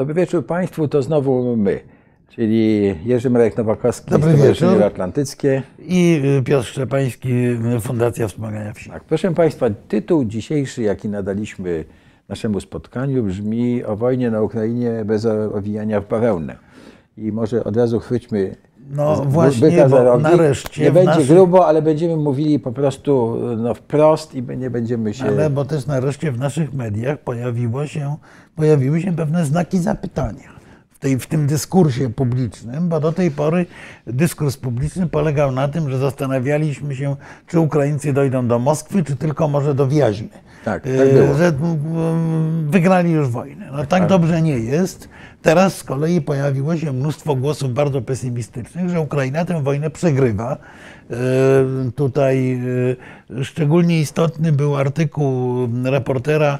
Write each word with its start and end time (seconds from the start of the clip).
Dobry 0.00 0.14
wieczór 0.14 0.46
Państwu, 0.46 0.88
to 0.88 1.02
znowu 1.02 1.56
my, 1.56 1.80
czyli 2.28 2.94
Jerzy 3.04 3.30
Marek 3.30 3.56
Nowakowski, 3.56 4.10
Dobry 4.10 4.32
Stowarzyszenie. 4.32 4.84
Atlantyckie. 4.84 5.62
I 5.78 6.22
Piotr 6.44 6.66
Szczepański, 6.66 7.28
Fundacja 7.80 8.28
Wspomagania 8.28 8.72
Wsi. 8.72 8.90
Tak, 8.90 9.04
proszę 9.04 9.34
Państwa, 9.34 9.66
tytuł 9.88 10.24
dzisiejszy, 10.24 10.82
jaki 10.82 11.08
nadaliśmy 11.08 11.84
naszemu 12.28 12.60
spotkaniu, 12.60 13.22
brzmi 13.22 13.84
o 13.84 13.96
wojnie 13.96 14.30
na 14.30 14.42
Ukrainie 14.42 15.04
bez 15.04 15.26
owijania 15.26 16.00
w 16.00 16.08
bawełnę. 16.08 16.56
I 17.16 17.32
może 17.32 17.64
od 17.64 17.76
razu 17.76 18.00
chwyćmy 18.00 18.56
No 18.88 19.16
z- 19.16 19.26
właśnie, 19.26 19.88
bo 19.88 20.18
nareszcie 20.18 20.82
Nie 20.82 20.92
będzie 20.92 21.24
grubo, 21.24 21.66
ale 21.66 21.82
będziemy 21.82 22.16
mówili 22.16 22.58
po 22.58 22.72
prostu 22.72 23.38
no, 23.56 23.74
wprost 23.74 24.34
i 24.34 24.42
nie 24.42 24.70
będziemy 24.70 25.14
się... 25.14 25.24
Ale 25.24 25.50
bo 25.50 25.64
też 25.64 25.86
nareszcie 25.86 26.32
w 26.32 26.38
naszych 26.38 26.74
mediach 26.74 27.18
pojawiło 27.18 27.86
się, 27.86 28.16
pojawiły 28.56 29.00
się 29.00 29.16
pewne 29.16 29.44
znaki 29.44 29.78
zapytania. 29.78 30.60
W, 30.90 30.98
tej, 30.98 31.18
w 31.18 31.26
tym 31.26 31.46
dyskursie 31.46 32.10
publicznym, 32.10 32.88
bo 32.88 33.00
do 33.00 33.12
tej 33.12 33.30
pory 33.30 33.66
dyskurs 34.06 34.56
publiczny 34.56 35.06
polegał 35.06 35.52
na 35.52 35.68
tym, 35.68 35.90
że 35.90 35.98
zastanawialiśmy 35.98 36.96
się, 36.96 37.16
czy 37.46 37.60
Ukraińcy 37.60 38.12
dojdą 38.12 38.48
do 38.48 38.58
Moskwy, 38.58 39.04
czy 39.04 39.16
tylko 39.16 39.48
może 39.48 39.74
do 39.74 39.88
Wiaźmy. 39.88 40.28
Tak, 40.64 40.82
tak 40.82 40.92
E, 40.92 41.12
było. 41.12 41.34
Że 41.34 41.52
wygrali 42.66 43.10
już 43.10 43.28
wojnę. 43.28 43.70
No 43.72 43.86
tak 43.86 44.06
dobrze 44.06 44.42
nie 44.42 44.58
jest. 44.58 45.08
Teraz 45.42 45.76
z 45.76 45.84
kolei 45.84 46.20
pojawiło 46.20 46.76
się 46.76 46.92
mnóstwo 46.92 47.36
głosów 47.36 47.74
bardzo 47.74 48.02
pesymistycznych, 48.02 48.88
że 48.88 49.00
Ukraina 49.00 49.44
tę 49.44 49.62
wojnę 49.62 49.90
przegrywa. 49.90 50.56
E, 51.10 51.16
Tutaj 51.96 52.60
e, 53.40 53.44
szczególnie 53.44 54.00
istotny 54.00 54.52
był 54.52 54.76
artykuł 54.76 55.68
reportera 55.84 56.58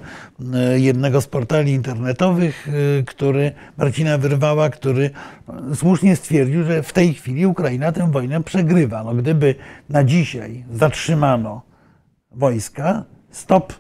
jednego 0.77 1.21
z 1.21 1.27
portali 1.27 1.73
internetowych, 1.73 2.69
który 3.07 3.53
Marcina 3.77 4.19
Wyrwała, 4.19 4.71
który 4.71 5.11
słusznie 5.75 6.17
stwierdził, 6.17 6.65
że 6.65 6.83
w 6.83 6.93
tej 6.93 7.15
chwili 7.15 7.47
Ukraina 7.47 7.93
tę 7.93 8.11
wojnę 8.13 8.43
przegrywa. 8.43 9.05
No, 9.05 9.15
gdyby 9.15 9.55
na 9.89 10.05
dzisiaj 10.05 10.65
zatrzymano 10.73 11.63
wojska, 12.33 13.05
stop, 13.31 13.73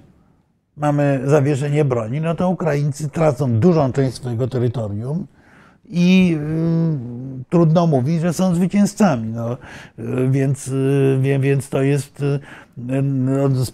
mamy 0.81 1.21
zawieszenie 1.25 1.85
broni, 1.85 2.21
no 2.21 2.35
to 2.35 2.49
Ukraińcy 2.49 3.09
tracą 3.09 3.53
dużą 3.61 3.93
część 3.93 4.15
swojego 4.17 4.49
terytorium 4.49 5.27
i 5.93 6.37
y, 7.41 7.45
trudno 7.51 7.87
mówić, 7.87 8.21
że 8.21 8.33
są 8.33 8.55
zwycięzcami. 8.55 9.29
No, 9.29 9.53
y, 9.99 10.29
więc, 10.31 10.69
y, 10.69 11.39
więc 11.41 11.69
to 11.69 11.83
jest. 11.83 12.21
y, 12.23 12.41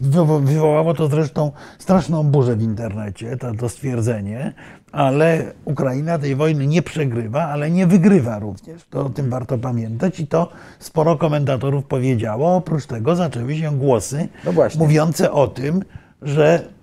wywo- 0.02 0.40
wywołało 0.44 0.94
to 0.94 1.08
zresztą 1.08 1.52
straszną 1.78 2.22
burzę 2.24 2.56
w 2.56 2.62
internecie, 2.62 3.36
to, 3.36 3.54
to 3.54 3.68
stwierdzenie, 3.68 4.52
ale 4.92 5.52
Ukraina 5.64 6.18
tej 6.18 6.36
wojny 6.36 6.66
nie 6.66 6.82
przegrywa, 6.82 7.42
ale 7.44 7.70
nie 7.70 7.86
wygrywa 7.86 8.38
również. 8.38 8.84
To 8.90 9.06
o 9.06 9.10
tym 9.10 9.30
warto 9.30 9.58
pamiętać 9.58 10.20
i 10.20 10.26
to 10.26 10.48
sporo 10.78 11.16
komentatorów 11.16 11.84
powiedziało. 11.84 12.56
Oprócz 12.56 12.86
tego 12.86 13.16
zaczęły 13.16 13.56
się 13.56 13.78
głosy 13.78 14.28
No 14.44 14.52
mówiące 14.78 15.32
o 15.32 15.48
tym, 15.48 15.82
że 16.22 16.75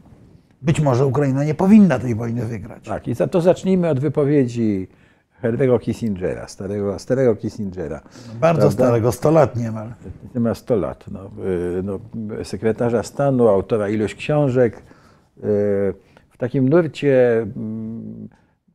być 0.63 0.79
może 0.79 1.05
Ukraina 1.05 1.43
nie 1.43 1.53
powinna 1.53 1.99
tej 1.99 2.15
wojny 2.15 2.45
wygrać. 2.45 2.83
Tak, 2.85 3.07
i 3.07 3.13
za 3.15 3.27
to 3.27 3.41
zacznijmy 3.41 3.89
od 3.89 3.99
wypowiedzi 3.99 4.87
Henry'ego 5.43 5.79
Kissingera, 5.79 6.47
starego, 6.47 6.99
starego 6.99 7.35
Kissingera. 7.35 8.01
Bardzo 8.39 8.61
Prawda? 8.61 8.71
starego, 8.71 9.11
100 9.11 9.31
lat 9.31 9.55
niemal. 9.55 9.93
Nie 10.35 10.41
ma 10.41 10.55
100 10.55 10.75
lat. 10.75 11.05
No, 11.11 11.31
y, 11.79 11.83
no, 11.83 11.99
sekretarza 12.43 13.03
stanu, 13.03 13.47
autora 13.47 13.89
ilość 13.89 14.15
książek. 14.15 14.77
y, 14.77 14.81
W 16.29 16.37
takim 16.37 16.69
nurcie 16.69 17.41
mm, 17.41 18.29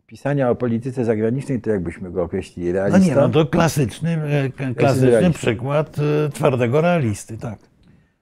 pisania 0.06 0.50
o 0.50 0.55
polityce 0.55 1.05
zagranicznej, 1.05 1.60
to 1.60 1.70
jakbyśmy 1.70 2.10
go 2.10 2.22
określili, 2.22 2.69
No 2.69 2.75
realista? 2.75 3.09
nie, 3.09 3.15
no 3.15 3.28
to 3.28 3.47
klasyczny, 3.47 4.10
e, 4.10 4.75
klasyczny 4.75 5.10
realista. 5.10 5.38
przykład 5.38 5.97
e, 6.26 6.28
twardego 6.28 6.81
realisty, 6.81 7.38
tak. 7.38 7.59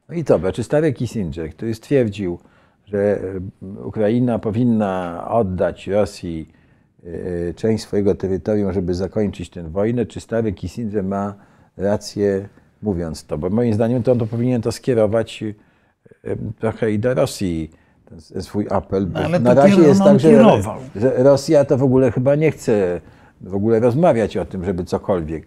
No 0.08 0.14
i 0.14 0.24
to, 0.24 0.52
czy 0.52 0.64
stary 0.64 0.92
Kissinger, 0.92 1.50
który 1.50 1.74
stwierdził, 1.74 2.38
że 2.86 3.18
y, 3.22 3.40
Ukraina 3.84 4.38
powinna 4.38 5.24
oddać 5.30 5.86
Rosji 5.86 6.48
y, 7.04 7.54
część 7.56 7.84
swojego 7.84 8.14
terytorium, 8.14 8.72
żeby 8.72 8.94
zakończyć 8.94 9.50
tę 9.50 9.62
wojnę, 9.70 10.06
czy 10.06 10.20
stary 10.20 10.52
Kissinger 10.52 11.04
ma 11.04 11.34
rację 11.76 12.48
mówiąc 12.82 13.24
to? 13.26 13.38
Bo 13.38 13.50
moim 13.50 13.74
zdaniem 13.74 14.02
to 14.02 14.12
on 14.12 14.18
to 14.18 14.26
powinien 14.26 14.62
to 14.62 14.72
skierować 14.72 15.42
y, 15.42 15.54
trochę 16.58 16.92
i 16.92 16.98
do 16.98 17.14
Rosji, 17.14 17.70
ten 18.04 18.42
swój 18.42 18.66
apel. 18.70 19.06
Bo 19.06 19.18
No, 19.18 19.24
ale 19.24 19.40
na 19.40 19.54
to 19.54 19.60
razie 19.62 19.82
jest 19.82 20.00
tak, 20.02 20.20
że, 20.20 20.30
kierował. 20.30 20.78
że 20.96 21.22
Rosja 21.22 21.64
to 21.64 21.76
w 21.78 21.82
ogóle 21.82 22.10
chyba 22.12 22.34
nie 22.34 22.50
chce 22.50 23.00
w 23.40 23.54
ogóle 23.54 23.80
rozmawiać 23.80 24.36
o 24.36 24.44
tym, 24.44 24.64
żeby 24.64 24.84
cokolwiek 24.84 25.46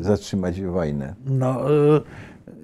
zatrzymać 0.00 0.60
wojnę. 0.60 1.14
No, 1.26 1.70
e, 1.96 2.00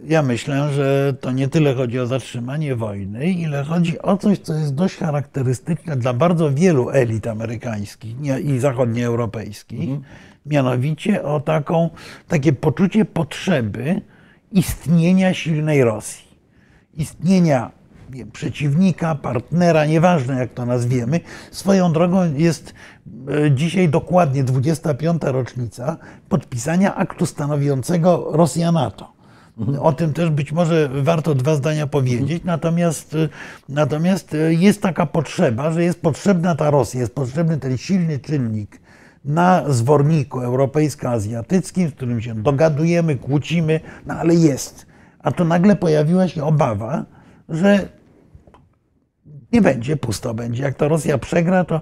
ja 0.08 0.22
myślę, 0.22 0.72
że 0.72 1.14
to 1.20 1.32
nie 1.32 1.48
tyle 1.48 1.74
chodzi 1.74 2.00
o 2.00 2.06
zatrzymanie 2.06 2.76
wojny, 2.76 3.26
ile 3.26 3.64
chodzi 3.64 4.02
o 4.02 4.16
coś, 4.16 4.38
co 4.38 4.54
jest 4.54 4.74
dość 4.74 4.96
charakterystyczne 4.96 5.96
dla 5.96 6.12
bardzo 6.12 6.52
wielu 6.52 6.90
elit 6.90 7.26
amerykańskich 7.26 8.16
i 8.44 8.58
zachodnioeuropejskich, 8.58 9.90
mianowicie 10.46 11.22
o 11.22 11.40
taką, 11.40 11.90
takie 12.28 12.52
poczucie 12.52 13.04
potrzeby 13.04 14.00
istnienia 14.52 15.34
silnej 15.34 15.84
Rosji. 15.84 16.24
Istnienia 16.94 17.70
przeciwnika, 18.32 19.14
partnera, 19.14 19.86
nieważne 19.86 20.38
jak 20.38 20.54
to 20.54 20.66
nazwiemy. 20.66 21.20
Swoją 21.50 21.92
drogą 21.92 22.34
jest 22.34 22.74
e, 23.28 23.50
dzisiaj 23.50 23.88
dokładnie 23.88 24.44
25. 24.44 25.22
rocznica 25.22 25.96
podpisania 26.28 26.94
aktu 26.94 27.26
stanowiącego 27.26 28.28
Rosja-NATO. 28.32 29.13
O 29.80 29.92
tym 29.92 30.12
też 30.12 30.30
być 30.30 30.52
może 30.52 30.88
warto 31.02 31.34
dwa 31.34 31.54
zdania 31.54 31.86
powiedzieć, 31.86 32.44
natomiast, 32.44 33.14
e, 33.14 33.28
natomiast 33.68 34.34
e, 34.34 34.54
jest 34.54 34.82
taka 34.82 35.06
potrzeba, 35.06 35.70
że 35.70 35.84
jest 35.84 36.00
potrzebna 36.00 36.54
ta 36.54 36.70
Rosja, 36.70 37.00
jest 37.00 37.14
potrzebny 37.14 37.58
ten 37.58 37.76
silny 37.76 38.18
czynnik 38.18 38.80
na 39.24 39.64
zworniku 39.68 40.40
europejsko-azjatyckim, 40.40 41.90
z 41.90 41.92
którym 41.92 42.20
się 42.22 42.34
dogadujemy, 42.34 43.16
kłócimy, 43.16 43.80
no 44.06 44.14
ale 44.14 44.34
jest. 44.34 44.86
A 45.18 45.32
tu 45.32 45.44
nagle 45.44 45.76
pojawiła 45.76 46.28
się 46.28 46.44
obawa, 46.44 47.04
że 47.48 47.88
nie 49.52 49.62
będzie, 49.62 49.96
pusto 49.96 50.34
będzie. 50.34 50.62
Jak 50.62 50.74
to 50.74 50.88
Rosja 50.88 51.18
przegra, 51.18 51.64
to 51.64 51.80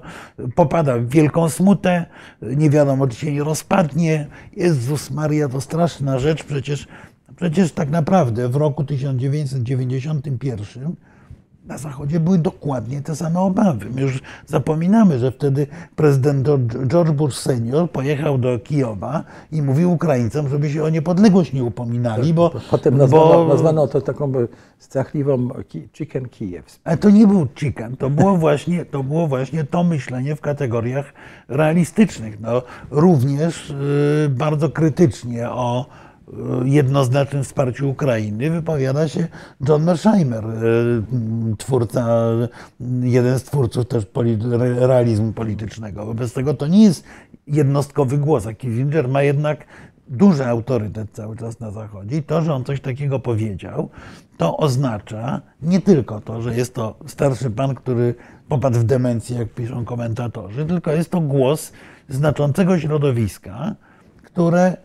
popada 0.54 0.98
w 0.98 1.06
wielką 1.06 1.48
smutę, 1.48 2.06
nie 2.42 2.70
wiadomo, 2.70 3.06
czy 3.06 3.16
się 3.16 3.32
nie 3.32 3.44
rozpadnie. 3.44 4.26
Jezus 4.56 5.10
Maria, 5.10 5.48
to 5.48 5.60
straszna 5.60 6.18
rzecz, 6.18 6.44
przecież, 6.44 6.88
przecież 7.36 7.72
tak 7.72 7.90
naprawdę 7.90 8.48
w 8.48 8.56
roku 8.56 8.84
1991 8.84 10.96
na 11.66 11.78
Zachodzie 11.78 12.20
były 12.20 12.38
dokładnie 12.38 13.02
te 13.02 13.16
same 13.16 13.40
obawy. 13.40 13.86
My 13.94 14.00
już 14.00 14.20
zapominamy, 14.46 15.18
że 15.18 15.32
wtedy 15.32 15.66
prezydent 15.96 16.46
George- 16.86 17.12
Bush 17.12 17.34
senior 17.34 17.90
pojechał 17.90 18.38
do 18.38 18.58
Kijowa 18.58 19.24
i 19.52 19.62
mówił 19.62 19.92
Ukraińcom, 19.92 20.48
żeby 20.48 20.70
się 20.70 20.84
o 20.84 20.88
niepodległość 20.88 21.52
nie 21.52 21.64
upominali, 21.64 22.34
bo, 22.34 22.50
Potem 22.70 22.96
nazwano, 22.96 23.24
bo 23.24 23.48
nazwano 23.48 23.86
to 23.86 24.00
taką 24.00 24.32
strachliwą 24.78 25.48
chicken 25.92 26.28
Kijew. 26.28 26.80
ale 26.84 26.96
to 26.96 27.10
nie 27.10 27.26
był 27.26 27.46
chicken, 27.54 27.96
to 27.96 28.10
było 28.10 28.36
właśnie 28.36 28.84
to, 28.84 29.02
było 29.02 29.26
właśnie 29.28 29.64
to 29.64 29.84
myślenie 29.84 30.36
w 30.36 30.40
kategoriach 30.40 31.12
realistycznych. 31.48 32.40
No, 32.40 32.62
również 32.90 33.70
y, 33.70 33.74
bardzo 34.30 34.68
krytycznie 34.68 35.50
o 35.50 35.86
jednoznacznym 36.64 37.44
wsparciu 37.44 37.90
Ukrainy 37.90 38.50
wypowiada 38.50 39.08
się 39.08 39.28
John 39.68 39.82
Mersheimer, 39.82 40.44
y, 40.44 41.56
twórca, 41.56 42.18
jeden 43.02 43.38
z 43.38 43.42
twórców 43.42 43.86
też 43.86 44.06
realizmu 44.76 45.32
politycznego. 45.32 46.06
Wobec 46.06 46.32
tego 46.32 46.54
to 46.54 46.66
nie 46.66 46.84
jest 46.84 47.04
jednostkowy 47.46 48.18
głos, 48.18 48.46
a 48.46 48.54
Kissinger 48.54 49.08
ma 49.08 49.22
jednak 49.22 49.66
duży 50.08 50.46
autorytet 50.46 51.10
cały 51.12 51.36
czas 51.36 51.60
na 51.60 51.70
Zachodzie 51.70 52.16
i 52.16 52.22
to, 52.22 52.42
że 52.42 52.54
on 52.54 52.64
coś 52.64 52.80
takiego 52.80 53.18
powiedział, 53.18 53.88
to 54.36 54.56
oznacza 54.56 55.40
nie 55.62 55.80
tylko 55.80 56.20
to, 56.20 56.42
że 56.42 56.56
jest 56.56 56.74
to 56.74 56.94
starszy 57.06 57.50
pan, 57.50 57.74
który 57.74 58.14
popadł 58.48 58.78
w 58.78 58.84
demencję, 58.84 59.38
jak 59.38 59.48
piszą 59.48 59.84
komentatorzy, 59.84 60.66
tylko 60.66 60.92
jest 60.92 61.10
to 61.10 61.20
głos 61.20 61.72
znaczącego 62.08 62.78
środowiska, 62.78 63.74
które 64.22 64.76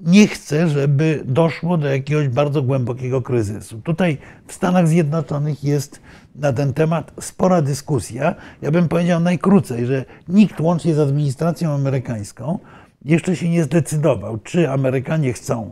nie 0.00 0.26
chce, 0.28 0.68
żeby 0.68 1.22
doszło 1.24 1.76
do 1.78 1.88
jakiegoś 1.88 2.28
bardzo 2.28 2.62
głębokiego 2.62 3.22
kryzysu. 3.22 3.80
Tutaj 3.80 4.18
w 4.46 4.52
Stanach 4.52 4.88
Zjednoczonych 4.88 5.64
jest 5.64 6.00
na 6.34 6.52
ten 6.52 6.72
temat 6.72 7.12
spora 7.20 7.62
dyskusja. 7.62 8.34
Ja 8.62 8.70
bym 8.70 8.88
powiedział 8.88 9.20
najkrócej, 9.20 9.86
że 9.86 10.04
nikt 10.28 10.60
łącznie 10.60 10.94
z 10.94 10.98
administracją 10.98 11.70
amerykańską 11.72 12.58
jeszcze 13.04 13.36
się 13.36 13.48
nie 13.48 13.64
zdecydował, 13.64 14.38
czy 14.38 14.70
Amerykanie 14.70 15.32
chcą, 15.32 15.70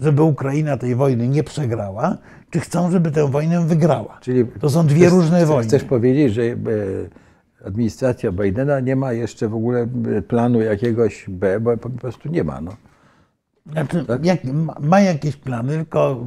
żeby 0.00 0.22
Ukraina 0.22 0.76
tej 0.76 0.94
wojny 0.94 1.28
nie 1.28 1.44
przegrała, 1.44 2.18
czy 2.50 2.60
chcą, 2.60 2.90
żeby 2.90 3.10
tę 3.10 3.30
wojnę 3.30 3.66
wygrała. 3.66 4.18
Czyli 4.20 4.44
to 4.60 4.70
są 4.70 4.86
dwie 4.86 5.06
chcesz- 5.06 5.10
różne 5.12 5.36
chcesz- 5.38 5.48
wojny. 5.48 5.68
Chcesz 5.68 5.84
powiedzieć, 5.84 6.34
że 6.34 6.42
e, 6.42 6.56
administracja 7.66 8.32
Bidena 8.32 8.80
nie 8.80 8.96
ma 8.96 9.12
jeszcze 9.12 9.48
w 9.48 9.54
ogóle 9.54 9.88
planu 10.28 10.60
jakiegoś 10.60 11.24
B, 11.28 11.60
bo 11.60 11.76
po 11.76 11.90
prostu 11.90 12.28
nie 12.28 12.44
ma. 12.44 12.60
No. 12.60 12.76
Znaczy, 13.72 14.06
jak, 14.22 14.44
ma, 14.44 14.74
ma 14.80 15.00
jakieś 15.00 15.36
plany, 15.36 15.72
tylko, 15.72 16.24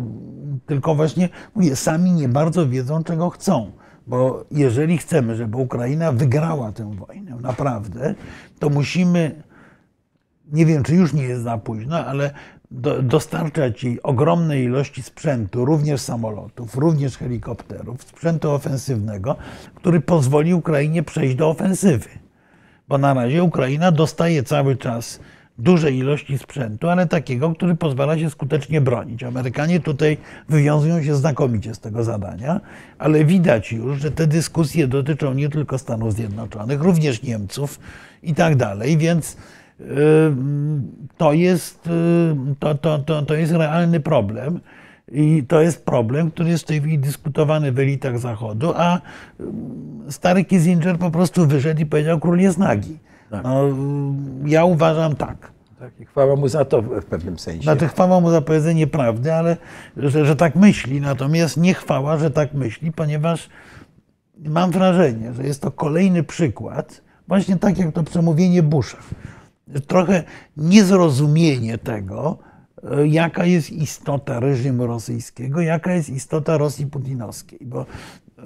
tylko 0.66 0.96
właśnie 0.96 1.30
mówię, 1.56 1.76
sami 1.76 2.12
nie 2.12 2.30
bardzo 2.30 2.68
wiedzą, 2.68 3.04
czego 3.04 3.30
chcą. 3.30 3.72
Bo 4.08 4.46
jeżeli 4.52 4.98
chcemy, 4.98 5.36
żeby 5.36 5.58
Ukraina 5.58 6.12
wygrała 6.12 6.72
tę 6.72 6.92
wojnę, 6.96 7.36
naprawdę, 7.42 8.16
to 8.60 8.70
musimy, 8.70 9.44
nie 10.52 10.66
wiem, 10.66 10.84
czy 10.84 10.96
już 10.96 11.14
nie 11.14 11.24
jest 11.24 11.44
za 11.44 11.58
późno, 11.58 12.06
ale 12.06 12.32
do, 12.72 13.02
dostarczać 13.02 13.84
jej 13.84 14.04
ogromnej 14.04 14.64
ilości 14.64 15.04
sprzętu, 15.04 15.66
również 15.66 16.02
samolotów, 16.02 16.76
również 16.76 17.18
helikopterów, 17.18 18.04
sprzętu 18.04 18.52
ofensywnego, 18.52 19.36
który 19.76 20.02
pozwoli 20.02 20.54
Ukrainie 20.54 21.04
przejść 21.04 21.36
do 21.36 21.50
ofensywy. 21.50 22.10
Bo 22.88 22.98
na 22.98 23.14
razie 23.14 23.44
Ukraina 23.44 23.92
dostaje 23.92 24.44
cały 24.44 24.76
czas 24.78 25.20
duże 25.60 25.92
ilości 25.92 26.38
sprzętu, 26.38 26.90
ale 26.90 27.08
takiego, 27.08 27.56
który 27.56 27.76
pozwala 27.76 28.18
się 28.18 28.30
skutecznie 28.30 28.82
bronić. 28.82 29.24
Amerykanie 29.24 29.80
tutaj 29.80 30.18
wywiązują 30.50 31.04
się 31.04 31.16
znakomicie 31.16 31.76
z 31.76 31.80
tego 31.80 32.04
zadania, 32.04 32.62
ale 32.98 33.26
widać 33.26 33.72
już, 33.72 34.02
że 34.02 34.12
te 34.12 34.28
dyskusje 34.28 34.88
dotyczą 34.88 35.34
nie 35.34 35.50
tylko 35.50 35.78
Stanów 35.78 36.14
Zjednoczonych, 36.14 36.82
również 36.82 37.24
Niemców 37.24 37.80
i 38.24 38.34
tak 38.34 38.56
dalej, 38.56 38.98
więc 38.98 39.38
y, 39.80 39.86
to 41.18 41.34
jest, 41.34 41.88
y, 41.88 42.56
to, 42.60 42.76
to, 42.76 43.00
to, 43.00 43.22
to 43.22 43.34
jest 43.34 43.52
realny 43.52 44.00
problem. 44.00 44.60
I 45.12 45.44
to 45.48 45.62
jest 45.62 45.86
problem, 45.86 46.32
który 46.32 46.50
jest 46.50 46.64
w 46.64 46.68
tej 46.68 46.80
chwili 46.80 47.00
dyskutowany 47.00 47.72
w 47.72 47.80
elitach 47.80 48.20
Zachodu, 48.20 48.74
a 48.76 48.98
y, 48.98 49.02
stary 50.10 50.46
Kissinger 50.46 50.98
po 50.98 51.12
prostu 51.12 51.48
wyszedł 51.48 51.82
i 51.82 51.86
powiedział, 51.86 52.20
król 52.20 52.40
jest 52.40 52.58
nagi. 52.58 52.98
Tak. 53.30 53.44
No, 53.44 53.64
ja 54.46 54.66
uważam 54.66 55.16
tak. 55.16 55.52
tak. 55.80 56.00
I 56.00 56.06
chwała 56.06 56.36
mu 56.36 56.48
za 56.48 56.66
to 56.66 56.82
w 56.82 57.06
pewnym 57.06 57.40
sensie. 57.40 57.64
Znaczy 57.64 57.88
chwała 57.88 58.20
mu 58.20 58.32
za 58.32 58.42
powiedzenie 58.42 58.88
prawdy, 58.88 59.34
ale 59.34 59.58
że, 59.98 60.26
że 60.26 60.36
tak 60.36 60.56
myśli. 60.56 61.02
Natomiast 61.02 61.58
nie 61.58 61.74
chwała, 61.74 62.18
że 62.18 62.32
tak 62.32 62.54
myśli, 62.54 62.92
ponieważ 62.92 63.50
mam 64.38 64.72
wrażenie, 64.72 65.34
że 65.34 65.44
jest 65.44 65.62
to 65.62 65.72
kolejny 65.72 66.24
przykład, 66.24 67.02
właśnie 67.28 67.58
tak 67.58 67.78
jak 67.78 67.92
to 67.92 68.04
przemówienie 68.04 68.64
Busha. 68.64 68.98
Trochę 69.88 70.24
niezrozumienie 70.58 71.78
tego, 71.78 72.38
jaka 73.06 73.46
jest 73.46 73.72
istota 73.72 74.40
reżimu 74.40 74.88
rosyjskiego, 74.88 75.62
jaka 75.62 75.94
jest 75.94 76.10
istota 76.10 76.58
Rosji 76.58 76.88
putinowskiej. 76.88 77.60
Bo 77.62 77.86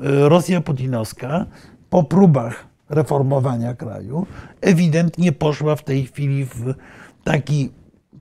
Rosja 0.01 0.62
putinowska 0.62 1.45
po 1.89 2.03
próbach 2.03 2.72
reformowania 2.94 3.74
kraju, 3.75 4.25
ewidentnie 4.62 5.31
poszła 5.31 5.75
w 5.75 5.84
tej 5.84 6.06
chwili 6.06 6.45
w 6.45 6.74
taki 7.24 7.69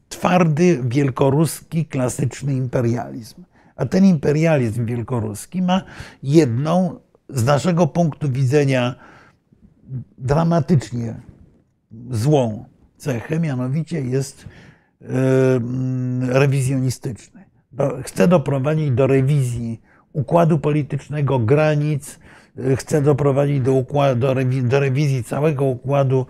twardy, 0.09 0.81
wielkoruski, 0.85 1.87
klasyczny 1.87 2.55
imperializm. 2.55 3.45
A 3.77 3.87
ten 3.87 4.05
imperializm 4.05 4.87
wielkoruski 4.87 5.63
ma 5.63 5.83
jedną, 6.23 7.01
z 7.29 7.45
naszego 7.45 7.87
punktu 7.87 8.31
widzenia, 8.31 8.95
dramatycznie 10.19 11.15
złą 12.11 12.65
cechę, 12.97 13.41
mianowicie 13.41 14.01
jest 14.01 14.47
rewizjonistyczny. 16.21 17.45
Chce 18.03 18.29
doprowadzić 18.29 18.91
do 18.91 19.07
rewizji 19.07 19.81
układu 20.13 20.59
politycznego, 20.59 21.39
granic, 21.39 22.19
chce 22.77 23.03
doprowadzić 23.03 23.61
do, 23.61 23.73
układu, 23.73 24.21
do, 24.21 24.35
rewizji, 24.35 24.63
do 24.63 24.81
rewizji 24.81 25.25
całego 25.25 25.65
układu 25.65 26.27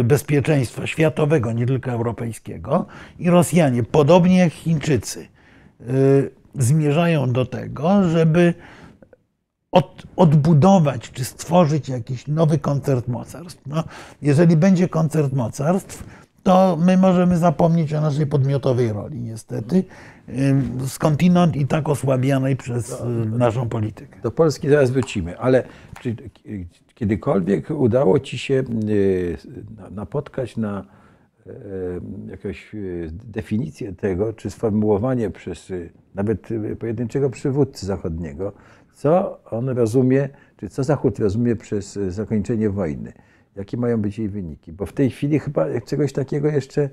e, 0.00 0.04
bezpieczeństwa 0.04 0.86
światowego, 0.86 1.52
nie 1.52 1.66
tylko 1.66 1.90
europejskiego. 1.90 2.86
I 3.18 3.30
Rosjanie, 3.30 3.82
podobnie 3.82 4.38
jak 4.38 4.52
Chińczycy, 4.52 5.28
e, 5.80 5.84
zmierzają 6.54 7.32
do 7.32 7.46
tego, 7.46 8.08
żeby 8.10 8.54
od, 9.72 10.02
odbudować 10.16 11.10
czy 11.10 11.24
stworzyć 11.24 11.88
jakiś 11.88 12.26
nowy 12.26 12.58
koncert 12.58 13.08
mocarstw. 13.08 13.62
No, 13.66 13.84
jeżeli 14.22 14.56
będzie 14.56 14.88
koncert 14.88 15.32
mocarstw, 15.32 16.04
to 16.44 16.78
my 16.80 16.96
możemy 16.96 17.36
zapomnieć 17.38 17.94
o 17.94 18.00
naszej 18.00 18.26
podmiotowej 18.26 18.92
roli, 18.92 19.20
niestety, 19.20 19.84
skądinąd 20.86 21.56
i 21.56 21.66
tak 21.66 21.88
osłabianej 21.88 22.56
przez 22.56 23.02
naszą 23.26 23.68
politykę. 23.68 24.20
Do 24.22 24.30
Polski 24.30 24.68
zaraz 24.68 24.90
wrócimy, 24.90 25.38
ale 25.38 25.62
czy 26.00 26.16
kiedykolwiek 26.94 27.70
udało 27.70 28.20
Ci 28.20 28.38
się 28.38 28.64
y, 28.88 29.36
napotkać 29.90 30.56
na 30.56 30.84
e, 31.46 31.50
jakąś 32.30 32.74
y, 32.74 33.10
definicję 33.12 33.92
tego, 33.92 34.32
czy 34.32 34.50
sformułowanie 34.50 35.30
przez 35.30 35.70
y, 35.70 35.92
nawet 36.14 36.48
pojedynczego 36.78 37.30
przywódcy 37.30 37.86
zachodniego, 37.86 38.52
co 38.92 39.40
on 39.44 39.68
rozumie, 39.68 40.28
czy 40.56 40.68
co 40.68 40.84
Zachód 40.84 41.18
rozumie 41.18 41.56
przez 41.56 41.98
zakończenie 42.08 42.70
wojny? 42.70 43.12
Jakie 43.56 43.76
mają 43.76 44.02
być 44.02 44.18
jej 44.18 44.28
wyniki. 44.28 44.72
Bo 44.72 44.86
w 44.86 44.92
tej 44.92 45.10
chwili 45.10 45.38
chyba 45.38 45.66
czegoś 45.86 46.12
takiego 46.12 46.48
jeszcze 46.48 46.88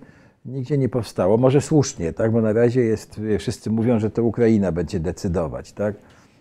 nigdzie 0.46 0.78
nie 0.78 0.90
powstało. 0.90 1.38
Może 1.38 1.62
słusznie, 1.62 2.13
tak? 2.13 2.31
bo 2.31 2.42
na 2.42 2.54
razie 2.54 2.81
jest, 2.81 3.22
wszyscy 3.40 3.69
mówią, 3.69 4.00
że 4.00 4.10
to 4.10 4.24
Ukraina 4.24 4.72
będzie 4.72 5.00
decydować. 5.00 5.74
Tak? 5.74 5.96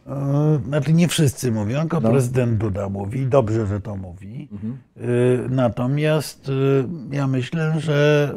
E, 0.06 0.60
znaczy 0.66 0.92
nie 0.92 1.08
wszyscy 1.08 1.52
mówią, 1.52 1.80
tylko 1.80 2.00
no. 2.00 2.10
prezydent 2.10 2.58
Duda 2.58 2.88
mówi, 2.88 3.26
dobrze, 3.26 3.66
że 3.66 3.80
to 3.80 3.96
mówi. 3.96 4.48
Mhm. 4.52 4.78
E, 4.96 5.00
natomiast 5.48 6.48
e, 6.48 7.16
ja 7.16 7.26
myślę, 7.26 7.80
że 7.80 8.34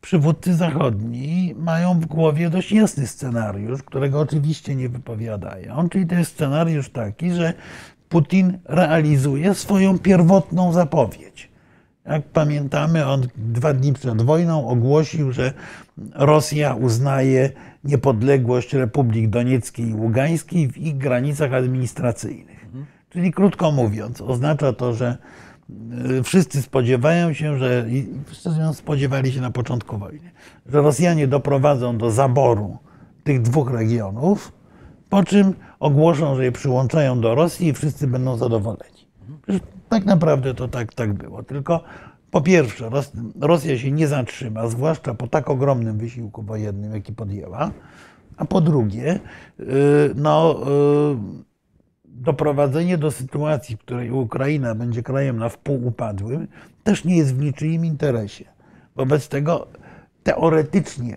przywódcy 0.00 0.54
zachodni 0.54 1.54
mają 1.58 2.00
w 2.00 2.06
głowie 2.06 2.50
dość 2.50 2.72
jasny 2.72 3.06
scenariusz, 3.06 3.82
którego 3.82 4.20
oczywiście 4.20 4.74
nie 4.74 4.88
wypowiadają. 4.88 5.88
Czyli 5.88 6.06
to 6.06 6.14
jest 6.14 6.32
scenariusz 6.32 6.90
taki, 6.90 7.30
że 7.30 7.54
Putin 8.08 8.58
realizuje 8.64 9.54
swoją 9.54 9.98
pierwotną 9.98 10.72
zapowiedź. 10.72 11.50
Jak 12.06 12.22
pamiętamy, 12.22 13.06
on 13.06 13.26
dwa 13.36 13.72
dni 13.72 13.92
przed 13.92 14.22
wojną 14.22 14.68
ogłosił, 14.68 15.32
że 15.32 15.52
Rosja 16.14 16.74
uznaje 16.74 17.50
niepodległość 17.84 18.74
Republik 18.74 19.30
Donieckiej 19.30 19.88
i 19.88 19.94
Ługańskiej 19.94 20.68
w 20.68 20.78
ich 20.78 20.98
granicach 20.98 21.52
administracyjnych. 21.52 22.66
Czyli 23.10 23.32
krótko 23.32 23.72
mówiąc, 23.72 24.20
oznacza 24.20 24.72
to, 24.72 24.94
że 24.94 25.16
y, 26.18 26.22
wszyscy 26.22 26.62
spodziewają 26.62 27.32
się, 27.32 27.58
że 27.58 27.86
wszyscy 28.26 28.50
spodziewali 28.72 29.32
się 29.32 29.40
na 29.40 29.50
początku 29.50 29.98
wojny, 29.98 30.30
że 30.66 30.80
Rosjanie 30.82 31.28
doprowadzą 31.28 31.98
do 31.98 32.10
zaboru 32.10 32.78
tych 33.24 33.42
dwóch 33.42 33.70
regionów, 33.70 34.52
po 35.10 35.24
czym 35.24 35.54
ogłoszą, 35.80 36.36
że 36.36 36.44
je 36.44 36.52
przyłączają 36.52 37.20
do 37.20 37.34
Rosji 37.34 37.68
i 37.68 37.72
wszyscy 37.72 38.06
będą 38.06 38.36
zadowoleni. 38.36 39.06
Tak 39.88 40.04
naprawdę 40.04 40.54
to 40.54 40.68
tak, 40.68 40.94
tak 40.94 41.12
było. 41.12 41.42
Tylko 41.42 41.80
po 42.30 42.40
pierwsze, 42.40 42.90
Rosja 43.40 43.78
się 43.78 43.92
nie 43.92 44.08
zatrzyma, 44.08 44.68
zwłaszcza 44.68 45.14
po 45.14 45.28
tak 45.28 45.50
ogromnym 45.50 45.98
wysiłku 45.98 46.42
wojennym, 46.42 46.94
jaki 46.94 47.12
podjęła. 47.12 47.70
A 48.36 48.44
po 48.44 48.60
drugie, 48.60 49.20
y, 49.60 49.64
no, 50.14 50.60
y, 51.12 51.16
doprowadzenie 52.04 52.98
do 52.98 53.10
sytuacji, 53.10 53.76
w 53.76 53.78
której 53.78 54.10
Ukraina 54.10 54.74
będzie 54.74 55.02
krajem 55.02 55.38
na 55.38 55.48
wpół 55.48 55.86
upadłym, 55.86 56.48
też 56.84 57.04
nie 57.04 57.16
jest 57.16 57.34
w 57.34 57.40
niczyim 57.40 57.84
interesie. 57.84 58.44
Wobec 58.96 59.28
tego 59.28 59.66
teoretycznie 60.22 61.16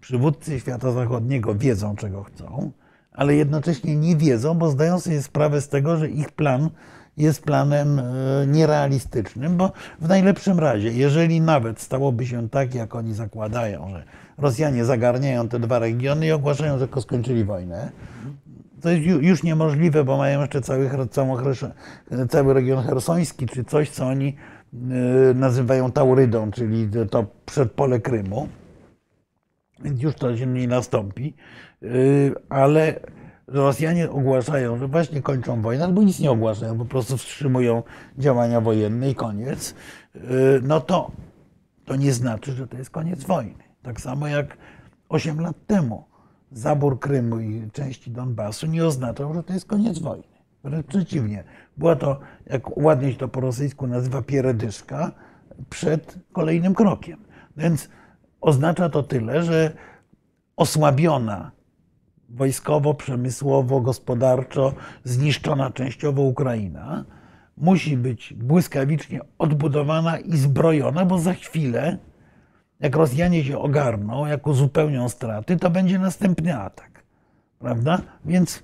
przywódcy 0.00 0.60
świata 0.60 0.92
zachodniego 0.92 1.54
wiedzą, 1.54 1.96
czego 1.96 2.22
chcą 2.22 2.72
ale 3.14 3.34
jednocześnie 3.34 3.96
nie 3.96 4.16
wiedzą, 4.16 4.54
bo 4.54 4.70
zdają 4.70 5.00
sobie 5.00 5.22
sprawę 5.22 5.60
z 5.60 5.68
tego, 5.68 5.96
że 5.96 6.08
ich 6.08 6.30
plan 6.30 6.70
jest 7.16 7.42
planem 7.42 7.98
e, 7.98 8.02
nierealistycznym, 8.46 9.56
bo 9.56 9.72
w 10.00 10.08
najlepszym 10.08 10.58
razie, 10.58 10.92
jeżeli 10.92 11.40
nawet 11.40 11.80
stałoby 11.80 12.26
się 12.26 12.48
tak, 12.48 12.74
jak 12.74 12.94
oni 12.94 13.14
zakładają, 13.14 13.90
że 13.90 14.04
Rosjanie 14.38 14.84
zagarniają 14.84 15.48
te 15.48 15.60
dwa 15.60 15.78
regiony 15.78 16.26
i 16.26 16.32
ogłaszają, 16.32 16.78
że 16.78 16.88
skończyli 17.00 17.44
wojnę, 17.44 17.92
to 18.80 18.90
jest 18.90 19.06
już 19.06 19.42
niemożliwe, 19.42 20.04
bo 20.04 20.16
mają 20.16 20.40
jeszcze 20.40 20.60
cały, 20.60 20.90
cały 22.28 22.54
region 22.54 22.84
hersoński, 22.84 23.46
czy 23.46 23.64
coś, 23.64 23.90
co 23.90 24.06
oni 24.06 24.36
e, 24.72 25.34
nazywają 25.34 25.92
Taurydą, 25.92 26.50
czyli 26.50 26.88
to 27.10 27.26
przedpole 27.46 28.00
Krymu. 28.00 28.48
Więc 29.84 30.02
już 30.02 30.14
to 30.14 30.36
się 30.36 30.46
nie 30.46 30.68
nastąpi. 30.68 31.34
Y, 31.84 32.34
ale 32.48 33.00
Rosjanie 33.46 34.10
ogłaszają, 34.10 34.78
że 34.78 34.88
właśnie 34.88 35.22
kończą 35.22 35.62
wojnę, 35.62 35.84
albo 35.84 36.02
nic 36.02 36.20
nie 36.20 36.30
ogłaszają, 36.30 36.78
po 36.78 36.84
prostu 36.84 37.16
wstrzymują 37.16 37.82
działania 38.18 38.60
wojenne 38.60 39.10
i 39.10 39.14
koniec, 39.14 39.74
y, 40.14 40.20
no 40.62 40.80
to 40.80 41.10
to 41.84 41.96
nie 41.96 42.12
znaczy, 42.12 42.52
że 42.52 42.66
to 42.66 42.76
jest 42.76 42.90
koniec 42.90 43.24
wojny. 43.24 43.64
Tak 43.82 44.00
samo 44.00 44.26
jak 44.26 44.56
8 45.08 45.40
lat 45.40 45.56
temu 45.66 46.04
zabór 46.52 47.00
Krymu 47.00 47.40
i 47.40 47.70
części 47.72 48.10
Donbasu 48.10 48.66
nie 48.66 48.84
oznaczał, 48.86 49.34
że 49.34 49.42
to 49.42 49.52
jest 49.52 49.66
koniec 49.66 49.98
wojny. 49.98 50.34
Wręcz 50.64 50.86
przeciwnie. 50.86 51.44
Była 51.76 51.96
to, 51.96 52.20
jak 52.46 52.76
ładnie 52.76 53.12
się 53.12 53.18
to 53.18 53.28
po 53.28 53.40
rosyjsku 53.40 53.86
nazywa, 53.86 54.22
pieredyszka 54.22 55.12
przed 55.70 56.18
kolejnym 56.32 56.74
krokiem. 56.74 57.24
Więc 57.56 57.88
oznacza 58.40 58.88
to 58.88 59.02
tyle, 59.02 59.42
że 59.42 59.72
osłabiona 60.56 61.50
wojskowo, 62.34 62.94
przemysłowo, 62.94 63.80
gospodarczo, 63.80 64.72
zniszczona 65.04 65.70
częściowo 65.70 66.22
Ukraina 66.22 67.04
musi 67.56 67.96
być 67.96 68.34
błyskawicznie 68.34 69.20
odbudowana 69.38 70.18
i 70.18 70.36
zbrojona, 70.36 71.04
bo 71.04 71.18
za 71.18 71.34
chwilę, 71.34 71.98
jak 72.80 72.96
Rosjanie 72.96 73.44
się 73.44 73.58
ogarną, 73.58 74.26
jak 74.26 74.46
uzupełnią 74.46 75.08
straty, 75.08 75.56
to 75.56 75.70
będzie 75.70 75.98
następny 75.98 76.58
atak. 76.58 77.04
Prawda? 77.58 78.00
Więc 78.24 78.62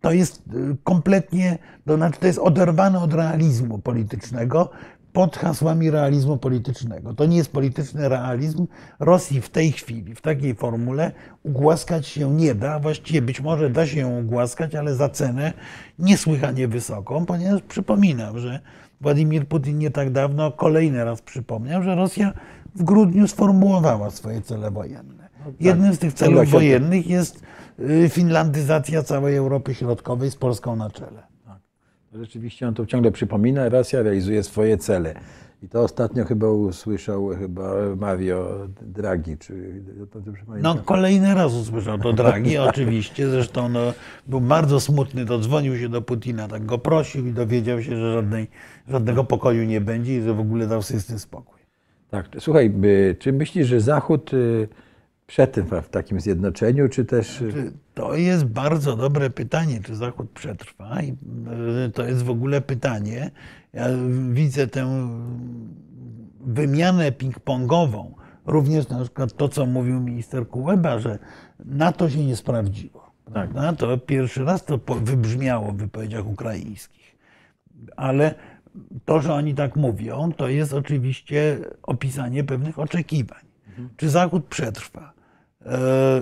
to 0.00 0.12
jest 0.12 0.42
y, 0.54 0.76
kompletnie, 0.84 1.58
to 1.86 1.96
znaczy 1.96 2.20
to 2.20 2.26
jest 2.26 2.38
oderwane 2.38 3.00
od 3.00 3.14
realizmu 3.14 3.78
politycznego 3.78 4.70
pod 5.12 5.36
hasłami 5.36 5.90
realizmu 5.90 6.36
politycznego. 6.36 7.14
To 7.14 7.26
nie 7.26 7.36
jest 7.36 7.52
polityczny 7.52 8.08
realizm. 8.08 8.66
Rosji 9.00 9.40
w 9.40 9.48
tej 9.48 9.72
chwili, 9.72 10.14
w 10.14 10.20
takiej 10.20 10.54
formule 10.54 11.12
ugłaskać 11.42 12.06
się 12.06 12.34
nie 12.34 12.54
da. 12.54 12.80
Właściwie 12.80 13.22
być 13.22 13.40
może 13.40 13.70
da 13.70 13.86
się 13.86 14.00
ją 14.00 14.20
ugłaskać, 14.20 14.74
ale 14.74 14.94
za 14.94 15.08
cenę 15.08 15.52
niesłychanie 15.98 16.68
wysoką, 16.68 17.26
ponieważ 17.26 17.62
przypominam, 17.62 18.38
że 18.38 18.60
Władimir 19.00 19.48
Putin 19.48 19.78
nie 19.78 19.90
tak 19.90 20.10
dawno 20.10 20.52
kolejny 20.52 21.04
raz 21.04 21.22
przypomniał, 21.22 21.82
że 21.82 21.94
Rosja 21.94 22.32
w 22.74 22.82
grudniu 22.82 23.28
sformułowała 23.28 24.10
swoje 24.10 24.42
cele 24.42 24.70
wojenne. 24.70 25.28
Jednym 25.60 25.94
z 25.94 25.98
tych 25.98 26.14
celów 26.14 26.50
wojennych 26.50 27.06
jest 27.06 27.42
y, 27.80 28.08
finlandyzacja 28.08 29.02
całej 29.02 29.36
Europy 29.36 29.74
Środkowej 29.74 30.30
z 30.30 30.36
Polską 30.36 30.76
na 30.76 30.90
czele. 30.90 31.31
Rzeczywiście 32.14 32.68
on 32.68 32.74
to 32.74 32.86
ciągle 32.86 33.10
przypomina, 33.10 33.68
Rosja 33.68 34.02
realizuje 34.02 34.42
swoje 34.42 34.78
cele. 34.78 35.14
I 35.62 35.68
to 35.68 35.80
ostatnio 35.80 36.24
chyba 36.24 36.50
usłyszał 36.50 37.28
chyba 37.28 37.72
Mario 37.96 38.68
Draghi, 38.82 39.38
czy 39.38 39.82
to 40.10 40.18
No 40.62 40.74
kolejny 40.74 41.34
raz 41.34 41.54
usłyszał 41.54 41.98
to 41.98 42.12
Draghi, 42.12 42.58
oczywiście. 42.68 43.30
Zresztą 43.30 43.68
no, 43.68 43.80
był 44.26 44.40
bardzo 44.40 44.80
smutny, 44.80 45.24
dodzwonił 45.24 45.78
się 45.78 45.88
do 45.88 46.02
Putina, 46.02 46.48
tak 46.48 46.66
go 46.66 46.78
prosił 46.78 47.26
i 47.26 47.32
dowiedział 47.32 47.82
się, 47.82 47.96
że 47.96 48.12
żadnej, 48.12 48.48
żadnego 48.88 49.24
pokoju 49.24 49.64
nie 49.64 49.80
będzie 49.80 50.16
i 50.16 50.22
że 50.22 50.34
w 50.34 50.40
ogóle 50.40 50.66
dał 50.66 50.82
sobie 50.82 51.00
z 51.00 51.06
tym 51.06 51.18
spokój. 51.18 51.58
Tak, 52.10 52.26
słuchaj, 52.38 52.72
y, 52.84 53.16
czy 53.18 53.32
myślisz, 53.32 53.68
że 53.68 53.80
Zachód 53.80 54.30
y, 55.32 55.34
przetrwa 55.34 55.80
w 55.80 55.88
takim 55.88 56.20
zjednoczeniu, 56.20 56.88
czy 56.88 57.04
też... 57.04 57.44
To 57.94 58.14
jest 58.14 58.44
bardzo 58.44 58.96
dobre 58.96 59.30
pytanie, 59.30 59.80
czy 59.84 59.96
Zachód 59.96 60.30
przetrwa. 60.30 61.02
I 61.02 61.10
y, 61.86 61.90
to 61.90 62.04
jest 62.04 62.22
w 62.22 62.30
ogóle 62.30 62.60
pytanie. 62.60 63.30
Ja 63.72 63.86
widzę 64.30 64.66
tę 64.66 65.08
wymianę 66.40 67.12
ping-pongową, 67.12 68.12
również 68.46 68.88
na 68.88 69.00
przykład 69.00 69.36
to, 69.36 69.48
co 69.48 69.66
mówił 69.66 70.00
minister 70.00 70.48
Kuleba, 70.48 70.98
że 70.98 71.18
NATO 71.64 72.10
się 72.10 72.24
nie 72.24 72.36
sprawdziło. 72.36 73.12
Prawda? 73.32 73.72
To 73.72 73.98
pierwszy 73.98 74.44
raz 74.44 74.64
to 74.64 74.78
wybrzmiało 75.02 75.72
w 75.72 75.76
wypowiedziach 75.76 76.26
ukraińskich. 76.26 77.16
Ale 77.96 78.34
to, 79.04 79.20
że 79.20 79.34
oni 79.34 79.54
tak 79.54 79.76
mówią, 79.76 80.32
to 80.32 80.48
jest 80.48 80.72
oczywiście 80.72 81.58
opisanie 81.82 82.44
pewnych 82.44 82.78
oczekiwań. 82.78 83.42
Czy 83.96 84.10
Zachód 84.10 84.44
przetrwa? 84.44 85.11
E, 85.66 86.20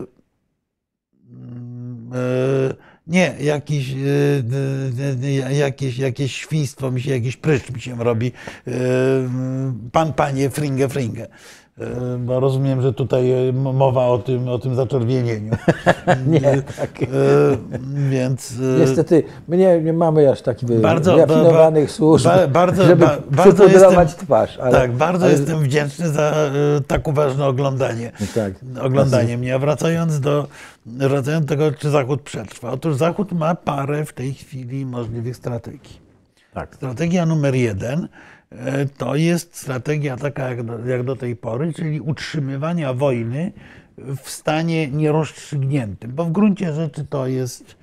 mm, 1.30 2.10
e, 2.14 2.90
Nie, 3.06 3.34
jakiś, 3.40 3.90
e, 3.90 5.54
jakieś, 5.54 5.98
jakieś 5.98 6.36
świństwo 6.36 6.90
mi 6.90 7.02
się, 7.02 7.10
jakiś 7.10 7.36
pryszcz 7.36 7.70
mi 7.70 7.80
się 7.80 8.04
robi. 8.04 8.32
Pan, 9.92 10.12
panie, 10.12 10.50
fringe, 10.50 10.88
fringe. 10.88 11.26
Bo 12.18 12.40
rozumiem, 12.40 12.82
że 12.82 12.92
tutaj 12.92 13.48
e, 13.48 13.52
mowa 13.52 14.06
o 14.06 14.18
tym, 14.18 14.48
o 14.48 14.58
tym 14.58 14.74
zaczerwienieniu. 14.74 15.52
Nie, 16.26 16.40
tak. 16.76 17.02
E, 17.02 17.06
Więc. 18.10 18.52
e, 18.76 18.80
Niestety, 18.80 19.22
my 19.48 19.56
nie, 19.56 19.80
nie 19.82 19.92
mamy 19.92 20.30
aż 20.30 20.42
takich 20.42 20.80
Bardzo- 20.80 21.14
wyrafinowanych 21.14 21.86
ba- 21.86 21.92
służb, 21.92 22.26
ba- 22.26 22.46
bardzo- 22.48 22.84
żeby 22.84 23.06
ba- 23.06 23.16
bardzo 23.30 23.64
jestem- 23.64 24.06
twarz. 24.06 24.58
Ale, 24.58 24.72
tak, 24.72 24.92
bardzo 24.92 25.24
ale, 25.24 25.34
jestem 25.34 25.58
wdzięczny 25.60 26.08
za 26.08 26.22
e, 26.22 26.50
tak 26.86 27.08
uważne 27.08 27.46
oglądanie. 27.46 28.12
Tak. 28.34 28.52
Oglądanie 28.82 29.38
mnie. 29.38 29.54
A 29.54 29.58
wracając 29.58 30.20
do, 30.20 30.46
wracając 30.86 31.46
do 31.46 31.48
tego, 31.48 31.72
czy 31.72 31.90
Zachód 31.90 32.22
przetrwa. 32.22 32.70
Otóż 32.70 32.96
Zachód 32.96 33.32
ma 33.32 33.54
parę 33.54 34.04
w 34.04 34.12
tej 34.12 34.34
chwili 34.34 34.86
możliwych 34.86 35.36
strategii. 35.36 36.00
Tak. 36.54 36.74
Strategia 36.74 37.26
numer 37.26 37.54
jeden 37.54 38.08
to 38.96 39.16
jest 39.16 39.56
strategia 39.56 40.16
taka 40.16 40.48
jak 40.48 40.62
do, 40.62 40.86
jak 40.86 41.02
do 41.02 41.16
tej 41.16 41.36
pory, 41.36 41.72
czyli 41.72 42.00
utrzymywania 42.00 42.94
wojny 42.94 43.52
w 44.16 44.30
stanie 44.30 44.88
nierozstrzygniętym, 44.88 46.12
bo 46.14 46.24
w 46.24 46.32
gruncie 46.32 46.72
rzeczy 46.72 47.04
to 47.04 47.26
jest, 47.26 47.76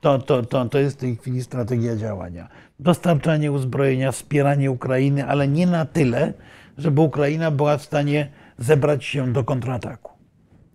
to, 0.00 0.18
to, 0.18 0.42
to, 0.42 0.68
to 0.68 0.78
jest 0.78 0.96
w 0.96 1.00
tej 1.00 1.16
chwili 1.16 1.42
strategia 1.42 1.96
działania. 1.96 2.48
Dostarczanie 2.80 3.52
uzbrojenia, 3.52 4.12
wspieranie 4.12 4.70
Ukrainy, 4.70 5.26
ale 5.26 5.48
nie 5.48 5.66
na 5.66 5.84
tyle, 5.84 6.32
żeby 6.78 7.00
Ukraina 7.00 7.50
była 7.50 7.78
w 7.78 7.82
stanie 7.82 8.28
zebrać 8.58 9.04
się 9.04 9.32
do 9.32 9.44
kontrataku. 9.44 10.12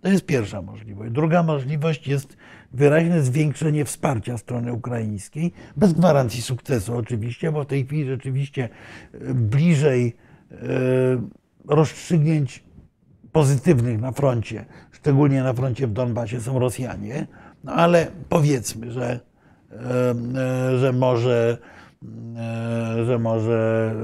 To 0.02 0.10
jest 0.10 0.26
pierwsza 0.26 0.62
możliwość. 0.62 1.12
Druga 1.12 1.44
możliwość 1.44 2.08
jest 2.08 2.38
wyraźne 2.74 3.22
zwiększenie 3.22 3.86
wsparcia 3.86 4.38
strony 4.38 4.74
ukraińskiej, 4.74 5.54
bez 5.78 5.94
gwarancji 5.94 6.42
sukcesu 6.42 6.98
oczywiście, 6.98 7.52
bo 7.52 7.64
w 7.64 7.68
tej 7.68 7.86
chwili 7.86 8.06
rzeczywiście 8.06 8.70
e, 9.14 9.34
bliżej 9.34 10.16
e, 10.52 10.56
rozstrzygnięć 11.68 12.64
pozytywnych 13.32 14.02
na 14.02 14.12
froncie, 14.12 14.66
szczególnie 14.92 15.44
na 15.44 15.54
froncie 15.54 15.88
w 15.88 15.94
Donbasie 15.94 16.42
są 16.42 16.60
Rosjanie, 16.60 17.28
no 17.64 17.74
ale 17.74 18.08
powiedzmy, 18.30 18.92
że, 18.92 19.20
e, 19.72 20.78
że 20.80 20.94
może, 20.94 21.58
że 23.06 23.20
może 23.20 23.96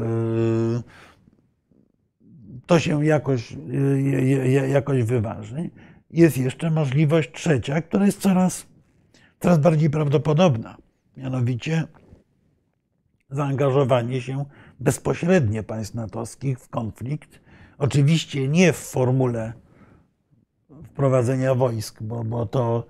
to 2.66 2.80
się 2.80 3.06
jakoś, 3.06 3.56
jakoś 4.70 5.04
wyważy. 5.04 5.70
Jest 6.12 6.38
jeszcze 6.38 6.72
możliwość 6.72 7.32
trzecia, 7.32 7.82
która 7.82 8.06
jest 8.06 8.22
coraz, 8.22 8.68
coraz 9.40 9.58
bardziej 9.58 9.90
prawdopodobna. 9.90 10.78
Mianowicie 11.18 11.88
zaangażowanie 13.30 14.22
się 14.22 14.46
bezpośrednie 14.80 15.64
państw 15.64 15.96
natowskich 15.96 16.60
w 16.60 16.70
konflikt. 16.70 17.40
Oczywiście 17.78 18.48
nie 18.48 18.74
w 18.74 18.78
formule 18.78 19.54
wprowadzenia 20.84 21.56
wojsk, 21.56 22.04
bo, 22.04 22.24
bo 22.24 22.46
to, 22.46 22.88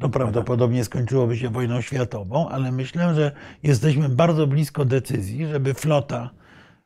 to 0.00 0.08
prawdopodobnie 0.08 0.84
skończyłoby 0.84 1.36
się 1.36 1.48
wojną 1.48 1.80
światową, 1.80 2.48
ale 2.48 2.72
myślę, 2.72 3.14
że 3.14 3.32
jesteśmy 3.62 4.08
bardzo 4.08 4.46
blisko 4.46 4.84
decyzji, 4.84 5.46
żeby 5.46 5.74
flota 5.74 6.30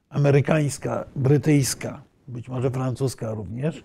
amerykańska, 0.09 1.05
brytyjska, 1.17 2.03
być 2.29 2.49
może 2.49 2.71
francuska 2.71 3.31
również, 3.35 3.83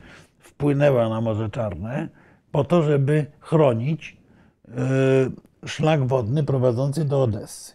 wpłynęła 0.59 1.09
na 1.09 1.21
Morze 1.21 1.49
Czarne 1.49 2.09
po 2.51 2.63
to, 2.63 2.83
żeby 2.83 3.25
chronić 3.39 4.17
y, 5.63 5.67
szlak 5.67 6.07
wodny 6.07 6.43
prowadzący 6.43 7.05
do 7.05 7.23
Odessy. 7.23 7.73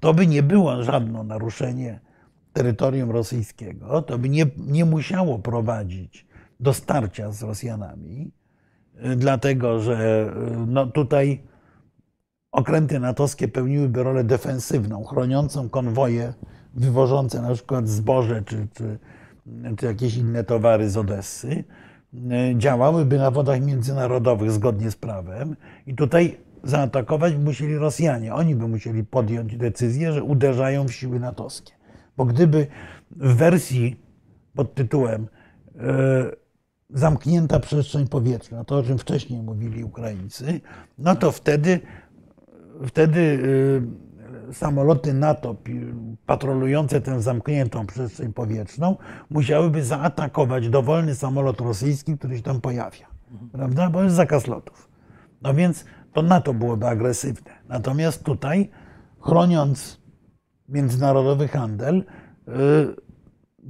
To 0.00 0.14
by 0.14 0.26
nie 0.26 0.42
było 0.42 0.82
żadne 0.82 1.24
naruszenie 1.24 2.00
terytorium 2.52 3.10
rosyjskiego, 3.10 4.02
to 4.02 4.18
by 4.18 4.28
nie, 4.28 4.46
nie 4.56 4.84
musiało 4.84 5.38
prowadzić 5.38 6.26
do 6.60 6.74
starcia 6.74 7.32
z 7.32 7.42
Rosjanami, 7.42 8.32
y, 9.04 9.16
dlatego 9.16 9.80
że 9.80 10.26
y, 10.62 10.66
no, 10.66 10.86
tutaj 10.86 11.42
okręty 12.52 13.00
natowskie 13.00 13.48
pełniłyby 13.48 14.02
rolę 14.02 14.24
defensywną, 14.24 15.04
chroniącą 15.04 15.68
konwoje 15.68 16.34
wywożące 16.74 17.42
na 17.42 17.54
przykład 17.54 17.88
zboże 17.88 18.42
czy, 18.42 18.66
czy, 18.74 18.98
czy 19.76 19.86
jakieś 19.86 20.16
inne 20.16 20.44
towary 20.44 20.90
z 20.90 20.96
Odessy. 20.96 21.64
Y, 22.14 22.54
Działałyby 22.58 23.18
na 23.18 23.30
wodach 23.30 23.60
międzynarodowych 23.60 24.52
zgodnie 24.52 24.90
z 24.90 24.96
prawem 24.96 25.56
i 25.86 25.94
tutaj 25.94 26.36
zaatakować 26.64 27.34
musieli 27.36 27.76
Rosjanie. 27.76 28.34
Oni 28.34 28.54
by 28.54 28.68
musieli 28.68 29.04
podjąć 29.04 29.56
decyzję, 29.56 30.12
że 30.12 30.22
uderzają 30.22 30.88
w 30.88 30.92
siły 30.92 31.20
natowskie. 31.20 31.72
Bo 32.16 32.24
gdyby 32.24 32.66
w 33.10 33.34
wersji 33.34 33.96
pod 34.54 34.74
tytułem 34.74 35.28
e, 35.76 35.78
zamknięta 36.90 37.60
przestrzeń 37.60 38.06
powietrzna, 38.06 38.64
to 38.64 38.76
o 38.76 38.82
czym 38.82 38.98
wcześniej 38.98 39.42
mówili 39.42 39.84
Ukraińcy, 39.84 40.60
no 40.98 41.16
to 41.16 41.32
wtedy, 41.32 41.80
wtedy 42.86 43.20
e, 43.20 44.07
samoloty 44.52 45.14
NATO 45.14 45.56
patrolujące 46.26 47.00
tę 47.00 47.22
zamkniętą 47.22 47.86
przestrzeń 47.86 48.32
powietrzną 48.32 48.96
musiałyby 49.30 49.84
zaatakować 49.84 50.68
dowolny 50.68 51.14
samolot 51.14 51.60
rosyjski, 51.60 52.18
który 52.18 52.36
się 52.36 52.42
tam 52.42 52.60
pojawia. 52.60 53.06
Prawda? 53.52 53.90
Bo 53.90 54.02
jest 54.02 54.16
zakaz 54.16 54.46
lotów. 54.46 54.88
No 55.42 55.54
więc 55.54 55.84
to 56.12 56.22
NATO 56.22 56.54
byłoby 56.54 56.86
agresywne. 56.86 57.50
Natomiast 57.68 58.24
tutaj 58.24 58.70
chroniąc 59.20 60.00
międzynarodowy 60.68 61.48
handel, 61.48 62.04
y, 62.48 62.52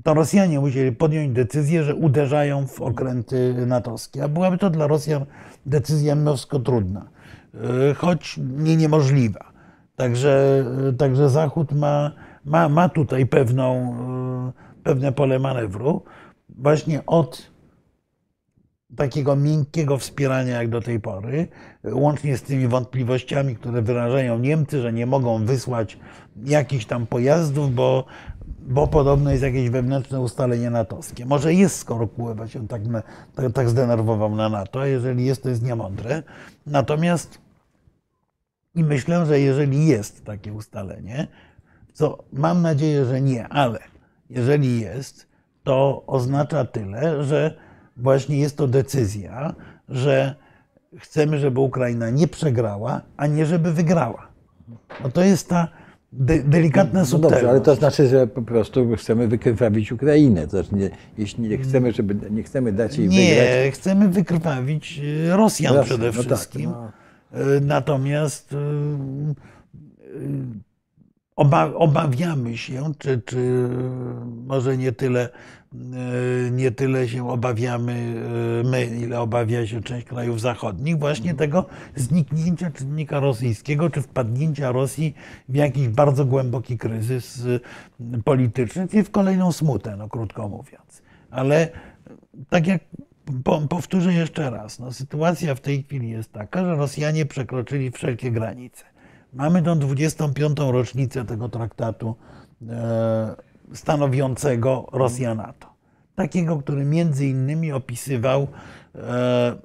to 0.03 0.15
Rosjanie 0.15 0.61
musieli 0.61 0.93
podjąć 0.93 1.33
decyzję, 1.33 1.85
że 1.85 1.95
uderzają 1.95 2.67
w 2.67 2.81
okręty 2.81 3.67
natowskie. 3.67 4.25
A 4.25 4.29
byłaby 4.29 4.59
to 4.59 4.71
dla 4.71 4.87
Rosjan 4.87 5.27
decyzja 5.67 6.15
mnóstwo 6.15 6.59
trudna, 6.59 7.11
y, 7.91 7.95
choć 7.95 8.41
nie 8.59 8.77
niemożliwa. 8.77 9.48
Także, 9.99 10.65
także 10.99 11.29
Zachód 11.29 11.73
ma, 11.73 12.13
ma, 12.45 12.69
ma 12.69 12.89
tutaj 12.89 13.27
pewną, 13.27 13.95
pewne 14.83 15.13
pole 15.13 15.39
manewru. 15.39 16.03
Właśnie 16.49 17.07
od 17.07 17.51
takiego 18.97 19.37
miękkiego 19.37 19.99
wspierania 19.99 20.57
jak 20.57 20.69
do 20.69 20.81
tej 20.81 21.01
pory, 21.01 21.49
łącznie 21.85 22.37
z 22.37 22.43
tymi 22.43 22.69
wątpliwościami, 22.69 23.57
które 23.57 23.83
wyrażają 23.83 24.39
Niemcy, 24.39 24.83
że 24.83 24.93
nie 24.93 25.07
mogą 25.07 25.45
wysłać 25.45 25.99
jakichś 26.45 26.85
tam 26.85 27.07
pojazdów, 27.07 27.75
bo, 27.75 28.05
bo 28.61 28.87
podobno 28.87 29.31
jest 29.31 29.43
jakieś 29.43 29.71
wewnętrzne 29.71 30.21
ustalenie 30.21 30.71
natowskie. 30.71 31.27
Może 31.27 31.55
jest, 31.55 31.77
skoro 31.77 32.07
Kulewa 32.07 32.49
się 32.49 32.69
tak, 32.69 32.83
tak, 33.35 33.53
tak 33.53 33.69
zdenerwował 33.69 34.37
na 34.37 34.49
NATO, 34.49 34.81
a 34.81 34.87
jeżeli 34.87 35.27
jest, 35.27 35.43
to 35.43 35.49
jest 35.49 35.63
niemądre. 35.63 36.23
Natomiast 36.67 37.48
i 38.75 38.85
myślę, 38.85 39.27
że 39.27 39.41
jeżeli 39.41 39.87
jest 39.87 40.25
takie 40.25 40.53
ustalenie, 40.53 41.27
to 41.97 42.25
mam 42.33 42.63
nadzieję, 42.63 43.05
że 43.05 43.21
nie, 43.21 43.49
ale 43.49 43.79
jeżeli 44.31 44.81
jest, 44.81 45.27
to 45.65 46.05
oznacza 46.07 46.65
tyle, 46.65 47.25
że 47.25 47.55
właśnie 47.97 48.39
jest 48.39 48.57
to 48.57 48.69
decyzja, 48.69 49.55
że 49.89 50.35
chcemy, 50.99 51.39
żeby 51.39 51.61
Ukraina 51.61 52.11
nie 52.11 52.29
przegrała, 52.29 53.01
a 53.17 53.27
nie 53.27 53.47
żeby 53.47 53.73
wygrała. 53.73 54.29
No 55.03 55.11
to 55.11 55.25
jest 55.25 55.49
ta 55.49 55.69
de 56.13 56.39
delikatna 56.39 57.05
no 57.13 57.19
dobrze, 57.19 57.51
ale 57.51 57.61
to 57.61 57.75
znaczy, 57.75 58.09
że 58.09 58.27
po 58.27 58.43
prostu 58.43 58.97
chcemy 58.97 59.29
wykrwawić 59.29 59.93
Ukrainę. 59.93 60.45
To 60.45 60.51
znaczy 60.51 60.75
nie, 60.75 60.91
jeśli 61.19 61.49
nie 61.49 61.59
chcemy, 61.59 61.93
żeby, 61.93 62.31
nie 62.31 62.43
chcemy 62.43 62.73
dać 62.73 62.99
jej 62.99 63.09
nie, 63.09 63.29
wygrać. 63.29 63.49
Nie, 63.65 63.71
chcemy 63.71 64.09
wykrwawić 64.09 65.01
e, 65.29 65.37
Rosjan, 65.37 65.85
przede 65.85 66.07
no 66.07 66.13
wszystkim. 66.13 66.71
Tak, 66.71 66.81
no. 66.81 67.08
E, 67.33 67.61
natomiast 67.61 68.53
e, 68.53 68.57
oba, 71.37 71.73
obawiamy 71.75 72.57
się, 72.57 72.93
czy, 72.99 73.23
czy 73.27 73.69
może 74.47 74.77
nie 74.77 74.93
tyle 74.93 75.29
E, 75.75 76.51
nie 76.51 76.71
tyle 76.71 77.09
się 77.09 77.31
obawiamy 77.31 77.93
e, 78.61 78.69
my, 78.69 78.87
ile 78.87 79.21
obawia 79.21 79.67
się 79.67 79.83
część 79.83 80.07
krajów 80.07 80.41
zachodnich, 80.41 80.99
właśnie 80.99 81.35
tego 81.35 81.67
zniknięcia 81.95 82.71
czynnika 82.71 83.21
rosyjskiego, 83.21 83.91
czy 83.91 84.03
wpadnięcia 84.03 84.73
Rosji 84.73 85.15
w 85.49 85.55
jakiś 85.55 85.89
bardzo 85.89 86.25
głęboki 86.25 86.79
kryzys 86.79 87.43
e, 88.15 88.23
polityczny, 88.23 88.89
czyli 88.89 89.03
w 89.03 89.11
kolejną 89.11 89.53
smutę, 89.53 89.97
no 89.97 90.09
krótko 90.09 90.49
mówiąc. 90.49 91.03
Ale 91.31 91.69
tak 92.49 92.67
jak 92.67 92.81
powtórzę 93.69 94.15
jeszcze 94.15 94.51
raz, 94.51 94.79
no, 94.79 94.93
sytuacja 94.93 95.55
w 95.55 95.61
tej 95.61 95.83
chwili 95.83 96.11
jest 96.11 96.33
taka, 96.33 96.65
że 96.65 96.77
Rosjanie 96.77 97.27
przekroczyli 97.27 97.91
wszelkie 97.91 98.31
granice. 98.31 98.85
Mamy 99.33 99.63
tą 99.63 99.79
25. 99.79 100.59
rocznicę 100.59 101.25
tego 101.25 101.49
traktatu 101.49 102.17
stanowiącego 103.75 104.87
Rosja 104.93 105.35
NATO. 105.35 105.75
Takiego, 106.15 106.57
który 106.57 106.85
między 106.85 107.27
innymi 107.27 107.73
opisywał 107.73 108.49
e, 108.95 109.57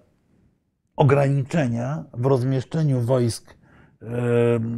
ograniczenia 0.96 2.04
w 2.14 2.26
rozmieszczeniu 2.26 3.02
wojsk 3.02 3.56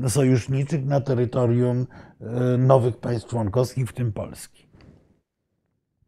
e, 0.05 0.09
sojuszniczych 0.09 0.85
na 0.85 1.01
terytorium 1.01 1.87
e, 2.21 2.57
nowych 2.57 2.97
państw 2.97 3.29
członkowskich, 3.29 3.89
w 3.89 3.93
tym 3.93 4.11
Polski. 4.11 4.64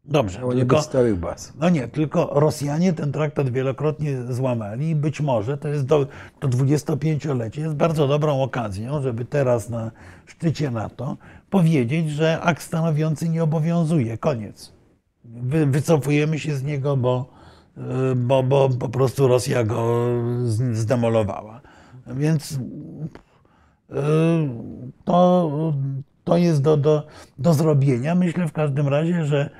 Dobrze. 0.08 0.40
No, 0.40 0.52
tylko, 0.52 0.82
stałych 0.82 1.18
baz. 1.18 1.52
No 1.60 1.68
nie, 1.68 1.88
tylko 1.88 2.30
Rosjanie 2.32 2.92
ten 2.92 3.12
traktat 3.12 3.50
wielokrotnie 3.50 4.22
złamali 4.32 4.88
i 4.88 4.94
być 4.94 5.20
może 5.20 5.58
to 5.58 5.68
jest 5.68 5.86
do, 5.86 6.06
to 6.40 6.48
25-lecie 6.48 7.60
jest 7.60 7.74
bardzo 7.74 8.08
dobrą 8.08 8.42
okazją, 8.42 9.02
żeby 9.02 9.24
teraz 9.24 9.70
na 9.70 9.90
szczycie 10.26 10.70
NATO 10.70 11.16
powiedzieć, 11.50 12.10
że 12.10 12.40
akt 12.40 12.62
stanowiący 12.62 13.28
nie 13.28 13.42
obowiązuje. 13.42 14.18
Koniec. 14.18 14.72
Wy, 15.24 15.66
wycofujemy 15.66 16.38
się 16.38 16.54
z 16.54 16.62
niego, 16.62 16.96
bo, 16.96 17.30
bo, 18.16 18.42
bo 18.42 18.68
po 18.68 18.88
prostu 18.88 19.28
Rosja 19.28 19.64
go 19.64 20.06
zdemolowała. 20.72 21.60
Więc 22.06 22.52
y, 22.52 22.58
to, 25.04 25.50
to 26.24 26.36
jest 26.36 26.62
do, 26.62 26.76
do, 26.76 27.06
do 27.38 27.54
zrobienia. 27.54 28.14
Myślę 28.14 28.48
w 28.48 28.52
każdym 28.52 28.88
razie, 28.88 29.24
że 29.24 29.50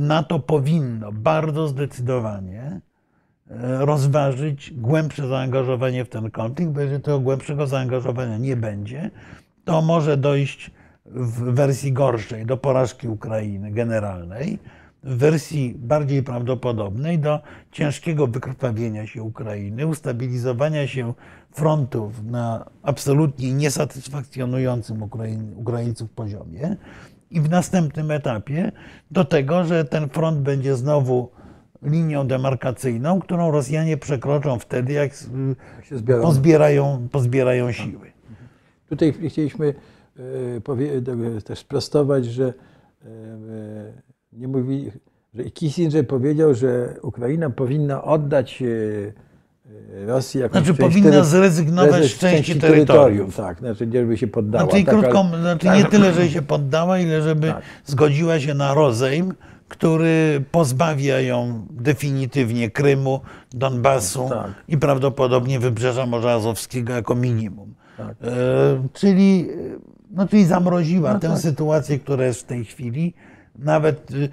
NATO 0.00 0.38
powinno 0.38 1.12
bardzo 1.12 1.68
zdecydowanie 1.68 2.62
e, 2.62 2.80
rozważyć 3.84 4.72
głębsze 4.76 5.28
zaangażowanie 5.28 6.04
w 6.04 6.08
ten 6.08 6.30
konflikt, 6.30 6.72
bo 6.72 6.80
jeżeli 6.80 7.02
tego 7.02 7.20
głębszego 7.20 7.66
zaangażowania 7.66 8.38
nie 8.38 8.56
będzie, 8.56 9.10
to 9.64 9.82
może 9.82 10.16
dojść 10.16 10.70
w 11.06 11.42
wersji 11.42 11.92
gorszej 11.92 12.46
do 12.46 12.56
porażki 12.56 13.08
Ukrainy 13.08 13.70
generalnej, 13.70 14.58
w 15.02 15.16
wersji 15.16 15.74
bardziej 15.78 16.22
prawdopodobnej 16.22 17.18
do 17.18 17.40
ciężkiego 17.72 18.26
wykrwawienia 18.26 19.06
się 19.06 19.22
Ukrainy, 19.22 19.86
ustabilizowania 19.86 20.86
się 20.86 21.14
frontów 21.52 22.24
na 22.24 22.70
absolutnie 22.82 23.52
niesatysfakcjonującym 23.52 25.02
Ukraińców 25.56 26.10
poziomie 26.10 26.76
i 27.30 27.40
w 27.40 27.50
następnym 27.50 28.10
etapie 28.10 28.72
do 29.10 29.24
tego, 29.24 29.64
że 29.64 29.84
ten 29.84 30.08
front 30.08 30.38
będzie 30.38 30.76
znowu 30.76 31.30
linią 31.82 32.26
demarkacyjną, 32.26 33.20
którą 33.20 33.50
Rosjanie 33.50 33.96
przekroczą 33.96 34.58
wtedy, 34.58 34.92
jak 34.92 35.12
pozbierają, 36.22 37.08
pozbierają 37.12 37.72
siły. 37.72 38.12
Tutaj 38.88 39.14
chcieliśmy 39.28 39.74
e, 40.16 41.40
też 41.44 41.58
sprostować, 41.58 42.24
że 42.24 42.54
e, 43.04 43.06
nie 44.32 44.48
mówi, 44.48 44.90
że 45.34 45.44
Kissinger 45.44 46.06
powiedział, 46.06 46.54
że 46.54 46.96
Ukraina 47.02 47.50
powinna 47.50 48.04
oddać 48.04 48.62
e, 48.62 48.66
Rosji 50.06 50.40
jako 50.40 50.58
Znaczy 50.58 50.74
powinna 50.74 51.10
tery... 51.10 51.24
zrezygnować 51.24 52.04
z 52.04 52.18
części 52.18 52.60
terytorium. 52.60 53.32
Tak, 53.32 53.58
znaczy 53.58 53.88
żeby 53.92 54.18
się 54.18 54.26
poddała. 54.26 54.64
Znaczy, 54.64 54.84
tak, 54.84 54.94
krótko, 54.94 55.26
ale... 55.32 55.40
znaczy 55.40 55.68
nie 55.68 55.84
tyle, 55.84 56.12
że 56.12 56.28
się 56.28 56.42
poddała, 56.42 56.98
ile 56.98 57.22
żeby 57.22 57.48
tak. 57.48 57.62
zgodziła 57.84 58.40
się 58.40 58.54
na 58.54 58.74
rozejm, 58.74 59.34
który 59.68 60.44
pozbawia 60.50 61.20
ją 61.20 61.66
definitywnie 61.70 62.70
Krymu, 62.70 63.20
Donbasu 63.50 64.28
tak. 64.28 64.50
i 64.68 64.78
prawdopodobnie 64.78 65.60
Wybrzeża 65.60 66.06
Morza 66.06 66.32
Azowskiego 66.32 66.92
jako 66.92 67.14
minimum. 67.14 67.74
Tak. 67.96 68.16
E, 68.22 68.88
czyli, 68.92 69.48
no, 70.10 70.28
czyli 70.28 70.44
zamroziła 70.44 71.12
no 71.12 71.20
tę 71.20 71.28
tak. 71.28 71.38
sytuację, 71.38 71.98
która 71.98 72.24
jest 72.24 72.40
w 72.40 72.44
tej 72.44 72.64
chwili 72.64 73.14
nawet 73.58 74.10
y, 74.10 74.28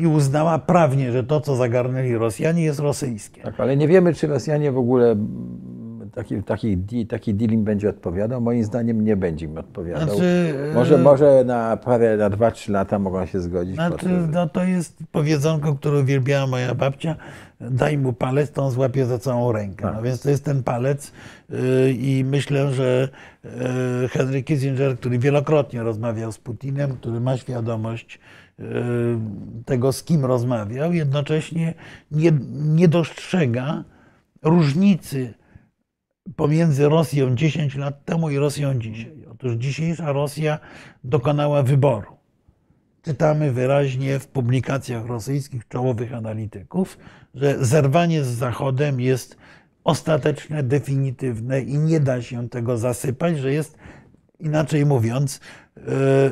i, 0.00 0.06
uznała 0.06 0.58
prawnie, 0.58 1.12
że 1.12 1.24
to, 1.24 1.40
co 1.40 1.56
zagarnęli 1.56 2.14
Rosjanie, 2.14 2.64
jest 2.64 2.80
rosyjskie. 2.80 3.42
Tak, 3.42 3.60
ale 3.60 3.76
nie 3.76 3.88
wiemy, 3.88 4.14
czy 4.14 4.26
Rosjanie 4.26 4.72
w 4.72 4.78
ogóle 4.78 5.16
taki, 6.14 6.42
taki, 6.42 7.06
taki 7.06 7.34
dealing 7.34 7.64
będzie 7.64 7.88
odpowiadał. 7.88 8.40
Moim 8.40 8.64
zdaniem 8.64 9.04
nie 9.04 9.16
będzie 9.16 9.46
im 9.46 9.58
odpowiadał. 9.58 10.08
Znaczy, 10.08 10.54
może, 10.74 10.94
y, 10.94 10.98
może 10.98 11.44
na 11.44 11.76
parę, 11.76 12.16
na 12.16 12.30
dwa, 12.30 12.50
trzy 12.50 12.72
lata 12.72 12.98
mogą 12.98 13.26
się 13.26 13.40
zgodzić. 13.40 13.74
Znaczy, 13.74 14.08
no, 14.32 14.48
to 14.48 14.64
jest 14.64 14.98
powiedzonko, 15.12 15.74
które 15.74 16.00
uwielbiała 16.00 16.46
moja 16.46 16.74
babcia. 16.74 17.16
Daj 17.60 17.98
mu 17.98 18.12
palec, 18.12 18.50
to 18.50 18.62
on 18.64 18.70
złapie 18.70 19.06
za 19.06 19.18
całą 19.18 19.52
rękę. 19.52 19.82
Tak. 19.82 19.94
No 19.94 20.02
więc 20.02 20.22
to 20.22 20.30
jest 20.30 20.44
ten 20.44 20.62
palec 20.62 21.12
yy, 21.50 21.58
i 21.92 22.24
myślę, 22.24 22.72
że 22.72 23.08
Henry 24.10 24.42
Kissinger, 24.42 24.96
który 24.96 25.18
wielokrotnie 25.18 25.82
rozmawiał 25.82 26.32
z 26.32 26.38
Putinem, 26.38 26.96
który 26.96 27.20
ma 27.20 27.36
świadomość 27.36 28.18
Y, 28.18 28.37
tego, 29.64 29.92
z 29.92 30.04
kim 30.04 30.24
rozmawiał, 30.24 30.92
jednocześnie 30.92 31.74
nie, 32.10 32.32
nie 32.50 32.88
dostrzega 32.88 33.84
różnicy 34.42 35.34
pomiędzy 36.36 36.88
Rosją 36.88 37.34
10 37.34 37.76
lat 37.76 38.04
temu 38.04 38.30
i 38.30 38.38
Rosją 38.38 38.78
dzisiaj. 38.78 39.24
Otóż 39.30 39.54
dzisiejsza 39.54 40.12
Rosja 40.12 40.58
dokonała 41.04 41.62
wyboru. 41.62 42.16
Czytamy 43.02 43.52
wyraźnie 43.52 44.18
w 44.18 44.26
publikacjach 44.26 45.06
rosyjskich 45.06 45.68
czołowych 45.68 46.14
analityków, 46.14 46.98
że 47.34 47.64
zerwanie 47.64 48.24
z 48.24 48.26
Zachodem 48.26 49.00
jest 49.00 49.36
ostateczne, 49.84 50.62
definitywne 50.62 51.60
i 51.60 51.78
nie 51.78 52.00
da 52.00 52.22
się 52.22 52.48
tego 52.48 52.78
zasypać, 52.78 53.38
że 53.38 53.52
jest, 53.52 53.78
inaczej 54.40 54.86
mówiąc, 54.86 55.40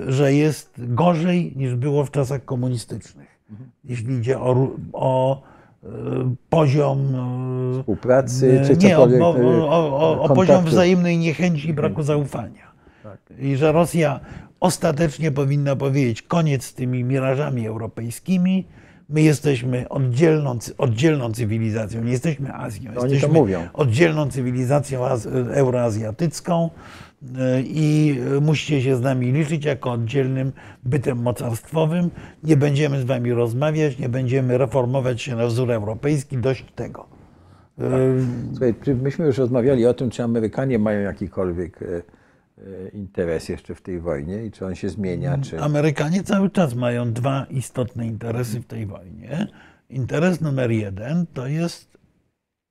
że 0.09 0.32
jest 0.35 0.72
gorzej 0.78 1.52
niż 1.56 1.74
było 1.74 2.04
w 2.04 2.11
czasach 2.11 2.44
komunistycznych, 2.44 3.40
jeśli 3.85 4.14
idzie 4.14 4.38
o, 4.40 4.68
o 4.92 5.42
e, 5.85 5.88
poziom 6.50 7.14
e, 7.76 7.78
współpracy, 7.80 8.62
czy 8.66 8.76
nie, 8.76 8.98
o, 8.98 9.02
o, 9.02 10.00
o, 10.00 10.22
o 10.22 10.35
poziom 10.35 10.64
wzajemnej 10.64 11.18
niechęci 11.18 11.68
i 11.68 11.74
braku 11.74 12.02
zaufania. 12.02 12.66
i 13.38 13.56
że 13.56 13.72
Rosja 13.72 14.20
ostatecznie 14.61 15.30
powinna 15.32 15.76
powiedzieć 15.76 16.22
koniec 16.22 16.64
z 16.64 16.74
tymi 16.74 17.04
mirażami 17.04 17.66
europejskimi. 17.66 18.64
My 19.09 19.22
jesteśmy 19.22 19.88
oddzielną, 19.88 20.59
oddzielną 20.78 21.32
cywilizacją, 21.32 22.04
nie 22.04 22.12
jesteśmy 22.12 22.54
Azją. 22.54 22.92
to 22.92 23.06
jesteśmy 23.06 23.35
mówią. 23.38 23.68
oddzielną 23.72 24.30
cywilizacją 24.30 25.06
az- 25.06 25.26
euroazjatycką 25.50 26.70
i 27.64 28.18
musicie 28.40 28.83
się 28.83 28.96
z 28.96 29.00
nami 29.00 29.33
liczyć 29.33 29.64
jako 29.64 29.92
oddzielnym 29.92 30.52
bytem 30.85 31.18
mocarstwowym. 31.18 32.11
Nie 32.44 32.57
będziemy 32.57 33.00
z 33.00 33.05
wami 33.05 33.33
rozmawiać, 33.33 33.98
nie 33.98 34.09
będziemy 34.09 34.59
reformować 34.59 35.22
się 35.22 35.37
na 35.37 35.46
wzór 35.46 35.72
europejski, 35.72 36.38
dość 36.38 36.64
tego. 36.74 37.07
Y, 37.79 37.83
Słuchaj, 38.50 38.74
myśmy 39.02 39.26
już 39.26 39.38
rozmawiali 39.38 39.87
o 39.87 39.94
tym, 39.94 40.11
czy 40.11 40.22
Amerykanie 40.22 40.79
mają 40.79 41.00
jakikolwiek 41.00 41.83
e, 41.83 41.87
e, 41.87 42.88
interes 42.88 43.48
jeszcze 43.48 43.74
w 43.74 43.83
tej 43.83 44.00
wojnie 44.00 44.44
i 44.44 44.50
czy 44.50 44.66
on 44.66 44.74
się 44.74 44.88
zmienia, 44.88 45.38
czy... 45.38 45.61
Amerykanie 45.61 46.22
cały 46.22 46.50
czas 46.50 46.74
mają 46.74 47.12
dwa 47.12 47.46
istotne 47.50 48.07
interesy 48.07 48.61
w 48.61 48.66
tej 48.66 48.87
wojnie. 48.87 49.46
Interes 49.90 50.40
numer 50.40 50.70
jeden 50.70 51.26
to 51.35 51.46
jest 51.46 51.98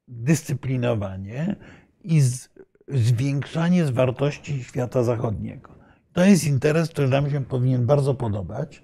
dyscyplinowanie 0.08 1.56
i 2.04 2.22
z, 2.22 2.50
zwiększanie 2.88 3.86
zwartości 3.86 4.64
świata 4.64 5.04
zachodniego. 5.04 5.76
To 6.14 6.26
jest 6.26 6.48
interes, 6.48 6.90
który 6.90 7.08
nam 7.08 7.30
się 7.32 7.46
powinien 7.46 7.86
bardzo 7.86 8.14
podobać, 8.14 8.82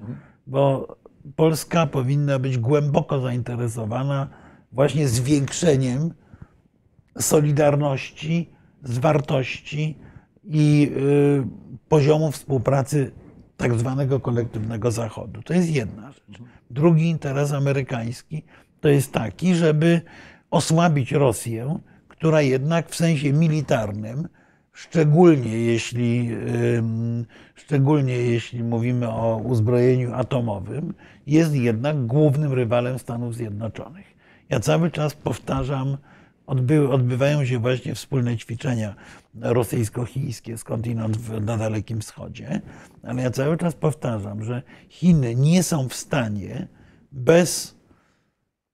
bo 0.48 0.96
Polska 1.36 1.88
powinna 1.88 2.40
być 2.40 2.58
głęboko 2.58 3.20
zainteresowana 3.20 4.30
właśnie 4.72 5.08
zwiększeniem 5.08 6.14
solidarności, 7.20 8.50
zwartości 8.84 9.98
i 10.44 10.92
y, 10.98 11.44
poziomu 11.90 12.32
współpracy 12.32 13.12
tak 13.58 13.80
zwanego 13.80 14.20
kolektywnego 14.20 14.92
Zachodu. 14.92 15.42
To 15.42 15.54
jest 15.54 15.70
jedna 15.70 16.12
rzecz. 16.12 16.42
Drugi 16.70 17.10
interes 17.10 17.52
amerykański 17.52 18.44
to 18.82 18.90
jest 18.90 19.12
taki, 19.12 19.56
żeby 19.56 20.02
osłabić 20.52 21.12
Rosję, 21.12 21.80
która 22.21 22.41
jednak 22.41 22.89
w 22.89 22.95
sensie 22.95 23.34
militarnym, 23.34 24.27
szczególnie 24.73 25.57
jeśli, 25.57 26.29
szczególnie 27.55 28.13
jeśli 28.13 28.63
mówimy 28.63 29.10
o 29.10 29.38
uzbrojeniu 29.38 30.13
atomowym, 30.13 30.93
jest 31.27 31.55
jednak 31.55 32.05
głównym 32.05 32.53
rywalem 32.53 32.99
Stanów 32.99 33.36
Zjednoczonych. 33.36 34.05
Ja 34.49 34.60
cały 34.60 34.91
czas 34.91 35.13
powtarzam, 35.13 35.97
odby, 36.47 36.89
odbywają 36.89 37.45
się 37.45 37.60
właśnie 37.60 37.95
wspólne 37.95 38.38
ćwiczenia 38.38 38.95
rosyjsko-chińskie 39.41 40.57
skądinąd 40.57 41.17
w, 41.17 41.41
na 41.45 41.57
Dalekim 41.57 42.01
Wschodzie, 42.01 42.62
ale 43.03 43.21
ja 43.21 43.31
cały 43.31 43.57
czas 43.57 43.75
powtarzam, 43.75 44.43
że 44.43 44.62
Chiny 44.89 45.36
nie 45.36 45.63
są 45.63 45.89
w 45.89 45.93
stanie 45.93 46.67
bez 47.12 47.81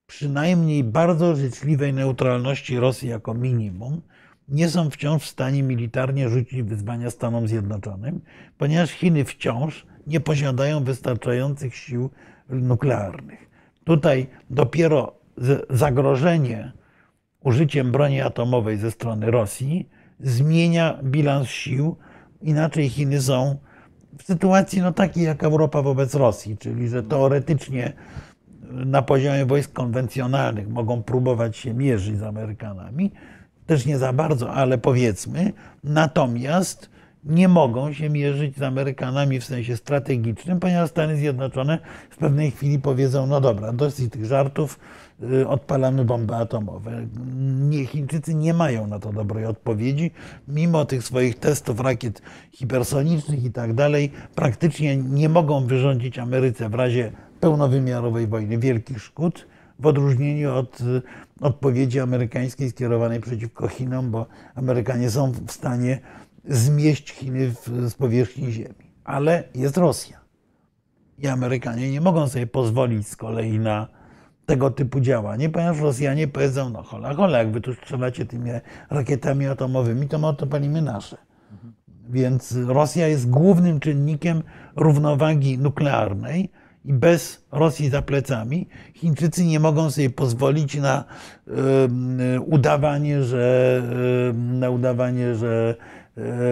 przynajmniej 0.08 0.84
bardzo 0.84 1.36
życzliwej 1.36 1.92
neutralności 1.92 2.78
Rosji 2.78 3.08
jako 3.08 3.34
minimum, 3.34 4.00
nie 4.48 4.68
są 4.68 4.90
wciąż 4.90 5.22
w 5.22 5.28
stanie 5.28 5.62
militarnie 5.62 6.28
rzucić 6.28 6.62
wyzwania 6.62 7.10
Stanom 7.10 7.48
Zjednoczonym, 7.48 8.20
ponieważ 8.58 8.90
Chiny 8.90 9.24
wciąż 9.24 9.86
nie 10.06 10.20
posiadają 10.20 10.84
wystarczających 10.84 11.74
sił 11.76 12.10
nuklearnych. 12.48 13.50
Tutaj 13.84 14.26
dopiero 14.50 15.18
zagrożenie 15.70 16.72
użyciem 17.40 17.92
broni 17.92 18.20
atomowej 18.20 18.76
ze 18.76 18.90
strony 18.90 19.30
Rosji 19.30 19.88
zmienia 20.20 20.98
bilans 21.02 21.48
sił. 21.48 21.96
Inaczej 22.42 22.88
Chiny 22.88 23.20
są 23.22 23.58
w 24.18 24.22
sytuacji 24.22 24.80
no, 24.80 24.92
takiej 24.92 25.24
jak 25.24 25.44
Europa 25.44 25.82
wobec 25.82 26.14
Rosji, 26.14 26.58
czyli 26.58 26.88
że 26.88 27.02
teoretycznie 27.02 27.92
na 28.70 29.02
poziomie 29.02 29.46
wojsk 29.46 29.72
konwencjonalnych 29.72 30.68
mogą 30.68 31.02
próbować 31.02 31.56
się 31.56 31.74
mierzyć 31.74 32.18
z 32.18 32.22
Amerykanami, 32.22 33.12
też 33.66 33.86
nie 33.86 33.98
za 33.98 34.12
bardzo, 34.12 34.52
ale 34.52 34.78
powiedzmy, 34.78 35.52
natomiast 35.84 36.90
nie 37.24 37.48
mogą 37.48 37.92
się 37.92 38.10
mierzyć 38.10 38.56
z 38.56 38.62
Amerykanami 38.62 39.40
w 39.40 39.44
sensie 39.44 39.76
strategicznym, 39.76 40.60
ponieważ 40.60 40.90
Stany 40.90 41.16
Zjednoczone 41.16 41.78
w 42.10 42.16
pewnej 42.16 42.50
chwili 42.50 42.78
powiedzą, 42.78 43.26
no 43.26 43.40
dobra, 43.40 43.72
dosyć 43.72 44.12
tych 44.12 44.24
żartów, 44.24 44.78
y, 45.22 45.48
odpalamy 45.48 46.04
bomby 46.04 46.34
atomowe. 46.34 47.06
Nie, 47.46 47.86
Chińczycy 47.86 48.34
nie 48.34 48.54
mają 48.54 48.86
na 48.86 48.98
to 48.98 49.12
dobrej 49.12 49.46
odpowiedzi, 49.46 50.10
mimo 50.48 50.84
tych 50.84 51.02
swoich 51.02 51.38
testów 51.38 51.80
rakiet 51.80 52.22
hipersonicznych 52.52 53.44
i 53.44 53.50
tak 53.50 53.74
dalej, 53.74 54.12
praktycznie 54.34 54.96
nie 54.96 55.28
mogą 55.28 55.66
wyrządzić 55.66 56.18
Ameryce 56.18 56.68
w 56.68 56.74
razie 56.74 57.12
pełnowymiarowej 57.40 58.26
wojny 58.26 58.58
wielkich 58.58 59.02
szkód, 59.02 59.46
w 59.78 59.86
odróżnieniu 59.86 60.54
od 60.54 60.80
y, 60.80 61.02
odpowiedzi 61.40 62.00
amerykańskiej 62.00 62.70
skierowanej 62.70 63.20
przeciwko 63.20 63.68
Chinom, 63.68 64.10
bo 64.10 64.26
Amerykanie 64.54 65.10
są 65.10 65.32
w 65.32 65.52
stanie 65.52 66.00
zmieść 66.44 67.10
Chiny 67.12 67.50
w, 67.50 67.90
z 67.90 67.94
powierzchni 67.94 68.52
Ziemi. 68.52 68.92
Ale 69.04 69.44
jest 69.54 69.76
Rosja. 69.76 70.20
I 71.18 71.28
Amerykanie 71.28 71.90
nie 71.90 72.00
mogą 72.00 72.28
sobie 72.28 72.46
pozwolić 72.46 73.08
z 73.08 73.16
kolei 73.16 73.58
na 73.58 73.88
tego 74.46 74.70
typu 74.70 75.00
działanie, 75.00 75.50
ponieważ 75.50 75.80
Rosjanie 75.80 76.28
powiedzą, 76.28 76.70
no 76.70 76.82
hola, 76.82 77.14
hola, 77.14 77.38
jak 77.38 77.52
wy 77.52 77.60
tu 77.60 77.74
strzelacie 77.74 78.26
tymi 78.26 78.50
rakietami 78.90 79.46
atomowymi, 79.46 80.08
to 80.08 80.18
my 80.18 80.26
odpalimy 80.26 80.82
nasze. 80.82 81.16
Więc 82.08 82.56
Rosja 82.66 83.08
jest 83.08 83.30
głównym 83.30 83.80
czynnikiem 83.80 84.42
równowagi 84.76 85.58
nuklearnej 85.58 86.50
bez 86.88 87.44
Rosji 87.52 87.90
za 87.90 88.02
plecami 88.02 88.68
Chińczycy 88.94 89.44
nie 89.44 89.60
mogą 89.60 89.90
sobie 89.90 90.10
pozwolić 90.10 90.74
na 90.74 91.04
udawanie, 92.46 93.22
że, 93.22 93.82
na 94.34 94.70
udawanie, 94.70 95.34
że 95.34 95.74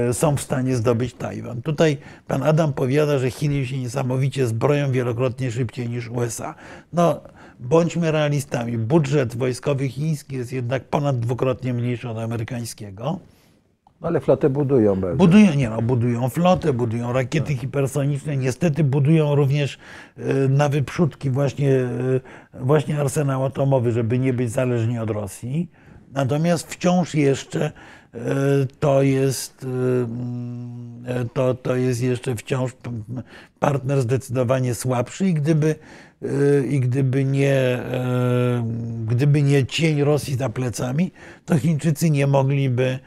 e, 0.09 0.15
są 0.15 0.37
w 0.37 0.41
stanie 0.41 0.77
zdobyć 0.77 1.15
Tajwan. 1.15 1.63
Tutaj 1.63 1.99
pan 2.27 2.43
Adam 2.43 2.73
powiada, 2.73 3.19
że 3.19 3.31
Chiny 3.31 3.67
się 3.67 3.79
niesamowicie 3.79 4.47
zbroją 4.47 4.93
wielokrotnie 4.93 5.51
szybciej 5.51 5.89
niż 5.89 6.09
USA. 6.09 6.55
No, 6.93 7.21
bądźmy 7.61 8.13
realistami. 8.13 8.79
Budżet 8.79 9.37
wojskowy 9.37 9.89
chiński 9.89 10.37
jest 10.37 10.53
jednak 10.53 10.85
ponad 10.85 11.21
dwukrotnie 11.21 11.75
mniejszy 11.75 12.09
od 12.09 12.19
amerykańskiego. 12.19 13.19
No, 14.01 14.09
ale 14.09 14.21
flotę 14.21 14.51
budują 14.51 15.01
bardzo. 15.01 15.17
Budują, 15.17 15.55
nie 15.55 15.71
no, 15.71 15.83
budują 15.83 16.29
flotę, 16.29 16.73
budują 16.73 17.13
rakiety 17.13 17.57
hipersoniczne, 17.57 18.37
niestety 18.37 18.85
budują 18.85 19.35
również 19.35 19.79
e, 20.17 20.35
na 20.49 20.69
wyprzódki 20.69 21.31
właśnie, 21.31 21.73
e, 21.75 22.21
właśnie 22.55 23.01
arsenał 23.01 23.45
atomowy, 23.45 23.93
żeby 23.93 24.19
nie 24.19 24.33
być 24.33 24.51
zależni 24.51 24.99
od 24.99 25.11
Rosji. 25.11 25.71
Natomiast 26.13 26.73
wciąż 26.73 27.15
jeszcze 27.15 27.65
e, 27.65 28.21
to 28.81 29.03
jest, 29.03 29.65
mm, 29.65 31.29
to, 31.33 31.55
to 31.55 31.77
jest 31.77 32.03
jeszcze 32.03 32.37
wciąż 32.37 32.73
partner 33.59 34.01
zdecydowanie 34.01 34.75
słabszy 34.75 35.29
i 35.29 35.35
gdyby, 35.35 35.75
i 36.69 36.81
gdyby 36.81 37.25
nie, 37.25 37.79
gdyby 39.07 39.43
nie 39.43 39.67
cień 39.67 40.05
Rosji 40.05 40.35
za 40.37 40.49
plecami, 40.49 41.13
to 41.45 41.59
Chińczycy 41.59 42.11
nie 42.11 42.27
mogliby 42.27 42.99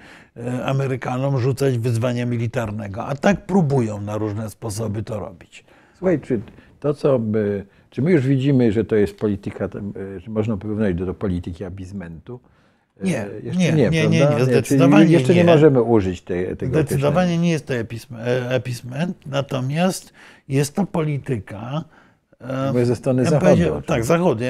Amerykanom 0.66 1.40
rzucać 1.40 1.78
wyzwania 1.78 2.26
militarnego. 2.26 3.06
A 3.06 3.16
tak 3.16 3.46
próbują 3.46 4.02
na 4.02 4.18
różne 4.18 4.50
sposoby 4.50 5.04
to 5.04 5.20
robić. 5.20 5.66
Słuchaj, 5.98 6.20
czy 6.20 6.42
to, 6.80 6.94
co 6.94 7.20
by, 7.20 7.66
czy 7.90 8.02
my 8.02 8.12
już 8.12 8.28
widzimy, 8.28 8.72
że 8.72 8.86
to 8.86 8.96
jest 8.96 9.18
polityka, 9.18 9.68
tam, 9.70 9.94
e, 10.16 10.20
że 10.20 10.32
można 10.32 10.58
porównać 10.58 10.96
do, 10.96 11.06
do 11.06 11.14
polityki 11.14 11.64
abizmentu? 11.64 12.40
E, 13.02 13.04
Nie, 13.06 13.26
jeszcze 13.44 13.60
nie, 13.60 13.72
nie, 13.74 13.90
nie, 13.90 14.02
prawda? 14.02 14.30
nie, 14.30 14.32
Czyli 14.34 14.46
zdecydowanie 14.46 15.06
jeszcze 15.06 15.34
nie. 15.34 15.44
nie. 15.44 15.52
możemy 15.52 15.82
użyć 15.82 16.22
tej, 16.22 16.58
tego 16.58 16.74
Zdecydowanie 16.74 17.38
nie 17.38 17.52
jest 17.52 17.66
to 17.66 17.74
epism- 17.74 18.18
e, 18.20 18.50
episment, 18.56 19.18
natomiast 19.26 20.14
jest 20.48 20.76
to 20.76 20.86
polityka. 20.86 21.84
Bo 22.74 22.86
ze 22.86 22.96
strony 22.96 23.26
ja. 23.26 23.82
Tak, 23.82 24.06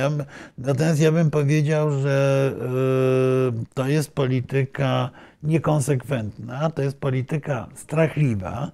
bym- 0.10 0.26
natomiast 0.58 1.00
ja 1.02 1.12
bym 1.12 1.32
powiedział, 1.32 1.92
że 1.92 2.52
e, 2.62 3.64
to 3.74 3.88
jest 3.88 4.12
polityka 4.12 5.10
niekonsekwentna, 5.44 6.70
to 6.70 6.82
jest 6.82 6.98
polityka 6.98 7.68
strachliwa. 7.76 8.72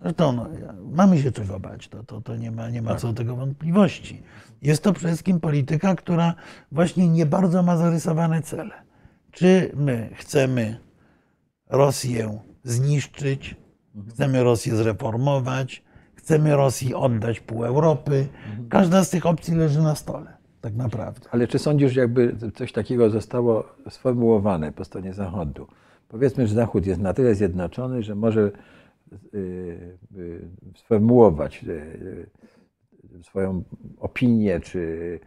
Zresztą 0.00 0.32
no, 0.32 0.46
mamy 0.92 1.22
się 1.22 1.32
czego 1.32 1.60
bać, 1.60 1.88
to, 1.88 2.04
to, 2.04 2.20
to 2.20 2.36
nie, 2.36 2.50
ma, 2.50 2.70
nie 2.70 2.82
ma 2.82 2.94
co 2.94 3.08
do 3.08 3.14
tego 3.14 3.36
wątpliwości. 3.36 4.22
Jest 4.62 4.82
to 4.82 4.92
przede 4.92 5.08
wszystkim 5.08 5.40
polityka, 5.40 5.94
która 5.94 6.34
właśnie 6.72 7.08
nie 7.08 7.26
bardzo 7.26 7.62
ma 7.62 7.76
zarysowane 7.76 8.42
cele. 8.42 8.74
Czy 9.30 9.72
my 9.76 10.10
chcemy 10.14 10.76
Rosję 11.70 12.38
zniszczyć, 12.64 13.56
chcemy 14.08 14.42
Rosję 14.42 14.76
zreformować, 14.76 15.83
chcemy 16.24 16.56
Rosji 16.56 16.94
oddać 16.94 17.40
pół 17.40 17.64
Europy. 17.64 18.26
Każda 18.68 19.04
z 19.04 19.10
tych 19.10 19.26
opcji 19.26 19.54
leży 19.54 19.82
na 19.82 19.94
stole, 19.94 20.36
tak 20.60 20.74
naprawdę. 20.74 21.28
Ale 21.30 21.46
czy 21.48 21.58
sądzisz, 21.58 21.92
że 21.92 22.00
jakby 22.00 22.36
coś 22.54 22.72
takiego 22.72 23.10
zostało 23.10 23.64
sformułowane 23.90 24.72
po 24.72 24.84
stronie 24.84 25.14
Zachodu? 25.14 25.66
Powiedzmy, 26.08 26.46
że 26.46 26.54
Zachód 26.54 26.86
jest 26.86 27.00
na 27.00 27.14
tyle 27.14 27.34
zjednoczony, 27.34 28.02
że 28.02 28.14
może 28.14 28.50
y, 29.34 29.38
y, 30.16 30.48
sformułować 30.76 31.64
y, 31.64 32.30
swoją 33.22 33.62
opinię, 33.98 34.60
czy 34.60 35.20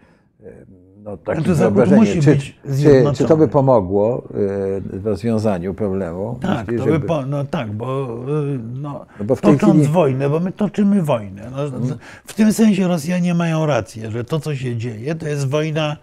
no, 1.04 1.18
takie 1.18 1.42
Zachód 1.42 1.56
wyobrażenie, 1.58 2.00
musi 2.02 2.22
czy, 2.22 2.32
być 2.32 2.60
czy, 2.84 3.14
czy 3.18 3.26
to 3.26 3.38
by 3.38 3.48
pomogło 3.48 4.24
y, 4.24 5.00
w 5.00 5.06
rozwiązaniu 5.06 5.74
problemu? 5.74 6.40
Tak, 6.42 6.60
Myślisz, 6.68 6.80
to 6.82 6.86
by 6.86 6.92
żeby- 6.94 7.08
po, 7.08 7.26
no 7.26 7.44
tak, 7.46 7.72
bo, 7.72 8.08
y, 8.54 8.60
no, 8.74 9.06
No 9.20 9.26
bo 9.26 9.36
tocząc 9.36 9.62
chwili- 9.64 9.88
wojnę, 9.88 10.30
bo 10.30 10.40
my 10.40 10.52
toczymy 10.52 11.04
wojnę. 11.04 11.52
No, 11.52 11.68
z- 11.68 11.98
w 12.26 12.34
tym 12.34 12.54
sensie 12.54 12.88
Rosjanie 12.88 13.34
mają 13.34 13.66
rację, 13.66 14.12
że 14.12 14.24
to, 14.24 14.40
co 14.40 14.56
się 14.56 14.76
dzieje, 14.78 15.16
to 15.16 15.28
jest 15.28 15.48
wojna 15.50 15.98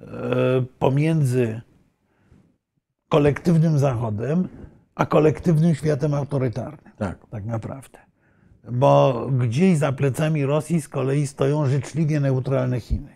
e, 0.00 0.06
pomiędzy 0.78 1.60
kolektywnym 3.08 3.78
Zachodem, 3.78 4.48
a 4.94 5.06
kolektywnym 5.06 5.74
światem 5.74 6.14
autorytarnym. 6.14 6.92
Tak. 6.98 7.18
tak 7.30 7.44
naprawdę. 7.44 7.98
Bo 8.72 9.26
gdzieś 9.38 9.78
za 9.78 9.92
plecami 9.92 10.46
Rosji 10.46 10.80
z 10.80 10.88
kolei 10.88 11.26
stoją 11.26 11.66
życzliwie 11.66 12.20
neutralne 12.20 12.80
Chiny. 12.80 13.15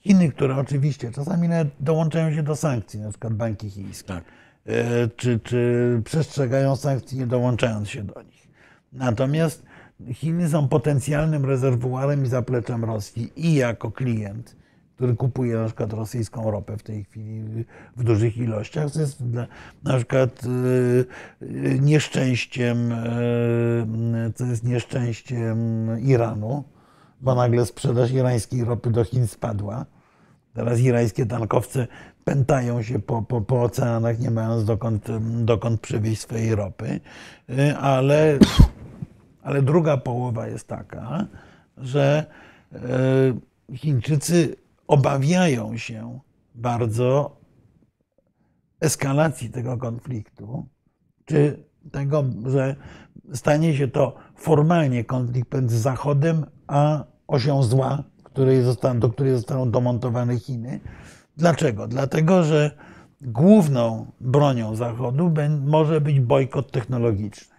Chiny, 0.00 0.32
które 0.32 0.56
oczywiście 0.56 1.10
czasami 1.10 1.48
nawet 1.48 1.68
dołączają 1.80 2.34
się 2.34 2.42
do 2.42 2.56
sankcji, 2.56 3.00
na 3.00 3.10
przykład 3.10 3.34
banki 3.34 3.70
chińskie, 3.70 4.08
Tak. 4.08 4.24
E, 4.66 5.08
czy, 5.08 5.40
czy 5.40 6.02
przestrzegają 6.04 6.76
sankcji, 6.76 7.18
nie 7.18 7.26
dołączając 7.26 7.88
się 7.88 8.04
do 8.04 8.22
nich. 8.22 8.48
Natomiast 8.92 9.62
Chiny 10.12 10.48
są 10.48 10.68
potencjalnym 10.68 11.44
rezerwuarem 11.44 12.24
i 12.24 12.28
zapleczem 12.28 12.84
Rosji 12.84 13.32
i 13.36 13.54
jako 13.54 13.90
klient, 13.90 14.56
który 14.96 15.16
kupuje 15.16 15.56
na 15.56 15.66
przykład 15.66 15.92
rosyjską 15.92 16.50
ropę 16.50 16.76
w 16.76 16.82
tej 16.82 17.04
chwili 17.04 17.64
w 17.96 18.04
dużych 18.04 18.36
ilościach, 18.36 18.90
co 18.90 19.00
jest 19.00 19.26
dla, 19.26 19.46
na 19.84 19.96
przykład 19.96 20.42
e, 20.44 21.78
nieszczęściem, 21.78 22.92
e, 22.92 24.32
co 24.34 24.46
jest 24.46 24.64
nieszczęściem 24.64 25.88
Iranu, 26.00 26.64
bo 27.20 27.34
nagle 27.34 27.66
sprzedaż 27.66 28.10
irańskiej 28.10 28.64
ropy 28.64 28.90
do 28.90 29.04
Chin 29.04 29.26
spadła. 29.26 29.86
Teraz 30.54 30.80
irańskie 30.80 31.26
tankowce 31.26 31.86
pętają 32.24 32.82
się 32.82 32.98
po, 32.98 33.22
po, 33.22 33.40
po 33.40 33.62
oceanach, 33.62 34.18
nie 34.18 34.30
mając 34.30 34.64
dokąd, 34.64 35.06
dokąd 35.44 35.80
przywieźć 35.80 36.20
swojej 36.20 36.54
ropy, 36.54 37.00
Y, 37.50 37.76
ale, 37.76 38.38
ale 39.42 39.62
druga 39.62 39.96
połowa 39.96 40.46
jest 40.46 40.68
taka, 40.68 41.26
że 41.76 42.26
y, 43.70 43.76
Chińczycy 43.76 44.56
obawiają 44.86 45.76
się 45.76 46.20
bardzo 46.54 47.36
eskalacji 48.80 49.50
tego 49.50 49.76
konfliktu, 49.76 50.66
czy 51.24 51.64
tego, 51.92 52.24
że 52.46 52.76
stanie 53.34 53.76
się 53.76 53.88
to 53.88 54.14
formalnie 54.34 55.04
konflikt 55.04 55.54
między 55.54 55.78
Zachodem 55.78 56.46
a 56.70 57.04
osią 57.26 57.62
zła, 57.62 58.04
której 58.22 58.62
zostaną, 58.62 59.00
do 59.00 59.08
której 59.08 59.32
zostaną 59.32 59.70
domontowane 59.70 60.38
Chiny. 60.38 60.80
Dlaczego? 61.36 61.88
Dlatego, 61.88 62.44
że 62.44 62.70
główną 63.20 64.06
bronią 64.20 64.76
Zachodu 64.76 65.32
może 65.60 66.00
być 66.00 66.20
bojkot 66.20 66.72
technologiczny. 66.72 67.56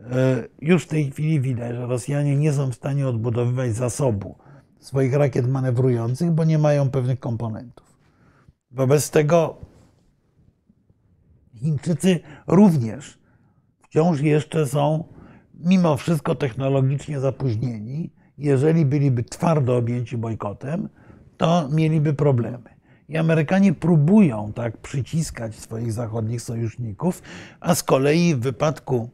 E, 0.00 0.44
Już 0.60 0.84
w 0.84 0.88
tej 0.88 1.10
chwili 1.10 1.40
widać, 1.40 1.76
że 1.76 1.86
Rosjanie 1.86 2.36
nie 2.36 2.52
są 2.52 2.70
w 2.70 2.74
stanie 2.74 3.08
odbudowywać 3.08 3.74
zasobu 3.74 4.34
swoich 4.80 5.14
rakiet 5.14 5.48
manewrujących, 5.48 6.30
bo 6.30 6.44
nie 6.44 6.58
mają 6.58 6.90
pewnych 6.90 7.20
komponentów. 7.20 7.96
Wobec 8.70 9.10
tego 9.10 9.56
Chińczycy 11.54 12.20
również 12.46 13.18
wciąż 13.82 14.20
jeszcze 14.20 14.66
są 14.66 15.04
mimo 15.54 15.96
wszystko 15.96 16.34
technologicznie 16.34 17.20
zapóźnieni. 17.20 18.15
Jeżeli 18.38 18.86
byliby 18.86 19.22
twardo 19.22 19.76
objęci 19.76 20.16
bojkotem, 20.16 20.88
to 21.36 21.68
mieliby 21.68 22.14
problemy. 22.14 22.76
I 23.08 23.16
Amerykanie 23.16 23.72
próbują 23.72 24.52
tak 24.52 24.76
przyciskać 24.76 25.54
swoich 25.54 25.92
zachodnich 25.92 26.42
sojuszników, 26.42 27.22
a 27.60 27.74
z 27.74 27.82
kolei 27.82 28.34
w 28.34 28.40
wypadku 28.40 29.10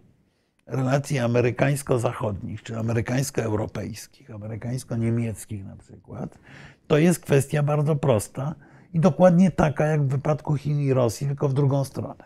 relacji 0.66 1.18
amerykańsko-zachodnich, 1.18 2.62
czy 2.62 2.78
amerykańsko-europejskich, 2.78 4.30
amerykańsko-niemieckich 4.30 5.64
na 5.64 5.76
przykład, 5.76 6.38
to 6.86 6.98
jest 6.98 7.20
kwestia 7.20 7.62
bardzo 7.62 7.96
prosta 7.96 8.54
i 8.94 9.00
dokładnie 9.00 9.50
taka 9.50 9.86
jak 9.86 10.02
w 10.02 10.08
wypadku 10.08 10.56
Chin 10.56 10.80
i 10.80 10.92
Rosji, 10.92 11.26
tylko 11.26 11.48
w 11.48 11.54
drugą 11.54 11.84
stronę. 11.84 12.24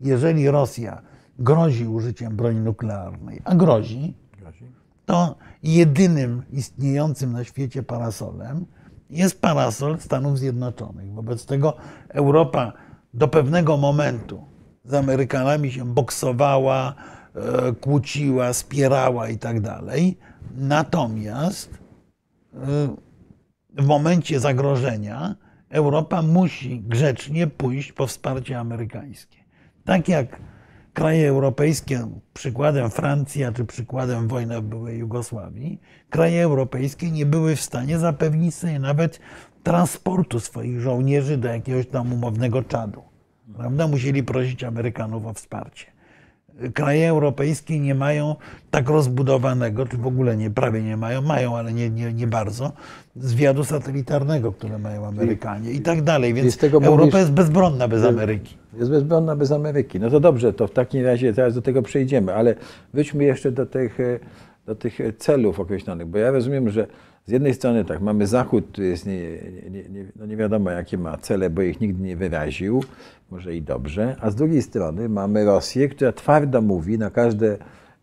Jeżeli 0.00 0.50
Rosja 0.50 1.02
grozi 1.38 1.86
użyciem 1.86 2.36
broni 2.36 2.60
nuklearnej, 2.60 3.40
a 3.44 3.54
grozi, 3.54 4.14
to 5.08 5.36
jedynym 5.62 6.42
istniejącym 6.52 7.32
na 7.32 7.44
świecie 7.44 7.82
parasolem 7.82 8.66
jest 9.10 9.40
parasol 9.40 10.00
Stanów 10.00 10.38
Zjednoczonych. 10.38 11.14
Wobec 11.14 11.46
tego 11.46 11.76
Europa 12.08 12.72
do 13.14 13.28
pewnego 13.28 13.76
momentu 13.76 14.44
z 14.84 14.94
Amerykanami 14.94 15.72
się 15.72 15.84
boksowała, 15.94 16.94
e, 17.34 17.72
kłóciła, 17.72 18.52
spierała 18.52 19.28
i 19.28 19.38
tak 19.38 19.60
dalej. 19.60 20.18
Natomiast 20.56 21.70
e, 22.54 22.58
w 23.78 23.86
momencie 23.86 24.40
zagrożenia 24.40 25.34
Europa 25.68 26.22
musi 26.22 26.80
grzecznie 26.80 27.46
pójść 27.46 27.92
po 27.92 28.06
wsparcie 28.06 28.58
amerykańskie. 28.58 29.38
Tak 29.84 30.08
jak 30.08 30.40
kraje 30.98 31.28
europejskie, 31.28 32.08
przykładem 32.34 32.90
Francja 32.90 33.52
czy 33.52 33.64
przykładem 33.64 34.28
wojny 34.28 34.60
w 34.60 34.64
byłej 34.64 34.98
Jugosławii, 34.98 35.80
kraje 36.10 36.42
europejskie 36.42 37.10
nie 37.10 37.26
były 37.26 37.56
w 37.56 37.60
stanie 37.60 37.98
zapewnić 37.98 38.54
sobie 38.54 38.78
nawet 38.78 39.20
transportu 39.62 40.40
swoich 40.40 40.80
żołnierzy 40.80 41.36
do 41.36 41.48
jakiegoś 41.48 41.86
tam 41.86 42.12
umownego 42.12 42.62
czadu. 42.62 43.02
Prawda? 43.56 43.88
Musieli 43.88 44.22
prosić 44.22 44.64
Amerykanów 44.64 45.26
o 45.26 45.34
wsparcie. 45.34 45.86
Kraje 46.74 47.08
europejskie 47.08 47.80
nie 47.80 47.94
mają 47.94 48.36
tak 48.70 48.88
rozbudowanego, 48.88 49.86
czy 49.86 49.96
w 49.96 50.06
ogóle 50.06 50.36
nie, 50.36 50.50
prawie 50.50 50.82
nie 50.82 50.96
mają, 50.96 51.22
mają, 51.22 51.56
ale 51.56 51.72
nie, 51.72 51.90
nie, 51.90 52.12
nie 52.12 52.26
bardzo, 52.26 52.72
zwiadu 53.16 53.64
satelitarnego, 53.64 54.52
które 54.52 54.78
mają 54.78 55.06
Amerykanie 55.06 55.70
i 55.70 55.80
tak 55.80 56.02
dalej. 56.02 56.34
Więc 56.34 56.64
Europa 56.64 56.90
mówisz- 56.90 57.18
jest 57.18 57.32
bezbronna 57.32 57.88
bez 57.88 58.04
Ameryki. 58.04 58.56
Jest 58.78 58.90
bezbronna 58.90 59.36
bez 59.36 59.52
Ameryki. 59.52 60.00
No 60.00 60.10
to 60.10 60.20
dobrze, 60.20 60.52
to 60.52 60.66
w 60.66 60.70
takim 60.70 61.04
razie 61.04 61.32
teraz 61.34 61.54
do 61.54 61.62
tego 61.62 61.82
przejdziemy, 61.82 62.34
ale 62.34 62.54
wróćmy 62.94 63.24
jeszcze 63.24 63.52
do 63.52 63.66
tych, 63.66 64.00
e, 64.00 64.18
do 64.68 64.74
tych 64.74 64.98
celów 65.18 65.60
określonych, 65.60 66.06
bo 66.06 66.18
ja 66.18 66.30
rozumiem, 66.30 66.70
że 66.70 66.86
z 67.26 67.30
jednej 67.30 67.54
strony 67.54 67.84
tak, 67.84 68.00
mamy 68.00 68.26
Zachód, 68.26 68.64
który 68.72 68.86
jest 68.86 69.06
nie, 69.06 69.20
nie, 69.70 69.88
nie, 69.88 70.04
no 70.16 70.26
nie 70.26 70.36
wiadomo 70.36 70.70
jakie 70.70 70.98
ma 70.98 71.16
cele, 71.16 71.50
bo 71.50 71.62
ich 71.62 71.80
nigdy 71.80 72.02
nie 72.02 72.16
wyraził, 72.16 72.84
może 73.30 73.56
i 73.56 73.62
dobrze, 73.62 74.16
a 74.20 74.30
z 74.30 74.34
drugiej 74.34 74.62
strony 74.62 75.08
mamy 75.08 75.44
Rosję, 75.44 75.88
która 75.88 76.12
twardo 76.12 76.62
mówi 76.62 76.98
na 76.98 77.10
każde 77.10 77.58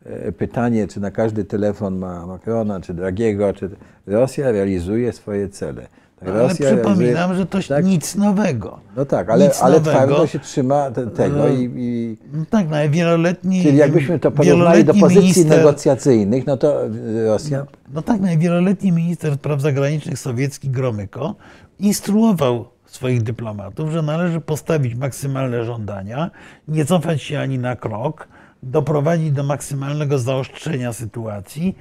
e, 0.06 0.32
pytanie, 0.32 0.88
czy 0.88 1.00
na 1.00 1.12
każdy 1.12 1.44
telefon 1.44 1.98
ma 1.98 2.26
Macrona, 2.26 2.80
czy 2.80 2.94
Dragiego, 2.94 3.54
czy 3.54 3.70
Rosja 4.08 4.52
realizuje 4.52 5.14
swoje 5.14 5.50
cele. 5.50 5.88
Tak, 6.20 6.30
Ale 6.30 6.40
Rosja 6.40 6.66
przypominam, 6.66 7.14
realizuje- 7.32 7.36
że 7.38 7.46
to 7.46 7.60
tak? 7.68 7.86
nic 7.86 8.16
nowego. 8.16 8.80
No 8.96 9.06
tak, 9.06 9.30
ale, 9.30 9.46
Nic 9.48 9.62
ale 9.62 9.78
nowego. 9.78 9.98
twardo 9.98 10.28
się 10.28 10.40
trzyma 10.40 10.92
te, 10.92 11.08
tego 11.08 11.48
i, 11.50 11.72
i 11.76 12.18
No 12.34 12.46
tak, 12.50 12.70
no, 12.70 12.76
wieloletni. 12.90 13.64
czyli 13.64 13.78
jakbyśmy 13.78 14.20
to 14.20 14.32
porównali 14.32 14.84
do 14.84 14.94
pozycji 14.94 15.22
minister- 15.22 15.50
negocjacyjnych, 15.58 16.48
no 16.48 16.58
to 16.58 16.86
y, 16.86 17.26
Rosja 17.26 17.66
No 17.94 18.02
tak, 18.02 18.22
no, 18.22 18.32
i 18.32 18.38
wieloletni 18.38 18.92
minister 18.92 19.34
spraw 19.36 19.62
zagranicznych 19.62 20.20
sowiecki 20.20 20.70
Gromyko 20.70 21.36
instruował 21.80 22.66
swoich 22.86 23.24
dyplomatów, 23.24 23.92
że 23.92 24.02
należy 24.02 24.42
postawić 24.42 24.96
maksymalne 24.96 25.66
żądania, 25.66 26.32
nie 26.68 26.86
cofać 26.86 27.22
się 27.22 27.40
ani 27.40 27.60
na 27.60 27.76
krok, 27.76 28.28
doprowadzić 28.64 29.32
do 29.32 29.44
maksymalnego 29.44 30.20
zaostrzenia 30.20 30.94
sytuacji. 30.94 31.76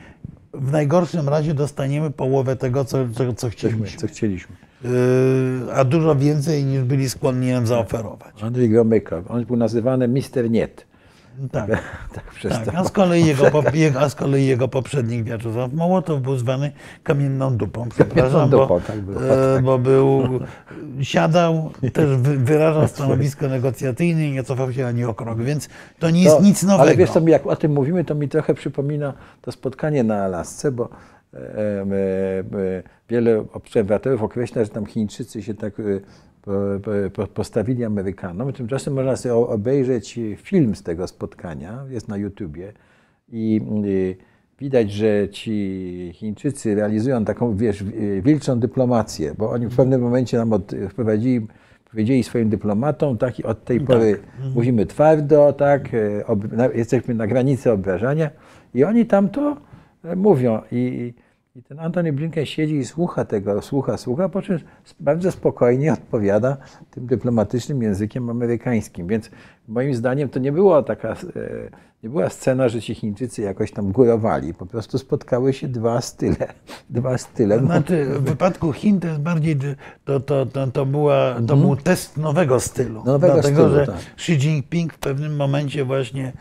W 0.55 0.73
najgorszym 0.73 1.29
razie 1.29 1.55
dostaniemy 1.55 2.11
połowę 2.11 2.57
tego, 2.57 2.85
co, 2.85 2.99
co, 3.15 3.33
co 3.33 3.49
chcieliśmy. 3.51 3.99
co 3.99 4.07
chcieliśmy. 4.07 4.57
Yy, 4.85 4.91
a 5.75 5.85
dużo 5.85 6.17
więcej 6.17 6.65
niż 6.65 6.83
byli 6.83 7.09
skłonni 7.09 7.51
nam 7.51 7.67
zaoferować. 7.67 8.43
Andrzej 8.43 8.71
Gromyka, 8.71 9.23
on 9.29 9.45
był 9.45 9.57
nazywany 9.57 10.09
Mister 10.09 10.51
Niet. 10.51 10.87
Tak. 11.53 11.71
Tak, 12.15 12.25
Tak, 12.49 12.65
to. 12.65 12.73
a 12.79 12.85
z, 12.85 12.91
kolei 12.91 13.27
jego, 13.27 13.47
a 14.01 14.09
z 14.09 14.15
kolei 14.15 14.47
jego 14.47 14.69
poprzednik 14.69 15.25
Wiaczesław 15.25 15.73
Mołotow 15.73 16.21
był 16.21 16.37
zwany 16.37 16.73
kamienną 17.03 17.57
dupą, 17.57 17.89
przepraszam, 17.89 18.51
bo, 18.51 18.59
dupą, 18.61 18.81
tak 18.81 19.01
było, 19.01 19.25
e, 19.25 19.55
tak. 19.55 19.65
bo 19.65 19.79
był, 19.79 20.23
siadał, 21.03 21.71
też 21.93 22.17
wy- 22.17 22.39
wyrażał 22.39 22.89
stanowisko 22.89 23.49
negocjacyjne 23.49 24.27
i 24.27 24.33
nie 24.33 24.45
cofał 24.45 24.73
się 24.73 24.87
ani 24.87 25.05
o 25.05 25.15
krok, 25.15 25.43
więc 25.43 25.69
to 25.99 26.11
nie 26.11 26.23
jest 26.23 26.41
nic 26.41 26.63
nowego. 26.63 26.83
Ale 26.83 26.97
wiesz, 26.97 27.11
to 27.11 27.21
mi, 27.21 27.33
jak 27.33 27.47
o 27.47 27.57
tym 27.57 27.73
mówimy, 27.73 28.05
to 28.05 28.15
mi 28.15 28.29
trochę 28.29 28.55
przypomina 28.55 29.13
to 29.43 29.53
spotkanie 29.53 30.05
na 30.05 30.25
Alasce, 30.25 30.73
bo 30.73 30.89
e, 31.35 31.37
e, 31.39 31.41
e, 31.81 32.83
wiele 33.09 33.45
obserwatorów 33.53 34.23
określa, 34.23 34.65
że 34.65 34.71
tam 34.71 34.87
Chińczycy 34.87 35.43
się 35.43 35.55
tak 35.55 35.81
e, 35.81 35.83
postawili 37.35 37.85
Amerykanom. 37.85 38.53
Tymczasem 38.53 38.95
można 38.95 39.17
sobie 39.17 39.35
obejrzeć 39.35 40.21
film 40.37 40.77
z 40.77 40.83
tego 40.83 41.07
spotkania, 41.07 41.85
jest 41.91 42.09
na 42.09 42.17
YouTubie. 42.17 42.73
I 43.33 43.61
widać, 44.61 44.93
że 44.93 45.29
ci 45.29 46.11
Chińczycy 46.15 46.75
realizują 46.75 47.25
taką, 47.25 47.57
wiesz, 47.57 47.85
wilczą 48.23 48.61
dyplomację, 48.61 49.35
bo 49.39 49.51
oni 49.51 49.67
w 49.67 49.77
pewnym 49.77 50.01
momencie 50.01 50.37
nam 50.37 50.53
od, 50.53 50.73
wprowadzili, 50.91 51.47
powiedzieli 51.91 52.23
swoim 52.23 52.49
dyplomatom, 52.49 53.19
tak, 53.19 53.35
od 53.45 53.65
tej 53.65 53.81
pory 53.81 54.19
mówimy 54.55 54.87
twardo, 54.87 55.53
tak, 55.53 55.95
y, 55.95 56.27
ob, 56.27 56.41
jesteśmy 56.75 57.15
na 57.15 57.27
granicy 57.27 57.73
obrażania 57.73 58.31
i 58.75 58.85
oni 58.85 59.07
tam 59.07 59.29
to 59.29 59.57
y, 60.05 60.17
mówią. 60.17 60.61
I, 60.73 61.15
i 61.57 61.63
ten 61.63 61.81
Antony 61.81 62.13
Blinken 62.13 62.47
siedzi 62.47 62.77
i 62.77 62.85
słucha 62.85 63.25
tego, 63.25 63.63
słucha, 63.63 63.97
słucha, 63.97 64.29
po 64.29 64.43
czym 64.43 64.59
bardzo 65.01 65.33
spokojnie 65.33 65.93
odpowiada 65.93 66.57
tym 66.91 67.07
dyplomatycznym 67.07 67.83
językiem 67.83 68.31
amerykańskim. 68.31 69.07
Więc 69.07 69.31
moim 69.69 69.95
zdaniem 69.95 70.29
to 70.29 70.39
nie 70.39 70.53
była 70.53 70.83
taka, 70.83 71.09
e, 71.13 71.17
nie 72.03 72.11
była 72.11 72.31
scena, 72.31 72.69
że 72.69 72.81
ci 72.81 72.95
Chińczycy 72.95 73.43
jakoś 73.43 73.73
tam 73.73 73.93
górowali. 73.93 74.55
Po 74.55 74.67
prostu 74.67 74.99
spotkały 74.99 75.53
się 75.53 75.69
dwa 75.69 76.01
style. 76.01 76.37
Dwa 76.91 77.19
style. 77.19 77.59
Znaczy, 77.59 78.05
w 78.05 78.23
wypadku 78.23 78.73
Chin 78.73 79.01
to 79.01 79.09
jest 79.09 79.21
bardziej, 79.21 79.57
to, 80.05 80.21
to, 80.21 80.47
to, 80.47 80.67
to, 80.67 80.87
była, 80.87 81.37
to 81.47 81.57
był 81.57 81.77
test 81.77 82.17
nowego 82.17 82.61
stylu. 82.61 82.99
Mhm. 82.99 83.07
Nowego 83.07 83.35
dlatego, 83.35 83.61
stylu, 83.61 83.75
że 83.75 83.87
tak. 83.87 83.97
Xi 84.17 84.33
Jinping 84.33 84.93
w 84.93 84.99
pewnym 84.99 85.37
momencie 85.37 85.85
właśnie 85.85 86.33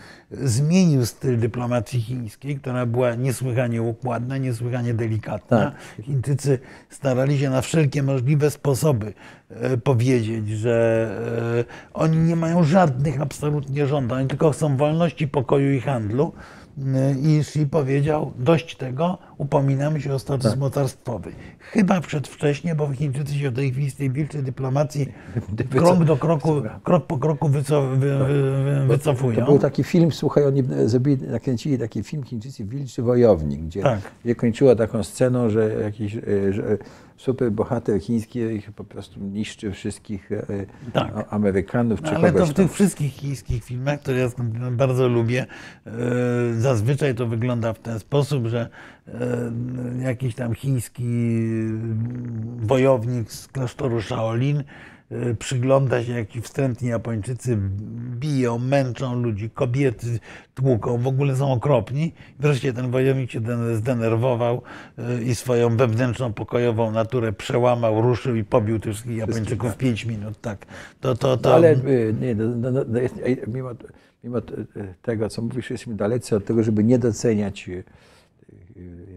zmienił 0.42 1.06
styl 1.06 1.40
dyplomacji 1.40 2.02
chińskiej, 2.02 2.56
która 2.56 2.86
była 2.86 3.16
niesłychanie 3.16 3.82
układna, 3.82 4.38
niesłychanie 4.38 4.94
delikatna. 4.94 5.58
Tak. 5.58 6.06
Chińczycy 6.06 6.60
starali 6.90 7.40
się 7.40 7.50
na 7.50 7.62
wszelkie 7.62 8.04
możliwe 8.04 8.52
sposoby 8.52 9.14
e, 9.50 9.78
powiedzieć, 9.78 10.50
że 10.50 11.08
e, 11.60 11.94
oni 11.94 12.18
nie 12.18 12.36
mają 12.36 12.64
żadnych 12.64 13.22
absolutnie 13.22 13.88
żądań, 13.88 14.28
tylko 14.28 14.52
chcą 14.52 14.78
wolności, 14.78 15.28
pokoju 15.28 15.72
i 15.72 15.82
handlu. 15.82 16.34
E, 16.78 17.16
I 17.20 17.40
Xi 17.40 17.66
powiedział, 17.66 18.32
dość 18.40 18.76
tego, 18.76 19.18
upominamy 19.38 20.02
się 20.02 20.14
o 20.14 20.20
status 20.20 20.52
Tak. 20.52 20.60
mocarstwowy. 20.60 21.32
Chyba 21.60 22.02
przedwcześnie, 22.02 22.76
bo 22.76 22.94
Chińczycy 22.94 23.34
się 23.34 23.52
w 23.52 23.56
tej 23.56 23.72
chwili 23.72 23.92
z 23.92 23.96
tej 23.96 24.12
wilczej 24.12 24.44
dyplomacji 24.44 25.08
krok 25.72 26.04
do 26.04 26.18
kroku, 26.18 26.62
krok 26.84 27.08
po 27.08 27.18
kroku 27.18 27.50
wyco, 27.50 27.82
wy, 27.82 27.98
wy, 27.98 28.64
wy, 28.64 28.86
wycofują. 28.88 29.40
To 29.40 29.46
był 29.46 29.60
taki 29.60 29.84
film, 29.84 30.12
słuchaj, 30.12 30.46
oni 30.46 30.64
zrobili, 30.86 31.28
nakręcili 31.28 31.78
taki 31.78 32.04
film 32.04 32.24
Chińczycy 32.24 32.66
Wilczy 32.66 33.02
Wojownik, 33.02 33.62
gdzie 33.62 33.82
Tak. 33.82 34.00
je 34.26 34.36
kończyło 34.36 34.76
taką 34.76 35.04
sceną, 35.04 35.50
że 35.50 35.74
jakiś 35.84 36.16
e, 36.16 36.54
że 36.54 36.78
super 37.24 37.52
bohater 37.52 38.02
chiński 38.02 38.40
ich 38.40 38.72
po 38.72 38.84
prostu 38.84 39.20
niszczy 39.20 39.72
wszystkich 39.72 40.32
e, 40.32 40.46
Tak. 40.94 41.28
Amerykanów 41.30 42.02
czy 42.02 42.12
No, 42.12 42.18
ale 42.18 42.32
to 42.32 42.46
w 42.46 42.48
tam. 42.48 42.56
tych 42.56 42.74
wszystkich 42.74 43.14
chińskich 43.14 43.64
filmach, 43.64 44.00
które 44.02 44.18
ja 44.18 44.30
bardzo 44.72 45.08
lubię, 45.08 45.46
e, 45.86 45.92
zazwyczaj 46.54 47.16
to 47.16 47.28
wygląda 47.28 47.74
w 47.74 47.80
ten 47.80 48.00
sposób, 48.00 48.48
że 48.48 48.70
e, 49.08 49.14
jakiś 50.02 50.36
tam 50.36 50.54
chiński 50.56 51.04
wojownik 52.58 53.32
z 53.32 53.48
klasztoru 53.48 54.02
Shaolin 54.02 54.64
przygląda 55.40 56.04
się, 56.04 56.12
jak 56.12 56.30
ci 56.30 56.42
wstrętni 56.42 56.90
Japończycy 56.90 57.58
biją, 58.20 58.60
męczą 58.60 59.22
ludzi, 59.22 59.50
kobiety 59.50 60.20
tłuką, 60.56 60.98
w 60.98 61.08
ogóle 61.08 61.36
są 61.36 61.52
okropni. 61.52 62.14
Wreszcie 62.40 62.74
ten 62.74 62.92
wojownik 62.92 63.32
się 63.32 63.42
den- 63.42 63.76
zdenerwował 63.76 64.62
e, 64.98 65.24
i 65.24 65.36
swoją 65.36 65.78
wewnętrzną 65.78 66.34
pokojową 66.34 66.92
naturę 66.92 67.34
przełamał, 67.34 68.02
ruszył 68.02 68.36
i 68.36 68.44
pobił 68.44 68.80
tych 68.80 68.94
wszystkich 68.94 69.18
Japończyków 69.18 69.72
w 69.74 69.78
pięć 69.78 70.06
minut. 70.06 70.42
Tak. 70.42 70.66
To, 71.02 71.16
to, 71.16 71.38
to, 71.38 71.50
No, 71.50 71.56
ale 71.56 71.72
y, 71.74 72.16
nie, 72.22 72.36
no, 72.36 72.72
no, 72.72 72.84
no, 72.88 73.00
ej, 73.26 73.38
mimo, 73.48 73.70
mimo 74.24 74.38
tego, 75.02 75.30
co 75.30 75.42
mówisz, 75.42 75.70
jesteśmy 75.70 75.96
dalecy 75.96 76.36
od 76.36 76.46
tego, 76.46 76.64
żeby 76.64 76.84
nie 76.84 77.00
doceniać 77.00 77.70
y, 77.70 77.84
y, 78.78 79.13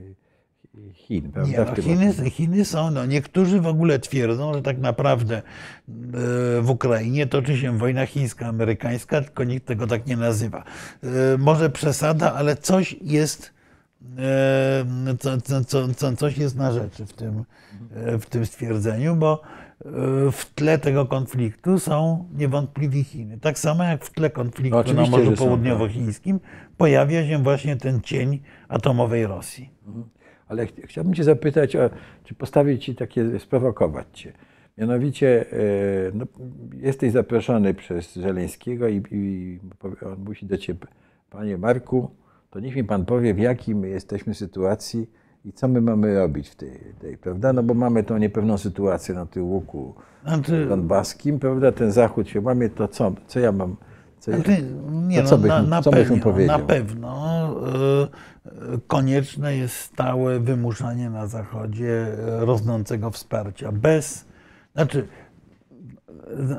Chin, 1.08 1.32
prawda? 1.32 1.52
Nie, 1.52 1.64
no, 1.64 1.82
Chiny. 1.82 2.30
Chiny 2.30 2.64
są, 2.64 2.90
no 2.90 3.06
niektórzy 3.06 3.60
w 3.60 3.66
ogóle 3.66 3.98
twierdzą, 3.98 4.54
że 4.54 4.62
tak 4.62 4.78
naprawdę 4.78 5.36
e, 5.36 5.42
w 6.60 6.70
Ukrainie 6.70 7.26
toczy 7.26 7.58
się 7.58 7.78
wojna 7.78 8.06
chińska-amerykańska, 8.06 9.22
tylko 9.24 9.44
nikt 9.44 9.66
tego 9.66 9.86
tak 9.86 10.06
nie 10.06 10.16
nazywa. 10.16 10.64
E, 11.02 11.38
Może 11.38 11.70
przesada, 11.70 12.34
ale 12.34 12.56
coś 12.56 12.96
jest, 13.02 13.54
e, 14.18 15.16
co, 15.18 15.40
co, 15.40 15.64
co, 15.64 15.88
co, 15.94 16.16
coś 16.16 16.38
jest 16.38 16.56
na 16.56 16.72
rzeczy 16.72 17.06
w 17.06 17.12
tym, 17.12 17.44
w 18.20 18.26
tym 18.26 18.46
stwierdzeniu, 18.46 19.16
bo 19.16 19.42
w 20.32 20.54
tle 20.54 20.78
tego 20.78 21.06
konfliktu 21.06 21.78
są 21.78 22.28
niewątpliwie 22.34 23.04
Chiny. 23.04 23.38
Tak 23.40 23.58
samo 23.58 23.84
jak 23.84 24.04
w 24.04 24.12
tle 24.12 24.30
konfliktu 24.30 24.82
No, 24.86 25.02
na 25.02 25.10
Morzu 25.10 25.30
tak. 25.30 25.38
Południowochińskim 25.38 26.40
pojawia 26.76 27.26
się 27.28 27.42
właśnie 27.42 27.76
ten 27.76 28.00
cień 28.00 28.40
atomowej 28.68 29.26
Rosji. 29.26 29.70
Ale 30.48 30.66
ch 30.66 30.70
chciałbym 30.84 31.14
Cię 31.14 31.24
zapytać, 31.24 31.76
o, 31.76 31.90
czy 32.24 32.34
postawić 32.34 32.84
Ci 32.84 32.94
takie, 32.94 33.38
sprowokować 33.38 34.06
Cię. 34.12 34.32
Mianowicie 34.78 35.52
e, 35.52 35.56
no, 36.14 36.26
jesteś 36.76 37.12
zaproszony 37.12 37.74
przez 37.74 38.14
Żeleńskiego 38.14 38.88
i, 38.88 39.02
i 39.10 39.58
on 40.06 40.24
musi 40.24 40.46
do 40.46 40.58
Ciebie, 40.58 40.86
Panie 41.30 41.58
Marku, 41.58 42.10
to 42.50 42.60
niech 42.60 42.76
mi 42.76 42.84
Pan 42.84 43.04
powie, 43.04 43.34
w 43.34 43.38
jakiej 43.38 43.74
my 43.74 43.88
jesteśmy 43.88 44.34
sytuacji 44.34 45.10
i 45.44 45.52
co 45.52 45.68
my 45.68 45.80
mamy 45.80 46.14
robić 46.14 46.48
w 46.48 46.54
tej, 46.54 46.70
tej 47.00 47.16
prawda? 47.18 47.52
No 47.52 47.62
bo 47.62 47.74
mamy 47.74 48.02
tą 48.02 48.18
niepewną 48.18 48.58
sytuację 48.58 49.14
na 49.14 49.26
tym 49.26 49.44
łuku 49.44 49.94
Znaczy, 50.24 50.66
donbaskim, 50.66 51.38
prawda? 51.38 51.72
Ten 51.72 51.92
zachód 51.92 52.28
się 52.28 52.40
łamie, 52.40 52.68
to 52.68 52.88
co, 52.88 53.12
co 53.26 53.40
ja 53.40 53.52
mam, 53.52 53.76
ja, 54.26 54.36
Znaczy, 54.36 54.64
nie, 54.90 55.22
no, 55.22 55.28
co 55.28 55.38
byś 55.38 55.48
na, 55.48 55.62
na, 55.62 55.82
co 55.82 55.90
byś 55.90 56.08
pewno, 56.08 56.22
powiedział? 56.22 56.58
na 56.58 56.66
pewno 56.66 57.50
y, 58.74 58.80
konieczne 58.86 59.56
jest 59.56 59.74
stałe 59.74 60.40
wymuszanie 60.40 61.10
na 61.10 61.26
Zachodzie 61.26 62.06
rosnącego 62.26 63.10
wsparcia. 63.10 63.72
Bez, 63.72 64.24
znaczy, 64.74 65.08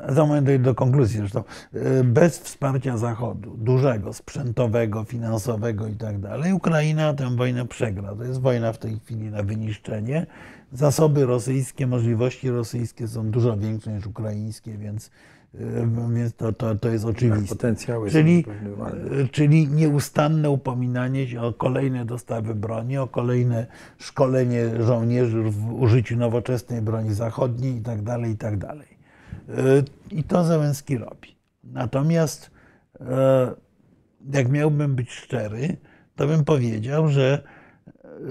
za 0.08 0.26
moment 0.26 0.46
dojdę 0.46 0.64
do 0.64 0.74
konkluzji 0.74 1.18
zresztą, 1.18 1.42
y, 1.74 2.04
bez 2.04 2.38
wsparcia 2.38 2.96
Zachodu, 2.96 3.56
dużego, 3.56 4.12
sprzętowego, 4.12 5.04
finansowego 5.04 5.86
i 5.86 5.96
tak 5.96 6.20
dalej, 6.20 6.52
Ukraina 6.52 7.14
tę 7.14 7.36
wojnę 7.36 7.66
przegra. 7.66 8.14
To 8.14 8.24
jest 8.24 8.40
wojna 8.40 8.72
w 8.72 8.78
tej 8.78 8.98
chwili 8.98 9.30
na 9.30 9.42
wyniszczenie. 9.42 10.26
Zasoby 10.72 11.26
rosyjskie, 11.26 11.86
możliwości 11.86 12.50
rosyjskie 12.50 13.08
są 13.08 13.30
dużo 13.30 13.56
większe 13.56 13.92
niż 13.92 14.06
ukraińskie, 14.06 14.78
więc, 14.78 15.10
więc 16.14 16.34
to, 16.34 16.52
to, 16.52 16.74
to 16.74 16.88
jest 16.88 17.04
oczywiste. 17.04 17.56
potencjały 17.56 18.10
Czyli, 18.10 18.44
e, 19.22 19.28
czyli 19.28 19.68
nieustanne 19.68 20.50
upominanie 20.50 21.28
się 21.28 21.40
o 21.40 21.52
kolejne 21.52 22.04
dostawy 22.04 22.54
broni, 22.54 22.98
o 22.98 23.06
kolejne 23.06 23.66
szkolenie 23.98 24.82
żołnierzy 24.84 25.42
w 25.42 25.72
użyciu 25.72 26.16
nowoczesnej 26.16 26.82
broni 26.82 27.14
zachodniej 27.14 27.74
itd. 27.74 28.18
itd. 28.28 28.68
E, 28.68 28.82
I 30.10 30.24
to 30.24 30.44
Zełenski 30.44 30.98
robi. 30.98 31.36
Natomiast 31.64 32.50
jak 34.32 34.48
miałbym 34.48 34.94
być 34.94 35.10
szczery, 35.10 35.76
to 36.16 36.26
bym 36.26 36.44
powiedział, 36.44 37.08
że 37.08 37.42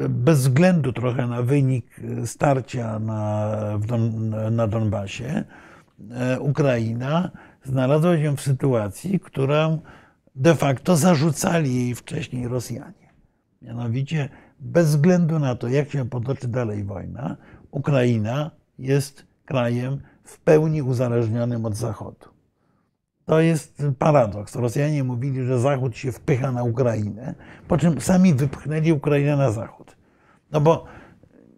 bez 0.09 0.39
względu 0.39 0.93
trochę 0.93 1.27
na 1.27 1.41
wynik 1.41 2.01
starcia 2.25 2.99
na, 2.99 3.51
na 4.51 4.67
Donbasie, 4.67 5.43
Ukraina 6.39 7.31
znalazła 7.63 8.17
się 8.17 8.37
w 8.37 8.41
sytuacji, 8.41 9.19
którą 9.19 9.79
de 10.35 10.55
facto 10.55 10.95
zarzucali 10.95 11.75
jej 11.75 11.95
wcześniej 11.95 12.47
Rosjanie. 12.47 13.13
Mianowicie, 13.61 14.29
bez 14.59 14.87
względu 14.87 15.39
na 15.39 15.55
to, 15.55 15.67
jak 15.67 15.91
się 15.91 16.09
potoczy 16.09 16.47
dalej 16.47 16.83
wojna, 16.83 17.37
Ukraina 17.71 18.51
jest 18.79 19.25
krajem 19.45 20.01
w 20.23 20.39
pełni 20.39 20.81
uzależnionym 20.81 21.65
od 21.65 21.75
Zachodu. 21.75 22.27
To 23.25 23.41
jest 23.41 23.83
paradoks. 23.99 24.55
Rosjanie 24.55 25.03
mówili, 25.03 25.45
że 25.45 25.59
Zachód 25.59 25.97
się 25.97 26.11
wpycha 26.11 26.51
na 26.51 26.63
Ukrainę, 26.63 27.35
po 27.67 27.77
czym 27.77 28.01
sami 28.01 28.33
wypchnęli 28.33 28.91
Ukrainę 28.91 29.37
na 29.37 29.51
Zachód. 29.51 29.97
No 30.51 30.61
bo 30.61 30.85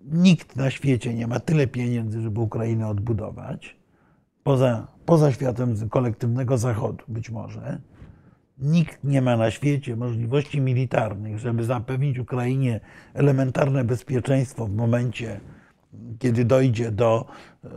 nikt 0.06 0.56
na 0.56 0.70
świecie 0.70 1.14
nie 1.14 1.28
ma 1.28 1.40
tyle 1.40 1.68
pieniędzy, 1.68 2.22
żeby 2.22 2.40
Ukrainę 2.40 2.88
odbudować, 2.88 3.79
poza, 4.44 4.88
poza 5.06 5.32
światem 5.32 5.90
kolektywnego 5.90 6.58
Zachodu 6.58 7.04
być 7.08 7.30
może. 7.30 7.82
Nikt 8.58 9.04
nie 9.04 9.22
ma 9.22 9.38
na 9.38 9.52
świecie 9.52 9.96
możliwości 9.96 10.62
militarnych, 10.62 11.40
żeby 11.40 11.64
zapewnić 11.64 12.20
Ukrainie 12.20 12.80
elementarne 13.14 13.84
bezpieczeństwo 13.84 14.68
w 14.68 14.76
momencie, 14.76 15.40
kiedy 16.20 16.46
dojdzie 16.46 16.92
do 16.92 17.26
e, 17.64 17.70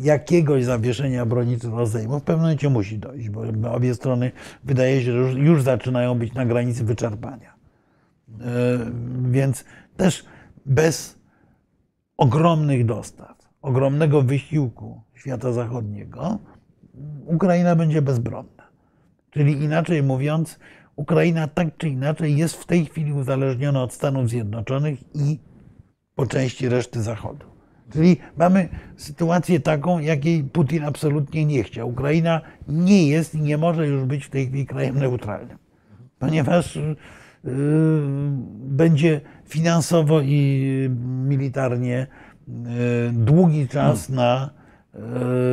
jakiegoś 0.00 0.64
zawieszenia 0.64 1.26
broni 1.26 1.56
rozejmu. 1.72 2.20
W 2.20 2.22
pewnym 2.22 2.42
momencie 2.42 2.70
musi 2.70 2.98
dojść, 2.98 3.28
bo 3.28 3.42
obie 3.72 3.94
strony 3.94 4.32
wydaje 4.64 5.02
się, 5.02 5.12
że 5.12 5.18
już, 5.18 5.34
już 5.34 5.62
zaczynają 5.62 6.18
być 6.18 6.34
na 6.34 6.46
granicy 6.46 6.84
wyczerpania. 6.84 7.54
E, 8.40 8.44
więc 9.30 9.64
też 9.96 10.24
bez 10.66 11.18
ogromnych 12.16 12.84
dostaw, 12.84 13.36
ogromnego 13.62 14.22
wysiłku 14.22 15.02
świata 15.22 15.52
zachodniego, 15.52 16.38
Ukraina 17.26 17.76
będzie 17.76 18.02
bezbronna. 18.02 18.62
Czyli 19.30 19.52
inaczej 19.52 20.02
mówiąc, 20.02 20.58
Ukraina 20.96 21.48
tak 21.48 21.76
czy 21.76 21.88
inaczej 21.88 22.36
jest 22.36 22.54
w 22.54 22.66
tej 22.66 22.84
chwili 22.84 23.12
uzależniona 23.12 23.82
od 23.82 23.92
Stanów 23.92 24.28
Zjednoczonych 24.28 24.98
i 25.14 25.38
po 26.14 26.26
części 26.26 26.68
reszty 26.68 27.02
Zachodu. 27.02 27.46
Czyli 27.92 28.16
mamy 28.36 28.68
sytuację 28.96 29.60
taką, 29.60 29.98
jakiej 29.98 30.44
Putin 30.44 30.84
absolutnie 30.84 31.44
nie 31.44 31.62
chciał. 31.62 31.88
Ukraina 31.88 32.40
nie 32.68 33.08
jest 33.08 33.34
i 33.34 33.40
nie 33.40 33.58
może 33.58 33.86
już 33.86 34.04
być 34.04 34.24
w 34.24 34.30
tej 34.30 34.46
chwili 34.46 34.66
krajem 34.66 34.98
neutralnym, 34.98 35.58
ponieważ 36.18 36.76
yy, 36.76 36.82
będzie 38.54 39.20
finansowo 39.48 40.20
i 40.20 40.90
militarnie 41.28 42.06
yy, 42.48 42.54
długi 43.12 43.68
czas 43.68 44.08
na, 44.08 44.50
yy, 44.56 44.61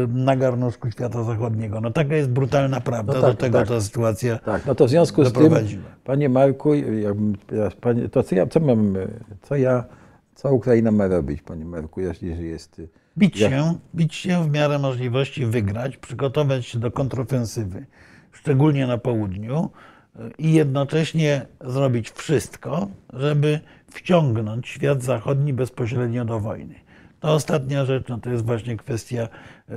na 0.08 0.36
garnuszku 0.36 0.92
świata 0.92 1.24
zachodniego. 1.24 1.82
No 1.82 1.92
taka 1.92 2.16
jest 2.16 2.30
brutalna 2.30 2.82
prawda. 2.82 3.14
No 3.14 3.22
tak, 3.22 3.32
Do 3.32 3.38
tego 3.38 3.60
tak. 3.60 3.68
ta 3.68 3.82
sytuacja 3.82 4.38
Tak, 4.40 4.66
no 4.66 4.76
to 4.76 4.86
w 4.86 4.90
związku 4.90 5.26
z 5.26 5.34
tym, 5.34 5.54
panie 6.04 6.30
Marku, 6.30 6.74
jakbym, 6.74 7.36
panie, 7.82 8.10
to 8.10 8.24
co 8.24 8.36
ja, 8.36 8.48
co 8.48 8.60
mam, 8.60 8.94
co 9.42 9.56
ja, 9.56 9.84
co 10.36 10.54
Ukraina 10.54 10.92
ma 10.92 11.08
robić, 11.08 11.42
panie 11.42 11.66
Marku, 11.66 12.02
jeśli 12.02 12.50
jest... 12.50 12.82
Bić 13.18 13.40
Ja- 13.40 13.50
się, 13.50 13.76
bić 13.96 14.16
się 14.16 14.44
w 14.44 14.52
miarę 14.52 14.80
możliwości 14.80 15.46
wygrać, 15.46 15.98
przygotować 15.98 16.66
się 16.66 16.80
do 16.80 16.92
kontrofensywy, 16.92 17.86
szczególnie 18.32 18.88
na 18.88 18.98
południu 18.98 19.70
y, 20.16 20.20
i 20.38 20.54
jednocześnie 20.54 21.46
zrobić 21.62 22.12
wszystko, 22.12 22.88
żeby 23.14 23.60
wciągnąć 23.92 24.68
świat 24.68 25.04
zachodni 25.04 25.54
bezpośrednio 25.54 26.26
do 26.26 26.40
wojny. 26.40 26.76
To 27.20 27.34
ostatnia 27.34 27.86
rzecz, 27.86 28.08
no 28.08 28.18
to 28.18 28.30
jest 28.30 28.46
właśnie 28.46 28.78
kwestia 28.78 29.24
y, 29.24 29.74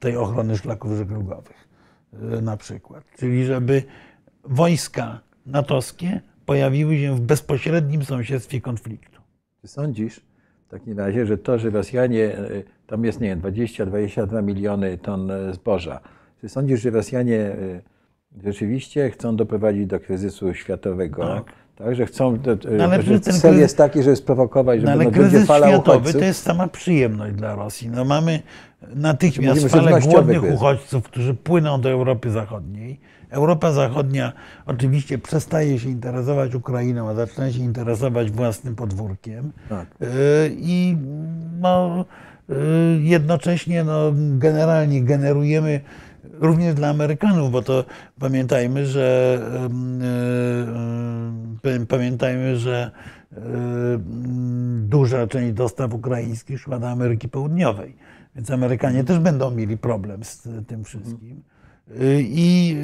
tej 0.00 0.16
ochrony 0.16 0.56
szlaków 0.56 0.96
żeglugowych 0.96 1.68
y, 2.12 2.42
na 2.42 2.56
przykład. 2.56 3.04
Czyli 3.18 3.44
żeby 3.44 3.82
wojska 4.44 5.20
natowskie 5.46 6.20
pojawiły 6.46 6.98
się 6.98 7.16
w 7.16 7.20
bezpośrednim 7.20 8.04
sąsiedztwie 8.04 8.60
konfliktu. 8.60 9.20
Czy 9.60 9.68
sądzisz 9.68 10.20
w 10.66 10.70
takim 10.70 10.98
razie, 10.98 11.26
że 11.26 11.38
to, 11.38 11.58
że 11.58 11.70
Rosjanie, 11.70 12.38
e, 12.38 12.48
tam 12.86 13.04
jest, 13.04 13.20
nie 13.20 13.28
wiem, 13.28 13.40
20-22 13.40 14.42
miliony 14.42 14.98
ton 14.98 15.30
e, 15.30 15.54
zboża, 15.54 16.00
czy 16.40 16.48
sądzisz, 16.48 16.80
że 16.80 16.90
Rosjanie 16.90 17.40
e, 17.40 17.56
rzeczywiście 18.44 19.10
chcą 19.10 19.36
doprowadzić 19.36 19.86
do 19.86 20.00
kryzysu 20.00 20.54
światowego? 20.54 21.26
Tak. 21.26 21.63
Tak, 21.76 21.94
że 21.94 22.06
chcą, 22.06 22.38
No, 22.78 22.84
ale 22.84 23.02
że 23.02 23.20
ten 23.20 23.34
cel 23.34 23.58
jest 23.58 23.76
taki, 23.76 24.02
żeby 24.02 24.16
sprowokować, 24.16 24.80
żeby 24.80 24.86
No, 24.86 24.92
ale 24.92 25.04
no, 25.04 25.10
będzie 25.10 25.28
kryzys 25.28 25.48
fala 25.48 25.68
światowy 25.68 25.98
uchodźców. 25.98 26.20
to 26.20 26.26
jest 26.26 26.42
sama 26.42 26.68
przyjemność 26.68 27.34
dla 27.34 27.54
Rosji. 27.54 27.88
No, 27.90 28.04
mamy 28.04 28.42
natychmiast 28.94 29.62
Mówimy, 29.62 29.82
falę 29.82 30.00
głodnych 30.00 30.40
kryzys. 30.40 30.56
uchodźców, 30.56 31.04
którzy 31.04 31.34
płyną 31.34 31.80
do 31.80 31.90
Europy 31.90 32.30
Zachodniej. 32.30 33.00
Europa 33.30 33.72
Zachodnia 33.72 34.32
oczywiście 34.66 35.18
przestaje 35.18 35.78
się 35.78 35.88
interesować 35.88 36.54
Ukrainą, 36.54 37.08
a 37.08 37.14
zaczyna 37.14 37.52
się 37.52 37.58
interesować 37.58 38.30
własnym 38.30 38.76
podwórkiem. 38.76 39.52
Tak. 39.68 39.86
Yy, 40.00 40.08
I 40.56 40.96
no, 41.60 42.04
yy, 42.48 42.56
jednocześnie 43.02 43.84
no, 43.84 44.12
generalnie 44.38 45.02
generujemy 45.02 45.80
również 46.32 46.74
dla 46.74 46.88
Amerykanów, 46.88 47.50
bo 47.50 47.62
to 47.62 47.84
pamiętajmy, 48.20 48.86
że 48.86 49.38
yy, 51.64 51.78
yy, 51.78 51.86
pamiętajmy, 51.86 52.56
że 52.56 52.90
yy, 53.32 53.38
duża 54.80 55.26
część 55.26 55.52
dostaw 55.52 55.94
ukraińskich 55.94 56.60
szła 56.60 56.78
do 56.78 56.90
Ameryki 56.90 57.28
Południowej. 57.28 57.96
Więc 58.36 58.50
Amerykanie 58.50 59.04
też 59.04 59.18
będą 59.18 59.50
mieli 59.50 59.78
problem 59.78 60.24
z 60.24 60.48
tym 60.66 60.84
wszystkim. 60.84 61.42
I 62.18 62.76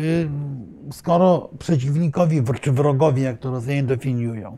skoro 0.93 1.51
przeciwnikowi 1.59 2.43
czy 2.61 2.73
wrogowi, 2.73 3.23
jak 3.23 3.39
to 3.39 3.51
Rosjanie 3.51 3.83
definiują, 3.83 4.57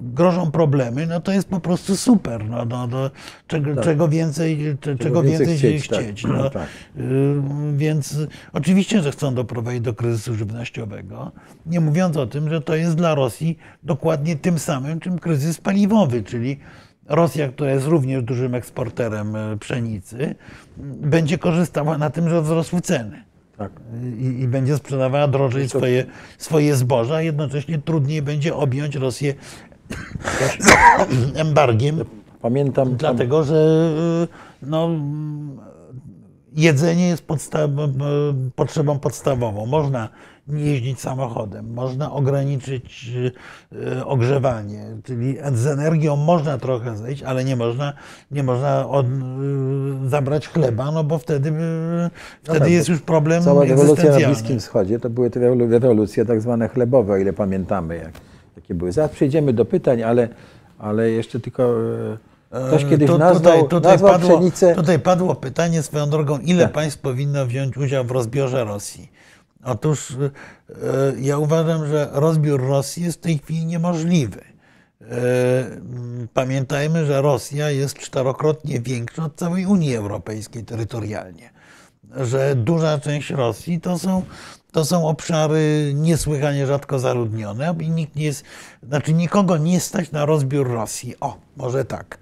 grożą 0.00 0.50
problemy, 0.50 1.06
no 1.06 1.20
to 1.20 1.32
jest 1.32 1.48
po 1.48 1.60
prostu 1.60 1.96
super. 1.96 2.48
No, 2.50 2.64
no, 2.64 2.86
no, 2.86 3.10
czego, 3.46 3.82
czego 3.82 4.08
więcej, 4.08 4.76
cze- 4.80 4.96
czego 4.96 5.22
więcej 5.22 5.46
więcej 5.46 5.72
się 5.72 5.78
chcieć, 5.78 5.88
tak. 5.88 6.04
chcieć. 6.04 6.24
No, 6.24 6.50
Tak. 6.50 6.68
y, 6.98 7.34
Więc 7.76 8.18
oczywiście, 8.52 9.02
że 9.02 9.10
chcą 9.12 9.34
doprowadzić 9.34 9.80
do 9.80 9.94
kryzysu 9.94 10.34
żywnościowego, 10.34 11.32
nie 11.66 11.80
mówiąc 11.80 12.16
o 12.16 12.26
tym, 12.26 12.50
że 12.50 12.60
to 12.60 12.74
jest 12.76 12.94
dla 12.96 13.14
Rosji 13.14 13.58
dokładnie 13.82 14.36
tym 14.36 14.58
samym, 14.58 15.00
czym 15.00 15.18
kryzys 15.18 15.60
paliwowy, 15.60 16.22
czyli 16.22 16.58
Rosja, 17.08 17.48
która 17.48 17.70
jest 17.70 17.86
również 17.86 18.22
dużym 18.22 18.54
eksporterem 18.54 19.36
y, 19.36 19.56
pszenicy, 19.58 20.16
y, 20.22 20.34
będzie 21.00 21.38
korzystała 21.38 21.98
na 21.98 22.10
tym, 22.10 22.28
że 22.28 22.42
wzrosły 22.42 22.80
ceny 22.80 23.25
Tak. 23.58 23.72
i, 24.18 24.24
i 24.24 24.48
będzie 24.48 24.76
sprzedawała 24.76 25.28
drożej 25.28 25.68
swoje, 25.68 26.04
swoje 26.38 26.76
zboża, 26.76 27.14
a 27.14 27.22
jednocześnie 27.22 27.78
trudniej 27.78 28.22
będzie 28.22 28.54
objąć 28.54 28.94
Rosję 28.94 29.34
embargiem, 31.34 32.04
Pamiętam, 32.46 32.96
dlatego 32.96 33.44
że 33.44 33.54
y, 34.24 34.66
no, 34.66 34.90
jedzenie 36.52 37.08
jest 37.08 37.26
podsta- 37.26 37.68
potrzebą 38.54 38.98
podstawową. 38.98 39.66
Można 39.66 40.08
nie 40.48 40.64
jeździć 40.64 41.00
samochodem, 41.00 41.72
można 41.74 42.12
ograniczyć 42.12 43.10
y, 43.72 44.04
ogrzewanie, 44.04 44.84
czyli 45.04 45.36
z 45.54 45.66
energią 45.66 46.16
można 46.16 46.58
trochę 46.58 46.96
zejść, 46.96 47.22
ale 47.22 47.44
nie 47.44 47.56
można, 47.56 47.92
nie 48.30 48.42
można 48.42 48.88
od, 48.88 49.06
y, 49.06 50.08
zabrać 50.08 50.48
chleba, 50.48 50.90
no 50.90 51.04
bo 51.04 51.18
wtedy, 51.18 51.48
y, 51.48 52.10
wtedy 52.42 52.58
tak, 52.58 52.70
jest 52.70 52.88
już 52.88 53.00
problem 53.00 53.42
Cała 53.42 53.64
rewolucja 53.64 54.18
na. 54.18 54.26
Bliskim 54.26 54.60
Wschodzie 54.60 55.00
to 55.00 55.10
były 55.10 55.30
te 55.30 55.40
rewolu- 55.40 55.70
rewolucje 55.70 56.24
tak 56.24 56.40
zwane 56.40 56.68
chlebowe, 56.68 57.12
o 57.12 57.16
ile 57.16 57.32
pamiętamy, 57.32 57.96
jak, 57.96 58.12
jakie 58.56 58.74
były. 58.74 58.92
Zaraz 58.92 59.10
przejdziemy 59.10 59.52
do 59.52 59.64
pytań, 59.64 60.02
ale, 60.02 60.28
ale 60.78 61.10
jeszcze 61.10 61.40
tylko 61.40 61.74
e, 62.52 62.66
ktoś 62.68 62.84
kiedyś 62.84 63.10
Tu- 63.10 63.18
nazwał, 63.18 63.52
tutaj, 63.52 63.68
tutaj, 63.68 63.92
nazwał 63.92 64.12
padło, 64.12 64.30
pszenicę... 64.30 64.74
tutaj 64.74 64.98
padło 64.98 65.34
pytanie 65.34 65.82
swoją 65.82 66.10
drogą, 66.10 66.38
ile 66.38 66.62
Tak. 66.64 66.72
państw 66.72 67.00
powinno 67.00 67.46
wziąć 67.46 67.76
udział 67.76 68.04
w 68.04 68.10
rozbiorze 68.10 68.64
Rosji? 68.64 69.15
Otóż 69.66 70.10
y, 70.10 70.30
ja 71.20 71.38
uważam, 71.38 71.86
że 71.86 72.08
rozbiór 72.12 72.66
Rosji 72.66 73.02
jest 73.02 73.18
w 73.18 73.20
tej 73.20 73.38
chwili 73.38 73.66
niemożliwy. 73.66 74.40
Mm, 75.00 76.28
Pamiętajmy, 76.34 77.06
że 77.06 77.22
Rosja 77.22 77.70
jest 77.70 77.98
czterokrotnie 77.98 78.80
większa 78.80 79.24
od 79.24 79.36
całej 79.36 79.66
Unii 79.66 79.96
Europejskiej 79.96 80.64
terytorialnie. 80.64 81.50
Że 82.16 82.54
duża 82.54 82.98
część 82.98 83.30
Rosji 83.30 83.80
to 83.80 83.98
są, 83.98 84.22
to 84.72 84.84
są 84.84 85.08
obszary 85.08 85.92
niesłychanie 85.94 86.66
rzadko 86.66 86.98
zaludnione 86.98 87.74
i 87.80 87.90
nikt 87.90 88.16
nie 88.16 88.24
jest, 88.24 88.44
znaczy 88.82 89.14
nikogo 89.14 89.56
nie 89.56 89.80
stać 89.80 90.10
na 90.12 90.24
rozbiór 90.24 90.70
Rosji. 90.70 91.14
O, 91.20 91.38
może 91.56 91.84
tak. 91.84 92.18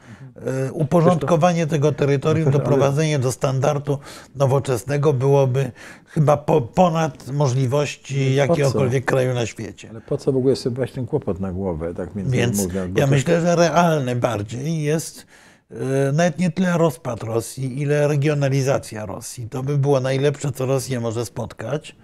Y, 0.68 0.72
Uporządkowanie 0.72 1.66
tego 1.66 1.92
terytorium, 1.92 2.50
doprowadzenie 2.50 3.18
do 3.18 3.32
standardu 3.32 3.98
nowoczesnego 4.34 5.12
byłoby 5.12 5.70
chyba 6.06 6.36
po, 6.36 6.60
ponad 6.60 7.28
możliwości 7.28 8.34
jakiegokolwiek 8.34 9.04
kraju 9.04 9.34
na 9.34 9.46
świecie. 9.46 9.88
Ale 9.90 10.00
po 10.00 10.18
co 10.18 10.32
w 10.32 10.36
ogóle 10.36 10.56
sobie 10.56 10.86
ten 10.86 11.06
kłopot 11.06 11.40
na 11.40 11.52
głowę, 11.52 11.94
tak 11.94 12.14
między 12.14 12.36
Więc 12.36 12.58
mówiąc? 12.58 12.92
Bo 12.92 13.00
ja 13.00 13.06
myślę, 13.06 13.40
że 13.40 13.56
realny 13.56 14.16
bardziej 14.16 14.82
jest 14.82 15.26
e, 15.70 16.12
nawet 16.12 16.38
nie 16.38 16.50
tyle 16.50 16.78
rozpad 16.78 17.22
Rosji, 17.22 17.82
ile 17.82 18.08
regionalizacja 18.08 19.06
Rosji. 19.06 19.48
To 19.48 19.62
by 19.62 19.78
było 19.78 20.00
najlepsze, 20.00 20.52
co 20.52 20.66
Rosję 20.66 21.00
może 21.00 21.24
spotkać, 21.24 21.96
e, 22.00 22.03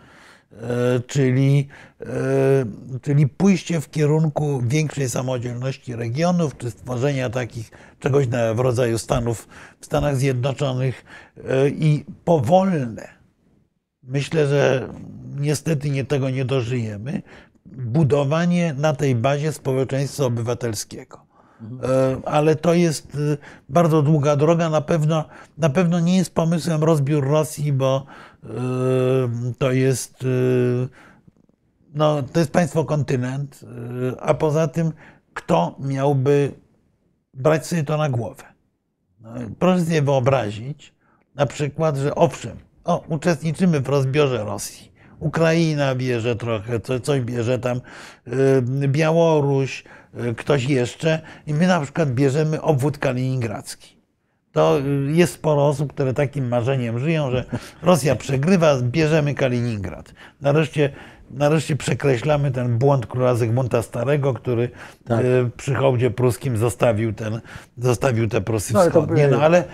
czyli, 1.06 1.68
e, 2.00 2.06
czyli 3.02 3.28
pójście 3.28 3.80
w 3.80 3.90
kierunku 3.90 4.62
większej 4.66 5.10
samodzielności 5.10 5.96
regionów, 5.96 6.56
czy 6.56 6.70
stworzenia 6.70 7.30
takich 7.30 7.70
czegoś 7.98 8.28
na, 8.28 8.54
w 8.54 8.60
rodzaju 8.60 8.98
Stanów 8.98 9.48
w 9.80 9.86
Stanach 9.86 10.16
Zjednoczonych 10.16 11.04
e, 11.36 11.68
i 11.68 12.04
powolne, 12.24 13.08
myślę, 14.02 14.46
że 14.46 14.88
niestety 15.36 15.90
nie 15.90 16.04
tego 16.04 16.30
nie 16.30 16.44
dożyjemy, 16.44 17.22
budowanie 17.66 18.74
na 18.74 18.92
tej 18.92 19.14
bazie 19.14 19.52
społeczeństwa 19.52 20.24
obywatelskiego. 20.24 21.30
E, 21.82 22.28
Ale 22.28 22.56
to 22.56 22.74
jest 22.74 23.14
e, 23.14 23.36
bardzo 23.68 24.02
długa 24.02 24.36
droga. 24.36 24.70
Na 24.70 24.80
pewno, 24.80 25.24
na 25.58 25.70
pewno 25.70 26.00
nie 26.00 26.16
jest 26.16 26.34
pomysłem 26.34 26.84
rozbiór 26.84 27.28
Rosji, 27.28 27.72
bo 27.72 28.06
e, 28.06 28.29
to 29.58 29.72
jest, 29.72 30.22
e, 30.22 30.26
no, 31.94 32.22
to 32.22 32.40
jest 32.40 32.52
państwo 32.52 32.84
kontynent, 32.84 33.60
e, 34.16 34.20
a 34.20 34.34
poza 34.34 34.68
tym 34.68 34.92
kto 35.34 35.76
miałby 35.80 36.52
brać 37.34 37.66
sobie 37.66 37.84
to 37.84 37.96
na 37.96 38.08
głowę? 38.08 38.42
No, 39.20 39.30
proszę 39.58 39.84
sobie 39.84 40.02
wyobrazić 40.02 40.94
na 41.34 41.46
przykład, 41.46 41.96
że 41.96 42.14
owszem, 42.14 42.56
o, 42.84 43.04
uczestniczymy 43.08 43.80
w 43.80 43.88
rozbiorze 43.88 44.44
Rosji. 44.44 44.92
Ukraina 45.18 45.94
bierze 45.94 46.36
trochę, 46.36 46.80
co- 46.80 47.00
coś 47.00 47.20
bierze 47.20 47.58
tam 47.58 47.80
Białoruś, 48.86 49.84
ktoś 50.36 50.64
jeszcze 50.64 51.22
i 51.46 51.54
my 51.54 51.66
na 51.66 51.80
przykład 51.80 52.10
bierzemy 52.10 52.62
obwód 52.62 52.98
kaliningradzki. 52.98 53.99
To 54.52 54.78
y, 54.80 55.12
jest 55.12 55.32
sporo 55.32 55.66
osób, 55.66 55.92
które 55.92 56.14
takim 56.14 56.48
marzeniem 56.48 56.98
żyją, 56.98 57.30
że 57.30 57.44
Rosja 57.82 58.16
przegrywa, 58.16 58.76
bierzemy 58.82 59.34
Kaliningrad. 59.34 60.14
Nareszcie 60.40 60.90
nareszcie 61.30 61.76
przekreślamy 61.76 62.50
ten 62.50 62.78
błąd 62.78 63.06
króla 63.06 63.34
Zygmunta 63.34 63.82
Starego, 63.82 64.34
który 64.34 64.70
Tak. 65.04 65.20
e, 65.20 65.50
przy 65.56 65.74
hołdzie 65.74 66.10
pruskim 66.10 66.56
zostawił, 66.56 67.12
ten, 67.12 67.40
zostawił 67.76 68.28
te 68.28 68.40
Prusy 68.40 68.74
No, 68.74 68.80
Wschodnie. 68.80 69.28
No 69.28 69.42
ale 69.42 69.64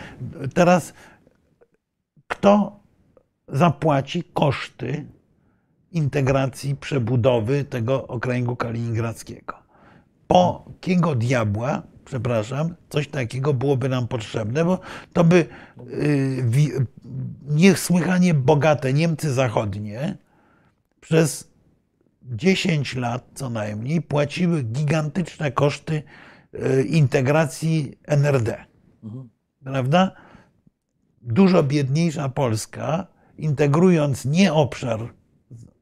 teraz 0.54 0.92
kto 2.28 2.80
zapłaci 3.48 4.24
koszty 4.34 5.06
integracji, 5.92 6.76
przebudowy 6.76 7.64
tego 7.64 8.06
okręgu 8.06 8.56
kaliningradzkiego? 8.56 9.54
Po 10.28 10.64
kiego 10.80 11.14
diabła, 11.14 11.82
przepraszam, 12.06 12.74
coś 12.88 13.08
takiego 13.08 13.54
byłoby 13.54 13.88
nam 13.88 14.08
potrzebne, 14.08 14.64
bo 14.64 14.80
to 15.12 15.24
by 15.24 15.46
y, 15.90 16.86
niesłychanie 17.48 18.34
bogate 18.34 18.92
Niemcy 18.92 19.32
zachodnie 19.32 20.16
przez 21.00 21.50
10 22.22 22.96
lat 22.96 23.28
co 23.34 23.50
najmniej 23.50 24.02
płaciły 24.02 24.62
gigantyczne 24.62 25.52
koszty 25.52 26.02
y, 26.54 26.82
integracji 26.82 27.98
NRD. 28.06 28.64
Prawda? 29.64 30.12
Dużo 31.22 31.62
biedniejsza 31.62 32.28
Polska, 32.28 33.06
integrując 33.38 34.24
nie 34.24 34.52
obszar 34.52 35.00